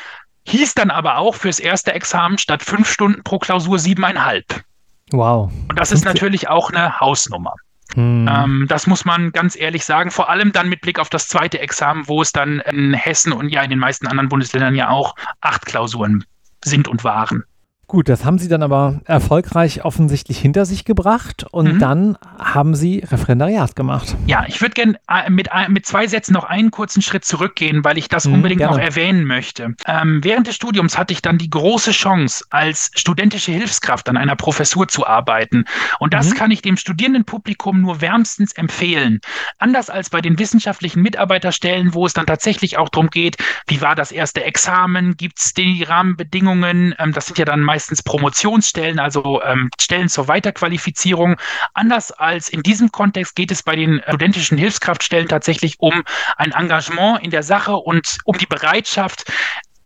Hieß 0.47 0.75
dann 0.75 0.91
aber 0.91 1.19
auch 1.19 1.35
fürs 1.35 1.59
erste 1.59 1.93
Examen 1.93 2.39
statt 2.39 2.63
fünf 2.63 2.89
Stunden 2.89 3.25
pro 3.25 3.41
Klausur 3.41 3.81
siebeneinhalb. 3.81 4.63
Wow. 5.11 5.53
Und 5.69 5.79
das 5.79 5.91
ist 5.91 6.05
natürlich 6.05 6.49
auch 6.49 6.71
eine 6.71 7.01
Hausnummer. 7.01 7.55
Hm. 7.95 8.29
Ähm, 8.33 8.67
das 8.69 8.87
muss 8.87 9.05
man 9.05 9.33
ganz 9.33 9.57
ehrlich 9.57 9.85
sagen, 9.85 10.13
vor 10.13 10.29
allem 10.29 10.53
dann 10.53 10.69
mit 10.69 10.81
Blick 10.81 11.01
auf 11.01 11.09
das 11.09 11.29
zweite 11.29 11.59
Examen, 11.59 12.07
wo 12.07 12.23
es 12.23 12.31
dann 12.31 12.61
in 12.61 12.95
Hessen 12.95 13.33
und 13.33 13.49
ja 13.49 13.63
in 13.63 13.71
den 13.71 13.79
meisten 13.81 14.07
anderen 14.07 14.29
Bundesländern 14.29 14.77
ja 14.77 14.91
auch 14.91 15.17
acht 15.41 15.67
Klausuren 15.67 16.25
sind 16.65 16.87
und 16.87 17.03
waren. 17.03 17.45
Gut, 17.89 18.09
das 18.09 18.25
haben 18.25 18.39
Sie 18.39 18.49
dann 18.49 18.65
aber 18.65 19.01
erfolgreich 19.05 19.85
offensichtlich 19.85 20.41
hinter 20.41 20.65
sich 20.65 20.85
gebracht 20.85 21.47
und 21.53 21.75
mhm. 21.75 21.79
dann 21.79 22.19
haben 22.37 22.75
Sie 22.75 22.99
Referendariat 22.99 23.77
gemacht. 23.77 24.17
Ja, 24.27 24.45
ich 24.49 24.61
würde 24.61 24.75
gerne 24.75 24.99
äh, 25.09 25.31
mit, 25.31 25.51
äh, 25.53 25.69
mit 25.69 25.87
zwei 25.87 26.09
Sätzen 26.09 26.33
noch 26.33 26.43
einen 26.43 26.73
kurzen 26.73 27.01
Schritt 27.01 27.25
zurückgehen, 27.25 27.85
weil 27.85 27.97
ich 27.97 28.09
das 28.09 28.27
mhm, 28.27 28.35
unbedingt 28.35 28.59
gerne. 28.59 28.77
noch 28.77 28.83
erwähnen 28.83 29.25
möchte. 29.25 29.77
Ähm, 29.87 30.19
während 30.25 30.49
des 30.49 30.57
Studiums 30.57 30.99
hatte 30.99 31.13
ich 31.13 31.23
dann 31.23 31.39
die 31.39 31.49
große 31.49 31.93
Chance, 31.93 32.45
als 32.51 32.91
studentische 32.97 33.53
Hilfskraft 33.53 34.09
an 34.09 34.17
einer 34.17 34.35
Professur 34.35 34.89
zu 34.89 35.07
arbeiten. 35.07 35.65
Und 36.01 36.13
das 36.13 36.31
mhm. 36.31 36.35
kann 36.35 36.51
ich 36.51 36.63
dem 36.63 36.77
Studierendenpublikum 36.77 37.81
nur 37.81 38.01
wärmstens 38.01 38.53
empfehlen. 38.53 39.21
Anders 39.59 39.91
als 39.91 40.11
bei 40.11 40.21
den 40.21 40.41
wissenschaftlichen 40.41 41.03
Mitarbeiterstellen, 41.03 41.95
wo 41.95 42.05
es 42.05 42.15
dann 42.15 42.27
tatsächlich 42.27 42.79
auch 42.79 42.89
darum 42.89 43.11
geht, 43.11 43.37
wie 43.69 43.81
war 43.81 43.95
das 43.95 44.11
erste 44.11 44.43
Examen, 44.43 45.17
gibt 45.17 45.39
es 45.39 45.55
die 45.55 45.85
Rahmenbedingungen, 45.85 46.93
ähm, 46.99 47.13
das 47.13 47.27
sind 47.27 47.39
ja 47.39 47.45
dann 47.45 47.61
meist 47.61 47.76
meistens 47.77 48.03
Promotionsstellen, 48.03 48.99
also 48.99 49.43
ähm, 49.43 49.69
Stellen 49.79 50.09
zur 50.09 50.29
Weiterqualifizierung. 50.29 51.37
Anders 51.75 52.11
als 52.11 52.49
in 52.49 52.63
diesem 52.63 52.91
Kontext 52.91 53.37
geht 53.37 53.51
es 53.51 53.63
bei 53.63 53.77
den 53.77 54.01
studentischen 54.09 54.57
Hilfskraftstellen 54.57 55.29
tatsächlich 55.29 55.75
um 55.79 56.03
ein 56.39 56.53
Engagement 56.53 57.23
in 57.23 57.31
der 57.31 57.43
Sache 57.43 57.77
und 57.77 58.17
um 58.25 58.39
die 58.39 58.47
Bereitschaft, 58.47 59.31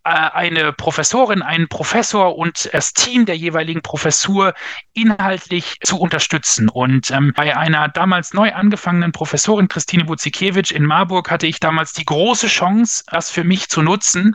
eine 0.02 0.72
Professorin, 0.72 1.42
einen 1.42 1.68
Professor 1.68 2.36
und 2.36 2.70
das 2.72 2.94
Team 2.94 3.26
der 3.26 3.36
jeweiligen 3.36 3.82
Professur 3.82 4.54
inhaltlich 4.94 5.76
zu 5.82 5.98
unterstützen. 5.98 6.70
Und 6.70 7.10
ähm, 7.10 7.32
bei 7.36 7.56
einer 7.56 7.88
damals 7.88 8.32
neu 8.32 8.52
angefangenen 8.52 9.12
Professorin 9.12 9.68
Christine 9.68 10.04
Buzikiewicz 10.04 10.70
in 10.70 10.86
Marburg 10.86 11.30
hatte 11.30 11.46
ich 11.46 11.60
damals 11.60 11.92
die 11.92 12.06
große 12.06 12.46
Chance, 12.46 13.04
das 13.08 13.30
für 13.30 13.44
mich 13.44 13.68
zu 13.68 13.82
nutzen. 13.82 14.34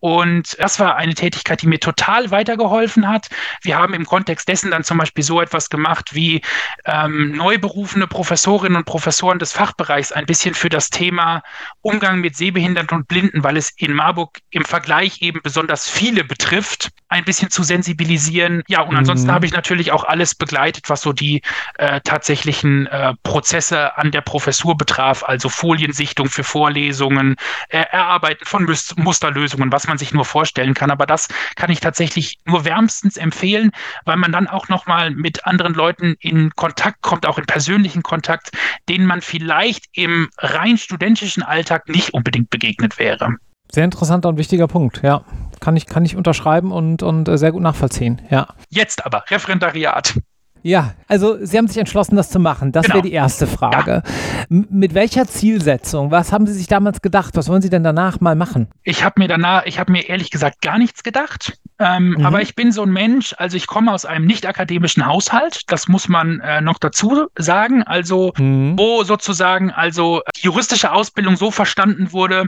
Und 0.00 0.56
das 0.58 0.80
war 0.80 0.96
eine 0.96 1.14
Tätigkeit, 1.14 1.62
die 1.62 1.66
mir 1.66 1.80
total 1.80 2.30
weitergeholfen 2.30 3.08
hat. 3.08 3.28
Wir 3.62 3.76
haben 3.76 3.94
im 3.94 4.06
Kontext 4.06 4.48
dessen 4.48 4.70
dann 4.70 4.84
zum 4.84 4.98
Beispiel 4.98 5.24
so 5.24 5.40
etwas 5.40 5.70
gemacht 5.70 6.14
wie 6.14 6.42
ähm, 6.86 7.32
neu 7.32 7.58
berufene 7.58 8.06
Professorinnen 8.06 8.76
und 8.76 8.84
Professoren 8.84 9.38
des 9.38 9.52
Fachbereichs 9.52 10.12
ein 10.12 10.26
bisschen 10.26 10.54
für 10.54 10.68
das 10.68 10.88
Thema 10.88 11.42
Umgang 11.82 12.20
mit 12.20 12.36
Sehbehinderten 12.36 12.98
und 12.98 13.08
Blinden, 13.08 13.44
weil 13.44 13.56
es 13.56 13.70
in 13.76 13.92
Marburg 13.92 14.38
im 14.50 14.64
Vergleich 14.64 14.93
Vergleich 14.94 15.22
eben 15.22 15.40
besonders 15.42 15.88
viele 15.88 16.22
betrifft, 16.22 16.90
ein 17.08 17.24
bisschen 17.24 17.50
zu 17.50 17.64
sensibilisieren. 17.64 18.62
Ja, 18.68 18.82
und 18.82 18.94
ansonsten 18.94 19.26
mhm. 19.26 19.32
habe 19.32 19.46
ich 19.46 19.52
natürlich 19.52 19.90
auch 19.90 20.04
alles 20.04 20.36
begleitet, 20.36 20.88
was 20.88 21.00
so 21.00 21.12
die 21.12 21.42
äh, 21.78 22.00
tatsächlichen 22.02 22.86
äh, 22.86 23.14
Prozesse 23.24 23.98
an 23.98 24.12
der 24.12 24.20
Professur 24.20 24.76
betraf, 24.76 25.24
also 25.24 25.48
Foliensichtung 25.48 26.28
für 26.28 26.44
Vorlesungen, 26.44 27.34
äh, 27.70 27.78
Erarbeiten 27.90 28.44
von 28.46 28.66
Mus 28.66 28.94
Musterlösungen, 28.96 29.72
was 29.72 29.88
man 29.88 29.98
sich 29.98 30.14
nur 30.14 30.24
vorstellen 30.24 30.74
kann. 30.74 30.92
Aber 30.92 31.06
das 31.06 31.26
kann 31.56 31.72
ich 31.72 31.80
tatsächlich 31.80 32.38
nur 32.44 32.64
wärmstens 32.64 33.16
empfehlen, 33.16 33.72
weil 34.04 34.16
man 34.16 34.30
dann 34.30 34.46
auch 34.46 34.68
nochmal 34.68 35.10
mit 35.10 35.44
anderen 35.44 35.74
Leuten 35.74 36.14
in 36.20 36.50
Kontakt 36.54 37.02
kommt, 37.02 37.26
auch 37.26 37.38
in 37.38 37.46
persönlichen 37.46 38.04
Kontakt, 38.04 38.52
denen 38.88 39.06
man 39.06 39.22
vielleicht 39.22 39.86
im 39.92 40.30
rein 40.38 40.78
studentischen 40.78 41.42
Alltag 41.42 41.88
nicht 41.88 42.14
unbedingt 42.14 42.50
begegnet 42.50 43.00
wäre. 43.00 43.38
Sehr 43.74 43.84
interessanter 43.84 44.28
und 44.28 44.38
wichtiger 44.38 44.68
Punkt, 44.68 45.02
ja. 45.02 45.22
Kann 45.58 45.76
ich, 45.76 45.86
kann 45.86 46.04
ich 46.04 46.14
unterschreiben 46.14 46.70
und, 46.70 47.02
und 47.02 47.26
äh, 47.26 47.36
sehr 47.36 47.50
gut 47.50 47.60
nachvollziehen, 47.60 48.22
ja. 48.30 48.46
Jetzt 48.68 49.04
aber, 49.04 49.24
Referendariat. 49.28 50.14
Ja, 50.62 50.94
also 51.08 51.44
Sie 51.44 51.58
haben 51.58 51.66
sich 51.66 51.76
entschlossen, 51.76 52.14
das 52.14 52.30
zu 52.30 52.38
machen. 52.38 52.72
Das 52.72 52.84
genau. 52.84 52.94
wäre 52.94 53.02
die 53.02 53.12
erste 53.12 53.46
Frage. 53.46 54.02
Ja. 54.48 54.64
Mit 54.70 54.94
welcher 54.94 55.26
Zielsetzung? 55.26 56.10
Was 56.10 56.32
haben 56.32 56.46
Sie 56.46 56.54
sich 56.54 56.68
damals 56.68 57.02
gedacht? 57.02 57.36
Was 57.36 57.48
wollen 57.48 57.60
Sie 57.60 57.68
denn 57.68 57.84
danach 57.84 58.20
mal 58.20 58.34
machen? 58.34 58.68
Ich 58.82 59.04
habe 59.04 59.20
mir 59.20 59.28
danach, 59.28 59.66
ich 59.66 59.78
habe 59.78 59.92
mir 59.92 60.08
ehrlich 60.08 60.30
gesagt 60.30 60.62
gar 60.62 60.78
nichts 60.78 61.02
gedacht. 61.02 61.58
Ähm, 61.78 62.10
mhm. 62.10 62.24
Aber 62.24 62.40
ich 62.40 62.54
bin 62.54 62.72
so 62.72 62.82
ein 62.82 62.92
Mensch, 62.92 63.34
also 63.36 63.56
ich 63.58 63.66
komme 63.66 63.92
aus 63.92 64.06
einem 64.06 64.24
nicht 64.24 64.46
akademischen 64.46 65.04
Haushalt, 65.04 65.62
das 65.66 65.88
muss 65.88 66.08
man 66.08 66.40
äh, 66.40 66.62
noch 66.62 66.78
dazu 66.78 67.26
sagen. 67.36 67.82
Also, 67.82 68.32
mhm. 68.38 68.78
wo 68.78 69.02
sozusagen 69.02 69.70
also 69.70 70.22
die 70.36 70.46
juristische 70.46 70.92
Ausbildung 70.92 71.36
so 71.36 71.50
verstanden 71.50 72.12
wurde, 72.12 72.46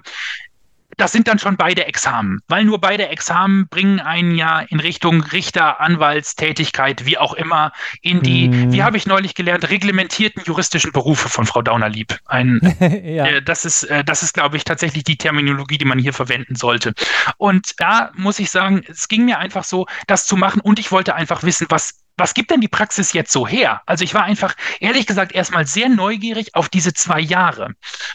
das 0.97 1.13
sind 1.13 1.29
dann 1.29 1.39
schon 1.39 1.57
beide 1.57 1.87
Examen, 1.87 2.41
weil 2.49 2.65
nur 2.65 2.81
beide 2.81 3.09
Examen 3.09 3.69
bringen 3.69 4.01
einen 4.01 4.35
ja 4.35 4.61
in 4.61 4.81
Richtung 4.81 5.23
Richter, 5.23 5.81
Anwaltstätigkeit, 5.81 7.05
wie 7.05 7.19
auch 7.19 7.35
immer, 7.35 7.73
in 8.01 8.23
die, 8.23 8.49
mm. 8.49 8.73
wie 8.73 8.83
habe 8.83 8.97
ich 8.97 9.07
neulich 9.07 9.35
gelernt, 9.35 9.69
reglementierten 9.69 10.43
juristischen 10.45 10.93
Berufe 10.93 11.29
von 11.29 11.45
Frau 11.45 11.63
Daunerlieb. 11.63 12.19
Ein, 12.27 12.61
ja. 12.81 13.27
äh, 13.27 13.43
das 13.43 13.65
ist, 13.65 13.85
äh, 13.85 14.05
das 14.05 14.23
ist, 14.23 14.33
glaube 14.33 14.57
ich, 14.57 14.65
tatsächlich 14.65 15.05
die 15.05 15.19
Terminologie, 15.19 15.79
die 15.79 15.85
man 15.85 15.99
hier 15.99 16.13
verwenden 16.13 16.57
sollte. 16.57 16.95
Und 17.37 17.75
da 17.79 18.11
muss 18.15 18.39
ich 18.39 18.51
sagen, 18.51 18.83
es 18.89 19.09
ging 19.09 19.25
mir 19.25 19.39
einfach 19.39 19.65
so, 19.65 19.87
das 20.07 20.27
zu 20.27 20.37
machen 20.37 20.61
und 20.61 20.79
ich 20.79 20.93
wollte 20.93 21.15
einfach 21.15 21.43
wissen, 21.43 21.67
was 21.69 22.06
was 22.17 22.35
gibt 22.35 22.51
denn 22.51 22.61
die 22.61 22.69
Praxis 22.69 23.13
jetzt 23.13 23.33
so 23.33 23.47
her? 23.47 23.83
Also 23.87 24.05
ich 24.05 24.15
war 24.15 24.25
einfach, 24.25 24.55
ehrlich 24.81 25.07
gesagt, 25.07 25.33
erstmal 25.33 25.67
sehr 25.67 25.89
neugierig 25.89 26.55
auf 26.55 26.69
diese 26.69 26.95
zwei 26.95 27.21
Jahre. 27.21 27.75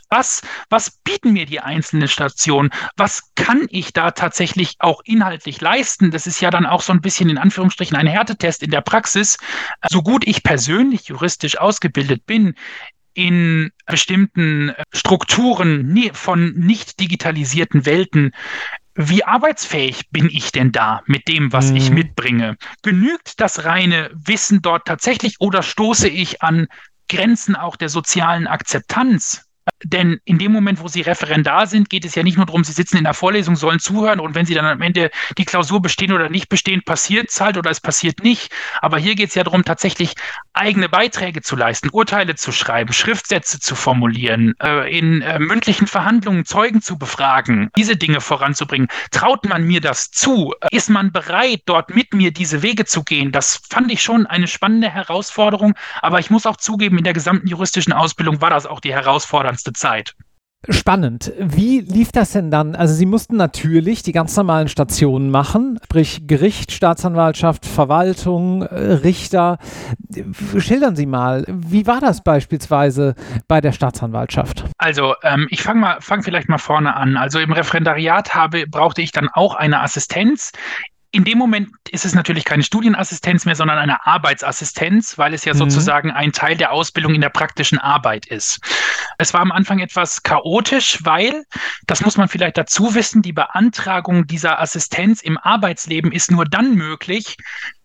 Was, 0.10 0.42
was 0.70 0.92
bieten 1.04 1.34
mir 1.34 1.46
die 1.46 1.60
einzelnen 1.60 2.08
Stationen? 2.08 2.72
Was 2.98 3.34
kann 3.36 3.68
ich 3.70 3.94
da 3.94 4.12
tatsächlich 4.12 4.76
auch 4.80 5.02
inhaltlich 5.06 5.62
leisten? 5.62 6.12
Das 6.12 6.26
ist 6.26 6.42
ja 6.42 6.50
dann 6.50 6.66
auch 6.66 6.82
so 6.82 6.94
ein 6.94 7.02
bisschen 7.02 7.30
in 7.30 7.38
Anführungsstrichen 7.38 7.96
ein 7.96 8.08
Härtetest 8.08 8.64
in 8.64 8.72
der 8.72 8.82
Praxis. 8.82 9.38
So 9.90 10.02
gut 10.02 10.28
ich 10.28 10.44
persönlich 10.44 11.08
juristisch 11.08 11.58
ausgebildet 11.60 12.26
bin, 12.26 12.56
in 13.14 13.72
bestimmten 13.86 14.74
Strukturen 14.94 16.12
von 16.14 16.54
nicht 16.54 17.00
digitalisierten 17.00 17.86
Welten 17.86 18.32
wie 18.96 19.24
arbeitsfähig 19.24 20.10
bin 20.10 20.30
ich 20.30 20.52
denn 20.52 20.72
da 20.72 21.02
mit 21.06 21.28
dem, 21.28 21.54
was 21.54 21.72
mhm. 21.72 21.78
ich 21.78 21.92
mitbringe? 21.92 22.58
Genügt 22.84 23.40
das 23.40 23.64
reine 23.66 24.12
Wissen 24.14 24.62
dort 24.62 24.86
tatsächlich 24.86 25.36
oder 25.40 25.64
stoße 25.64 26.10
ich 26.10 26.42
an 26.42 26.68
Grenzen 27.08 27.56
auch 27.56 27.76
der 27.76 27.90
sozialen 27.90 28.48
Akzeptanz? 28.48 29.46
Denn 29.84 30.20
in 30.26 30.38
dem 30.38 30.52
Moment, 30.52 30.80
wo 30.80 30.88
Sie 30.88 31.02
Referendar 31.02 31.68
sind, 31.68 31.90
geht 31.90 32.06
es 32.06 32.16
ja 32.16 32.24
nicht 32.24 32.38
nur 32.38 32.46
darum, 32.46 32.64
Sie 32.64 32.72
sitzen 32.72 32.98
in 32.98 33.04
der 33.04 33.14
Vorlesung, 33.14 33.56
sollen 33.56 33.80
zuhören 33.80 34.20
und 34.20 34.36
wenn 34.36 34.46
Sie 34.46 34.54
dann 34.54 34.66
am 34.66 34.82
Ende 34.82 35.12
die 35.38 35.46
Klausur 35.46 35.82
bestehen 35.82 36.12
oder 36.12 36.30
nicht 36.30 36.50
bestehen, 36.50 36.82
passiert 36.84 37.30
es 37.30 37.42
halt 37.42 37.58
oder 37.58 37.72
es 37.72 37.80
passiert 37.80 38.24
nicht. 38.24 38.52
Aber 38.82 38.98
hier 38.98 39.16
geht 39.16 39.30
es 39.30 39.36
ja 39.36 39.44
darum, 39.44 39.64
tatsächlich 39.64 40.14
eigene 40.54 40.90
Beiträge 40.90 41.42
zu 41.42 41.56
leisten, 41.56 41.90
Urteile 41.92 42.36
zu 42.36 42.52
schreiben, 42.52 42.94
Schriftsätze 42.94 43.60
zu 43.60 43.76
formulieren, 43.76 44.54
äh, 44.62 44.98
in 44.98 45.22
äh, 45.22 45.40
mündlichen 45.40 45.88
Verhandlungen 45.88 46.46
Zeugen 46.46 46.82
zu 46.82 46.98
befragen, 46.98 47.70
diese 47.78 47.96
Dinge 47.96 48.22
voranzubringen. 48.22 48.88
Traut 49.12 49.46
man 49.46 49.64
mir 49.64 49.82
das 49.82 50.12
zu? 50.12 50.54
Ist 50.70 50.90
man 50.90 51.12
bereit, 51.12 51.62
dort 51.66 51.90
mit 51.90 52.14
mir 52.14 52.32
diese 52.32 52.62
Wege 52.62 52.86
zu 52.86 53.04
gehen? 53.04 53.32
Das 53.32 53.62
fand 53.70 53.92
ich 53.92 54.04
schon 54.04 54.28
eine 54.28 54.48
spannende 54.48 54.90
Herausforderung. 54.90 55.74
Aber 56.02 56.20
ich 56.20 56.30
muss 56.30 56.46
auch 56.46 56.58
zugeben, 56.58 56.98
in 56.98 57.04
der 57.04 57.14
gesamten 57.14 57.48
juristischen 57.48 57.94
Ausbildung 57.94 58.42
war 58.42 58.50
das 58.50 58.66
auch 58.66 58.80
die 58.80 58.94
herausforderndste 58.94 59.61
Zeit. 59.72 60.16
Spannend. 60.70 61.34
Wie 61.40 61.80
lief 61.80 62.12
das 62.12 62.34
denn 62.34 62.52
dann? 62.52 62.76
Also 62.76 62.94
Sie 62.94 63.08
mussten 63.08 63.36
natürlich 63.36 64.04
die 64.04 64.12
ganz 64.12 64.38
normalen 64.38 64.68
Stationen 64.68 65.32
machen, 65.32 65.80
sprich 65.84 66.28
Gericht, 66.28 66.72
Staatsanwaltschaft, 66.72 67.66
Verwaltung, 67.66 68.62
äh, 68.62 68.76
Richter. 68.76 69.58
Schildern 70.60 70.96
Sie 70.96 71.08
mal, 71.08 71.46
wie 71.48 71.88
war 71.88 72.00
das 72.00 72.24
beispielsweise 72.24 73.16
bei 73.48 73.60
der 73.60 73.72
Staatsanwaltschaft? 73.72 74.66
Also 74.78 75.16
ähm, 75.24 75.48
ich 75.50 75.64
fange 75.64 75.80
mal, 75.80 75.98
fang 76.00 76.22
vielleicht 76.22 76.48
mal 76.48 76.60
vorne 76.60 76.96
an. 76.96 77.18
Also 77.18 77.40
im 77.40 77.54
Referendariat 77.54 78.36
habe, 78.36 78.68
brauchte 78.68 79.02
ich 79.02 79.12
dann 79.12 79.30
auch 79.30 79.56
eine 79.56 79.82
Assistenz 79.82 80.52
in 81.12 81.26
dem 81.26 81.38
Moment 81.38 81.70
ist 81.90 82.06
es 82.06 82.16
natürlich 82.16 82.46
keine 82.46 82.64
Studienassistenz 82.64 83.46
mehr, 83.46 83.56
sondern 83.56 83.78
eine 83.78 84.06
Arbeitsassistenz, 84.08 85.18
weil 85.18 85.34
es 85.34 85.44
ja 85.44 85.54
mhm. 85.54 85.58
sozusagen 85.58 86.12
ein 86.12 86.32
Teil 86.32 86.56
der 86.56 86.72
Ausbildung 86.72 87.14
in 87.14 87.22
der 87.22 87.30
praktischen 87.30 87.80
Arbeit 87.80 88.26
ist. 88.26 88.62
Es 89.18 89.34
war 89.34 89.42
am 89.42 89.52
Anfang 89.52 89.80
etwas 89.80 90.24
chaotisch, 90.24 91.00
weil, 91.04 91.44
das 91.86 92.02
muss 92.02 92.16
man 92.16 92.30
vielleicht 92.30 92.58
dazu 92.58 92.96
wissen, 92.96 93.22
die 93.22 93.34
Beantragung 93.34 94.26
dieser 94.26 94.62
Assistenz 94.62 95.22
im 95.22 95.38
Arbeitsleben 95.38 96.14
ist 96.14 96.32
nur 96.32 96.46
dann 96.46 96.76
möglich 96.76 97.36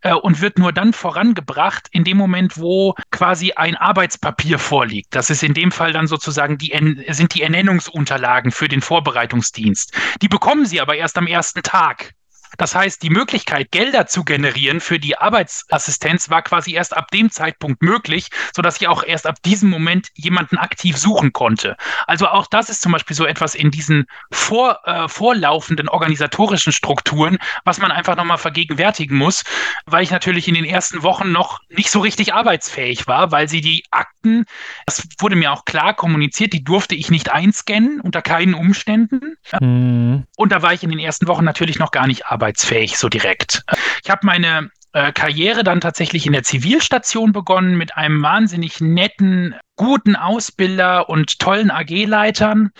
äh, 0.03 0.12
und 0.12 0.41
wird 0.41 0.59
nur 0.59 0.72
dann 0.72 0.93
vorangebracht, 0.93 1.89
in 1.91 2.05
dem 2.05 2.16
Moment, 2.16 2.59
wo 2.59 2.95
quasi 3.11 3.53
ein 3.53 3.74
Arbeitspapier 3.74 4.61
vorliegt. 4.61 5.14
Das 5.16 5.31
ist 5.31 5.43
in 5.43 5.53
dem 5.53 5.72
Fall 5.72 5.93
dann 5.93 6.07
sozusagen 6.07 6.59
die, 6.59 6.72
sind 7.09 7.35
die 7.35 7.43
Ernennungsunterlagen 7.43 8.53
für 8.53 8.68
den 8.68 8.83
Vorbereitungsdienst. 8.83 9.93
Die 10.22 10.29
bekommen 10.29 10.64
Sie 10.64 10.81
aber 10.81 10.95
erst 10.95 11.18
am 11.18 11.27
ersten 11.27 11.62
Tag. 11.62 12.14
Das 12.59 12.75
heißt, 12.75 13.03
die 13.03 13.11
Möglichkeit, 13.11 13.71
Gelder 13.71 14.07
zu 14.07 14.25
generieren 14.25 14.81
für 14.81 14.99
die 14.99 15.19
Arbeitsassistenz 15.19 16.31
war 16.31 16.43
quasi 16.43 16.75
erst 16.75 16.97
ab 16.97 17.11
dem 17.11 17.31
Zeitpunkt 17.31 17.83
möglich, 17.83 18.29
sodass 18.55 18.81
ich 18.81 18.89
auch 18.89 19.03
erst 19.03 19.27
ab 19.27 19.37
diesem 19.45 19.71
Moment 19.71 20.09
jemanden 20.15 20.59
aktiv 20.59 20.97
suchen 20.97 21.33
konnte. 21.33 21.77
Also 22.07 22.29
auch 22.29 22.47
das 22.47 22.71
ist 22.71 22.83
zum 22.83 22.93
Beispiel 22.93 23.17
so 23.17 23.27
etwas 23.27 23.55
in 23.55 23.71
diesen 23.71 24.07
vor, 24.31 24.81
äh, 24.85 25.09
vorlaufenden 25.09 25.89
organisatorischen 25.89 26.73
Strukturen, 26.73 27.39
was 27.65 27.79
man 27.79 27.91
einfach 27.91 28.17
nochmal 28.17 28.39
vergegenwärtigen 28.39 29.17
muss, 29.17 29.45
weil 29.85 30.03
ich 30.03 30.11
natürlich 30.11 30.49
in 30.49 30.55
den 30.55 30.65
ersten 30.65 31.03
Wochen 31.03 31.33
noch 31.33 31.61
nicht 31.69 31.91
so 31.91 32.01
richtig 32.01 32.35
arbeitsfähig 32.35 33.07
war, 33.07 33.33
weil 33.33 33.49
sie 33.49 33.61
die 33.61 33.85
Akten, 33.91 34.45
das 34.87 35.07
wurde 35.19 35.37
mir 35.37 35.53
auch 35.53 35.65
klar 35.65 35.95
kommuniziert, 35.95 36.53
die 36.53 36.65
durfte 36.65 36.95
ich 36.95 37.11
nicht 37.11 37.31
einscannen 37.31 38.01
unter 38.01 38.23
keinen 38.23 38.55
Umständen. 38.55 39.37
Mhm. 39.61 40.25
Und 40.37 40.53
da 40.53 40.63
war 40.63 40.73
ich 40.73 40.83
in 40.83 40.91
den 40.91 40.99
ersten 40.99 41.27
Wochen 41.29 41.45
natürlich 41.45 41.79
noch 41.79 41.91
gar 41.91 42.07
nicht 42.07 42.27
arbeitsfähig 42.27 42.46
arbeitsfähig 42.47 42.97
so 42.97 43.09
direkt. 43.09 43.65
Ich 44.05 44.11
habe 44.11 44.21
meine 44.25 44.71
äh, 44.93 45.13
Karriere 45.13 45.65
dann 45.65 45.81
tatsächlich 45.81 46.27
in 46.27 46.33
der 46.33 46.45
Zivilstation 46.45 47.33
begonnen 47.33 47.77
mit 47.77 47.97
einem 47.97 48.23
wahnsinnig 48.23 48.81
netten, 48.81 49.57
guten 49.75 50.15
Ausbilder 50.15 51.09
und 51.09 51.39
tollen 51.39 51.71
AG-Leitern 51.71 52.71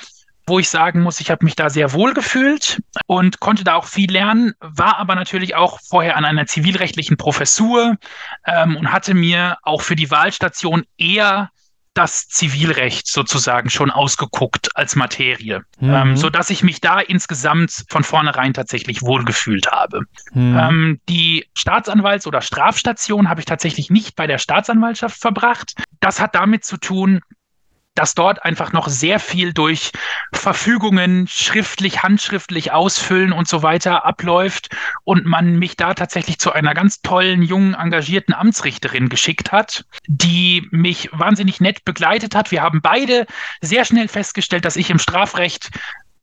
wo 0.49 0.61
ich 0.61 0.71
sagen 0.71 1.01
muss, 1.01 1.19
ich 1.19 1.33
habe 1.33 1.45
mich 1.45 1.57
da 1.57 1.71
sehr 1.71 1.93
wohl 1.93 2.15
gefühlt 2.15 2.81
und 3.07 3.41
konnte 3.41 3.65
da 3.65 3.75
auch 3.75 3.87
viel 3.87 4.13
lernen, 4.13 4.53
war 4.61 4.99
aber 4.99 5.17
natürlich 5.17 5.57
auch 5.57 5.81
vorher 5.81 6.17
an 6.17 6.25
einer 6.25 6.47
zivilrechtlichen 6.47 7.17
Professur 7.17 7.97
ähm, 8.47 8.77
und 8.77 8.93
hatte 8.93 9.15
mir 9.15 9.59
auch 9.63 9.83
für 9.83 9.97
die 9.97 10.09
Wahlstation 10.09 10.85
eher 10.97 11.51
das 11.97 12.29
Zivilrecht 12.29 13.07
sozusagen 13.07 13.71
schon 13.71 13.91
ausgeguckt 13.91 14.69
als 14.77 14.97
Materie, 14.97 15.63
mhm. 15.81 15.95
ähm, 15.95 16.17
so 16.17 16.31
dass 16.31 16.51
ich 16.51 16.63
mich 16.63 16.81
da 16.81 17.01
insgesamt 17.01 17.85
von 17.89 18.05
vornherein 18.05 18.53
tatsächlich 18.53 19.03
wohlgefühlt 19.03 19.73
habe. 19.73 20.03
Mhm. 20.33 20.59
Ähm, 20.59 21.01
die 21.09 21.47
Staatsanwalts- 21.57 22.27
oder 22.27 22.43
Strafstation 22.43 23.29
habe 23.29 23.41
ich 23.41 23.47
tatsächlich 23.47 23.91
nicht 23.91 24.15
bei 24.15 24.27
der 24.27 24.39
Staatsanwaltschaft 24.39 25.19
verbracht. 25.19 25.75
Das 26.01 26.21
hat 26.21 26.35
damit 26.35 26.65
zu 26.65 26.77
tun, 26.77 27.21
dass 27.97 28.15
dort 28.15 28.45
einfach 28.45 28.73
noch 28.73 28.89
sehr 28.89 29.19
viel 29.19 29.53
durch 29.53 29.91
Verfügungen 30.33 31.27
schriftlich, 31.29 32.03
handschriftlich 32.03 32.73
ausfüllen 32.73 33.33
und 33.33 33.49
so 33.49 33.63
weiter 33.63 34.05
abläuft 34.05 34.69
und 35.05 35.25
man 35.27 35.59
mich 35.59 35.77
da 35.77 35.95
tatsächlich 35.95 36.39
zu 36.39 36.53
einer 36.53 36.75
ganz 36.75 37.03
tollen, 37.03 37.43
jungen, 37.43 37.75
engagierten 37.75 38.35
Amtsrichterin 38.35 39.09
geschickt 39.09 39.51
hat, 39.51 39.85
die 40.07 40.69
mich 40.71 41.11
wahnsinnig 41.13 41.61
nett 41.61 41.85
begleitet 41.85 42.35
hat. 42.35 42.51
Wir 42.51 42.63
haben 42.63 42.81
beide 42.81 43.27
sehr 43.61 43.85
schnell 43.85 44.09
festgestellt, 44.09 44.65
dass 44.65 44.77
ich 44.77 44.91
im 44.91 44.99
Strafrecht 44.99 45.71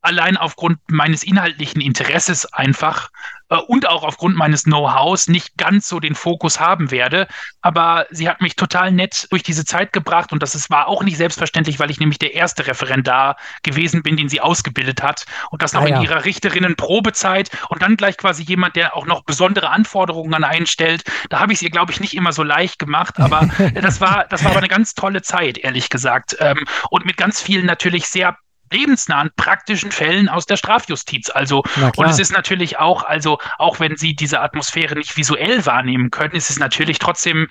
allein 0.04 0.36
aufgrund 0.36 0.78
meines 0.88 1.22
inhaltlichen 1.22 1.80
Interesses 1.80 2.52
einfach 2.52 3.10
äh, 3.50 3.56
und 3.56 3.88
auch 3.88 4.04
aufgrund 4.04 4.36
meines 4.36 4.64
Know-hows 4.64 5.28
nicht 5.28 5.56
ganz 5.56 5.88
so 5.88 6.00
den 6.00 6.14
Fokus 6.14 6.60
haben 6.60 6.90
werde. 6.90 7.26
Aber 7.60 8.06
sie 8.10 8.28
hat 8.28 8.40
mich 8.40 8.56
total 8.56 8.92
nett 8.92 9.26
durch 9.30 9.42
diese 9.42 9.64
Zeit 9.64 9.92
gebracht 9.92 10.32
und 10.32 10.42
das 10.42 10.54
ist, 10.54 10.70
war 10.70 10.88
auch 10.88 11.02
nicht 11.02 11.16
selbstverständlich, 11.16 11.78
weil 11.78 11.90
ich 11.90 12.00
nämlich 12.00 12.18
der 12.18 12.34
erste 12.34 12.66
Referendar 12.66 13.36
gewesen 13.62 14.02
bin, 14.02 14.16
den 14.16 14.28
sie 14.28 14.40
ausgebildet 14.40 15.02
hat 15.02 15.24
und 15.50 15.62
das 15.62 15.72
noch 15.72 15.82
ah, 15.82 15.88
ja. 15.88 15.96
in 15.96 16.02
ihrer 16.02 16.24
Richterinnenprobezeit 16.24 17.50
und 17.68 17.82
dann 17.82 17.96
gleich 17.96 18.16
quasi 18.16 18.42
jemand, 18.42 18.76
der 18.76 18.96
auch 18.96 19.06
noch 19.06 19.24
besondere 19.24 19.70
Anforderungen 19.70 20.34
an 20.34 20.44
einen 20.44 20.66
stellt. 20.66 21.04
Da 21.30 21.40
habe 21.40 21.52
ich 21.52 21.58
es 21.58 21.62
ihr, 21.62 21.70
glaube 21.70 21.92
ich, 21.92 22.00
nicht 22.00 22.14
immer 22.14 22.32
so 22.32 22.42
leicht 22.42 22.78
gemacht, 22.78 23.18
aber 23.20 23.48
das 23.74 24.00
war, 24.00 24.26
das 24.28 24.42
war 24.44 24.50
aber 24.50 24.58
eine 24.58 24.68
ganz 24.68 24.94
tolle 24.94 25.22
Zeit, 25.22 25.58
ehrlich 25.58 25.88
gesagt. 25.90 26.36
Ähm, 26.40 26.64
und 26.90 27.04
mit 27.04 27.16
ganz 27.16 27.40
vielen 27.40 27.66
natürlich 27.66 28.08
sehr 28.08 28.36
lebensnahen 28.74 29.30
praktischen 29.36 29.92
Fällen 29.92 30.28
aus 30.28 30.46
der 30.46 30.56
Strafjustiz. 30.56 31.30
Also, 31.30 31.62
und 31.96 32.06
es 32.06 32.18
ist 32.18 32.32
natürlich 32.32 32.78
auch, 32.78 33.04
also, 33.04 33.38
auch 33.58 33.80
wenn 33.80 33.96
Sie 33.96 34.14
diese 34.14 34.40
Atmosphäre 34.40 34.96
nicht 34.96 35.16
visuell 35.16 35.64
wahrnehmen 35.64 36.10
können, 36.10 36.34
ist 36.34 36.50
es 36.50 36.58
natürlich 36.58 36.98
trotzdem 36.98 37.48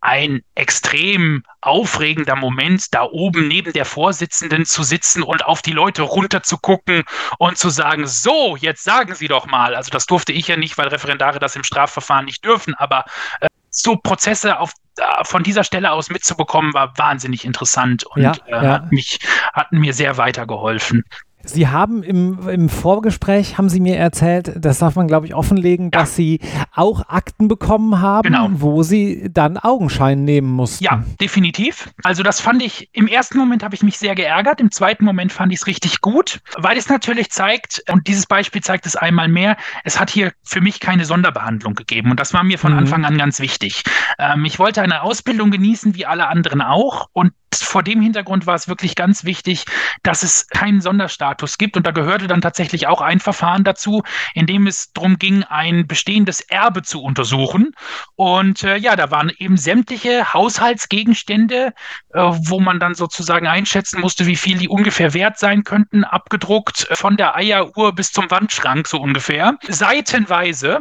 ein 0.00 0.42
extrem 0.54 1.44
aufregender 1.60 2.36
Moment, 2.36 2.94
da 2.94 3.02
oben 3.02 3.48
neben 3.48 3.72
der 3.72 3.84
Vorsitzenden 3.84 4.64
zu 4.64 4.82
sitzen 4.82 5.22
und 5.22 5.44
auf 5.44 5.60
die 5.60 5.72
Leute 5.72 6.02
runter 6.02 6.42
zu 6.42 6.56
gucken 6.56 7.02
und 7.38 7.58
zu 7.58 7.68
sagen, 7.68 8.06
so, 8.06 8.56
jetzt 8.56 8.82
sagen 8.82 9.14
Sie 9.14 9.28
doch 9.28 9.46
mal. 9.46 9.74
Also 9.74 9.90
das 9.90 10.06
durfte 10.06 10.32
ich 10.32 10.48
ja 10.48 10.56
nicht, 10.56 10.78
weil 10.78 10.88
Referendare 10.88 11.38
das 11.38 11.54
im 11.54 11.64
Strafverfahren 11.64 12.24
nicht 12.24 12.44
dürfen, 12.44 12.74
aber 12.74 13.04
äh, 13.40 13.48
so 13.70 13.96
Prozesse 13.96 14.58
auf, 14.58 14.72
äh, 14.98 15.02
von 15.24 15.42
dieser 15.42 15.64
Stelle 15.64 15.92
aus 15.92 16.10
mitzubekommen, 16.10 16.74
war 16.74 16.96
wahnsinnig 16.98 17.44
interessant 17.44 18.04
und 18.04 18.22
ja, 18.22 18.32
äh, 18.46 18.50
ja. 18.50 18.72
Hat, 18.72 18.92
mich, 18.92 19.20
hat 19.52 19.72
mir 19.72 19.94
sehr 19.94 20.16
weitergeholfen. 20.16 21.04
Sie 21.44 21.68
haben 21.68 22.02
im, 22.02 22.48
im 22.48 22.68
Vorgespräch, 22.68 23.58
haben 23.58 23.68
Sie 23.68 23.80
mir 23.80 23.96
erzählt, 23.96 24.52
das 24.56 24.78
darf 24.78 24.96
man 24.96 25.06
glaube 25.06 25.26
ich 25.26 25.34
offenlegen, 25.34 25.86
ja. 25.86 26.00
dass 26.00 26.14
Sie 26.16 26.40
auch 26.74 27.08
Akten 27.08 27.48
bekommen 27.48 28.00
haben, 28.00 28.24
genau. 28.24 28.48
wo 28.52 28.82
Sie 28.82 29.28
dann 29.30 29.56
Augenschein 29.56 30.24
nehmen 30.24 30.50
mussten. 30.50 30.84
Ja, 30.84 31.02
definitiv. 31.20 31.90
Also 32.02 32.22
das 32.22 32.40
fand 32.40 32.62
ich, 32.62 32.90
im 32.92 33.06
ersten 33.06 33.38
Moment 33.38 33.62
habe 33.62 33.74
ich 33.74 33.82
mich 33.82 33.98
sehr 33.98 34.14
geärgert, 34.14 34.60
im 34.60 34.70
zweiten 34.70 35.04
Moment 35.04 35.32
fand 35.32 35.52
ich 35.52 35.60
es 35.60 35.66
richtig 35.66 36.00
gut, 36.00 36.40
weil 36.56 36.76
es 36.76 36.88
natürlich 36.88 37.30
zeigt, 37.30 37.82
und 37.90 38.06
dieses 38.06 38.26
Beispiel 38.26 38.62
zeigt 38.62 38.86
es 38.86 38.96
einmal 38.96 39.28
mehr, 39.28 39.56
es 39.84 39.98
hat 39.98 40.10
hier 40.10 40.32
für 40.42 40.60
mich 40.60 40.80
keine 40.80 41.04
Sonderbehandlung 41.04 41.74
gegeben 41.74 42.10
und 42.10 42.20
das 42.20 42.34
war 42.34 42.44
mir 42.44 42.58
von 42.58 42.72
mhm. 42.72 42.78
Anfang 42.80 43.04
an 43.04 43.16
ganz 43.16 43.40
wichtig. 43.40 43.82
Ähm, 44.18 44.44
ich 44.44 44.58
wollte 44.58 44.82
eine 44.82 45.02
Ausbildung 45.02 45.50
genießen, 45.50 45.94
wie 45.94 46.06
alle 46.06 46.28
anderen 46.28 46.60
auch 46.60 47.08
und 47.12 47.32
vor 47.56 47.82
dem 47.82 48.00
Hintergrund 48.00 48.46
war 48.46 48.54
es 48.54 48.68
wirklich 48.68 48.94
ganz 48.94 49.24
wichtig, 49.24 49.64
dass 50.02 50.22
es 50.22 50.48
keinen 50.48 50.80
Sonderstatus 50.80 51.58
gibt. 51.58 51.76
Und 51.76 51.86
da 51.86 51.90
gehörte 51.90 52.26
dann 52.26 52.40
tatsächlich 52.40 52.86
auch 52.86 53.00
ein 53.00 53.20
Verfahren 53.20 53.64
dazu, 53.64 54.02
in 54.34 54.46
dem 54.46 54.66
es 54.66 54.92
darum 54.92 55.18
ging, 55.18 55.44
ein 55.44 55.86
bestehendes 55.86 56.40
Erbe 56.40 56.82
zu 56.82 57.02
untersuchen. 57.02 57.72
Und 58.16 58.62
äh, 58.62 58.76
ja, 58.76 58.96
da 58.96 59.10
waren 59.10 59.30
eben 59.38 59.56
sämtliche 59.56 60.32
Haushaltsgegenstände, 60.32 61.72
äh, 62.12 62.20
wo 62.20 62.60
man 62.60 62.80
dann 62.80 62.94
sozusagen 62.94 63.46
einschätzen 63.46 64.00
musste, 64.00 64.26
wie 64.26 64.36
viel 64.36 64.58
die 64.58 64.68
ungefähr 64.68 65.14
wert 65.14 65.38
sein 65.38 65.64
könnten, 65.64 66.04
abgedruckt 66.04 66.88
äh, 66.90 66.96
von 66.96 67.16
der 67.16 67.36
Eieruhr 67.36 67.94
bis 67.94 68.12
zum 68.12 68.30
Wandschrank 68.30 68.86
so 68.86 69.00
ungefähr. 69.00 69.56
Seitenweise. 69.68 70.80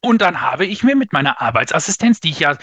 Und 0.00 0.20
dann 0.20 0.42
habe 0.42 0.66
ich 0.66 0.82
mir 0.82 0.96
mit 0.96 1.14
meiner 1.14 1.40
Arbeitsassistenz, 1.40 2.20
die 2.20 2.28
ich 2.28 2.40
ja 2.40 2.58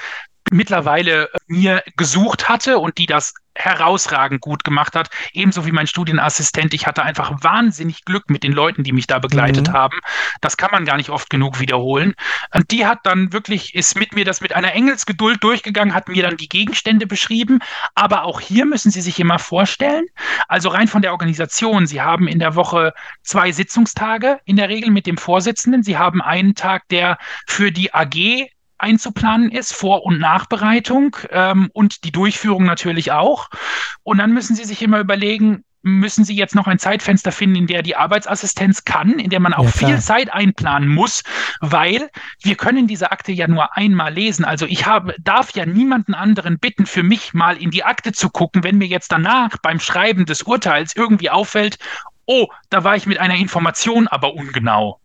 mittlerweile 0.49 1.29
mir 1.47 1.83
gesucht 1.97 2.49
hatte 2.49 2.79
und 2.79 2.97
die 2.97 3.05
das 3.05 3.33
herausragend 3.55 4.41
gut 4.41 4.63
gemacht 4.63 4.95
hat, 4.95 5.09
ebenso 5.33 5.65
wie 5.65 5.71
mein 5.71 5.87
Studienassistent. 5.87 6.73
Ich 6.73 6.87
hatte 6.87 7.03
einfach 7.03 7.43
wahnsinnig 7.43 8.05
Glück 8.05 8.29
mit 8.29 8.43
den 8.43 8.53
Leuten, 8.53 8.83
die 8.83 8.93
mich 8.93 9.07
da 9.07 9.19
begleitet 9.19 9.67
mhm. 9.67 9.73
haben. 9.73 9.99
Das 10.39 10.57
kann 10.57 10.71
man 10.71 10.85
gar 10.85 10.97
nicht 10.97 11.09
oft 11.09 11.29
genug 11.29 11.59
wiederholen. 11.59 12.15
Und 12.53 12.71
die 12.71 12.85
hat 12.85 12.99
dann 13.03 13.33
wirklich, 13.33 13.75
ist 13.75 13.97
mit 13.97 14.13
mir 14.13 14.23
das 14.23 14.41
mit 14.41 14.55
einer 14.55 14.73
Engelsgeduld 14.73 15.43
durchgegangen, 15.43 15.93
hat 15.93 16.07
mir 16.07 16.23
dann 16.23 16.37
die 16.37 16.49
Gegenstände 16.49 17.07
beschrieben. 17.07 17.59
Aber 17.93 18.23
auch 18.23 18.39
hier 18.39 18.65
müssen 18.65 18.91
Sie 18.91 19.01
sich 19.01 19.19
immer 19.19 19.39
vorstellen, 19.39 20.05
also 20.47 20.69
rein 20.69 20.87
von 20.87 21.01
der 21.01 21.11
Organisation, 21.11 21.87
Sie 21.87 22.01
haben 22.01 22.27
in 22.27 22.39
der 22.39 22.55
Woche 22.55 22.93
zwei 23.21 23.51
Sitzungstage 23.51 24.39
in 24.45 24.55
der 24.55 24.69
Regel 24.69 24.91
mit 24.91 25.05
dem 25.05 25.17
Vorsitzenden. 25.17 25.83
Sie 25.83 25.97
haben 25.97 26.21
einen 26.21 26.55
Tag, 26.55 26.87
der 26.89 27.17
für 27.47 27.71
die 27.71 27.93
AG 27.93 28.49
einzuplanen 28.81 29.51
ist, 29.51 29.73
Vor- 29.73 30.05
und 30.05 30.19
Nachbereitung 30.19 31.15
ähm, 31.29 31.69
und 31.73 32.03
die 32.03 32.11
Durchführung 32.11 32.63
natürlich 32.65 33.11
auch. 33.11 33.49
Und 34.03 34.17
dann 34.17 34.33
müssen 34.33 34.55
Sie 34.55 34.65
sich 34.65 34.81
immer 34.81 34.99
überlegen, 34.99 35.63
müssen 35.83 36.25
Sie 36.25 36.35
jetzt 36.35 36.55
noch 36.55 36.67
ein 36.67 36.79
Zeitfenster 36.79 37.31
finden, 37.31 37.55
in 37.55 37.67
der 37.67 37.81
die 37.81 37.95
Arbeitsassistenz 37.95 38.85
kann, 38.85 39.19
in 39.19 39.29
der 39.29 39.39
man 39.39 39.53
auch 39.53 39.65
ja, 39.65 39.71
viel 39.71 39.99
Zeit 39.99 40.31
einplanen 40.31 40.89
muss, 40.89 41.23
weil 41.59 42.09
wir 42.41 42.55
können 42.55 42.87
diese 42.87 43.11
Akte 43.11 43.31
ja 43.31 43.47
nur 43.47 43.75
einmal 43.75 44.13
lesen. 44.13 44.45
Also 44.45 44.65
ich 44.65 44.85
habe, 44.85 45.15
darf 45.19 45.51
ja 45.51 45.65
niemanden 45.65 46.13
anderen 46.13 46.59
bitten, 46.59 46.85
für 46.85 47.03
mich 47.03 47.33
mal 47.33 47.57
in 47.57 47.71
die 47.71 47.83
Akte 47.83 48.11
zu 48.11 48.29
gucken, 48.29 48.63
wenn 48.63 48.77
mir 48.77 48.87
jetzt 48.87 49.11
danach 49.11 49.57
beim 49.61 49.79
Schreiben 49.79 50.25
des 50.25 50.43
Urteils 50.43 50.95
irgendwie 50.95 51.29
auffällt, 51.29 51.77
oh, 52.25 52.47
da 52.69 52.83
war 52.83 52.95
ich 52.95 53.07
mit 53.07 53.19
einer 53.19 53.35
Information 53.35 54.07
aber 54.07 54.35
ungenau 54.35 55.00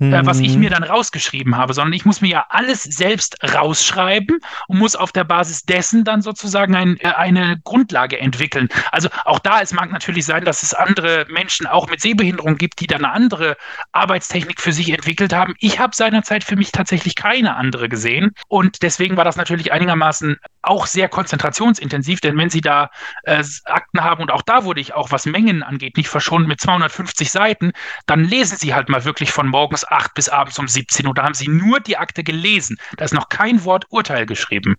äh, 0.00 0.24
was 0.24 0.40
ich 0.40 0.56
mir 0.56 0.70
mhm. 0.70 0.74
dann 0.74 0.84
rausgeschrieben 0.84 1.56
habe, 1.56 1.74
sondern 1.74 1.92
ich 1.92 2.04
muss 2.04 2.20
mir 2.20 2.28
ja 2.28 2.46
alles 2.48 2.82
selbst 2.82 3.36
rausschreiben 3.54 4.40
und 4.68 4.78
muss 4.78 4.96
auf 4.96 5.12
der 5.12 5.24
Basis 5.24 5.62
dessen 5.62 6.04
dann 6.04 6.22
sozusagen 6.22 6.74
ein, 6.74 6.96
äh, 7.00 7.08
eine 7.08 7.60
Grundlage 7.64 8.18
entwickeln. 8.18 8.68
Also 8.92 9.08
auch 9.24 9.38
da, 9.38 9.60
es 9.60 9.72
mag 9.72 9.92
natürlich 9.92 10.24
sein, 10.24 10.44
dass 10.44 10.62
es 10.62 10.74
andere 10.74 11.26
Menschen 11.28 11.66
auch 11.66 11.88
mit 11.88 12.00
Sehbehinderung 12.00 12.56
gibt, 12.56 12.80
die 12.80 12.86
dann 12.86 13.04
eine 13.04 13.12
andere 13.12 13.56
Arbeitstechnik 13.92 14.60
für 14.60 14.72
sich 14.72 14.90
entwickelt 14.90 15.32
haben. 15.32 15.54
Ich 15.58 15.78
habe 15.78 15.94
seinerzeit 15.94 16.44
für 16.44 16.56
mich 16.56 16.72
tatsächlich 16.72 17.14
keine 17.14 17.56
andere 17.56 17.88
gesehen 17.88 18.32
und 18.48 18.82
deswegen 18.82 19.16
war 19.16 19.24
das 19.24 19.36
natürlich 19.36 19.72
einigermaßen 19.72 20.38
auch 20.62 20.86
sehr 20.86 21.08
konzentrationsintensiv, 21.08 22.20
denn 22.20 22.36
wenn 22.36 22.50
Sie 22.50 22.60
da 22.60 22.90
äh, 23.24 23.42
Akten 23.64 24.02
haben 24.02 24.22
und 24.22 24.30
auch 24.30 24.42
da 24.42 24.64
wurde 24.64 24.80
ich 24.80 24.94
auch, 24.94 25.10
was 25.10 25.26
Mengen 25.26 25.62
angeht, 25.62 25.96
nicht 25.96 26.08
verschont 26.08 26.46
mit 26.48 26.60
250 26.60 27.30
Seiten, 27.30 27.72
dann 28.06 28.24
lesen 28.24 28.56
Sie 28.56 28.74
halt 28.74 28.88
mal 28.88 29.04
wirklich 29.04 29.32
von 29.32 29.48
morgens 29.48 29.86
8 29.86 30.14
bis 30.14 30.28
abends 30.28 30.58
um 30.58 30.68
17 30.68 31.06
Uhr. 31.06 31.14
Da 31.14 31.24
haben 31.24 31.34
Sie 31.34 31.48
nur 31.48 31.80
die 31.80 31.96
Akte 31.96 32.24
gelesen. 32.24 32.76
Da 32.96 33.04
ist 33.04 33.14
noch 33.14 33.28
kein 33.28 33.64
Wort 33.64 33.86
Urteil 33.90 34.26
geschrieben. 34.26 34.76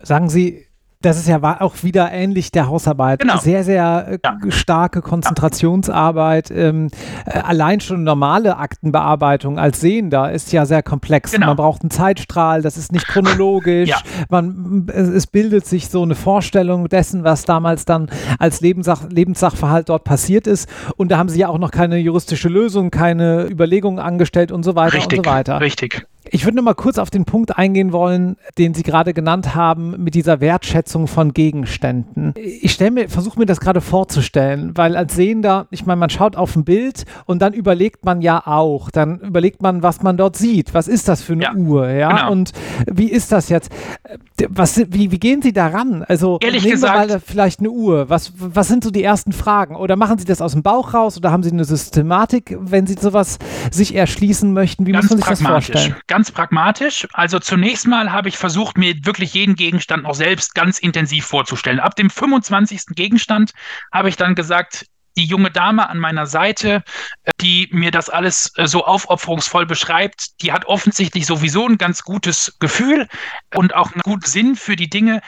Sagen 0.00 0.28
Sie, 0.28 0.67
das 1.00 1.16
ist 1.16 1.28
ja 1.28 1.60
auch 1.60 1.82
wieder 1.84 2.10
ähnlich 2.10 2.50
der 2.50 2.66
Hausarbeit. 2.66 3.20
Genau. 3.20 3.38
Sehr, 3.38 3.62
sehr 3.62 4.06
äh, 4.08 4.18
ja. 4.24 4.36
starke 4.50 5.00
Konzentrationsarbeit. 5.00 6.50
Ähm, 6.50 6.90
äh, 7.24 7.38
allein 7.38 7.80
schon 7.80 8.02
normale 8.02 8.56
Aktenbearbeitung 8.56 9.60
als 9.60 9.80
Sehender 9.80 10.32
ist 10.32 10.52
ja 10.52 10.66
sehr 10.66 10.82
komplex. 10.82 11.30
Genau. 11.30 11.46
Man 11.46 11.56
braucht 11.56 11.82
einen 11.82 11.90
Zeitstrahl, 11.90 12.62
das 12.62 12.76
ist 12.76 12.90
nicht 12.90 13.06
chronologisch. 13.08 13.90
ja. 13.90 13.98
Man, 14.28 14.88
es, 14.92 15.08
es, 15.08 15.26
bildet 15.28 15.66
sich 15.66 15.88
so 15.88 16.02
eine 16.02 16.16
Vorstellung 16.16 16.88
dessen, 16.88 17.22
was 17.22 17.44
damals 17.44 17.84
dann 17.84 18.10
als 18.40 18.60
Lebenssach 18.60 19.08
Lebenssachverhalt 19.08 19.88
dort 19.88 20.02
passiert 20.02 20.48
ist. 20.48 20.68
Und 20.96 21.12
da 21.12 21.18
haben 21.18 21.28
sie 21.28 21.38
ja 21.38 21.48
auch 21.48 21.58
noch 21.58 21.70
keine 21.70 21.98
juristische 21.98 22.48
Lösung, 22.48 22.90
keine 22.90 23.44
Überlegungen 23.44 24.00
angestellt 24.00 24.50
und 24.50 24.64
so 24.64 24.74
weiter 24.74 24.96
richtig, 24.96 25.20
und 25.20 25.26
so 25.26 25.30
weiter. 25.30 25.60
Richtig. 25.60 26.06
Ich 26.30 26.44
würde 26.44 26.56
noch 26.56 26.62
mal 26.62 26.74
kurz 26.74 26.98
auf 26.98 27.10
den 27.10 27.24
Punkt 27.24 27.56
eingehen 27.56 27.92
wollen, 27.92 28.36
den 28.58 28.74
Sie 28.74 28.82
gerade 28.82 29.14
genannt 29.14 29.54
haben, 29.54 30.02
mit 30.02 30.14
dieser 30.14 30.40
Wertschätzung 30.40 31.06
von 31.06 31.32
Gegenständen. 31.32 32.34
Ich 32.36 32.72
stelle 32.72 32.90
mir, 32.90 33.08
versuche 33.08 33.38
mir 33.38 33.46
das 33.46 33.60
gerade 33.60 33.80
vorzustellen, 33.80 34.76
weil 34.76 34.96
als 34.96 35.14
Sehender, 35.14 35.66
ich 35.70 35.86
meine, 35.86 35.98
man 35.98 36.10
schaut 36.10 36.36
auf 36.36 36.56
ein 36.56 36.64
Bild 36.64 37.04
und 37.26 37.40
dann 37.40 37.52
überlegt 37.52 38.04
man 38.04 38.20
ja 38.20 38.46
auch, 38.46 38.90
dann 38.90 39.20
überlegt 39.20 39.62
man, 39.62 39.82
was 39.82 40.02
man 40.02 40.16
dort 40.16 40.36
sieht. 40.36 40.74
Was 40.74 40.88
ist 40.88 41.08
das 41.08 41.22
für 41.22 41.34
eine 41.34 41.44
ja, 41.44 41.54
Uhr, 41.54 41.88
ja? 41.88 42.08
Genau. 42.08 42.32
Und 42.32 42.52
wie 42.86 43.10
ist 43.10 43.32
das 43.32 43.48
jetzt? 43.48 43.70
Was, 44.48 44.78
wie, 44.88 45.10
wie 45.10 45.18
gehen 45.18 45.42
Sie 45.42 45.52
daran? 45.52 46.04
Also 46.04 46.38
Ehrlich 46.40 46.62
nehmen 46.62 46.74
gesagt, 46.74 47.08
wir 47.08 47.16
mal 47.16 47.22
vielleicht 47.24 47.60
eine 47.60 47.70
Uhr. 47.70 48.08
Was, 48.10 48.32
was 48.36 48.68
sind 48.68 48.84
so 48.84 48.90
die 48.90 49.02
ersten 49.02 49.32
Fragen? 49.32 49.76
Oder 49.76 49.96
machen 49.96 50.18
Sie 50.18 50.24
das 50.24 50.40
aus 50.40 50.52
dem 50.52 50.62
Bauch 50.62 50.94
raus 50.94 51.16
oder 51.16 51.30
haben 51.30 51.42
Sie 51.42 51.50
eine 51.50 51.64
Systematik, 51.64 52.56
wenn 52.60 52.86
Sie 52.86 52.96
sowas 53.00 53.38
sich 53.70 53.94
erschließen 53.94 54.52
möchten? 54.52 54.86
Wie 54.86 54.92
muss 54.92 55.08
man 55.08 55.18
sich 55.18 55.26
das 55.26 55.42
vorstellen? 55.42 55.94
Ganz 56.06 56.17
ganz 56.18 56.32
pragmatisch. 56.32 57.06
Also 57.12 57.38
zunächst 57.38 57.86
mal 57.86 58.10
habe 58.10 58.28
ich 58.28 58.36
versucht, 58.36 58.76
mir 58.76 58.92
wirklich 59.04 59.34
jeden 59.34 59.54
Gegenstand 59.54 60.02
noch 60.02 60.16
selbst 60.16 60.52
ganz 60.56 60.80
intensiv 60.80 61.24
vorzustellen. 61.26 61.78
Ab 61.78 61.94
dem 61.94 62.10
25. 62.10 62.86
Gegenstand 62.96 63.52
habe 63.92 64.08
ich 64.08 64.16
dann 64.16 64.34
gesagt, 64.34 64.86
die 65.16 65.26
junge 65.26 65.52
Dame 65.52 65.88
an 65.88 66.00
meiner 66.00 66.26
Seite, 66.26 66.82
äh, 67.22 67.30
die 67.40 67.68
mir 67.70 67.92
das 67.92 68.10
alles 68.10 68.50
äh, 68.56 68.66
so 68.66 68.84
aufopferungsvoll 68.84 69.64
beschreibt, 69.64 70.42
die 70.42 70.50
hat 70.50 70.64
offensichtlich 70.64 71.24
sowieso 71.24 71.68
ein 71.68 71.78
ganz 71.78 72.02
gutes 72.02 72.56
Gefühl 72.58 73.06
und 73.54 73.76
auch 73.76 73.92
einen 73.92 74.02
guten 74.02 74.26
Sinn 74.26 74.56
für 74.56 74.74
die 74.74 74.90
Dinge. 74.90 75.20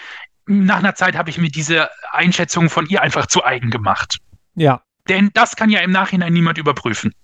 Nach 0.47 0.79
einer 0.79 0.97
Zeit 0.97 1.17
habe 1.17 1.31
ich 1.31 1.39
mir 1.39 1.51
diese 1.51 1.89
Einschätzung 2.11 2.69
von 2.69 2.87
ihr 2.87 3.01
einfach 3.01 3.27
zu 3.27 3.45
eigen 3.45 3.71
gemacht. 3.71 4.19
Ja. 4.57 4.83
Denn 5.09 5.31
das 5.35 5.55
kann 5.55 5.71
ja 5.71 5.79
im 5.83 5.93
Nachhinein 5.93 6.33
niemand 6.33 6.59
überprüfen. 6.59 7.15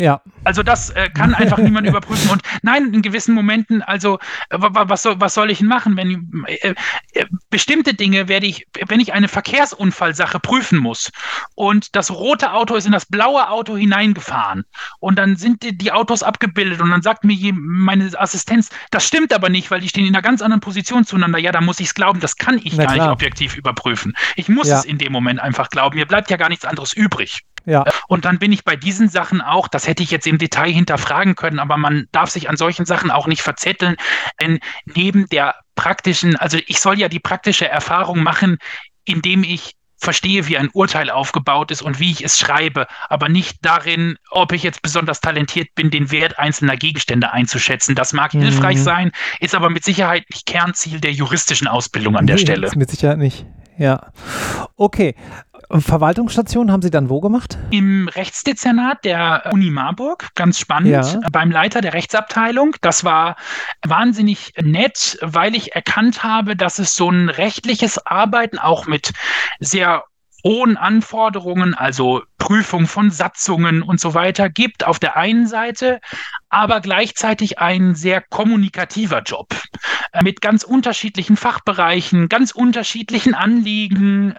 Ja. 0.00 0.22
Also 0.44 0.62
das 0.62 0.90
äh, 0.90 1.10
kann 1.10 1.34
einfach 1.34 1.58
niemand 1.58 1.86
überprüfen. 1.86 2.30
Und 2.30 2.42
nein, 2.62 2.92
in 2.94 3.02
gewissen 3.02 3.34
Momenten, 3.34 3.82
also 3.82 4.18
äh, 4.50 4.58
was, 4.58 5.02
soll, 5.02 5.20
was 5.20 5.34
soll 5.34 5.50
ich 5.50 5.60
machen, 5.60 5.96
wenn 5.96 6.44
äh, 6.46 6.74
äh, 7.12 7.26
bestimmte 7.50 7.94
Dinge 7.94 8.28
werde 8.28 8.46
ich, 8.46 8.66
wenn 8.86 9.00
ich 9.00 9.12
eine 9.12 9.28
Verkehrsunfallsache 9.28 10.40
prüfen 10.40 10.78
muss 10.78 11.12
und 11.54 11.94
das 11.96 12.10
rote 12.10 12.52
Auto 12.52 12.74
ist 12.74 12.86
in 12.86 12.92
das 12.92 13.06
blaue 13.06 13.48
Auto 13.50 13.76
hineingefahren 13.76 14.64
und 15.00 15.18
dann 15.18 15.36
sind 15.36 15.62
die, 15.62 15.76
die 15.76 15.92
Autos 15.92 16.22
abgebildet 16.22 16.80
und 16.80 16.90
dann 16.90 17.02
sagt 17.02 17.24
mir 17.24 17.36
meine 17.54 18.10
Assistenz, 18.18 18.70
das 18.90 19.06
stimmt 19.06 19.32
aber 19.32 19.48
nicht, 19.48 19.70
weil 19.70 19.80
die 19.80 19.88
stehen 19.88 20.06
in 20.06 20.14
einer 20.14 20.22
ganz 20.22 20.40
anderen 20.40 20.60
Position 20.60 21.04
zueinander. 21.04 21.38
Ja, 21.38 21.52
da 21.52 21.60
muss 21.60 21.80
ich 21.80 21.88
es 21.88 21.94
glauben, 21.94 22.20
das 22.20 22.36
kann 22.36 22.58
ich 22.58 22.74
Na 22.76 22.84
gar 22.84 22.94
klar. 22.94 23.06
nicht 23.06 23.12
objektiv 23.12 23.56
überprüfen. 23.56 24.14
Ich 24.36 24.48
muss 24.48 24.68
ja. 24.68 24.78
es 24.78 24.84
in 24.84 24.98
dem 24.98 25.12
Moment 25.12 25.40
einfach 25.40 25.68
glauben. 25.68 25.96
Mir 25.96 26.06
bleibt 26.06 26.30
ja 26.30 26.36
gar 26.36 26.48
nichts 26.48 26.64
anderes 26.64 26.92
übrig. 26.92 27.44
Ja. 27.66 27.84
Und 28.08 28.24
dann 28.24 28.38
bin 28.38 28.52
ich 28.52 28.64
bei 28.64 28.76
diesen 28.76 29.08
Sachen 29.08 29.40
auch, 29.40 29.68
das 29.68 29.86
hätte 29.86 30.02
ich 30.02 30.10
jetzt 30.10 30.26
im 30.26 30.38
Detail 30.38 30.70
hinterfragen 30.70 31.34
können, 31.34 31.58
aber 31.58 31.76
man 31.76 32.06
darf 32.12 32.30
sich 32.30 32.48
an 32.48 32.56
solchen 32.56 32.84
Sachen 32.84 33.10
auch 33.10 33.26
nicht 33.26 33.42
verzetteln, 33.42 33.96
denn 34.40 34.60
neben 34.84 35.28
der 35.28 35.54
praktischen, 35.74 36.36
also 36.36 36.58
ich 36.66 36.78
soll 36.80 36.98
ja 36.98 37.08
die 37.08 37.20
praktische 37.20 37.68
Erfahrung 37.68 38.22
machen, 38.22 38.58
indem 39.04 39.44
ich 39.44 39.74
verstehe, 39.96 40.46
wie 40.46 40.58
ein 40.58 40.68
Urteil 40.72 41.10
aufgebaut 41.10 41.70
ist 41.70 41.82
und 41.82 41.98
wie 41.98 42.10
ich 42.10 42.22
es 42.22 42.38
schreibe, 42.38 42.86
aber 43.08 43.28
nicht 43.28 43.58
darin, 43.62 44.16
ob 44.30 44.52
ich 44.52 44.62
jetzt 44.62 44.82
besonders 44.82 45.20
talentiert 45.20 45.68
bin, 45.74 45.90
den 45.90 46.10
Wert 46.10 46.38
einzelner 46.38 46.76
Gegenstände 46.76 47.32
einzuschätzen. 47.32 47.94
Das 47.94 48.12
mag 48.12 48.34
mhm. 48.34 48.42
hilfreich 48.42 48.80
sein, 48.80 49.12
ist 49.40 49.54
aber 49.54 49.70
mit 49.70 49.82
Sicherheit 49.82 50.24
nicht 50.30 50.46
Kernziel 50.46 51.00
der 51.00 51.12
juristischen 51.12 51.66
Ausbildung 51.66 52.16
an 52.16 52.26
der 52.26 52.36
nee, 52.36 52.42
Stelle. 52.42 52.70
Mit 52.76 52.90
Sicherheit 52.90 53.18
nicht. 53.18 53.46
Ja. 53.78 54.12
Okay. 54.76 55.14
Verwaltungsstation 55.80 56.70
haben 56.70 56.82
Sie 56.82 56.90
dann 56.90 57.08
wo 57.08 57.20
gemacht? 57.20 57.58
Im 57.70 58.08
Rechtsdezernat 58.08 59.04
der 59.04 59.50
Uni 59.52 59.70
Marburg, 59.70 60.28
ganz 60.34 60.58
spannend, 60.58 60.90
ja. 60.90 61.20
beim 61.32 61.50
Leiter 61.50 61.80
der 61.80 61.94
Rechtsabteilung. 61.94 62.76
Das 62.80 63.04
war 63.04 63.36
wahnsinnig 63.84 64.52
nett, 64.60 65.18
weil 65.20 65.54
ich 65.54 65.74
erkannt 65.74 66.22
habe, 66.22 66.56
dass 66.56 66.78
es 66.78 66.94
so 66.94 67.10
ein 67.10 67.28
rechtliches 67.28 68.04
Arbeiten 68.06 68.58
auch 68.58 68.86
mit 68.86 69.12
sehr 69.60 70.04
hohen 70.44 70.76
Anforderungen, 70.76 71.74
also 71.74 72.22
Prüfung 72.38 72.86
von 72.86 73.10
Satzungen 73.10 73.82
und 73.82 73.98
so 73.98 74.12
weiter 74.12 74.50
gibt 74.50 74.86
auf 74.86 74.98
der 74.98 75.16
einen 75.16 75.46
Seite, 75.46 76.00
aber 76.48 76.80
gleichzeitig 76.80 77.58
ein 77.58 77.94
sehr 77.94 78.20
kommunikativer 78.20 79.22
Job 79.22 79.54
äh, 80.12 80.22
mit 80.22 80.40
ganz 80.40 80.62
unterschiedlichen 80.62 81.36
Fachbereichen, 81.36 82.28
ganz 82.28 82.52
unterschiedlichen 82.52 83.34
Anliegen, 83.34 84.34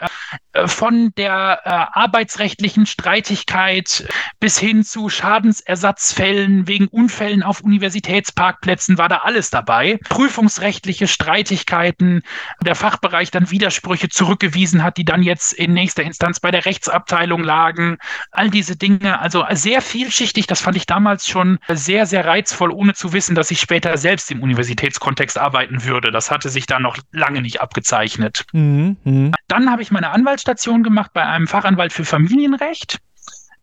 äh, 0.54 0.68
von 0.68 1.12
der 1.18 1.62
äh, 1.66 1.70
arbeitsrechtlichen 1.70 2.86
Streitigkeit 2.86 4.08
bis 4.40 4.58
hin 4.58 4.84
zu 4.84 5.10
Schadensersatzfällen 5.10 6.68
wegen 6.68 6.88
Unfällen 6.88 7.44
auf 7.44 7.62
Universitätsparkplätzen 7.62 8.98
war 8.98 9.10
da 9.10 9.18
alles 9.18 9.50
dabei. 9.50 10.00
Prüfungsrechtliche 10.10 11.08
Streitigkeiten, 11.08 12.24
der 12.62 12.76
Fachbereich 12.76 13.32
dann 13.32 13.52
Widersprüche 13.52 14.10
zurückgewiesen 14.10 14.84
hat, 14.84 14.98
die 14.98 15.06
dann 15.06 15.24
jetzt 15.24 15.54
in 15.54 15.74
nächster 15.74 16.04
Instanz 16.04 16.40
bei 16.40 16.52
der 16.52 16.66
Rechtsabteilung 16.66 17.44
lagen. 17.44 17.98
All 18.32 18.50
diese 18.50 18.76
Dinge, 18.76 19.20
also 19.20 19.46
sehr 19.52 19.82
vielschichtig, 19.82 20.48
das 20.48 20.62
fand 20.62 20.78
ich 20.78 20.86
damals 20.86 21.28
schon 21.28 21.60
sehr, 21.68 22.05
sehr 22.06 22.26
reizvoll, 22.26 22.72
ohne 22.72 22.94
zu 22.94 23.14
wissen, 23.14 23.36
dass 23.36 23.52
ich 23.52 23.60
später 23.60 23.98
selbst 23.98 24.32
im 24.32 24.42
Universitätskontext 24.42 25.38
arbeiten 25.38 25.84
würde. 25.84 26.12
Das 26.12 26.32
hatte 26.32 26.50
sich 26.50 26.66
da 26.66 26.80
noch 26.80 26.98
lange 27.12 27.42
nicht 27.42 27.62
abgezeichnet. 27.62 28.46
Mhm. 28.54 28.98
mhm. 29.04 29.32
Dann 29.48 29.72
habe 29.72 29.82
ich 29.82 29.92
meine 29.92 30.12
Anwaltsstation 30.12 30.84
gemacht 30.84 31.12
bei 31.14 31.24
einem 31.24 31.48
Fachanwalt 31.48 31.94
für 31.94 32.06
Familienrecht, 32.06 33.00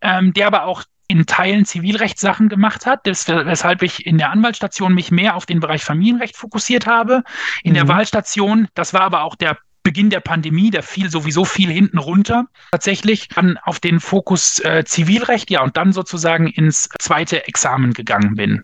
ähm, 0.01 0.32
der 0.32 0.47
aber 0.47 0.64
auch 0.64 0.84
in 1.09 1.26
Teilen 1.26 1.66
Zivilrechtssachen 1.66 2.49
gemacht 2.49 2.86
hat, 2.86 3.07
das, 3.07 3.28
weshalb 3.28 3.82
ich 3.82 4.07
in 4.07 4.16
der 4.16 4.30
Anwaltsstation 4.30 4.95
mich 4.95 5.11
mehr 5.11 5.36
auf 5.36 5.45
den 5.45 5.61
Bereich 5.61 5.84
Familienrecht 5.84 6.36
fokussiert 6.36 6.86
habe. 6.86 7.22
In 7.62 7.72
mhm. 7.72 7.74
der 7.74 7.88
Wahlstation, 7.88 8.68
das 8.74 8.95
war 8.95 9.03
aber 9.03 9.22
auch 9.22 9.34
der 9.34 9.59
Beginn 9.83 10.11
der 10.11 10.20
Pandemie, 10.20 10.70
da 10.70 10.83
fiel 10.83 11.11
sowieso 11.11 11.45
viel 11.45 11.70
hinten 11.70 11.99
runter. 11.99 12.47
Tatsächlich 12.70 13.28
dann 13.28 13.59
auf 13.59 13.80
den 13.80 14.01
Fokus 14.01 14.61
äh, 14.61 14.85
Zivilrecht, 14.85 15.51
ja, 15.51 15.62
und 15.62 15.76
dann 15.76 15.93
sozusagen 15.93 16.47
ins 16.47 16.89
zweite 16.99 17.47
Examen 17.49 17.93
gegangen 17.93 18.37
bin. 18.37 18.62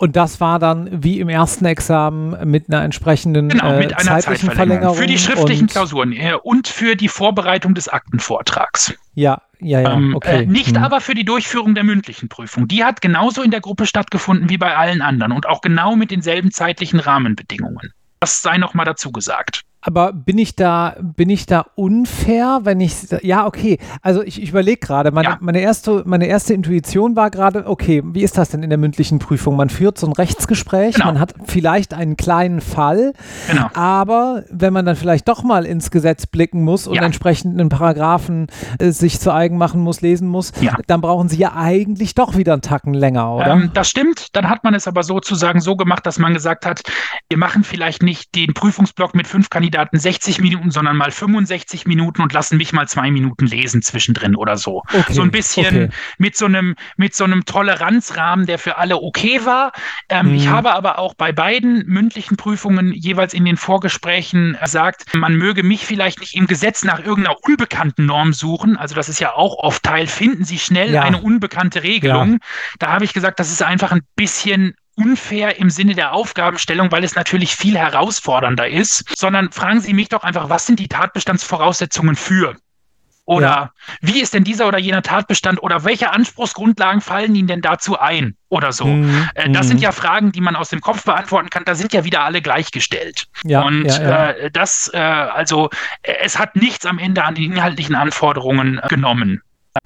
Und 0.00 0.16
das 0.16 0.40
war 0.40 0.58
dann 0.58 1.02
wie 1.04 1.20
im 1.20 1.28
ersten 1.28 1.66
Examen 1.66 2.48
mit 2.50 2.70
einer 2.70 2.82
entsprechenden 2.82 3.50
genau, 3.50 3.76
mit 3.76 3.92
äh, 3.92 3.96
einer 3.96 4.18
zeitlichen 4.18 4.50
Verlängerung. 4.50 4.96
Für 4.96 5.06
die 5.06 5.18
schriftlichen 5.18 5.66
Klausuren 5.66 6.12
äh, 6.12 6.36
und 6.42 6.68
für 6.68 6.96
die 6.96 7.08
Vorbereitung 7.08 7.74
des 7.74 7.86
Aktenvortrags. 7.86 8.94
Ja, 9.14 9.42
ja, 9.60 9.80
ja. 9.80 9.92
Ähm, 9.92 10.14
okay. 10.14 10.44
Äh, 10.44 10.46
nicht 10.46 10.74
hm. 10.74 10.82
aber 10.82 11.02
für 11.02 11.14
die 11.14 11.26
Durchführung 11.26 11.74
der 11.74 11.84
mündlichen 11.84 12.30
Prüfung. 12.30 12.66
Die 12.66 12.82
hat 12.82 13.02
genauso 13.02 13.42
in 13.42 13.50
der 13.50 13.60
Gruppe 13.60 13.84
stattgefunden 13.84 14.48
wie 14.48 14.56
bei 14.56 14.74
allen 14.74 15.02
anderen 15.02 15.32
und 15.32 15.46
auch 15.46 15.60
genau 15.60 15.96
mit 15.96 16.10
denselben 16.10 16.50
zeitlichen 16.50 16.98
Rahmenbedingungen. 16.98 17.92
Das 18.20 18.40
sei 18.40 18.56
noch 18.56 18.72
mal 18.72 18.86
dazu 18.86 19.12
gesagt. 19.12 19.64
Aber 19.82 20.12
bin 20.12 20.36
ich 20.36 20.56
da, 20.56 20.94
bin 21.00 21.30
ich 21.30 21.46
da 21.46 21.64
unfair, 21.74 22.60
wenn 22.64 22.80
ich, 22.80 22.94
ja, 23.22 23.46
okay, 23.46 23.78
also 24.02 24.22
ich, 24.22 24.42
ich 24.42 24.50
überlege 24.50 24.78
gerade, 24.78 25.10
meine, 25.10 25.28
ja. 25.28 25.38
meine, 25.40 25.60
erste, 25.60 26.02
meine 26.04 26.26
erste 26.26 26.52
Intuition 26.52 27.16
war 27.16 27.30
gerade, 27.30 27.66
okay, 27.66 28.02
wie 28.04 28.22
ist 28.22 28.36
das 28.36 28.50
denn 28.50 28.62
in 28.62 28.68
der 28.68 28.78
mündlichen 28.78 29.18
Prüfung? 29.18 29.56
Man 29.56 29.70
führt 29.70 29.96
so 29.96 30.06
ein 30.06 30.12
Rechtsgespräch, 30.12 30.96
genau. 30.96 31.06
man 31.06 31.18
hat 31.18 31.34
vielleicht 31.46 31.94
einen 31.94 32.18
kleinen 32.18 32.60
Fall, 32.60 33.14
genau. 33.48 33.68
aber 33.72 34.44
wenn 34.50 34.74
man 34.74 34.84
dann 34.84 34.96
vielleicht 34.96 35.28
doch 35.28 35.42
mal 35.42 35.64
ins 35.64 35.90
Gesetz 35.90 36.26
blicken 36.26 36.62
muss 36.62 36.86
und 36.86 36.96
ja. 36.96 37.02
entsprechend 37.02 37.58
einen 37.58 37.70
Paragraphen 37.70 38.48
äh, 38.78 38.90
sich 38.90 39.18
zu 39.18 39.32
eigen 39.32 39.56
machen 39.56 39.80
muss, 39.80 40.02
lesen 40.02 40.28
muss, 40.28 40.52
ja. 40.60 40.76
dann 40.88 41.00
brauchen 41.00 41.30
sie 41.30 41.38
ja 41.38 41.54
eigentlich 41.54 42.14
doch 42.14 42.36
wieder 42.36 42.52
einen 42.52 42.62
Tacken 42.62 42.92
länger, 42.92 43.32
oder? 43.32 43.52
Ähm, 43.52 43.70
das 43.72 43.88
stimmt, 43.88 44.36
dann 44.36 44.50
hat 44.50 44.62
man 44.62 44.74
es 44.74 44.86
aber 44.86 45.02
sozusagen 45.04 45.62
so 45.62 45.74
gemacht, 45.74 46.04
dass 46.04 46.18
man 46.18 46.34
gesagt 46.34 46.66
hat, 46.66 46.82
wir 47.30 47.38
machen 47.38 47.64
vielleicht 47.64 48.02
nicht 48.02 48.34
den 48.34 48.52
Prüfungsblock 48.52 49.14
mit 49.14 49.26
fünf 49.26 49.48
Kandidaten, 49.48 49.69
Kandidaten 49.70 50.00
60 50.00 50.40
Minuten, 50.40 50.70
sondern 50.72 50.96
mal 50.96 51.12
65 51.12 51.86
Minuten 51.86 52.22
und 52.22 52.32
lassen 52.32 52.56
mich 52.56 52.72
mal 52.72 52.88
zwei 52.88 53.10
Minuten 53.12 53.46
lesen 53.46 53.82
zwischendrin 53.82 54.34
oder 54.34 54.56
so. 54.56 54.82
Okay, 54.92 55.12
so 55.12 55.22
ein 55.22 55.30
bisschen 55.30 55.66
okay. 55.66 55.88
mit 56.18 56.36
so 56.36 56.46
einem, 56.46 56.74
mit 56.96 57.14
so 57.14 57.22
einem 57.22 57.44
Toleranzrahmen, 57.44 58.46
der 58.46 58.58
für 58.58 58.78
alle 58.78 58.96
okay 58.96 59.44
war. 59.44 59.72
Ähm, 60.08 60.28
mhm. 60.28 60.34
Ich 60.34 60.48
habe 60.48 60.72
aber 60.72 60.98
auch 60.98 61.14
bei 61.14 61.30
beiden 61.30 61.86
mündlichen 61.86 62.36
Prüfungen 62.36 62.92
jeweils 62.92 63.32
in 63.32 63.44
den 63.44 63.56
Vorgesprächen 63.56 64.58
gesagt, 64.60 65.14
man 65.14 65.36
möge 65.36 65.62
mich 65.62 65.86
vielleicht 65.86 66.18
nicht 66.18 66.34
im 66.34 66.48
Gesetz 66.48 66.82
nach 66.82 66.98
irgendeiner 66.98 67.36
unbekannten 67.42 68.06
Norm 68.06 68.32
suchen. 68.32 68.76
Also 68.76 68.96
das 68.96 69.08
ist 69.08 69.20
ja 69.20 69.34
auch 69.34 69.54
oft 69.58 69.84
Teil, 69.84 70.08
finden 70.08 70.44
Sie 70.44 70.58
schnell 70.58 70.92
ja. 70.92 71.02
eine 71.02 71.18
unbekannte 71.18 71.84
Regelung. 71.84 72.32
Ja. 72.32 72.38
Da 72.80 72.92
habe 72.92 73.04
ich 73.04 73.12
gesagt, 73.12 73.38
das 73.38 73.52
ist 73.52 73.62
einfach 73.62 73.92
ein 73.92 74.02
bisschen 74.16 74.74
unfair 75.00 75.58
im 75.58 75.70
Sinne 75.70 75.94
der 75.94 76.12
Aufgabenstellung, 76.12 76.92
weil 76.92 77.04
es 77.04 77.14
natürlich 77.14 77.56
viel 77.56 77.76
herausfordernder 77.76 78.68
ist, 78.68 79.04
sondern 79.16 79.50
fragen 79.50 79.80
Sie 79.80 79.94
mich 79.94 80.08
doch 80.08 80.22
einfach, 80.22 80.48
was 80.48 80.66
sind 80.66 80.78
die 80.78 80.88
Tatbestandsvoraussetzungen 80.88 82.16
für? 82.16 82.56
Oder 83.30 83.46
ja. 83.46 83.72
wie 84.00 84.20
ist 84.20 84.34
denn 84.34 84.42
dieser 84.42 84.66
oder 84.66 84.78
jener 84.78 85.02
Tatbestand 85.02 85.62
oder 85.62 85.84
welche 85.84 86.10
Anspruchsgrundlagen 86.10 87.00
fallen 87.00 87.32
Ihnen 87.36 87.46
denn 87.46 87.60
dazu 87.60 87.96
ein? 87.96 88.34
Oder 88.48 88.72
so. 88.72 88.86
Mhm. 88.86 89.28
Äh, 89.34 89.50
das 89.50 89.68
sind 89.68 89.76
mhm. 89.76 89.84
ja 89.84 89.92
Fragen, 89.92 90.32
die 90.32 90.40
man 90.40 90.56
aus 90.56 90.70
dem 90.70 90.80
Kopf 90.80 91.04
beantworten 91.04 91.48
kann. 91.48 91.64
Da 91.64 91.76
sind 91.76 91.92
ja 91.92 92.04
wieder 92.04 92.22
alle 92.22 92.42
gleichgestellt. 92.42 93.28
Ja, 93.44 93.62
Und 93.62 93.84
ja. 93.84 94.30
Äh, 94.30 94.50
das, 94.50 94.90
äh, 94.92 94.98
also, 94.98 95.70
äh, 96.02 96.14
es 96.22 96.40
hat 96.40 96.56
nichts 96.56 96.84
am 96.86 96.98
Ende 96.98 97.22
an 97.22 97.36
den 97.36 97.52
inhaltlichen 97.52 97.94
Anforderungen 97.94 98.80
genommen. 98.88 99.42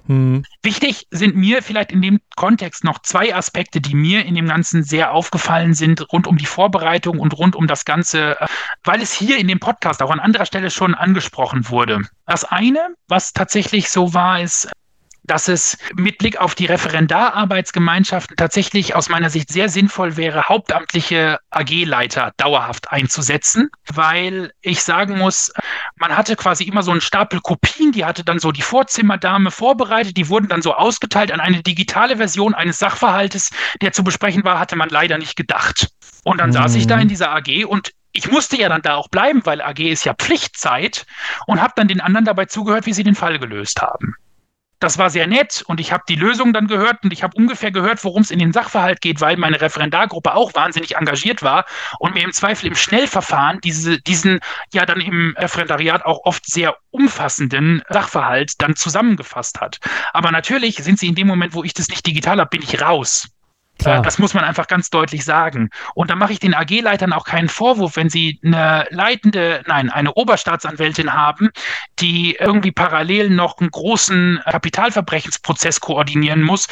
Hm. 0.07 0.43
Wichtig 0.61 1.07
sind 1.11 1.35
mir 1.35 1.61
vielleicht 1.61 1.91
in 1.91 2.01
dem 2.01 2.19
Kontext 2.35 2.83
noch 2.83 2.99
zwei 2.99 3.35
Aspekte, 3.35 3.81
die 3.81 3.95
mir 3.95 4.25
in 4.25 4.35
dem 4.35 4.47
Ganzen 4.47 4.83
sehr 4.83 5.11
aufgefallen 5.11 5.73
sind, 5.73 6.11
rund 6.11 6.27
um 6.27 6.37
die 6.37 6.45
Vorbereitung 6.45 7.19
und 7.19 7.37
rund 7.37 7.55
um 7.55 7.67
das 7.67 7.85
Ganze, 7.85 8.39
äh, 8.39 8.47
weil 8.83 9.01
es 9.01 9.13
hier 9.13 9.37
in 9.37 9.47
dem 9.47 9.59
Podcast 9.59 10.01
auch 10.01 10.11
an 10.11 10.19
anderer 10.19 10.45
Stelle 10.45 10.71
schon 10.71 10.95
angesprochen 10.95 11.69
wurde. 11.69 12.01
Das 12.25 12.43
eine, 12.43 12.95
was 13.07 13.33
tatsächlich 13.33 13.89
so 13.89 14.13
war, 14.13 14.41
ist, 14.41 14.69
dass 15.25 15.47
es 15.47 15.77
mit 15.95 16.17
Blick 16.19 16.37
auf 16.37 16.55
die 16.55 16.65
Referendararbeitsgemeinschaften 16.65 18.37
tatsächlich 18.37 18.95
aus 18.95 19.09
meiner 19.09 19.29
Sicht 19.29 19.49
sehr 19.49 19.69
sinnvoll 19.69 20.17
wäre, 20.17 20.43
hauptamtliche 20.47 21.39
AG-Leiter 21.49 22.33
dauerhaft 22.37 22.91
einzusetzen, 22.91 23.69
weil 23.91 24.51
ich 24.61 24.83
sagen 24.83 25.17
muss, 25.17 25.51
man 25.97 26.15
hatte 26.15 26.35
quasi 26.35 26.65
immer 26.65 26.83
so 26.83 26.91
einen 26.91 27.01
Stapel 27.01 27.39
Kopien, 27.39 27.91
die 27.91 28.05
hatte 28.05 28.23
dann 28.23 28.39
so 28.39 28.51
die 28.51 28.61
Vorzimmerdame 28.61 29.51
vorbereitet, 29.51 30.17
die 30.17 30.29
wurden 30.29 30.47
dann 30.47 30.61
so 30.61 30.73
ausgeteilt 30.73 31.31
an 31.31 31.39
eine 31.39 31.63
digitale 31.63 32.17
Version 32.17 32.53
eines 32.53 32.79
Sachverhaltes, 32.79 33.51
der 33.81 33.93
zu 33.93 34.03
besprechen 34.03 34.43
war, 34.43 34.59
hatte 34.59 34.75
man 34.75 34.89
leider 34.89 35.17
nicht 35.17 35.35
gedacht. 35.35 35.89
Und 36.23 36.39
dann 36.39 36.49
mhm. 36.49 36.53
saß 36.53 36.75
ich 36.75 36.87
da 36.87 36.95
in 36.95 37.05
mhm. 37.05 37.09
dieser 37.09 37.31
AG 37.31 37.65
und 37.65 37.91
ich 38.11 38.29
musste 38.31 38.57
ja 38.57 38.69
dann 38.69 38.81
da 38.81 38.95
auch 38.95 39.09
bleiben, 39.09 39.45
weil 39.45 39.61
AG 39.61 39.79
ist 39.79 40.05
ja 40.05 40.13
Pflichtzeit 40.13 41.05
und 41.47 41.61
habe 41.61 41.73
dann 41.75 41.87
den 41.87 42.01
anderen 42.01 42.25
dabei 42.25 42.45
zugehört, 42.45 42.85
wie 42.85 42.93
sie 42.93 43.03
den 43.03 43.15
Fall 43.15 43.39
gelöst 43.39 43.81
haben 43.81 44.15
das 44.85 44.99
war 44.99 45.09
sehr 45.09 45.25
nett 45.25 45.63
und 45.65 45.79
ich 45.79 45.91
habe 45.91 46.03
die 46.07 46.15
Lösung 46.15 46.53
dann 46.53 46.67
gehört 46.67 47.03
und 47.03 47.11
ich 47.11 47.23
habe 47.23 47.35
ungefähr 47.35 47.71
gehört, 47.71 48.03
worum 48.03 48.21
es 48.21 48.29
in 48.29 48.37
den 48.37 48.53
Sachverhalt 48.53 49.01
geht, 49.01 49.19
weil 49.19 49.35
meine 49.35 49.59
Referendargruppe 49.59 50.35
auch 50.35 50.53
wahnsinnig 50.53 50.95
engagiert 50.95 51.41
war 51.41 51.65
und 51.97 52.13
mir 52.13 52.23
im 52.23 52.31
Zweifel 52.31 52.67
im 52.67 52.75
Schnellverfahren 52.75 53.59
diese, 53.61 53.99
diesen 53.99 54.41
ja 54.71 54.85
dann 54.85 55.01
im 55.01 55.35
Referendariat 55.37 56.05
auch 56.05 56.19
oft 56.23 56.45
sehr 56.45 56.77
umfassenden 56.91 57.81
Sachverhalt 57.89 58.61
dann 58.61 58.75
zusammengefasst 58.75 59.59
hat. 59.59 59.79
Aber 60.13 60.31
natürlich 60.31 60.75
sind 60.75 60.99
sie 60.99 61.07
in 61.07 61.15
dem 61.15 61.25
Moment, 61.25 61.55
wo 61.55 61.63
ich 61.63 61.73
das 61.73 61.89
nicht 61.89 62.05
digital 62.05 62.39
habe, 62.39 62.51
bin 62.51 62.61
ich 62.61 62.79
raus. 62.79 63.27
Klar. 63.79 64.01
Das 64.01 64.19
muss 64.19 64.33
man 64.33 64.43
einfach 64.43 64.67
ganz 64.67 64.89
deutlich 64.89 65.25
sagen. 65.25 65.69
Und 65.93 66.09
da 66.09 66.15
mache 66.15 66.33
ich 66.33 66.39
den 66.39 66.53
AG-Leitern 66.53 67.13
auch 67.13 67.25
keinen 67.25 67.49
Vorwurf, 67.49 67.97
wenn 67.97 68.09
sie 68.09 68.39
eine 68.43 68.87
leitende, 68.89 69.63
nein, 69.67 69.89
eine 69.89 70.13
Oberstaatsanwältin 70.13 71.13
haben, 71.13 71.49
die 71.99 72.37
irgendwie 72.39 72.71
parallel 72.71 73.29
noch 73.29 73.59
einen 73.59 73.71
großen 73.71 74.41
Kapitalverbrechensprozess 74.45 75.81
koordinieren 75.81 76.41
muss 76.41 76.67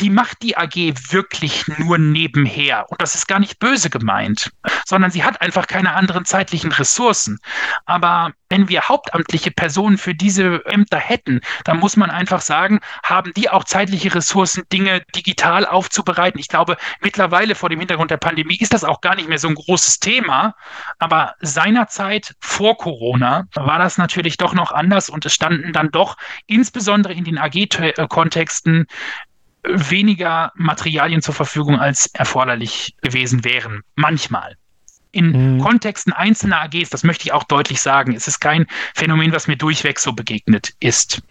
die 0.00 0.10
macht 0.10 0.42
die 0.42 0.56
AG 0.56 0.74
wirklich 1.10 1.66
nur 1.78 1.98
nebenher. 1.98 2.86
Und 2.90 3.02
das 3.02 3.14
ist 3.14 3.26
gar 3.26 3.40
nicht 3.40 3.58
böse 3.58 3.90
gemeint, 3.90 4.52
sondern 4.86 5.10
sie 5.10 5.24
hat 5.24 5.40
einfach 5.40 5.66
keine 5.66 5.94
anderen 5.94 6.24
zeitlichen 6.24 6.72
Ressourcen. 6.72 7.38
Aber 7.84 8.32
wenn 8.48 8.68
wir 8.68 8.82
hauptamtliche 8.82 9.50
Personen 9.50 9.98
für 9.98 10.14
diese 10.14 10.64
Ämter 10.66 10.98
hätten, 10.98 11.40
dann 11.64 11.78
muss 11.78 11.96
man 11.96 12.10
einfach 12.10 12.40
sagen, 12.40 12.80
haben 13.02 13.32
die 13.34 13.50
auch 13.50 13.64
zeitliche 13.64 14.14
Ressourcen, 14.14 14.64
Dinge 14.72 15.02
digital 15.14 15.66
aufzubereiten. 15.66 16.40
Ich 16.40 16.48
glaube, 16.48 16.76
mittlerweile 17.00 17.54
vor 17.54 17.68
dem 17.68 17.78
Hintergrund 17.78 18.10
der 18.10 18.16
Pandemie 18.16 18.56
ist 18.58 18.72
das 18.72 18.84
auch 18.84 19.00
gar 19.00 19.16
nicht 19.16 19.28
mehr 19.28 19.38
so 19.38 19.48
ein 19.48 19.54
großes 19.54 19.98
Thema. 19.98 20.54
Aber 20.98 21.34
seinerzeit 21.40 22.34
vor 22.40 22.78
Corona 22.78 23.46
war 23.54 23.78
das 23.78 23.98
natürlich 23.98 24.36
doch 24.36 24.54
noch 24.54 24.72
anders 24.72 25.08
und 25.08 25.26
es 25.26 25.34
standen 25.34 25.72
dann 25.72 25.90
doch 25.90 26.16
insbesondere 26.46 27.12
in 27.12 27.24
den 27.24 27.38
AG-Kontexten 27.38 28.86
weniger 29.64 30.52
Materialien 30.54 31.22
zur 31.22 31.34
Verfügung 31.34 31.78
als 31.78 32.06
erforderlich 32.14 32.96
gewesen 33.02 33.44
wären. 33.44 33.82
Manchmal. 33.96 34.56
In 35.10 35.56
mhm. 35.56 35.60
Kontexten 35.60 36.12
einzelner 36.12 36.60
AGs, 36.62 36.90
das 36.90 37.02
möchte 37.02 37.24
ich 37.24 37.32
auch 37.32 37.44
deutlich 37.44 37.80
sagen, 37.80 38.12
ist 38.12 38.28
es 38.28 38.40
kein 38.40 38.66
Phänomen, 38.94 39.32
was 39.32 39.48
mir 39.48 39.56
durchweg 39.56 39.98
so 39.98 40.12
begegnet 40.12 40.74
ist. 40.80 41.22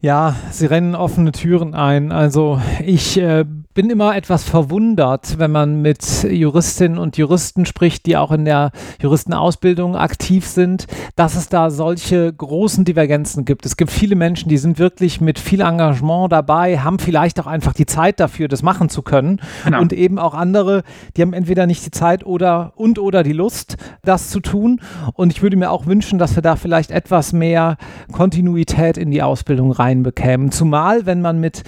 Ja, 0.00 0.36
sie 0.50 0.66
rennen 0.66 0.94
offene 0.94 1.32
Türen 1.32 1.74
ein. 1.74 2.12
Also 2.12 2.60
ich 2.84 3.18
äh, 3.18 3.44
bin 3.76 3.90
immer 3.90 4.16
etwas 4.16 4.42
verwundert, 4.42 5.38
wenn 5.38 5.50
man 5.50 5.82
mit 5.82 6.24
Juristinnen 6.24 6.96
und 6.98 7.18
Juristen 7.18 7.66
spricht, 7.66 8.06
die 8.06 8.16
auch 8.16 8.32
in 8.32 8.46
der 8.46 8.70
Juristenausbildung 9.02 9.96
aktiv 9.96 10.46
sind, 10.46 10.86
dass 11.14 11.36
es 11.36 11.50
da 11.50 11.68
solche 11.68 12.32
großen 12.32 12.86
Divergenzen 12.86 13.44
gibt. 13.44 13.66
Es 13.66 13.76
gibt 13.76 13.90
viele 13.90 14.16
Menschen, 14.16 14.48
die 14.48 14.56
sind 14.56 14.78
wirklich 14.78 15.20
mit 15.20 15.38
viel 15.38 15.60
Engagement 15.60 16.32
dabei, 16.32 16.78
haben 16.78 16.98
vielleicht 16.98 17.38
auch 17.38 17.46
einfach 17.46 17.74
die 17.74 17.84
Zeit 17.84 18.18
dafür, 18.18 18.48
das 18.48 18.62
machen 18.62 18.88
zu 18.88 19.02
können. 19.02 19.42
Genau. 19.64 19.82
Und 19.82 19.92
eben 19.92 20.18
auch 20.18 20.32
andere, 20.32 20.82
die 21.18 21.20
haben 21.20 21.34
entweder 21.34 21.66
nicht 21.66 21.84
die 21.84 21.90
Zeit 21.90 22.24
oder 22.24 22.72
und 22.76 22.98
oder 22.98 23.22
die 23.22 23.34
Lust, 23.34 23.76
das 24.04 24.30
zu 24.30 24.40
tun. 24.40 24.80
Und 25.12 25.34
ich 25.34 25.42
würde 25.42 25.58
mir 25.58 25.70
auch 25.70 25.84
wünschen, 25.84 26.18
dass 26.18 26.34
wir 26.34 26.42
da 26.42 26.56
vielleicht 26.56 26.90
etwas 26.90 27.34
mehr 27.34 27.76
Kontinuität 28.10 28.96
in 28.96 29.10
die 29.10 29.22
Ausbildung 29.22 29.70
reinbekämen. 29.70 30.50
Zumal, 30.50 31.04
wenn 31.04 31.20
man 31.20 31.38
mit 31.38 31.62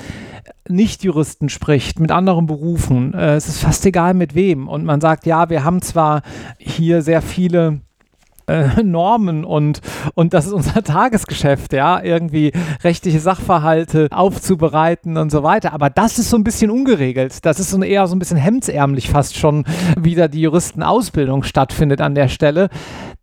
nicht-Juristen 0.68 1.48
spricht, 1.48 2.00
mit 2.00 2.10
anderen 2.10 2.46
Berufen, 2.46 3.14
äh, 3.14 3.34
es 3.34 3.48
ist 3.48 3.60
fast 3.60 3.84
egal 3.86 4.14
mit 4.14 4.34
wem. 4.34 4.68
Und 4.68 4.84
man 4.84 5.00
sagt, 5.00 5.26
ja, 5.26 5.50
wir 5.50 5.64
haben 5.64 5.82
zwar 5.82 6.22
hier 6.58 7.02
sehr 7.02 7.22
viele 7.22 7.80
äh, 8.48 8.82
Normen 8.82 9.44
und, 9.44 9.80
und 10.14 10.34
das 10.34 10.46
ist 10.46 10.52
unser 10.52 10.82
Tagesgeschäft, 10.84 11.72
ja, 11.72 12.02
irgendwie 12.02 12.52
rechtliche 12.82 13.20
Sachverhalte 13.20 14.08
aufzubereiten 14.10 15.16
und 15.16 15.30
so 15.30 15.42
weiter. 15.42 15.72
Aber 15.72 15.90
das 15.90 16.18
ist 16.18 16.30
so 16.30 16.36
ein 16.36 16.44
bisschen 16.44 16.70
ungeregelt. 16.70 17.44
Das 17.44 17.60
ist 17.60 17.70
so 17.70 17.82
eher 17.82 18.06
so 18.06 18.16
ein 18.16 18.18
bisschen 18.18 18.38
hemdsärmlich 18.38 19.10
fast 19.10 19.36
schon, 19.36 19.64
wie 19.98 20.14
da 20.14 20.28
die 20.28 20.40
Juristenausbildung 20.40 21.42
stattfindet 21.42 22.00
an 22.00 22.14
der 22.14 22.28
Stelle 22.28 22.70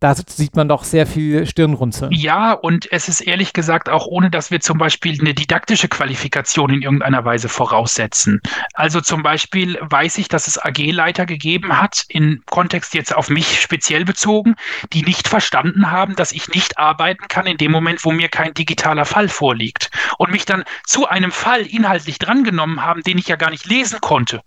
da 0.00 0.14
sieht 0.14 0.56
man 0.56 0.68
doch 0.68 0.84
sehr 0.84 1.06
viel 1.06 1.46
Stirnrunzeln. 1.46 2.12
Ja, 2.12 2.52
und 2.52 2.90
es 2.92 3.08
ist 3.08 3.20
ehrlich 3.22 3.54
gesagt 3.54 3.88
auch 3.88 4.06
ohne, 4.06 4.30
dass 4.30 4.50
wir 4.50 4.60
zum 4.60 4.76
Beispiel 4.76 5.18
eine 5.18 5.32
didaktische 5.32 5.88
Qualifikation 5.88 6.70
in 6.70 6.82
irgendeiner 6.82 7.24
Weise 7.24 7.48
voraussetzen. 7.48 8.40
Also 8.74 9.00
zum 9.00 9.22
Beispiel 9.22 9.78
weiß 9.80 10.18
ich, 10.18 10.28
dass 10.28 10.48
es 10.48 10.58
AG-Leiter 10.58 11.24
gegeben 11.24 11.80
hat, 11.80 12.04
im 12.08 12.42
Kontext 12.44 12.94
jetzt 12.94 13.14
auf 13.14 13.30
mich 13.30 13.60
speziell 13.60 14.04
bezogen, 14.04 14.54
die 14.92 15.02
nicht 15.02 15.28
verstanden 15.28 15.90
haben, 15.90 16.14
dass 16.14 16.32
ich 16.32 16.48
nicht 16.48 16.78
arbeiten 16.78 17.26
kann 17.28 17.46
in 17.46 17.56
dem 17.56 17.72
Moment, 17.72 18.04
wo 18.04 18.12
mir 18.12 18.28
kein 18.28 18.52
digitaler 18.52 19.06
Fall 19.06 19.28
vorliegt. 19.28 19.90
Und 20.18 20.30
mich 20.30 20.44
dann 20.44 20.64
zu 20.84 21.06
einem 21.06 21.32
Fall 21.32 21.62
inhaltlich 21.62 22.18
drangenommen 22.18 22.82
haben, 22.82 23.02
den 23.02 23.16
ich 23.16 23.28
ja 23.28 23.36
gar 23.36 23.50
nicht 23.50 23.64
lesen 23.64 24.00
konnte. 24.00 24.42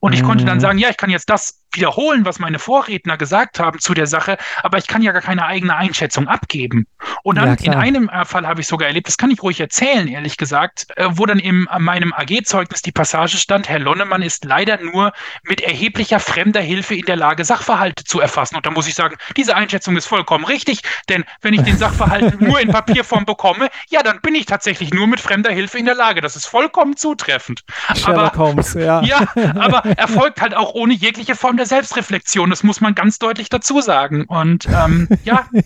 Und 0.00 0.12
ich 0.12 0.22
konnte 0.22 0.44
dann 0.44 0.58
mhm. 0.58 0.62
sagen, 0.62 0.78
ja, 0.78 0.90
ich 0.90 0.96
kann 0.96 1.10
jetzt 1.10 1.28
das 1.28 1.64
wiederholen, 1.72 2.24
was 2.24 2.38
meine 2.38 2.58
Vorredner 2.58 3.16
gesagt 3.16 3.60
haben 3.60 3.78
zu 3.78 3.94
der 3.94 4.06
Sache, 4.06 4.38
aber 4.62 4.78
ich 4.78 4.86
kann 4.86 5.02
ja 5.02 5.12
gar 5.12 5.22
keine 5.22 5.46
eigene 5.46 5.76
Einschätzung 5.76 6.28
abgeben. 6.28 6.86
Und 7.22 7.36
dann 7.36 7.56
ja, 7.60 7.72
in 7.72 7.74
einem 7.74 8.08
äh, 8.08 8.24
Fall 8.24 8.46
habe 8.46 8.60
ich 8.60 8.66
sogar 8.66 8.88
erlebt, 8.88 9.08
das 9.08 9.16
kann 9.18 9.30
ich 9.30 9.42
ruhig 9.42 9.60
erzählen, 9.60 10.08
ehrlich 10.08 10.36
gesagt, 10.36 10.86
äh, 10.96 11.06
wo 11.10 11.26
dann 11.26 11.38
in 11.38 11.68
meinem 11.78 12.12
AG-Zeugnis 12.12 12.82
die 12.82 12.92
Passage 12.92 13.36
stand, 13.36 13.68
Herr 13.68 13.78
Lonnemann 13.78 14.22
ist 14.22 14.44
leider 14.44 14.78
nur 14.78 15.12
mit 15.42 15.60
erheblicher 15.60 16.20
fremder 16.20 16.60
Hilfe 16.60 16.94
in 16.94 17.04
der 17.04 17.16
Lage, 17.16 17.44
Sachverhalte 17.44 18.04
zu 18.04 18.20
erfassen. 18.20 18.56
Und 18.56 18.66
da 18.66 18.70
muss 18.70 18.88
ich 18.88 18.94
sagen, 18.94 19.16
diese 19.36 19.54
Einschätzung 19.54 19.96
ist 19.96 20.06
vollkommen 20.06 20.44
richtig, 20.44 20.82
denn 21.08 21.24
wenn 21.42 21.54
ich 21.54 21.62
den 21.62 21.76
Sachverhalt 21.78 22.40
nur 22.40 22.60
in 22.60 22.70
Papierform 22.70 23.24
bekomme, 23.24 23.68
ja, 23.88 24.02
dann 24.02 24.20
bin 24.20 24.34
ich 24.34 24.46
tatsächlich 24.46 24.92
nur 24.92 25.06
mit 25.06 25.20
fremder 25.20 25.50
Hilfe 25.50 25.78
in 25.78 25.84
der 25.84 25.94
Lage. 25.94 26.20
Das 26.20 26.36
ist 26.36 26.46
vollkommen 26.46 26.96
zutreffend. 26.96 27.64
Sherlock 27.94 28.34
aber, 28.34 28.38
Holmes, 28.38 28.74
ja. 28.74 29.02
Ja, 29.08 29.26
aber 29.54 29.84
erfolgt 29.96 30.40
halt 30.40 30.54
auch 30.54 30.74
ohne 30.74 30.94
jegliche 30.94 31.34
Form 31.34 31.56
der 31.58 31.66
Selbstreflexion. 31.66 32.50
Das 32.50 32.62
muss 32.62 32.80
man 32.80 32.94
ganz 32.94 33.18
deutlich 33.18 33.48
dazu 33.48 33.80
sagen. 33.80 34.24
Und 34.24 34.66
ähm, 34.66 35.08
ja. 35.24 35.46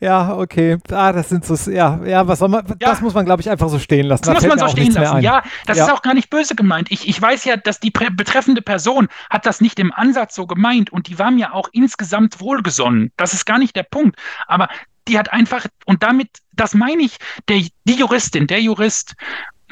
Ja, 0.00 0.36
okay. 0.36 0.78
Ah, 0.90 1.12
das 1.12 1.28
sind 1.28 1.44
so, 1.44 1.70
ja, 1.70 1.98
ja, 2.04 2.26
was 2.28 2.38
soll 2.38 2.48
man, 2.48 2.64
ja. 2.68 2.74
das 2.78 3.00
muss 3.00 3.14
man, 3.14 3.24
glaube 3.24 3.42
ich, 3.42 3.50
einfach 3.50 3.68
so 3.68 3.80
stehen 3.80 4.06
lassen. 4.06 4.22
Das 4.22 4.34
da 4.34 4.34
muss 4.34 4.46
man 4.46 4.58
so 4.58 4.68
stehen 4.68 4.92
lassen. 4.92 5.22
Ja, 5.22 5.42
das 5.66 5.76
ja. 5.76 5.86
ist 5.86 5.92
auch 5.92 6.02
gar 6.02 6.14
nicht 6.14 6.30
böse 6.30 6.54
gemeint. 6.54 6.90
Ich, 6.90 7.08
ich 7.08 7.20
weiß 7.20 7.44
ja, 7.44 7.56
dass 7.56 7.80
die 7.80 7.90
betreffende 7.90 8.62
Person 8.62 9.08
hat 9.28 9.46
das 9.46 9.60
nicht 9.60 9.80
im 9.80 9.92
Ansatz 9.92 10.36
so 10.36 10.46
gemeint 10.46 10.90
und 10.90 11.08
die 11.08 11.18
war 11.18 11.32
mir 11.32 11.52
auch 11.52 11.68
insgesamt 11.72 12.40
wohlgesonnen. 12.40 13.12
Das 13.16 13.34
ist 13.34 13.44
gar 13.44 13.58
nicht 13.58 13.74
der 13.74 13.82
Punkt. 13.82 14.16
Aber 14.46 14.68
die 15.08 15.18
hat 15.18 15.32
einfach, 15.32 15.66
und 15.84 16.02
damit, 16.04 16.28
das 16.52 16.74
meine 16.74 17.02
ich, 17.02 17.16
der, 17.48 17.60
die 17.84 17.94
Juristin, 17.94 18.46
der 18.46 18.60
Jurist 18.60 19.14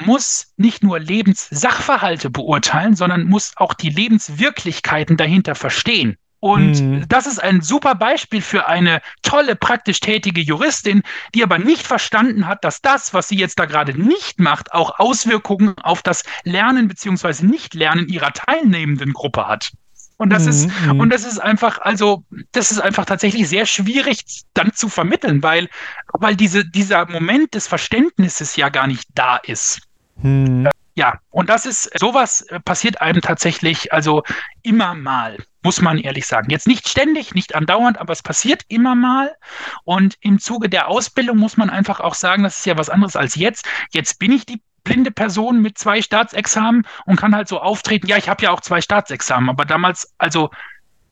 muss 0.05 0.53
nicht 0.57 0.83
nur 0.83 0.99
Lebenssachverhalte 0.99 2.29
beurteilen, 2.29 2.95
sondern 2.95 3.25
muss 3.25 3.53
auch 3.55 3.73
die 3.73 3.89
Lebenswirklichkeiten 3.89 5.17
dahinter 5.17 5.55
verstehen. 5.55 6.17
Und 6.41 6.79
mhm. 6.79 7.05
das 7.09 7.27
ist 7.27 7.39
ein 7.39 7.61
super 7.61 7.95
Beispiel 7.95 8.41
für 8.41 8.67
eine 8.67 9.01
tolle, 9.23 9.55
praktisch 9.55 9.99
tätige 9.99 10.41
Juristin, 10.41 11.03
die 11.35 11.43
aber 11.43 11.59
nicht 11.59 11.85
verstanden 11.85 12.47
hat, 12.47 12.63
dass 12.63 12.81
das, 12.81 13.13
was 13.13 13.27
sie 13.27 13.37
jetzt 13.37 13.59
da 13.59 13.65
gerade 13.65 13.93
nicht 13.93 14.39
macht, 14.39 14.71
auch 14.73 14.99
Auswirkungen 14.99 15.77
auf 15.79 16.01
das 16.01 16.23
Lernen 16.43 16.87
bzw. 16.87 17.45
Nichtlernen 17.45 18.07
ihrer 18.07 18.31
teilnehmenden 18.31 19.11
Gruppe 19.11 19.47
hat. 19.47 19.71
Und 20.15 20.31
das 20.31 20.43
mhm, 20.43 20.49
ist, 20.49 20.69
und 20.89 21.09
das 21.11 21.25
ist 21.25 21.39
einfach, 21.39 21.79
also, 21.79 22.25
das 22.51 22.71
ist 22.71 22.79
einfach 22.79 23.05
tatsächlich 23.05 23.47
sehr 23.47 23.65
schwierig 23.65 24.23
dann 24.53 24.73
zu 24.73 24.89
vermitteln, 24.89 25.43
weil, 25.43 25.69
weil 26.11 26.35
diese, 26.35 26.65
dieser 26.65 27.05
Moment 27.05 27.53
des 27.53 27.67
Verständnisses 27.67 28.57
ja 28.57 28.67
gar 28.67 28.87
nicht 28.87 29.07
da 29.13 29.37
ist. 29.37 29.79
Hm. 30.21 30.69
Ja, 30.95 31.17
und 31.29 31.49
das 31.49 31.65
ist, 31.65 31.97
sowas 31.97 32.45
passiert 32.65 32.99
einem 32.99 33.21
tatsächlich, 33.21 33.93
also 33.93 34.23
immer 34.63 34.95
mal, 34.95 35.37
muss 35.63 35.79
man 35.79 35.97
ehrlich 35.97 36.27
sagen. 36.27 36.49
Jetzt 36.49 36.67
nicht 36.67 36.89
ständig, 36.89 37.33
nicht 37.33 37.55
andauernd, 37.55 37.97
aber 37.99 38.11
es 38.11 38.21
passiert 38.21 38.63
immer 38.67 38.95
mal. 38.95 39.33
Und 39.85 40.17
im 40.19 40.39
Zuge 40.39 40.67
der 40.67 40.89
Ausbildung 40.89 41.37
muss 41.37 41.55
man 41.55 41.69
einfach 41.69 42.01
auch 42.01 42.15
sagen, 42.15 42.43
das 42.43 42.57
ist 42.57 42.65
ja 42.65 42.77
was 42.77 42.89
anderes 42.89 43.15
als 43.15 43.35
jetzt. 43.35 43.65
Jetzt 43.93 44.19
bin 44.19 44.33
ich 44.33 44.45
die 44.45 44.61
blinde 44.83 45.11
Person 45.11 45.61
mit 45.61 45.77
zwei 45.77 46.01
Staatsexamen 46.01 46.85
und 47.05 47.15
kann 47.15 47.33
halt 47.33 47.47
so 47.47 47.61
auftreten. 47.61 48.07
Ja, 48.07 48.17
ich 48.17 48.27
habe 48.27 48.43
ja 48.43 48.51
auch 48.51 48.59
zwei 48.59 48.81
Staatsexamen, 48.81 49.49
aber 49.49 49.63
damals, 49.63 50.13
also 50.17 50.49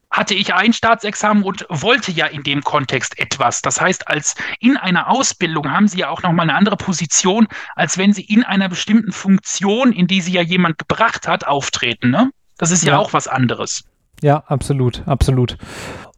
hatte 0.10 0.34
ich 0.34 0.54
ein 0.54 0.74
Staatsexamen 0.74 1.44
und 1.44 1.66
wollte 1.70 2.12
ja 2.12 2.26
in 2.26 2.44
dem 2.44 2.62
Kontext 2.64 3.20
etwas. 3.20 3.62
Das 3.62 3.80
heißt, 3.80 4.08
als 4.08 4.36
in 4.60 4.78
einer 4.78 5.10
Ausbildung 5.10 5.72
haben 5.72 5.88
Sie 5.88 6.00
ja 6.00 6.10
auch 6.10 6.24
nochmal 6.24 6.50
eine 6.50 6.58
andere 6.58 6.78
Position, 6.78 7.48
als 7.76 7.98
wenn 7.98 8.14
Sie 8.14 8.24
in 8.24 8.44
einer 8.44 8.70
bestimmten 8.70 9.12
Funktion, 9.12 9.92
in 9.92 10.08
die 10.08 10.22
Sie 10.22 10.32
ja 10.32 10.42
jemand 10.42 10.78
gebracht 10.78 11.28
hat, 11.28 11.46
auftreten. 11.46 12.10
Ne? 12.10 12.32
Das 12.58 12.72
ist 12.72 12.84
ja, 12.84 12.94
ja 12.94 13.00
auch 13.00 13.14
was 13.14 13.28
anderes. 13.28 13.84
Ja, 14.22 14.44
absolut, 14.48 15.08
absolut. 15.08 15.58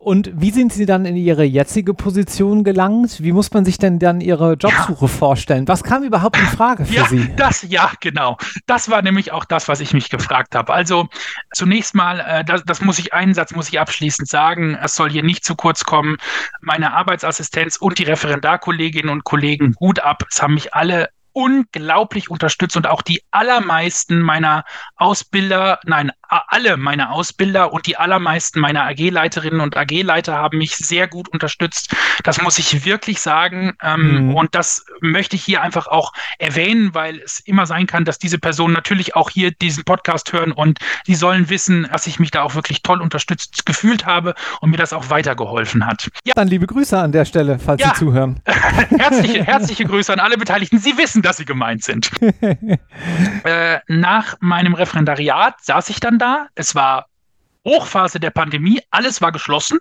Und 0.02 0.32
wie 0.34 0.52
sind 0.52 0.72
Sie 0.72 0.86
dann 0.86 1.06
in 1.06 1.18
Ihre 1.18 1.44
jetzige 1.44 1.94
Position 1.94 2.64
gelangt? 2.64 3.22
Wie 3.22 3.34
muss 3.34 3.52
man 3.52 3.66
sich 3.66 3.78
denn 3.78 4.00
dann 4.00 4.22
Ihre 4.22 4.54
Jobsuche 4.54 5.06
ja. 5.06 5.08
vorstellen? 5.08 5.68
Was 5.68 5.84
kam 5.84 6.04
überhaupt 6.04 6.38
in 6.38 6.46
Frage 6.46 6.86
für 6.86 6.94
ja, 6.94 7.06
Sie? 7.06 7.30
Das, 7.36 7.66
ja, 7.68 7.92
genau. 8.00 8.38
Das 8.66 8.90
war 8.90 9.02
nämlich 9.02 9.34
auch 9.34 9.44
das, 9.44 9.68
was 9.68 9.82
ich 9.82 9.94
mich 9.94 10.10
gefragt 10.10 10.56
habe. 10.56 10.74
Also 10.74 11.10
zunächst 11.54 11.96
mal, 11.96 12.22
äh, 12.22 12.46
das, 12.46 12.64
das 12.64 12.80
muss 12.80 12.98
ich, 12.98 13.14
einen 13.14 13.34
Satz 13.34 13.54
muss 13.54 13.68
ich 13.68 13.78
abschließend 13.78 14.30
sagen. 14.30 14.78
Es 14.82 14.96
soll 14.96 15.12
hier 15.12 15.24
nicht 15.24 15.44
zu 15.44 15.56
kurz 15.56 15.84
kommen. 15.84 16.16
Meine 16.62 16.94
Arbeitsassistenz 16.94 17.76
und 17.76 18.00
die 18.00 18.04
Referendarkolleginnen 18.04 19.12
und 19.12 19.26
Kollegen, 19.26 19.76
Hut 19.82 20.00
ab. 20.00 20.24
Es 20.32 20.42
haben 20.42 20.54
mich 20.54 20.74
alle 20.74 21.10
unglaublich 21.34 22.30
unterstützt 22.30 22.78
und 22.78 22.88
auch 22.88 23.02
die 23.02 23.22
allermeisten 23.32 24.22
meiner 24.22 24.64
Ausbilder, 24.96 25.80
nein, 25.86 26.12
alle 26.30 26.78
meine 26.78 27.12
Ausbilder 27.12 27.74
und 27.74 27.88
die 27.88 27.98
allermeisten 27.98 28.60
meiner 28.60 28.84
AG-Leiterinnen 28.86 29.62
und 29.62 29.76
AG-Leiter 29.76 30.36
haben 30.36 30.60
mich 30.60 30.76
sehr 30.76 31.08
gut 31.08 31.28
unterstützt. 31.30 31.96
Das 32.24 32.42
muss 32.42 32.60
ich 32.60 32.86
wirklich 32.86 33.20
sagen. 33.20 33.74
Ähm, 33.82 34.28
mhm. 34.28 34.36
Und 34.36 34.56
das 34.56 34.86
möchte 35.02 35.36
ich 35.36 35.44
hier 35.44 35.62
einfach 35.62 35.88
auch 35.88 36.14
erwähnen, 36.38 36.94
weil 36.94 37.20
es 37.20 37.40
immer 37.40 37.66
sein 37.66 37.88
kann, 37.88 38.06
dass 38.06 38.20
diese 38.20 38.38
Personen 38.38 38.74
natürlich 38.74 39.16
auch 39.16 39.30
hier 39.30 39.52
diesen 39.52 39.84
Podcast 39.84 40.32
hören 40.32 40.52
und 40.52 40.80
sie 41.06 41.16
sollen 41.16 41.50
wissen, 41.50 41.88
dass 41.92 42.06
ich 42.06 42.20
mich 42.20 42.32
da 42.32 42.44
auch 42.44 42.56
wirklich 42.56 42.84
toll 42.84 43.02
unterstützt 43.02 43.66
gefühlt 43.66 44.06
habe 44.06 44.36
und 44.62 44.70
mir 44.70 44.78
das 44.78 44.94
auch 44.94 45.10
weitergeholfen 45.10 45.86
hat. 45.86 46.10
Ja. 46.26 46.34
Dann 46.36 46.48
liebe 46.48 46.68
Grüße 46.68 46.98
an 46.98 47.12
der 47.12 47.26
Stelle, 47.26 47.58
falls 47.58 47.82
ja. 47.82 47.90
Sie 47.90 48.00
zuhören. 48.00 48.40
herzliche, 48.46 49.44
herzliche 49.44 49.86
Grüße 49.86 50.14
an 50.14 50.20
alle 50.20 50.38
Beteiligten. 50.38 50.78
Sie 50.78 50.98
wissen, 50.98 51.22
dass 51.22 51.38
sie 51.38 51.46
gemeint 51.46 51.84
sind. 51.84 52.12
äh, 52.42 53.80
nach 53.88 54.36
meinem 54.40 54.74
Referendariat 54.74 55.56
saß 55.64 55.90
ich 55.90 56.00
dann 56.00 56.19
da. 56.20 56.48
Es 56.56 56.76
war 56.76 57.08
Hochphase 57.66 58.20
der 58.20 58.32
Pandemie, 58.32 58.82
alles 58.90 59.22
war 59.22 59.32
geschlossen. 59.32 59.80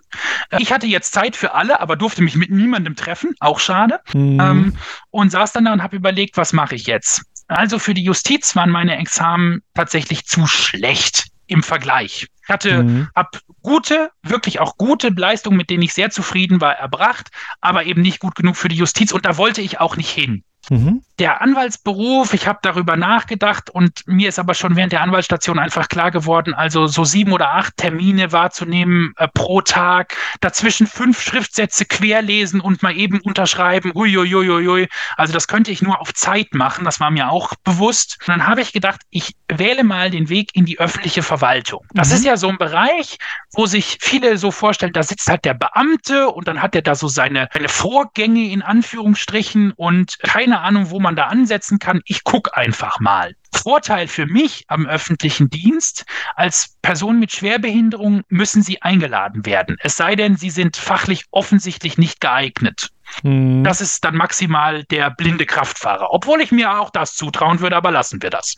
Äh, 0.51 0.57
ich 0.59 0.71
hatte 0.71 0.87
jetzt 0.87 1.13
Zeit 1.13 1.35
für 1.35 1.53
alle, 1.53 1.79
aber 1.79 1.95
durfte 1.95 2.21
mich 2.21 2.35
mit 2.35 2.49
niemandem 2.49 2.95
treffen, 2.95 3.35
auch 3.39 3.59
schade. 3.59 3.99
Mhm. 4.13 4.39
Ähm, 4.39 4.77
und 5.11 5.31
saß 5.31 5.53
dann 5.53 5.65
da 5.65 5.73
und 5.73 5.83
habe 5.83 5.95
überlegt, 5.95 6.37
was 6.37 6.53
mache 6.53 6.75
ich 6.75 6.85
jetzt? 6.85 7.23
Also 7.47 7.79
für 7.79 7.93
die 7.93 8.03
Justiz 8.03 8.55
waren 8.55 8.69
meine 8.69 8.97
Examen 8.97 9.63
tatsächlich 9.73 10.25
zu 10.25 10.45
schlecht 10.45 11.27
im 11.47 11.63
Vergleich. 11.63 12.27
Ich 12.43 12.49
hatte, 12.49 12.83
mhm. 12.83 13.09
habe 13.15 13.39
gute, 13.61 14.11
wirklich 14.23 14.59
auch 14.59 14.77
gute 14.77 15.09
Leistungen, 15.09 15.57
mit 15.57 15.69
denen 15.69 15.83
ich 15.83 15.93
sehr 15.93 16.11
zufrieden 16.11 16.61
war, 16.61 16.73
erbracht, 16.73 17.29
aber 17.59 17.85
eben 17.85 18.01
nicht 18.01 18.19
gut 18.19 18.35
genug 18.35 18.55
für 18.55 18.69
die 18.69 18.75
Justiz 18.75 19.11
und 19.11 19.25
da 19.25 19.37
wollte 19.37 19.61
ich 19.61 19.79
auch 19.79 19.97
nicht 19.97 20.09
hin. 20.09 20.43
Mhm. 20.69 21.01
Der 21.17 21.41
Anwaltsberuf, 21.41 22.33
ich 22.33 22.47
habe 22.47 22.59
darüber 22.61 22.95
nachgedacht 22.95 23.69
und 23.69 24.03
mir 24.05 24.29
ist 24.29 24.39
aber 24.39 24.53
schon 24.53 24.75
während 24.75 24.93
der 24.93 25.01
Anwaltsstation 25.01 25.59
einfach 25.59 25.89
klar 25.89 26.11
geworden, 26.11 26.53
also 26.53 26.87
so 26.87 27.03
sieben 27.03 27.33
oder 27.33 27.53
acht 27.53 27.75
Termine 27.77 28.31
wahrzunehmen 28.31 29.13
äh, 29.17 29.27
pro 29.27 29.61
Tag, 29.61 30.15
dazwischen 30.41 30.87
fünf 30.87 31.21
Schriftsätze 31.21 31.85
querlesen 31.85 32.61
und 32.61 32.83
mal 32.83 32.95
eben 32.95 33.19
unterschreiben, 33.21 33.91
uiuiuiui. 33.95 34.87
Also 35.17 35.33
das 35.33 35.47
könnte 35.47 35.71
ich 35.71 35.81
nur 35.81 35.99
auf 35.99 36.13
Zeit 36.13 36.53
machen, 36.53 36.85
das 36.85 36.99
war 36.99 37.11
mir 37.11 37.29
auch 37.29 37.53
bewusst. 37.63 38.17
Und 38.21 38.29
dann 38.29 38.47
habe 38.47 38.61
ich 38.61 38.71
gedacht, 38.71 39.01
ich 39.09 39.35
wähle 39.47 39.83
mal 39.83 40.11
den 40.11 40.29
Weg 40.29 40.51
in 40.53 40.65
die 40.65 40.79
öffentliche 40.79 41.23
Verwaltung. 41.23 41.85
Das 41.93 42.09
mhm. 42.09 42.15
ist 42.15 42.25
ja 42.25 42.37
so 42.37 42.47
ein 42.47 42.57
Bereich, 42.57 43.17
wo 43.53 43.65
sich 43.65 43.97
viele 43.99 44.37
so 44.37 44.51
vorstellen, 44.51 44.93
da 44.93 45.03
sitzt 45.03 45.27
halt 45.27 45.43
der 45.45 45.55
Beamte 45.55 46.29
und 46.29 46.47
dann 46.47 46.61
hat 46.61 46.75
er 46.75 46.81
da 46.81 46.95
so 46.95 47.07
seine, 47.07 47.49
seine 47.53 47.69
Vorgänge 47.69 48.51
in 48.51 48.61
Anführungsstrichen 48.61 49.73
und 49.73 50.19
keine 50.19 50.58
Ahnung, 50.61 50.89
wo 50.89 50.99
man 50.99 51.15
da 51.15 51.25
ansetzen 51.25 51.79
kann. 51.79 52.01
Ich 52.05 52.23
gucke 52.23 52.55
einfach 52.55 52.99
mal. 52.99 53.35
Vorteil 53.53 54.07
für 54.07 54.25
mich 54.25 54.65
am 54.67 54.85
öffentlichen 54.85 55.49
Dienst, 55.49 56.05
als 56.35 56.77
Person 56.81 57.19
mit 57.19 57.31
Schwerbehinderung 57.31 58.21
müssen 58.29 58.61
Sie 58.61 58.81
eingeladen 58.81 59.45
werden. 59.45 59.77
Es 59.81 59.97
sei 59.97 60.15
denn, 60.15 60.37
Sie 60.37 60.49
sind 60.49 60.77
fachlich 60.77 61.25
offensichtlich 61.31 61.97
nicht 61.97 62.21
geeignet. 62.21 62.91
Hm. 63.23 63.63
Das 63.63 63.81
ist 63.81 64.03
dann 64.03 64.15
maximal 64.15 64.83
der 64.85 65.09
blinde 65.11 65.45
Kraftfahrer. 65.45 66.11
Obwohl 66.11 66.41
ich 66.41 66.51
mir 66.51 66.79
auch 66.79 66.89
das 66.89 67.15
zutrauen 67.15 67.59
würde, 67.59 67.75
aber 67.75 67.91
lassen 67.91 68.21
wir 68.21 68.29
das. 68.29 68.55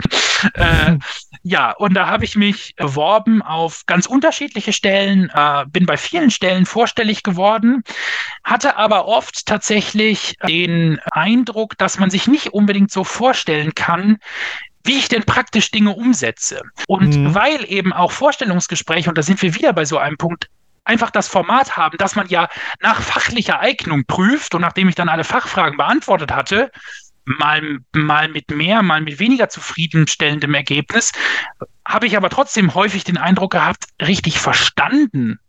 äh, 0.53 0.97
ja, 1.43 1.71
und 1.71 1.93
da 1.93 2.07
habe 2.07 2.25
ich 2.25 2.35
mich 2.35 2.75
beworben 2.75 3.41
auf 3.41 3.85
ganz 3.85 4.05
unterschiedliche 4.05 4.73
Stellen, 4.73 5.31
äh, 5.33 5.65
bin 5.67 5.85
bei 5.85 5.97
vielen 5.97 6.31
Stellen 6.31 6.65
vorstellig 6.65 7.23
geworden, 7.23 7.83
hatte 8.43 8.77
aber 8.77 9.07
oft 9.07 9.45
tatsächlich 9.45 10.35
den 10.47 10.99
Eindruck, 11.11 11.77
dass 11.77 11.99
man 11.99 12.09
sich 12.09 12.27
nicht 12.27 12.49
unbedingt 12.49 12.91
so 12.91 13.03
vorstellen 13.03 13.73
kann, 13.75 14.17
wie 14.83 14.97
ich 14.97 15.07
denn 15.09 15.23
praktisch 15.23 15.71
Dinge 15.71 15.91
umsetze. 15.91 16.61
Und 16.87 17.15
mhm. 17.15 17.35
weil 17.35 17.65
eben 17.71 17.93
auch 17.93 18.11
Vorstellungsgespräche, 18.11 19.09
und 19.09 19.17
da 19.17 19.21
sind 19.21 19.41
wir 19.41 19.55
wieder 19.55 19.73
bei 19.73 19.85
so 19.85 19.97
einem 19.97 20.17
Punkt, 20.17 20.47
einfach 20.83 21.11
das 21.11 21.27
Format 21.27 21.77
haben, 21.77 21.97
dass 21.97 22.15
man 22.15 22.27
ja 22.27 22.49
nach 22.81 23.01
fachlicher 23.01 23.59
Eignung 23.59 24.05
prüft 24.05 24.55
und 24.55 24.61
nachdem 24.61 24.89
ich 24.89 24.95
dann 24.95 25.09
alle 25.09 25.23
Fachfragen 25.23 25.77
beantwortet 25.77 26.31
hatte, 26.31 26.71
mal, 27.25 27.79
mal 27.93 28.29
mit 28.29 28.49
mehr, 28.51 28.81
mal 28.81 29.01
mit 29.01 29.19
weniger 29.19 29.49
zufriedenstellendem 29.49 30.53
Ergebnis, 30.53 31.11
habe 31.87 32.07
ich 32.07 32.17
aber 32.17 32.29
trotzdem 32.29 32.73
häufig 32.73 33.03
den 33.03 33.17
Eindruck 33.17 33.51
gehabt, 33.51 33.85
richtig 34.01 34.39
verstanden 34.39 35.39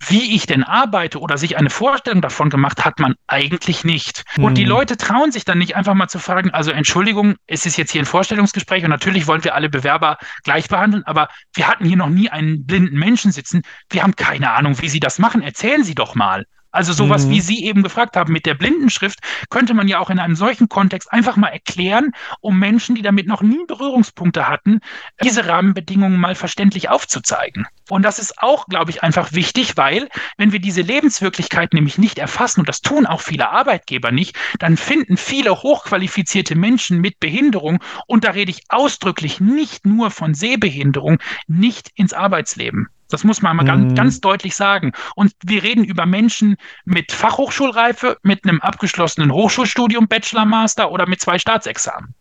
wie 0.00 0.34
ich 0.34 0.46
denn 0.46 0.62
arbeite 0.62 1.20
oder 1.20 1.38
sich 1.38 1.56
eine 1.56 1.70
Vorstellung 1.70 2.20
davon 2.20 2.50
gemacht 2.50 2.84
hat 2.84 2.98
man 2.98 3.14
eigentlich 3.26 3.84
nicht. 3.84 4.24
Mhm. 4.36 4.44
Und 4.44 4.54
die 4.58 4.62
hm. 4.62 4.68
Leute 4.68 4.96
trauen 4.96 5.32
sich 5.32 5.44
dann 5.44 5.58
nicht 5.58 5.74
einfach 5.74 5.94
mal 5.94 6.08
zu 6.08 6.18
fragen, 6.18 6.50
also 6.50 6.70
Entschuldigung, 6.70 7.36
es 7.46 7.66
ist 7.66 7.76
jetzt 7.76 7.92
hier 7.92 8.02
ein 8.02 8.06
Vorstellungsgespräch 8.06 8.84
und 8.84 8.90
natürlich 8.90 9.26
wollen 9.26 9.44
wir 9.44 9.54
alle 9.54 9.68
Bewerber 9.68 10.18
gleich 10.44 10.68
behandeln, 10.68 11.04
aber 11.04 11.28
wir 11.54 11.66
hatten 11.66 11.84
hier 11.84 11.96
noch 11.96 12.10
nie 12.10 12.28
einen 12.28 12.66
blinden 12.66 12.98
Menschen 12.98 13.32
sitzen. 13.32 13.62
Wir 13.90 14.02
haben 14.02 14.16
keine 14.16 14.50
Ahnung, 14.52 14.80
wie 14.80 14.88
Sie 14.88 15.00
das 15.00 15.18
machen. 15.18 15.42
Erzählen 15.42 15.82
Sie 15.82 15.94
doch 15.94 16.14
mal. 16.14 16.44
Also 16.70 16.92
sowas, 16.92 17.26
mhm. 17.26 17.30
wie 17.30 17.40
Sie 17.40 17.64
eben 17.64 17.82
gefragt 17.82 18.16
haben 18.16 18.32
mit 18.32 18.46
der 18.46 18.54
Blindenschrift, 18.54 19.20
könnte 19.50 19.74
man 19.74 19.88
ja 19.88 19.98
auch 19.98 20.10
in 20.10 20.18
einem 20.18 20.36
solchen 20.36 20.68
Kontext 20.68 21.12
einfach 21.12 21.36
mal 21.36 21.48
erklären, 21.48 22.12
um 22.40 22.58
Menschen, 22.58 22.94
die 22.94 23.02
damit 23.02 23.26
noch 23.26 23.42
nie 23.42 23.64
Berührungspunkte 23.66 24.48
hatten, 24.48 24.80
diese 25.22 25.46
Rahmenbedingungen 25.46 26.20
mal 26.20 26.34
verständlich 26.34 26.88
aufzuzeigen. 26.88 27.66
Und 27.88 28.02
das 28.02 28.18
ist 28.18 28.42
auch, 28.42 28.66
glaube 28.66 28.90
ich, 28.90 29.02
einfach 29.02 29.32
wichtig, 29.32 29.76
weil 29.76 30.08
wenn 30.36 30.52
wir 30.52 30.58
diese 30.58 30.82
Lebenswirklichkeit 30.82 31.72
nämlich 31.72 31.98
nicht 31.98 32.18
erfassen, 32.18 32.60
und 32.60 32.68
das 32.68 32.80
tun 32.80 33.06
auch 33.06 33.20
viele 33.20 33.50
Arbeitgeber 33.50 34.10
nicht, 34.10 34.36
dann 34.58 34.76
finden 34.76 35.16
viele 35.16 35.62
hochqualifizierte 35.62 36.56
Menschen 36.56 37.00
mit 37.00 37.20
Behinderung, 37.20 37.82
und 38.06 38.24
da 38.24 38.32
rede 38.32 38.50
ich 38.50 38.64
ausdrücklich 38.68 39.40
nicht 39.40 39.86
nur 39.86 40.10
von 40.10 40.34
Sehbehinderung, 40.34 41.18
nicht 41.46 41.90
ins 41.94 42.12
Arbeitsleben. 42.12 42.88
Das 43.08 43.24
muss 43.24 43.42
man 43.42 43.56
mal 43.56 43.62
mhm. 43.62 43.66
ganz, 43.66 43.94
ganz 43.94 44.20
deutlich 44.20 44.56
sagen. 44.56 44.92
Und 45.14 45.32
wir 45.44 45.62
reden 45.62 45.84
über 45.84 46.06
Menschen 46.06 46.56
mit 46.84 47.12
Fachhochschulreife, 47.12 48.16
mit 48.22 48.44
einem 48.44 48.60
abgeschlossenen 48.60 49.32
Hochschulstudium, 49.32 50.08
Bachelor, 50.08 50.44
Master 50.44 50.90
oder 50.90 51.06
mit 51.06 51.20
zwei 51.20 51.38
Staatsexamen. 51.38 52.14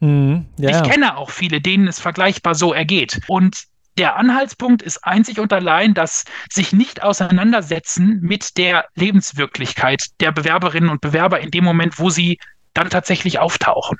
Mhm. 0.00 0.46
Ja, 0.58 0.70
ich 0.70 0.90
kenne 0.90 1.16
auch 1.16 1.30
viele, 1.30 1.60
denen 1.60 1.88
es 1.88 1.98
vergleichbar 1.98 2.54
so 2.54 2.72
ergeht. 2.72 3.20
Und 3.26 3.64
der 3.98 4.16
Anhaltspunkt 4.16 4.80
ist 4.82 5.04
einzig 5.04 5.40
und 5.40 5.52
allein 5.52 5.92
das 5.92 6.24
sich 6.50 6.72
nicht 6.72 7.02
auseinandersetzen 7.02 8.20
mit 8.20 8.56
der 8.56 8.86
Lebenswirklichkeit 8.94 10.04
der 10.20 10.30
Bewerberinnen 10.30 10.88
und 10.88 11.00
Bewerber 11.00 11.40
in 11.40 11.50
dem 11.50 11.64
Moment, 11.64 11.98
wo 11.98 12.08
sie 12.08 12.38
dann 12.74 12.90
tatsächlich 12.90 13.40
auftauchen. 13.40 13.98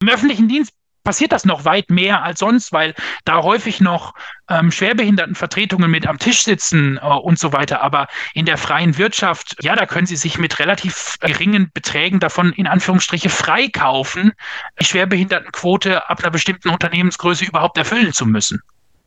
Im 0.00 0.08
öffentlichen 0.08 0.48
Dienst 0.48 0.72
passiert 1.04 1.32
das 1.32 1.44
noch 1.44 1.64
weit 1.64 1.90
mehr 1.90 2.22
als 2.22 2.40
sonst, 2.40 2.72
weil 2.72 2.94
da 3.24 3.42
häufig 3.42 3.80
noch 3.80 4.14
ähm, 4.48 4.72
Schwerbehindertenvertretungen 4.72 5.90
mit 5.90 6.06
am 6.06 6.18
Tisch 6.18 6.42
sitzen 6.42 6.98
äh, 6.98 7.06
und 7.06 7.38
so 7.38 7.52
weiter. 7.52 7.82
Aber 7.82 8.08
in 8.32 8.46
der 8.46 8.58
freien 8.58 8.98
Wirtschaft, 8.98 9.56
ja, 9.62 9.76
da 9.76 9.86
können 9.86 10.06
Sie 10.06 10.16
sich 10.16 10.38
mit 10.38 10.58
relativ 10.58 11.16
geringen 11.20 11.70
Beträgen 11.72 12.20
davon 12.20 12.52
in 12.52 12.66
Anführungsstriche 12.66 13.28
freikaufen, 13.28 14.32
die 14.80 14.84
Schwerbehindertenquote 14.84 16.08
ab 16.08 16.20
einer 16.20 16.30
bestimmten 16.30 16.70
Unternehmensgröße 16.70 17.44
überhaupt 17.44 17.78
erfüllen 17.78 18.12
zu 18.12 18.26
müssen. 18.26 18.62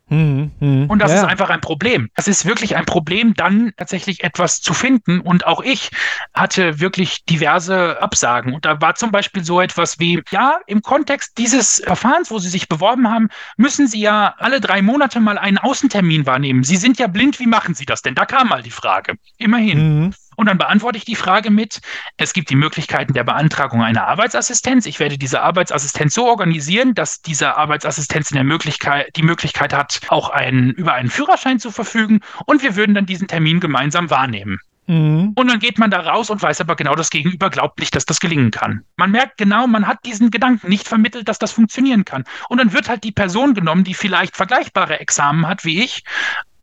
Hm, 0.10 0.52
hm, 0.60 0.90
und 0.90 1.00
das 1.00 1.12
ja. 1.12 1.18
ist 1.18 1.24
einfach 1.26 1.50
ein 1.50 1.60
Problem. 1.60 2.10
Das 2.16 2.28
ist 2.28 2.46
wirklich 2.46 2.78
ein 2.78 2.86
Problem, 2.86 3.34
dann 3.34 3.74
tatsächlich 3.76 4.24
etwas 4.24 4.62
zu 4.62 4.74
finden. 4.74 5.20
Und 5.20 5.46
auch 5.46 5.62
ich 5.62 5.92
hatte 6.34 6.80
wirklich 6.80 7.26
diverse 7.26 8.02
Absagen. 8.02 8.54
Und 8.54 8.66
da 8.66 8.80
war 8.80 8.96
zum 8.96 9.12
Beispiel 9.12 9.44
so 9.44 9.60
etwas 9.60 10.00
wie, 10.00 10.24
ja, 10.32 10.60
im 10.66 10.82
Kontext 10.82 11.38
dieses 11.38 11.82
Verfahrens, 11.86 12.32
wo 12.32 12.40
Sie 12.40 12.50
sich 12.50 12.70
beworben 12.70 13.10
haben, 13.10 13.28
müssen 13.58 13.88
Sie 13.88 14.00
ja 14.00 14.36
alle 14.38 14.62
drei 14.62 14.82
Monate 14.82 15.20
mal 15.20 15.38
einen 15.38 15.58
Außentermin 15.58 16.26
wahrnehmen. 16.26 16.64
Sie 16.64 16.78
sind 16.78 17.00
ja 17.00 17.08
blind, 17.08 17.40
wie 17.40 17.48
machen 17.48 17.76
Sie 17.76 17.86
das 17.86 18.02
denn? 18.02 18.16
Da 18.16 18.26
kam 18.26 18.48
mal 18.48 18.62
die 18.62 18.72
Frage. 18.72 19.16
Immerhin. 19.38 20.00
Mhm. 20.06 20.14
Und 20.38 20.46
dann 20.46 20.60
beantworte 20.60 21.00
ich 21.00 21.06
die 21.06 21.16
Frage 21.16 21.50
mit, 21.50 21.82
es 22.16 22.32
gibt 22.32 22.52
die 22.52 22.56
Möglichkeiten 22.56 23.14
der 23.14 23.24
Beantragung 23.24 23.84
einer 23.84 24.08
Arbeitsassistenz. 24.08 24.86
Ich 24.86 25.00
werde 25.00 25.18
diese 25.18 25.42
Arbeitsassistenz 25.42 26.14
so 26.14 26.28
organisieren, 26.28 26.94
dass 26.94 27.24
diese 27.24 27.58
Arbeitsassistenz 27.58 28.30
in 28.30 28.36
der 28.36 28.44
Möglichkeit, 28.44 29.16
die 29.16 29.24
Möglichkeit 29.24 29.74
hat, 29.74 30.00
auch 30.10 30.30
einen, 30.30 30.72
über 30.72 30.94
einen 30.94 31.10
Führerschein 31.10 31.60
zu 31.60 31.72
verfügen. 31.72 32.20
Und 32.46 32.62
wir 32.62 32.76
würden 32.76 32.94
dann 32.94 33.08
diesen 33.08 33.28
Termin 33.28 33.60
gemeinsam 33.60 34.12
wahrnehmen. 34.12 34.60
Mhm. 34.86 35.34
Und 35.36 35.48
dann 35.50 35.60
geht 35.60 35.80
man 35.80 35.90
da 35.90 36.02
raus 36.02 36.30
und 36.30 36.42
weiß 36.42 36.62
aber 36.62 36.76
genau, 36.76 36.94
das 36.94 37.10
Gegenüber 37.10 37.50
glaubt 37.50 37.80
nicht, 37.80 37.96
dass 37.96 38.06
das 38.06 38.20
gelingen 38.20 38.52
kann. 38.52 38.84
Man 38.96 39.10
merkt 39.10 39.40
genau, 39.40 39.66
man 39.66 39.88
hat 39.88 40.06
diesen 40.06 40.30
Gedanken 40.30 40.70
nicht 40.70 40.88
vermittelt, 40.88 41.28
dass 41.28 41.40
das 41.40 41.52
funktionieren 41.52 42.06
kann. 42.06 42.26
Und 42.48 42.60
dann 42.60 42.74
wird 42.74 42.90
halt 42.90 43.04
die 43.04 43.12
Person 43.12 43.56
genommen, 43.56 43.84
die 43.84 43.96
vielleicht 43.96 44.36
vergleichbare 44.36 45.00
Examen 45.00 45.48
hat 45.48 45.66
wie 45.66 45.84
ich, 45.84 46.04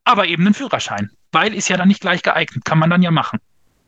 aber 0.05 0.27
eben 0.27 0.47
einen 0.47 0.55
Führerschein. 0.55 1.11
Weil 1.33 1.53
ist 1.55 1.68
ja 1.68 1.77
dann 1.77 1.89
nicht 1.89 2.01
gleich 2.01 2.22
geeignet, 2.22 2.64
kann 2.64 2.79
man 2.79 2.89
dann 2.89 3.03
ja 3.03 3.11
machen. 3.11 3.41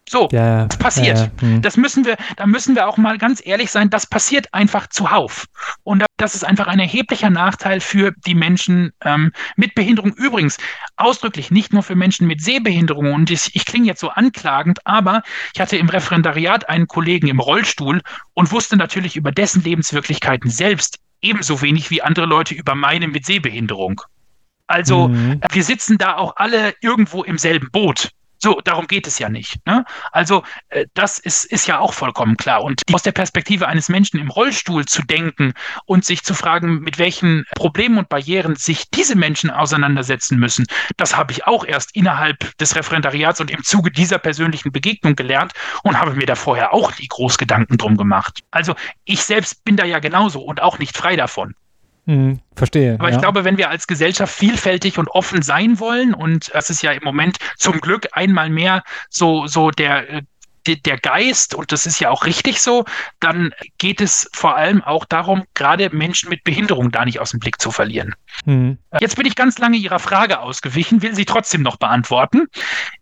So, 0.09 0.29
ja, 0.31 0.67
das 0.67 0.79
passiert. 0.79 1.19
Ja, 1.19 1.31
hm. 1.41 1.63
Das 1.63 1.77
müssen 1.77 2.05
wir, 2.05 2.17
da 2.37 2.47
müssen 2.47 2.77
wir 2.77 2.89
auch 2.89 2.97
mal 2.97 3.19
ganz 3.19 3.45
ehrlich 3.45 3.73
sein, 3.73 3.91
das 3.91 4.07
passiert 4.07 4.55
einfach 4.55 4.87
zuhauf. 4.87 5.47
Und 5.83 6.05
das 6.17 6.35
ist 6.37 6.45
einfach 6.45 6.69
ein 6.69 6.79
erheblicher 6.79 7.31
Nachteil 7.31 7.81
für 7.81 8.13
die 8.25 8.37
Menschen 8.37 8.93
ähm, 9.05 9.33
mit 9.57 9.75
Behinderung. 9.75 10.15
Übrigens, 10.15 10.59
ausdrücklich 10.97 11.51
nicht 11.51 11.73
nur 11.73 11.83
für 11.83 11.97
Menschen 11.97 12.29
mit 12.29 12.41
Sehbehinderung. 12.41 13.13
Und 13.13 13.31
ich, 13.31 13.55
ich 13.57 13.65
klinge 13.65 13.87
jetzt 13.87 14.01
so 14.01 14.11
anklagend, 14.11 14.79
aber 14.87 15.23
ich 15.55 15.61
hatte 15.61 15.77
im 15.77 15.89
Referendariat 15.89 16.69
einen 16.69 16.87
Kollegen 16.87 17.27
im 17.27 17.41
Rollstuhl 17.41 18.01
und 18.35 18.53
wusste 18.53 18.77
natürlich 18.77 19.17
über 19.17 19.33
dessen 19.33 19.63
Lebenswirklichkeiten 19.65 20.51
selbst 20.51 20.99
ebenso 21.21 21.63
wenig 21.63 21.91
wie 21.91 22.03
andere 22.03 22.27
Leute 22.27 22.55
über 22.55 22.77
meine 22.77 23.09
mit 23.09 23.27
Sehbehinderung. 23.27 24.01
Also 24.69 25.09
mhm. 25.09 25.41
wir 25.51 25.65
sitzen 25.65 25.99
da 25.99 26.17
auch 26.17 26.37
alle 26.37 26.75
irgendwo 26.81 27.25
im 27.25 27.39
selben 27.39 27.71
Boot. 27.71 28.11
So, 28.39 28.61
darum 28.63 28.87
geht 28.87 29.07
es 29.07 29.19
ja 29.19 29.29
nicht. 29.29 29.65
Ne? 29.67 29.85
Also, 30.13 30.43
äh, 30.69 30.87
das 30.95 31.19
ist, 31.19 31.45
ist 31.45 31.67
ja 31.67 31.79
auch 31.79 31.93
vollkommen 31.93 32.37
klar. 32.37 32.63
Und 32.63 32.83
aus 32.93 33.03
der 33.03 33.13
Perspektive 33.13 33.69
eines 33.69 33.89
Menschen 33.89 34.19
im 34.19 34.31
Rollstuhl 34.31 34.85
zu 34.85 35.03
denken 35.03 35.55
und 35.87 36.05
sich 36.05 36.23
zu 36.23 36.35
fragen, 36.35 36.81
mit 36.81 36.99
welchen 36.99 37.45
Problemen 37.57 37.99
und 37.99 38.09
Barrieren 38.09 38.57
sich 38.57 38.91
diese 38.91 39.17
Menschen 39.17 39.51
auseinandersetzen 39.51 40.39
müssen, 40.39 40.67
das 40.97 41.17
habe 41.17 41.33
ich 41.33 41.47
auch 41.47 41.65
erst 41.65 41.95
innerhalb 41.97 42.57
des 42.59 42.77
Referendariats 42.77 43.41
und 43.41 43.51
im 43.51 43.63
Zuge 43.63 43.91
dieser 43.91 44.19
persönlichen 44.19 44.73
Begegnung 44.73 45.17
gelernt 45.17 45.53
und 45.83 45.99
habe 45.99 46.15
mir 46.15 46.27
da 46.27 46.35
vorher 46.35 46.73
auch 46.73 46.97
nie 46.99 47.09
groß 47.09 47.39
Gedanken 47.39 47.79
drum 47.79 47.97
gemacht. 47.97 48.41
Also, 48.51 48.75
ich 49.05 49.23
selbst 49.25 49.65
bin 49.65 49.77
da 49.77 49.85
ja 49.85 49.99
genauso 49.99 50.41
und 50.41 50.61
auch 50.61 50.79
nicht 50.79 50.97
frei 50.97 51.17
davon. 51.17 51.55
Hm, 52.07 52.39
verstehe. 52.55 52.95
Aber 52.99 53.09
ja. 53.09 53.17
ich 53.17 53.21
glaube, 53.21 53.45
wenn 53.45 53.59
wir 53.59 53.69
als 53.69 53.87
Gesellschaft 53.87 54.33
vielfältig 54.33 54.99
und 54.99 55.09
offen 55.09 55.43
sein 55.43 55.81
wollen, 55.81 56.15
und 56.15 56.51
das 56.55 56.71
ist 56.71 56.83
ja 56.83 56.93
im 56.93 57.03
Moment 57.03 57.39
zum 57.57 57.81
Glück 57.81 58.07
einmal 58.13 58.49
mehr 58.49 58.85
so, 59.11 59.49
so 59.49 59.71
der, 59.73 60.23
der 60.67 60.99
Geist, 60.99 61.55
und 61.55 61.73
das 61.73 61.85
ist 61.85 62.01
ja 62.01 62.11
auch 62.11 62.25
richtig 62.25 62.61
so, 62.61 62.85
dann 63.19 63.53
geht 63.79 64.01
es 64.01 64.29
vor 64.33 64.57
allem 64.57 64.83
auch 64.83 65.05
darum, 65.05 65.45
gerade 65.55 65.91
Menschen 65.91 66.29
mit 66.29 66.45
Behinderung 66.45 66.93
da 66.93 67.05
nicht 67.05 67.19
aus 67.19 67.31
dem 67.31 67.41
Blick 67.41 67.61
zu 67.61 67.73
verlieren. 67.73 68.15
Mhm. 68.45 68.79
Jetzt 69.01 69.17
bin 69.17 69.27
ich 69.27 69.35
ganz 69.35 69.59
lange 69.59 69.77
Ihrer 69.77 69.99
Frage 69.99 70.41
ausgewichen, 70.41 71.03
will 71.03 71.15
sie 71.15 71.25
trotzdem 71.25 71.63
noch 71.63 71.77
beantworten. 71.77 72.47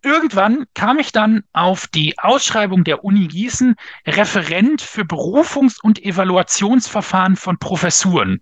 Irgendwann 0.02 0.64
kam 0.74 0.98
ich 0.98 1.12
dann 1.12 1.42
auf 1.52 1.86
die 1.88 2.18
Ausschreibung 2.18 2.84
der 2.84 3.04
Uni 3.04 3.28
Gießen, 3.28 3.76
Referent 4.06 4.80
für 4.80 5.02
Berufungs- 5.02 5.80
und 5.80 6.02
Evaluationsverfahren 6.02 7.36
von 7.36 7.58
Professuren. 7.58 8.40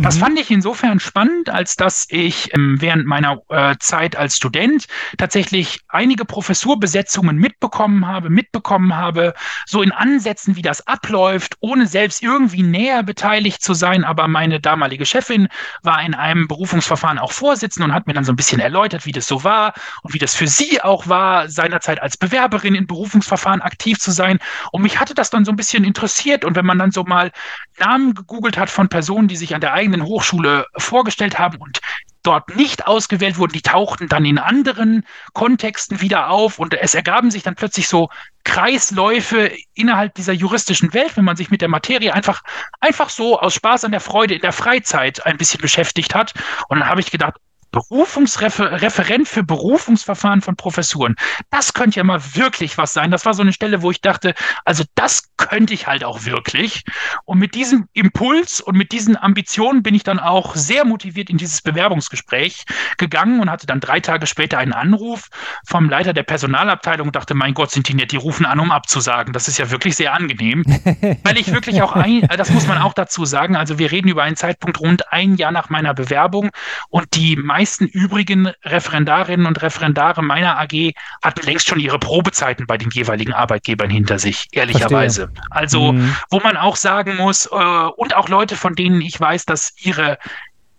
Das 0.00 0.16
mhm. 0.16 0.20
fand 0.20 0.38
ich 0.38 0.50
insofern 0.50 1.00
spannend, 1.00 1.50
als 1.50 1.76
dass 1.76 2.06
ich 2.08 2.54
ähm, 2.54 2.80
während 2.80 3.06
meiner 3.06 3.38
äh, 3.48 3.76
Zeit 3.78 4.16
als 4.16 4.36
Student 4.36 4.86
tatsächlich 5.18 5.80
einige 5.88 6.24
Professurbesetzungen 6.24 7.36
mitbekommen 7.36 8.06
habe, 8.06 8.30
mitbekommen 8.30 8.96
habe, 8.96 9.34
so 9.66 9.82
in 9.82 9.92
Ansätzen, 9.92 10.56
wie 10.56 10.62
das 10.62 10.86
abläuft, 10.86 11.56
ohne 11.60 11.86
selbst 11.86 12.22
irgendwie 12.22 12.62
näher 12.62 13.02
beteiligt 13.02 13.62
zu 13.62 13.74
sein. 13.74 14.04
Aber 14.04 14.28
meine 14.28 14.60
damalige 14.60 15.06
Chefin 15.06 15.48
war 15.82 16.02
in 16.02 16.14
einem 16.14 16.48
Berufungsverfahren 16.48 17.18
auch 17.18 17.32
Vorsitzende 17.32 17.86
und 17.86 17.94
hat 17.94 18.06
mir 18.06 18.14
dann 18.14 18.24
so 18.24 18.32
ein 18.32 18.36
bisschen 18.36 18.60
erläutert, 18.60 19.06
wie 19.06 19.12
das 19.12 19.26
so 19.26 19.44
war 19.44 19.74
und 20.02 20.14
wie 20.14 20.18
das 20.18 20.34
für 20.34 20.46
sie 20.46 20.80
auch 20.80 21.08
war, 21.08 21.48
seinerzeit 21.48 22.00
als 22.00 22.16
Bewerberin 22.16 22.74
in 22.74 22.86
Berufungsverfahren 22.86 23.60
aktiv 23.60 23.98
zu 23.98 24.10
sein. 24.10 24.38
Und 24.72 24.82
mich 24.82 25.00
hatte 25.00 25.14
das 25.14 25.30
dann 25.30 25.44
so 25.44 25.52
ein 25.52 25.56
bisschen 25.56 25.84
interessiert. 25.84 26.44
Und 26.44 26.56
wenn 26.56 26.66
man 26.66 26.78
dann 26.78 26.90
so 26.90 27.04
mal 27.04 27.32
Namen 27.78 28.14
gegoogelt 28.14 28.58
hat 28.58 28.70
von 28.70 28.88
Personen, 28.88 29.28
die 29.28 29.36
sich 29.36 29.54
an 29.54 29.59
der 29.60 29.72
eigenen 29.72 30.04
Hochschule 30.04 30.66
vorgestellt 30.76 31.38
haben 31.38 31.58
und 31.58 31.80
dort 32.22 32.54
nicht 32.54 32.86
ausgewählt 32.86 33.38
wurden, 33.38 33.52
die 33.52 33.62
tauchten 33.62 34.08
dann 34.08 34.24
in 34.24 34.38
anderen 34.38 35.06
Kontexten 35.32 36.00
wieder 36.00 36.28
auf 36.28 36.58
und 36.58 36.74
es 36.74 36.94
ergaben 36.94 37.30
sich 37.30 37.42
dann 37.42 37.54
plötzlich 37.54 37.88
so 37.88 38.10
Kreisläufe 38.44 39.52
innerhalb 39.74 40.14
dieser 40.14 40.32
juristischen 40.32 40.92
Welt, 40.92 41.16
wenn 41.16 41.24
man 41.24 41.36
sich 41.36 41.50
mit 41.50 41.60
der 41.60 41.68
Materie 41.68 42.12
einfach, 42.12 42.42
einfach 42.80 43.08
so 43.08 43.38
aus 43.40 43.54
Spaß 43.54 43.84
an 43.84 43.92
der 43.92 44.00
Freude 44.00 44.34
in 44.34 44.40
der 44.40 44.52
Freizeit 44.52 45.24
ein 45.24 45.36
bisschen 45.36 45.60
beschäftigt 45.60 46.14
hat. 46.14 46.34
Und 46.68 46.80
dann 46.80 46.88
habe 46.88 47.00
ich 47.00 47.10
gedacht, 47.10 47.34
Berufungsreferent 47.70 49.28
für 49.28 49.42
Berufungsverfahren 49.42 50.40
von 50.40 50.56
Professuren. 50.56 51.14
Das 51.50 51.72
könnte 51.72 51.98
ja 51.98 52.04
mal 52.04 52.20
wirklich 52.34 52.78
was 52.78 52.92
sein. 52.92 53.10
Das 53.10 53.24
war 53.24 53.34
so 53.34 53.42
eine 53.42 53.52
Stelle, 53.52 53.82
wo 53.82 53.90
ich 53.90 54.00
dachte, 54.00 54.34
also 54.64 54.84
das 54.94 55.30
könnte 55.36 55.72
ich 55.74 55.86
halt 55.86 56.04
auch 56.04 56.24
wirklich. 56.24 56.84
Und 57.24 57.38
mit 57.38 57.54
diesem 57.54 57.86
Impuls 57.92 58.60
und 58.60 58.76
mit 58.76 58.92
diesen 58.92 59.16
Ambitionen 59.16 59.82
bin 59.82 59.94
ich 59.94 60.02
dann 60.02 60.18
auch 60.18 60.54
sehr 60.54 60.84
motiviert 60.84 61.30
in 61.30 61.38
dieses 61.38 61.62
Bewerbungsgespräch 61.62 62.64
gegangen 62.98 63.40
und 63.40 63.50
hatte 63.50 63.66
dann 63.66 63.80
drei 63.80 64.00
Tage 64.00 64.26
später 64.26 64.58
einen 64.58 64.72
Anruf 64.72 65.28
vom 65.66 65.88
Leiter 65.88 66.12
der 66.12 66.24
Personalabteilung 66.24 67.08
und 67.08 67.16
dachte, 67.16 67.34
mein 67.34 67.54
Gott, 67.54 67.70
sind 67.70 67.88
die 67.88 67.94
nett, 67.94 68.12
die 68.12 68.16
rufen 68.16 68.46
an, 68.46 68.60
um 68.60 68.70
abzusagen. 68.70 69.32
Das 69.32 69.48
ist 69.48 69.58
ja 69.58 69.70
wirklich 69.70 69.96
sehr 69.96 70.12
angenehm, 70.12 70.64
weil 71.24 71.38
ich 71.38 71.52
wirklich 71.52 71.82
auch 71.82 71.92
ein, 71.92 72.28
das 72.36 72.50
muss 72.50 72.66
man 72.66 72.78
auch 72.78 72.94
dazu 72.94 73.24
sagen, 73.24 73.56
also 73.56 73.78
wir 73.78 73.90
reden 73.90 74.08
über 74.08 74.22
einen 74.22 74.36
Zeitpunkt 74.36 74.80
rund 74.80 75.12
ein 75.12 75.36
Jahr 75.36 75.52
nach 75.52 75.70
meiner 75.70 75.94
Bewerbung 75.94 76.50
und 76.88 77.06
die 77.14 77.36
meisten 77.36 77.59
meisten 77.60 77.86
übrigen 77.86 78.50
Referendarinnen 78.64 79.46
und 79.46 79.60
Referendare 79.60 80.22
meiner 80.22 80.58
AG 80.58 80.94
hatten 81.22 81.44
längst 81.44 81.68
schon 81.68 81.78
ihre 81.78 81.98
Probezeiten 81.98 82.66
bei 82.66 82.78
den 82.78 82.88
jeweiligen 82.90 83.34
Arbeitgebern 83.34 83.90
hinter 83.90 84.18
sich, 84.18 84.48
ehrlicherweise. 84.52 85.28
Verstehe. 85.28 85.44
Also, 85.50 85.92
mhm. 85.92 86.16
wo 86.30 86.40
man 86.40 86.56
auch 86.56 86.76
sagen 86.76 87.16
muss, 87.16 87.44
äh, 87.46 87.48
und 87.54 88.16
auch 88.16 88.30
Leute, 88.30 88.56
von 88.56 88.74
denen 88.74 89.02
ich 89.02 89.20
weiß, 89.20 89.44
dass 89.44 89.74
ihre 89.76 90.18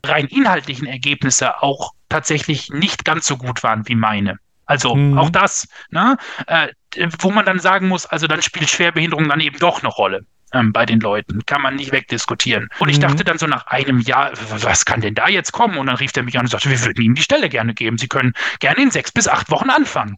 rein 0.04 0.26
inhaltlichen 0.26 0.88
Ergebnisse 0.88 1.62
auch 1.62 1.92
tatsächlich 2.10 2.70
nicht 2.72 3.06
ganz 3.06 3.28
so 3.28 3.38
gut 3.38 3.62
waren 3.62 3.88
wie 3.88 3.96
meine. 3.96 4.40
Also 4.66 4.96
mhm. 4.96 5.20
auch 5.20 5.30
das, 5.30 5.68
ne? 5.92 6.18
Äh, 6.48 6.70
wo 7.20 7.30
man 7.30 7.46
dann 7.46 7.60
sagen 7.60 7.88
muss, 7.90 8.08
also 8.08 8.26
dann 8.26 8.42
spielt 8.42 8.70
Schwerbehinderung 8.70 9.30
dann 9.30 9.40
eben 9.40 9.60
doch 9.60 9.82
eine 9.82 9.90
Rolle 9.90 10.26
ähm, 10.54 10.74
bei 10.74 10.86
den 10.86 11.00
Leuten. 11.00 11.46
Kann 11.46 11.62
man 11.62 11.76
nicht 11.76 11.92
wegdiskutieren. 11.92 12.70
Und 12.80 12.90
ich 12.90 12.98
mhm. 12.98 13.02
dachte 13.02 13.24
dann 13.24 13.38
so 13.38 13.48
nach 13.48 13.68
einem 13.68 14.00
Jahr, 14.00 14.32
was 14.50 14.86
kann 14.86 15.02
denn 15.02 15.16
da 15.16 15.28
jetzt 15.28 15.52
kommen? 15.52 15.78
Und 15.78 15.88
dann 15.88 15.96
rief 15.96 16.12
er 16.16 16.24
mich 16.24 16.38
an 16.38 16.46
und 16.46 16.50
sagte, 16.50 16.70
wir 16.70 16.80
würden 16.84 17.02
Ihnen 17.04 17.16
die 17.16 17.22
Stelle 17.22 17.50
gerne 17.50 17.74
geben. 17.74 17.98
Sie 17.98 18.08
können 18.08 18.34
gerne 18.60 18.82
in 18.82 18.92
sechs 18.92 19.12
bis 19.12 19.28
acht 19.28 19.50
Wochen 19.52 19.70
anfangen. 19.70 20.18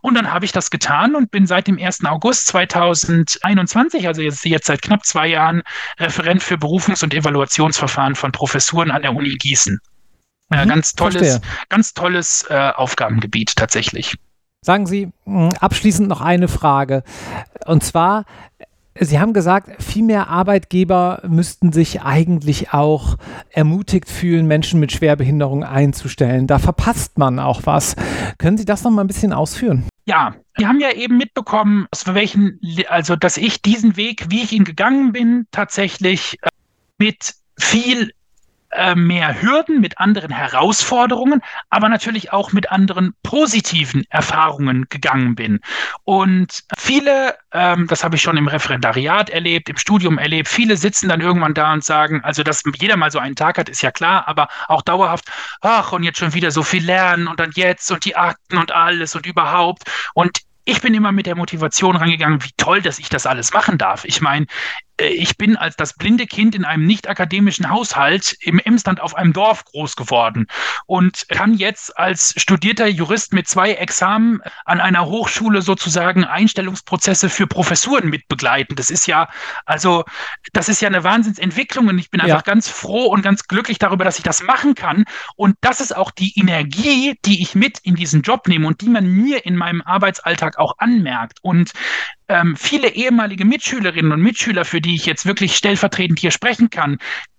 Und 0.00 0.14
dann 0.14 0.32
habe 0.32 0.44
ich 0.44 0.52
das 0.52 0.70
getan 0.70 1.14
und 1.14 1.30
bin 1.30 1.46
seit 1.46 1.66
dem 1.66 1.78
1. 1.78 2.04
August 2.04 2.46
2021, 2.48 4.06
also 4.06 4.22
jetzt, 4.22 4.44
jetzt 4.44 4.66
seit 4.66 4.82
knapp 4.82 5.04
zwei 5.04 5.28
Jahren, 5.28 5.62
Referent 5.98 6.42
für 6.42 6.56
Berufungs- 6.56 7.02
und 7.02 7.14
Evaluationsverfahren 7.14 8.14
von 8.14 8.32
Professuren 8.32 8.90
an 8.90 9.02
der 9.02 9.14
Uni 9.14 9.36
Gießen. 9.36 9.80
Mhm, 10.50 10.68
ganz 10.68 10.92
tolles, 10.92 11.40
ganz 11.68 11.94
tolles 11.94 12.44
äh, 12.50 12.72
Aufgabengebiet 12.74 13.56
tatsächlich. 13.56 14.16
Sagen 14.64 14.86
Sie 14.86 15.10
abschließend 15.60 16.08
noch 16.08 16.20
eine 16.20 16.46
Frage. 16.46 17.02
Und 17.66 17.82
zwar, 17.82 18.24
Sie 19.04 19.18
haben 19.18 19.32
gesagt, 19.32 19.82
viel 19.82 20.04
mehr 20.04 20.28
Arbeitgeber 20.28 21.22
müssten 21.26 21.72
sich 21.72 22.02
eigentlich 22.02 22.72
auch 22.72 23.16
ermutigt 23.50 24.08
fühlen, 24.08 24.46
Menschen 24.46 24.80
mit 24.80 24.92
Schwerbehinderung 24.92 25.64
einzustellen. 25.64 26.46
Da 26.46 26.58
verpasst 26.58 27.18
man 27.18 27.38
auch 27.38 27.62
was. 27.64 27.96
Können 28.38 28.58
Sie 28.58 28.64
das 28.64 28.84
noch 28.84 28.90
mal 28.90 29.02
ein 29.02 29.06
bisschen 29.06 29.32
ausführen? 29.32 29.84
Ja, 30.04 30.34
wir 30.56 30.68
haben 30.68 30.80
ja 30.80 30.92
eben 30.92 31.16
mitbekommen, 31.16 31.86
aus 31.90 32.12
welchen, 32.12 32.60
also 32.88 33.16
dass 33.16 33.36
ich 33.36 33.62
diesen 33.62 33.96
Weg, 33.96 34.26
wie 34.30 34.42
ich 34.42 34.52
ihn 34.52 34.64
gegangen 34.64 35.12
bin, 35.12 35.46
tatsächlich 35.52 36.38
äh, 36.42 36.48
mit 36.98 37.34
viel 37.58 38.12
äh, 38.72 38.94
mehr 38.94 39.40
Hürden, 39.42 39.80
mit 39.80 39.98
anderen 39.98 40.30
Herausforderungen, 40.30 41.42
aber 41.70 41.88
natürlich 41.88 42.32
auch 42.32 42.52
mit 42.52 42.70
anderen 42.70 43.14
positiven 43.22 44.04
Erfahrungen 44.10 44.86
gegangen 44.88 45.34
bin. 45.34 45.60
Und 46.04 46.64
viele, 46.78 47.36
ähm, 47.52 47.86
das 47.86 48.02
habe 48.02 48.16
ich 48.16 48.22
schon 48.22 48.36
im 48.36 48.48
Referendariat 48.48 49.30
erlebt, 49.30 49.68
im 49.68 49.76
Studium 49.76 50.18
erlebt, 50.18 50.48
viele 50.48 50.76
sitzen 50.76 51.08
dann 51.08 51.20
irgendwann 51.20 51.54
da 51.54 51.72
und 51.72 51.84
sagen, 51.84 52.22
also 52.24 52.42
dass 52.42 52.62
jeder 52.76 52.96
mal 52.96 53.10
so 53.10 53.18
einen 53.18 53.36
Tag 53.36 53.58
hat, 53.58 53.68
ist 53.68 53.82
ja 53.82 53.90
klar, 53.90 54.26
aber 54.26 54.48
auch 54.68 54.82
dauerhaft, 54.82 55.26
ach, 55.60 55.92
und 55.92 56.02
jetzt 56.02 56.18
schon 56.18 56.34
wieder 56.34 56.50
so 56.50 56.62
viel 56.62 56.84
lernen 56.84 57.28
und 57.28 57.40
dann 57.40 57.50
jetzt 57.54 57.90
und 57.90 58.04
die 58.04 58.16
Akten 58.16 58.56
und 58.56 58.72
alles 58.72 59.14
und 59.14 59.26
überhaupt. 59.26 59.82
Und 60.14 60.40
ich 60.64 60.80
bin 60.80 60.94
immer 60.94 61.12
mit 61.12 61.26
der 61.26 61.34
Motivation 61.36 61.96
rangegangen, 61.96 62.42
wie 62.44 62.52
toll, 62.56 62.82
dass 62.82 62.98
ich 62.98 63.08
das 63.08 63.26
alles 63.26 63.52
machen 63.52 63.78
darf. 63.78 64.04
Ich 64.04 64.20
meine, 64.20 64.46
ich 64.98 65.36
bin 65.36 65.56
als 65.56 65.76
das 65.76 65.94
blinde 65.94 66.26
Kind 66.26 66.54
in 66.54 66.64
einem 66.64 66.86
nicht 66.86 67.08
akademischen 67.08 67.70
Haushalt 67.70 68.36
im 68.40 68.58
Emsland 68.58 69.00
auf 69.00 69.14
einem 69.14 69.32
Dorf 69.32 69.64
groß 69.64 69.96
geworden 69.96 70.46
und 70.86 71.26
kann 71.28 71.54
jetzt 71.54 71.96
als 71.98 72.34
studierter 72.36 72.86
Jurist 72.86 73.32
mit 73.32 73.48
zwei 73.48 73.72
Examen 73.72 74.40
an 74.64 74.80
einer 74.80 75.06
Hochschule 75.06 75.62
sozusagen 75.62 76.24
Einstellungsprozesse 76.24 77.28
für 77.28 77.46
Professuren 77.46 78.10
mitbegleiten. 78.10 78.76
Das 78.76 78.90
ist 78.90 79.06
ja, 79.06 79.28
also, 79.64 80.04
das 80.52 80.68
ist 80.68 80.80
ja 80.80 80.88
eine 80.88 81.04
Wahnsinnsentwicklung 81.04 81.88
und 81.88 81.98
ich 81.98 82.10
bin 82.10 82.20
einfach 82.20 82.36
ja. 82.46 82.52
ganz 82.52 82.68
froh 82.68 83.06
und 83.06 83.22
ganz 83.22 83.44
glücklich 83.48 83.78
darüber, 83.78 84.04
dass 84.04 84.18
ich 84.18 84.24
das 84.24 84.42
machen 84.42 84.74
kann. 84.74 85.04
Und 85.36 85.56
das 85.60 85.80
ist 85.80 85.96
auch 85.96 86.10
die 86.10 86.38
Energie, 86.38 87.18
die 87.24 87.42
ich 87.42 87.54
mit 87.54 87.78
in 87.80 87.94
diesen 87.94 88.22
Job 88.22 88.46
nehme 88.48 88.66
und 88.66 88.80
die 88.80 88.88
man 88.88 89.06
mir 89.06 89.46
in 89.46 89.56
meinem 89.56 89.82
Arbeitsalltag 89.82 90.58
auch 90.58 90.74
anmerkt. 90.78 91.38
Und 91.42 91.72
ähm, 92.32 92.56
viele 92.56 92.88
ehemalige 92.88 93.44
Mitschülerinnen 93.44 94.12
und 94.12 94.22
Mitschüler, 94.22 94.64
für 94.64 94.80
die 94.80 94.94
ich 94.94 95.04
jetzt 95.04 95.26
wirklich 95.26 95.54
stellvertretend 95.56 96.18
hier 96.18 96.30
sprechen 96.30 96.70
kann, 96.70 96.98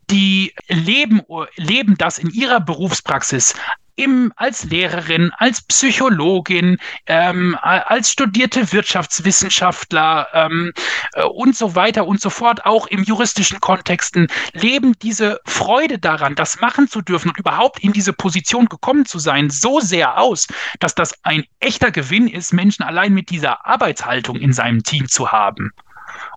die 0.09 0.53
leben, 0.67 1.21
leben 1.55 1.95
das 1.97 2.17
in 2.17 2.29
ihrer 2.29 2.59
Berufspraxis 2.59 3.53
im, 3.95 4.33
als 4.35 4.63
Lehrerin, 4.63 5.31
als 5.37 5.61
Psychologin, 5.61 6.77
ähm, 7.05 7.57
als 7.61 8.11
studierte 8.11 8.71
Wirtschaftswissenschaftler 8.71 10.27
ähm, 10.33 10.73
äh, 11.13 11.23
und 11.23 11.55
so 11.55 11.75
weiter 11.75 12.07
und 12.07 12.19
so 12.19 12.29
fort, 12.29 12.65
auch 12.65 12.87
im 12.87 13.03
juristischen 13.03 13.59
Kontexten, 13.59 14.27
leben 14.53 14.93
diese 15.01 15.39
Freude 15.45 15.99
daran, 15.99 16.35
das 16.35 16.59
machen 16.59 16.87
zu 16.87 17.01
dürfen 17.01 17.29
und 17.29 17.37
überhaupt 17.37 17.79
in 17.83 17.93
diese 17.93 18.13
Position 18.13 18.65
gekommen 18.65 19.05
zu 19.05 19.19
sein, 19.19 19.49
so 19.49 19.79
sehr 19.79 20.17
aus, 20.17 20.47
dass 20.79 20.95
das 20.95 21.13
ein 21.23 21.43
echter 21.59 21.91
Gewinn 21.91 22.27
ist, 22.27 22.53
Menschen 22.53 22.83
allein 22.83 23.13
mit 23.13 23.29
dieser 23.29 23.65
Arbeitshaltung 23.65 24.37
in 24.37 24.53
seinem 24.53 24.83
Team 24.83 25.07
zu 25.07 25.31
haben. 25.31 25.71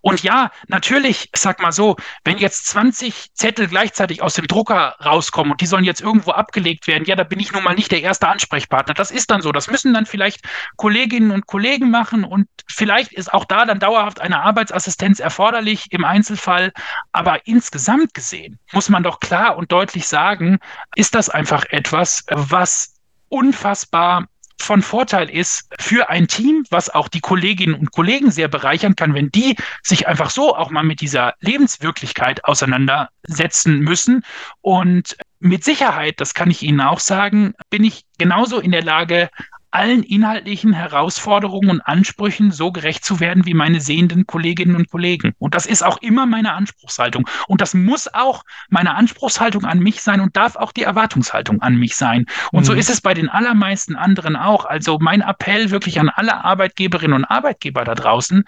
Und 0.00 0.22
ja, 0.22 0.50
natürlich, 0.68 1.30
sag 1.34 1.60
mal 1.60 1.72
so, 1.72 1.96
wenn 2.24 2.38
jetzt 2.38 2.66
20 2.66 3.34
Zettel 3.34 3.68
gleichzeitig 3.68 4.22
aus 4.22 4.34
dem 4.34 4.46
Drucker 4.46 4.96
rauskommen 5.04 5.52
und 5.52 5.60
die 5.60 5.66
sollen 5.66 5.84
jetzt 5.84 6.00
irgendwo 6.00 6.32
abgelegt 6.32 6.86
werden, 6.86 7.04
ja, 7.04 7.16
da 7.16 7.24
bin 7.24 7.40
ich 7.40 7.52
nun 7.52 7.64
mal 7.64 7.74
nicht 7.74 7.92
der 7.92 8.02
erste 8.02 8.28
Ansprechpartner. 8.28 8.94
Das 8.94 9.10
ist 9.10 9.30
dann 9.30 9.42
so. 9.42 9.52
Das 9.52 9.68
müssen 9.68 9.94
dann 9.94 10.06
vielleicht 10.06 10.40
Kolleginnen 10.76 11.30
und 11.30 11.46
Kollegen 11.46 11.90
machen 11.90 12.24
und 12.24 12.48
vielleicht 12.68 13.12
ist 13.12 13.32
auch 13.32 13.44
da 13.44 13.64
dann 13.64 13.80
dauerhaft 13.80 14.20
eine 14.20 14.42
Arbeitsassistenz 14.42 15.20
erforderlich 15.20 15.86
im 15.90 16.04
Einzelfall. 16.04 16.72
Aber 17.12 17.46
insgesamt 17.46 18.14
gesehen 18.14 18.58
muss 18.72 18.88
man 18.88 19.02
doch 19.02 19.20
klar 19.20 19.56
und 19.56 19.72
deutlich 19.72 20.06
sagen, 20.06 20.58
ist 20.94 21.14
das 21.14 21.28
einfach 21.28 21.64
etwas, 21.70 22.24
was 22.30 22.94
unfassbar 23.28 24.26
von 24.58 24.82
Vorteil 24.82 25.30
ist 25.30 25.72
für 25.78 26.08
ein 26.08 26.28
Team, 26.28 26.64
was 26.70 26.90
auch 26.90 27.08
die 27.08 27.20
Kolleginnen 27.20 27.74
und 27.74 27.92
Kollegen 27.92 28.30
sehr 28.30 28.48
bereichern 28.48 28.96
kann, 28.96 29.14
wenn 29.14 29.30
die 29.30 29.56
sich 29.82 30.08
einfach 30.08 30.30
so 30.30 30.56
auch 30.56 30.70
mal 30.70 30.82
mit 30.82 31.00
dieser 31.00 31.34
Lebenswirklichkeit 31.40 32.44
auseinandersetzen 32.44 33.80
müssen. 33.80 34.24
Und 34.62 35.16
mit 35.38 35.64
Sicherheit, 35.64 36.20
das 36.20 36.34
kann 36.34 36.50
ich 36.50 36.62
Ihnen 36.62 36.80
auch 36.80 37.00
sagen, 37.00 37.54
bin 37.70 37.84
ich 37.84 38.04
genauso 38.18 38.58
in 38.58 38.72
der 38.72 38.82
Lage, 38.82 39.30
allen 39.76 40.02
inhaltlichen 40.04 40.72
Herausforderungen 40.72 41.68
und 41.68 41.80
Ansprüchen 41.82 42.50
so 42.50 42.72
gerecht 42.72 43.04
zu 43.04 43.20
werden 43.20 43.44
wie 43.44 43.52
meine 43.52 43.78
sehenden 43.82 44.26
Kolleginnen 44.26 44.74
und 44.74 44.90
Kollegen. 44.90 45.34
Und 45.38 45.54
das 45.54 45.66
ist 45.66 45.84
auch 45.84 45.98
immer 45.98 46.24
meine 46.24 46.54
Anspruchshaltung. 46.54 47.28
Und 47.46 47.60
das 47.60 47.74
muss 47.74 48.08
auch 48.14 48.42
meine 48.70 48.94
Anspruchshaltung 48.94 49.66
an 49.66 49.80
mich 49.80 50.00
sein 50.00 50.22
und 50.22 50.34
darf 50.34 50.56
auch 50.56 50.72
die 50.72 50.84
Erwartungshaltung 50.84 51.60
an 51.60 51.76
mich 51.76 51.94
sein. 51.94 52.24
Und 52.52 52.60
mhm. 52.60 52.64
so 52.64 52.72
ist 52.72 52.88
es 52.88 53.02
bei 53.02 53.12
den 53.12 53.28
allermeisten 53.28 53.96
anderen 53.96 54.34
auch. 54.34 54.64
Also 54.64 54.96
mein 54.98 55.20
Appell 55.20 55.70
wirklich 55.70 56.00
an 56.00 56.08
alle 56.08 56.42
Arbeitgeberinnen 56.42 57.14
und 57.14 57.24
Arbeitgeber 57.26 57.84
da 57.84 57.94
draußen, 57.94 58.44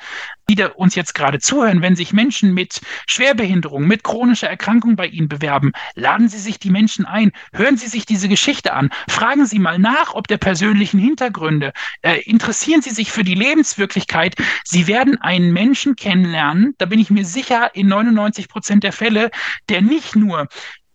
die 0.49 0.65
uns 0.77 0.95
jetzt 0.95 1.15
gerade 1.15 1.41
zuhören, 1.41 1.83
wenn 1.83 1.95
sich 1.95 2.15
Menschen 2.15 2.55
mit 2.55 2.81
Schwerbehinderung, 3.07 3.87
mit 3.87 4.03
chronischer 4.03 4.49
Erkrankung 4.49 4.97
bei 4.97 5.07
Ihnen 5.07 5.29
bewerben, 5.29 5.73
laden 5.95 6.29
Sie 6.31 6.39
sich 6.39 6.59
die 6.59 6.71
Menschen 6.71 7.05
ein, 7.05 7.33
hören 7.53 7.77
Sie 7.77 7.87
sich 7.87 8.07
diese 8.07 8.29
Geschichte 8.29 8.73
an, 8.73 8.89
fragen 9.09 9.45
Sie 9.45 9.59
mal 9.59 9.79
nach, 9.79 10.15
ob 10.15 10.27
der 10.27 10.39
persönlichen 10.39 10.99
Hintergründe, 11.19 11.73
äh, 12.03 12.21
interessieren 12.23 12.81
Sie 12.81 12.91
sich 12.91 13.11
für 13.11 13.25
die 13.25 13.35
Lebenswirklichkeit. 13.35 14.37
Sie 14.65 14.87
werden 14.87 15.21
einen 15.21 15.53
Menschen 15.53 15.97
kennenlernen, 15.97 16.75
da 16.79 16.87
bin 16.87 17.01
ich 17.01 17.11
mir 17.11 17.25
sicher, 17.25 17.75
in 17.75 17.89
99 17.89 18.49
Prozent 18.49 18.85
der 18.85 18.93
Fälle, 18.93 19.31
der 19.69 19.83
nicht 19.83 20.15
nur 20.15 20.47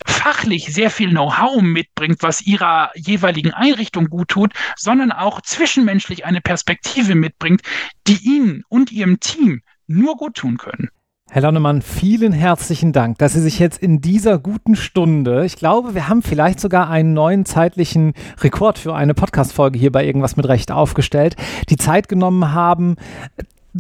fachlich 0.06 0.74
sehr 0.74 0.90
viel 0.90 1.10
Know-how 1.10 1.62
mitbringt, 1.62 2.18
was 2.22 2.42
ihrer 2.42 2.92
jeweiligen 2.96 3.52
Einrichtung 3.52 4.06
gut 4.06 4.30
tut, 4.30 4.54
sondern 4.78 5.12
auch 5.12 5.42
zwischenmenschlich 5.42 6.26
eine 6.26 6.42
Perspektive 6.42 7.16
mitbringt, 7.16 7.62
die 8.08 8.18
ihnen 8.24 8.64
und 8.70 8.92
ihrem 8.92 9.20
Team 9.20 9.62
nur 9.88 10.16
gut 10.16 10.36
tun 10.36 10.58
können. 10.58 10.90
Herr 11.34 11.42
Lonnemann, 11.42 11.82
vielen 11.82 12.32
herzlichen 12.32 12.94
Dank, 12.94 13.18
dass 13.18 13.34
Sie 13.34 13.42
sich 13.42 13.58
jetzt 13.58 13.82
in 13.82 14.02
dieser 14.02 14.38
guten 14.38 14.76
Stunde, 14.76 15.46
ich 15.46 15.56
glaube, 15.56 15.96
wir 15.96 16.08
haben 16.08 16.22
vielleicht 16.22 16.60
sogar 16.60 16.92
einen 16.92 17.14
neuen 17.14 17.44
zeitlichen 17.44 18.14
Rekord 18.42 18.78
für 18.78 18.94
eine 18.94 19.16
Podcast-Folge 19.16 19.80
hier 19.80 19.92
bei 19.92 20.06
Irgendwas 20.06 20.38
mit 20.38 20.48
Recht 20.48 20.72
aufgestellt, 20.72 21.36
die 21.70 21.78
Zeit 21.78 22.08
genommen 22.08 22.54
haben, 22.54 22.98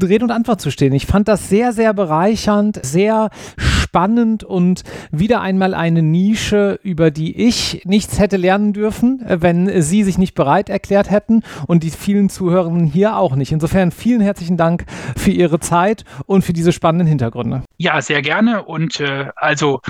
Rede 0.02 0.26
und 0.26 0.32
Antwort 0.32 0.61
zu 0.61 0.72
stehen. 0.72 0.94
Ich 0.94 1.06
fand 1.06 1.28
das 1.28 1.49
sehr, 1.49 1.74
sehr 1.74 1.94
bereichernd, 1.94 2.80
sehr 2.84 3.30
spannend 3.57 4.44
und 4.44 4.84
wieder 5.11 5.41
einmal 5.41 5.76
eine 5.76 6.02
Nische, 6.02 6.80
über 6.82 7.11
die 7.11 7.45
ich 7.45 7.84
nichts 7.86 8.18
hätte 8.18 8.38
lernen 8.38 8.74
dürfen, 8.74 9.24
wenn 9.28 9.82
Sie 9.84 10.03
sich 10.03 10.18
nicht 10.18 10.34
bereit 10.34 10.70
erklärt 10.70 11.11
hätten 11.11 11.44
und 11.68 11.84
die 11.84 11.91
vielen 11.91 12.30
Zuhörenden 12.30 12.88
hier 12.88 13.18
auch 13.18 13.36
nicht. 13.36 13.52
Insofern 13.52 13.91
vielen 13.91 14.22
herzlichen 14.22 14.57
Dank 14.57 14.86
für 15.15 15.30
Ihre 15.32 15.60
Zeit 15.60 16.06
und 16.26 16.44
für 16.44 16.53
diese 16.53 16.72
spannenden 16.72 17.07
Hintergründe. 17.07 17.61
Ja, 17.78 18.02
sehr 18.02 18.24
gerne. 18.24 18.64
Und 18.64 18.99
äh, 18.99 19.28
also 19.36 19.82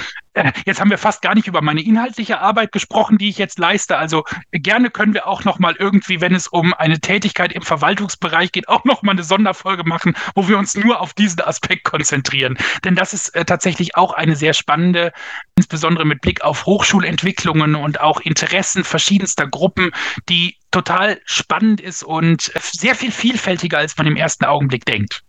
jetzt 0.66 0.80
haben 0.80 0.90
wir 0.90 0.98
fast 0.98 1.22
gar 1.22 1.36
nicht 1.36 1.48
über 1.48 1.62
meine 1.62 1.82
inhaltliche 1.82 2.40
Arbeit 2.40 2.72
gesprochen, 2.72 3.18
die 3.18 3.30
ich 3.30 3.38
jetzt 3.38 3.60
leiste. 3.60 3.98
Also 3.98 4.24
gerne 4.52 4.90
können 4.90 5.14
wir 5.14 5.28
auch 5.28 5.44
noch 5.44 5.60
mal 5.60 5.76
irgendwie, 5.78 6.22
wenn 6.22 6.34
es 6.34 6.48
um 6.48 6.74
eine 6.74 7.00
Tätigkeit 7.00 7.54
im 7.54 7.62
Verwaltungsbereich 7.62 8.52
geht, 8.52 8.68
auch 8.68 8.84
noch 8.86 9.04
mal 9.04 9.12
eine 9.12 9.24
Sonderfolge 9.24 9.84
machen, 9.84 10.16
wo 10.36 10.48
wir 10.48 10.58
uns 10.58 10.76
nur 10.76 11.00
auf 11.00 11.14
diesen 11.14 11.42
Aspekt 11.42 11.84
konzentrieren. 11.84 12.58
Denn 12.84 12.96
das 12.96 13.14
ist 13.14 13.30
äh, 13.36 13.46
tatsächlich 13.46 13.96
auch 13.96 14.14
eine 14.14 14.36
sehr 14.36 14.54
spannende, 14.54 15.12
insbesondere 15.56 16.06
mit 16.06 16.22
Blick 16.22 16.44
auf 16.44 16.66
Hochschulentwicklungen 16.66 17.76
und 17.76 18.02
auch 18.02 18.20
Interessen 18.20 18.84
verschiedenster 18.84 19.48
Gruppen, 19.48 19.92
die 20.30 20.58
total 20.72 21.20
spannend 21.26 21.80
ist 21.82 22.04
und 22.04 22.52
sehr 22.56 22.96
viel 22.96 23.12
vielfältiger, 23.12 23.78
als 23.78 23.96
man 23.98 24.08
im 24.08 24.16
ersten 24.16 24.46
Augenblick 24.46 24.86
denkt. 24.86 25.22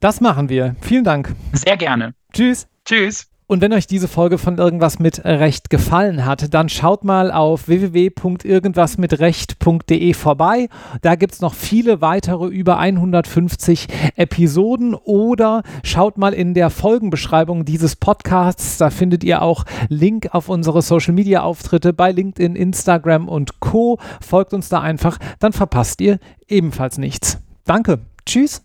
Das 0.00 0.20
machen 0.20 0.48
wir. 0.48 0.76
Vielen 0.80 1.04
Dank. 1.04 1.34
Sehr 1.52 1.76
gerne. 1.76 2.14
Tschüss. 2.32 2.68
Tschüss. 2.84 3.31
Und 3.52 3.60
wenn 3.60 3.74
euch 3.74 3.86
diese 3.86 4.08
Folge 4.08 4.38
von 4.38 4.56
irgendwas 4.56 4.98
mit 4.98 5.26
Recht 5.26 5.68
gefallen 5.68 6.24
hat, 6.24 6.54
dann 6.54 6.70
schaut 6.70 7.04
mal 7.04 7.30
auf 7.30 7.68
www.irgendwasmitrecht.de 7.68 10.14
vorbei. 10.14 10.70
Da 11.02 11.16
gibt 11.16 11.34
es 11.34 11.42
noch 11.42 11.52
viele 11.52 12.00
weitere 12.00 12.46
über 12.46 12.78
150 12.78 13.88
Episoden 14.16 14.94
oder 14.94 15.64
schaut 15.84 16.16
mal 16.16 16.32
in 16.32 16.54
der 16.54 16.70
Folgenbeschreibung 16.70 17.66
dieses 17.66 17.94
Podcasts. 17.94 18.78
Da 18.78 18.88
findet 18.88 19.22
ihr 19.22 19.42
auch 19.42 19.66
Link 19.90 20.30
auf 20.32 20.48
unsere 20.48 20.80
Social 20.80 21.12
Media 21.12 21.42
Auftritte 21.42 21.92
bei 21.92 22.10
LinkedIn, 22.10 22.56
Instagram 22.56 23.28
und 23.28 23.60
Co. 23.60 23.98
Folgt 24.26 24.54
uns 24.54 24.70
da 24.70 24.80
einfach, 24.80 25.18
dann 25.40 25.52
verpasst 25.52 26.00
ihr 26.00 26.20
ebenfalls 26.48 26.96
nichts. 26.96 27.36
Danke. 27.66 27.98
Tschüss. 28.24 28.60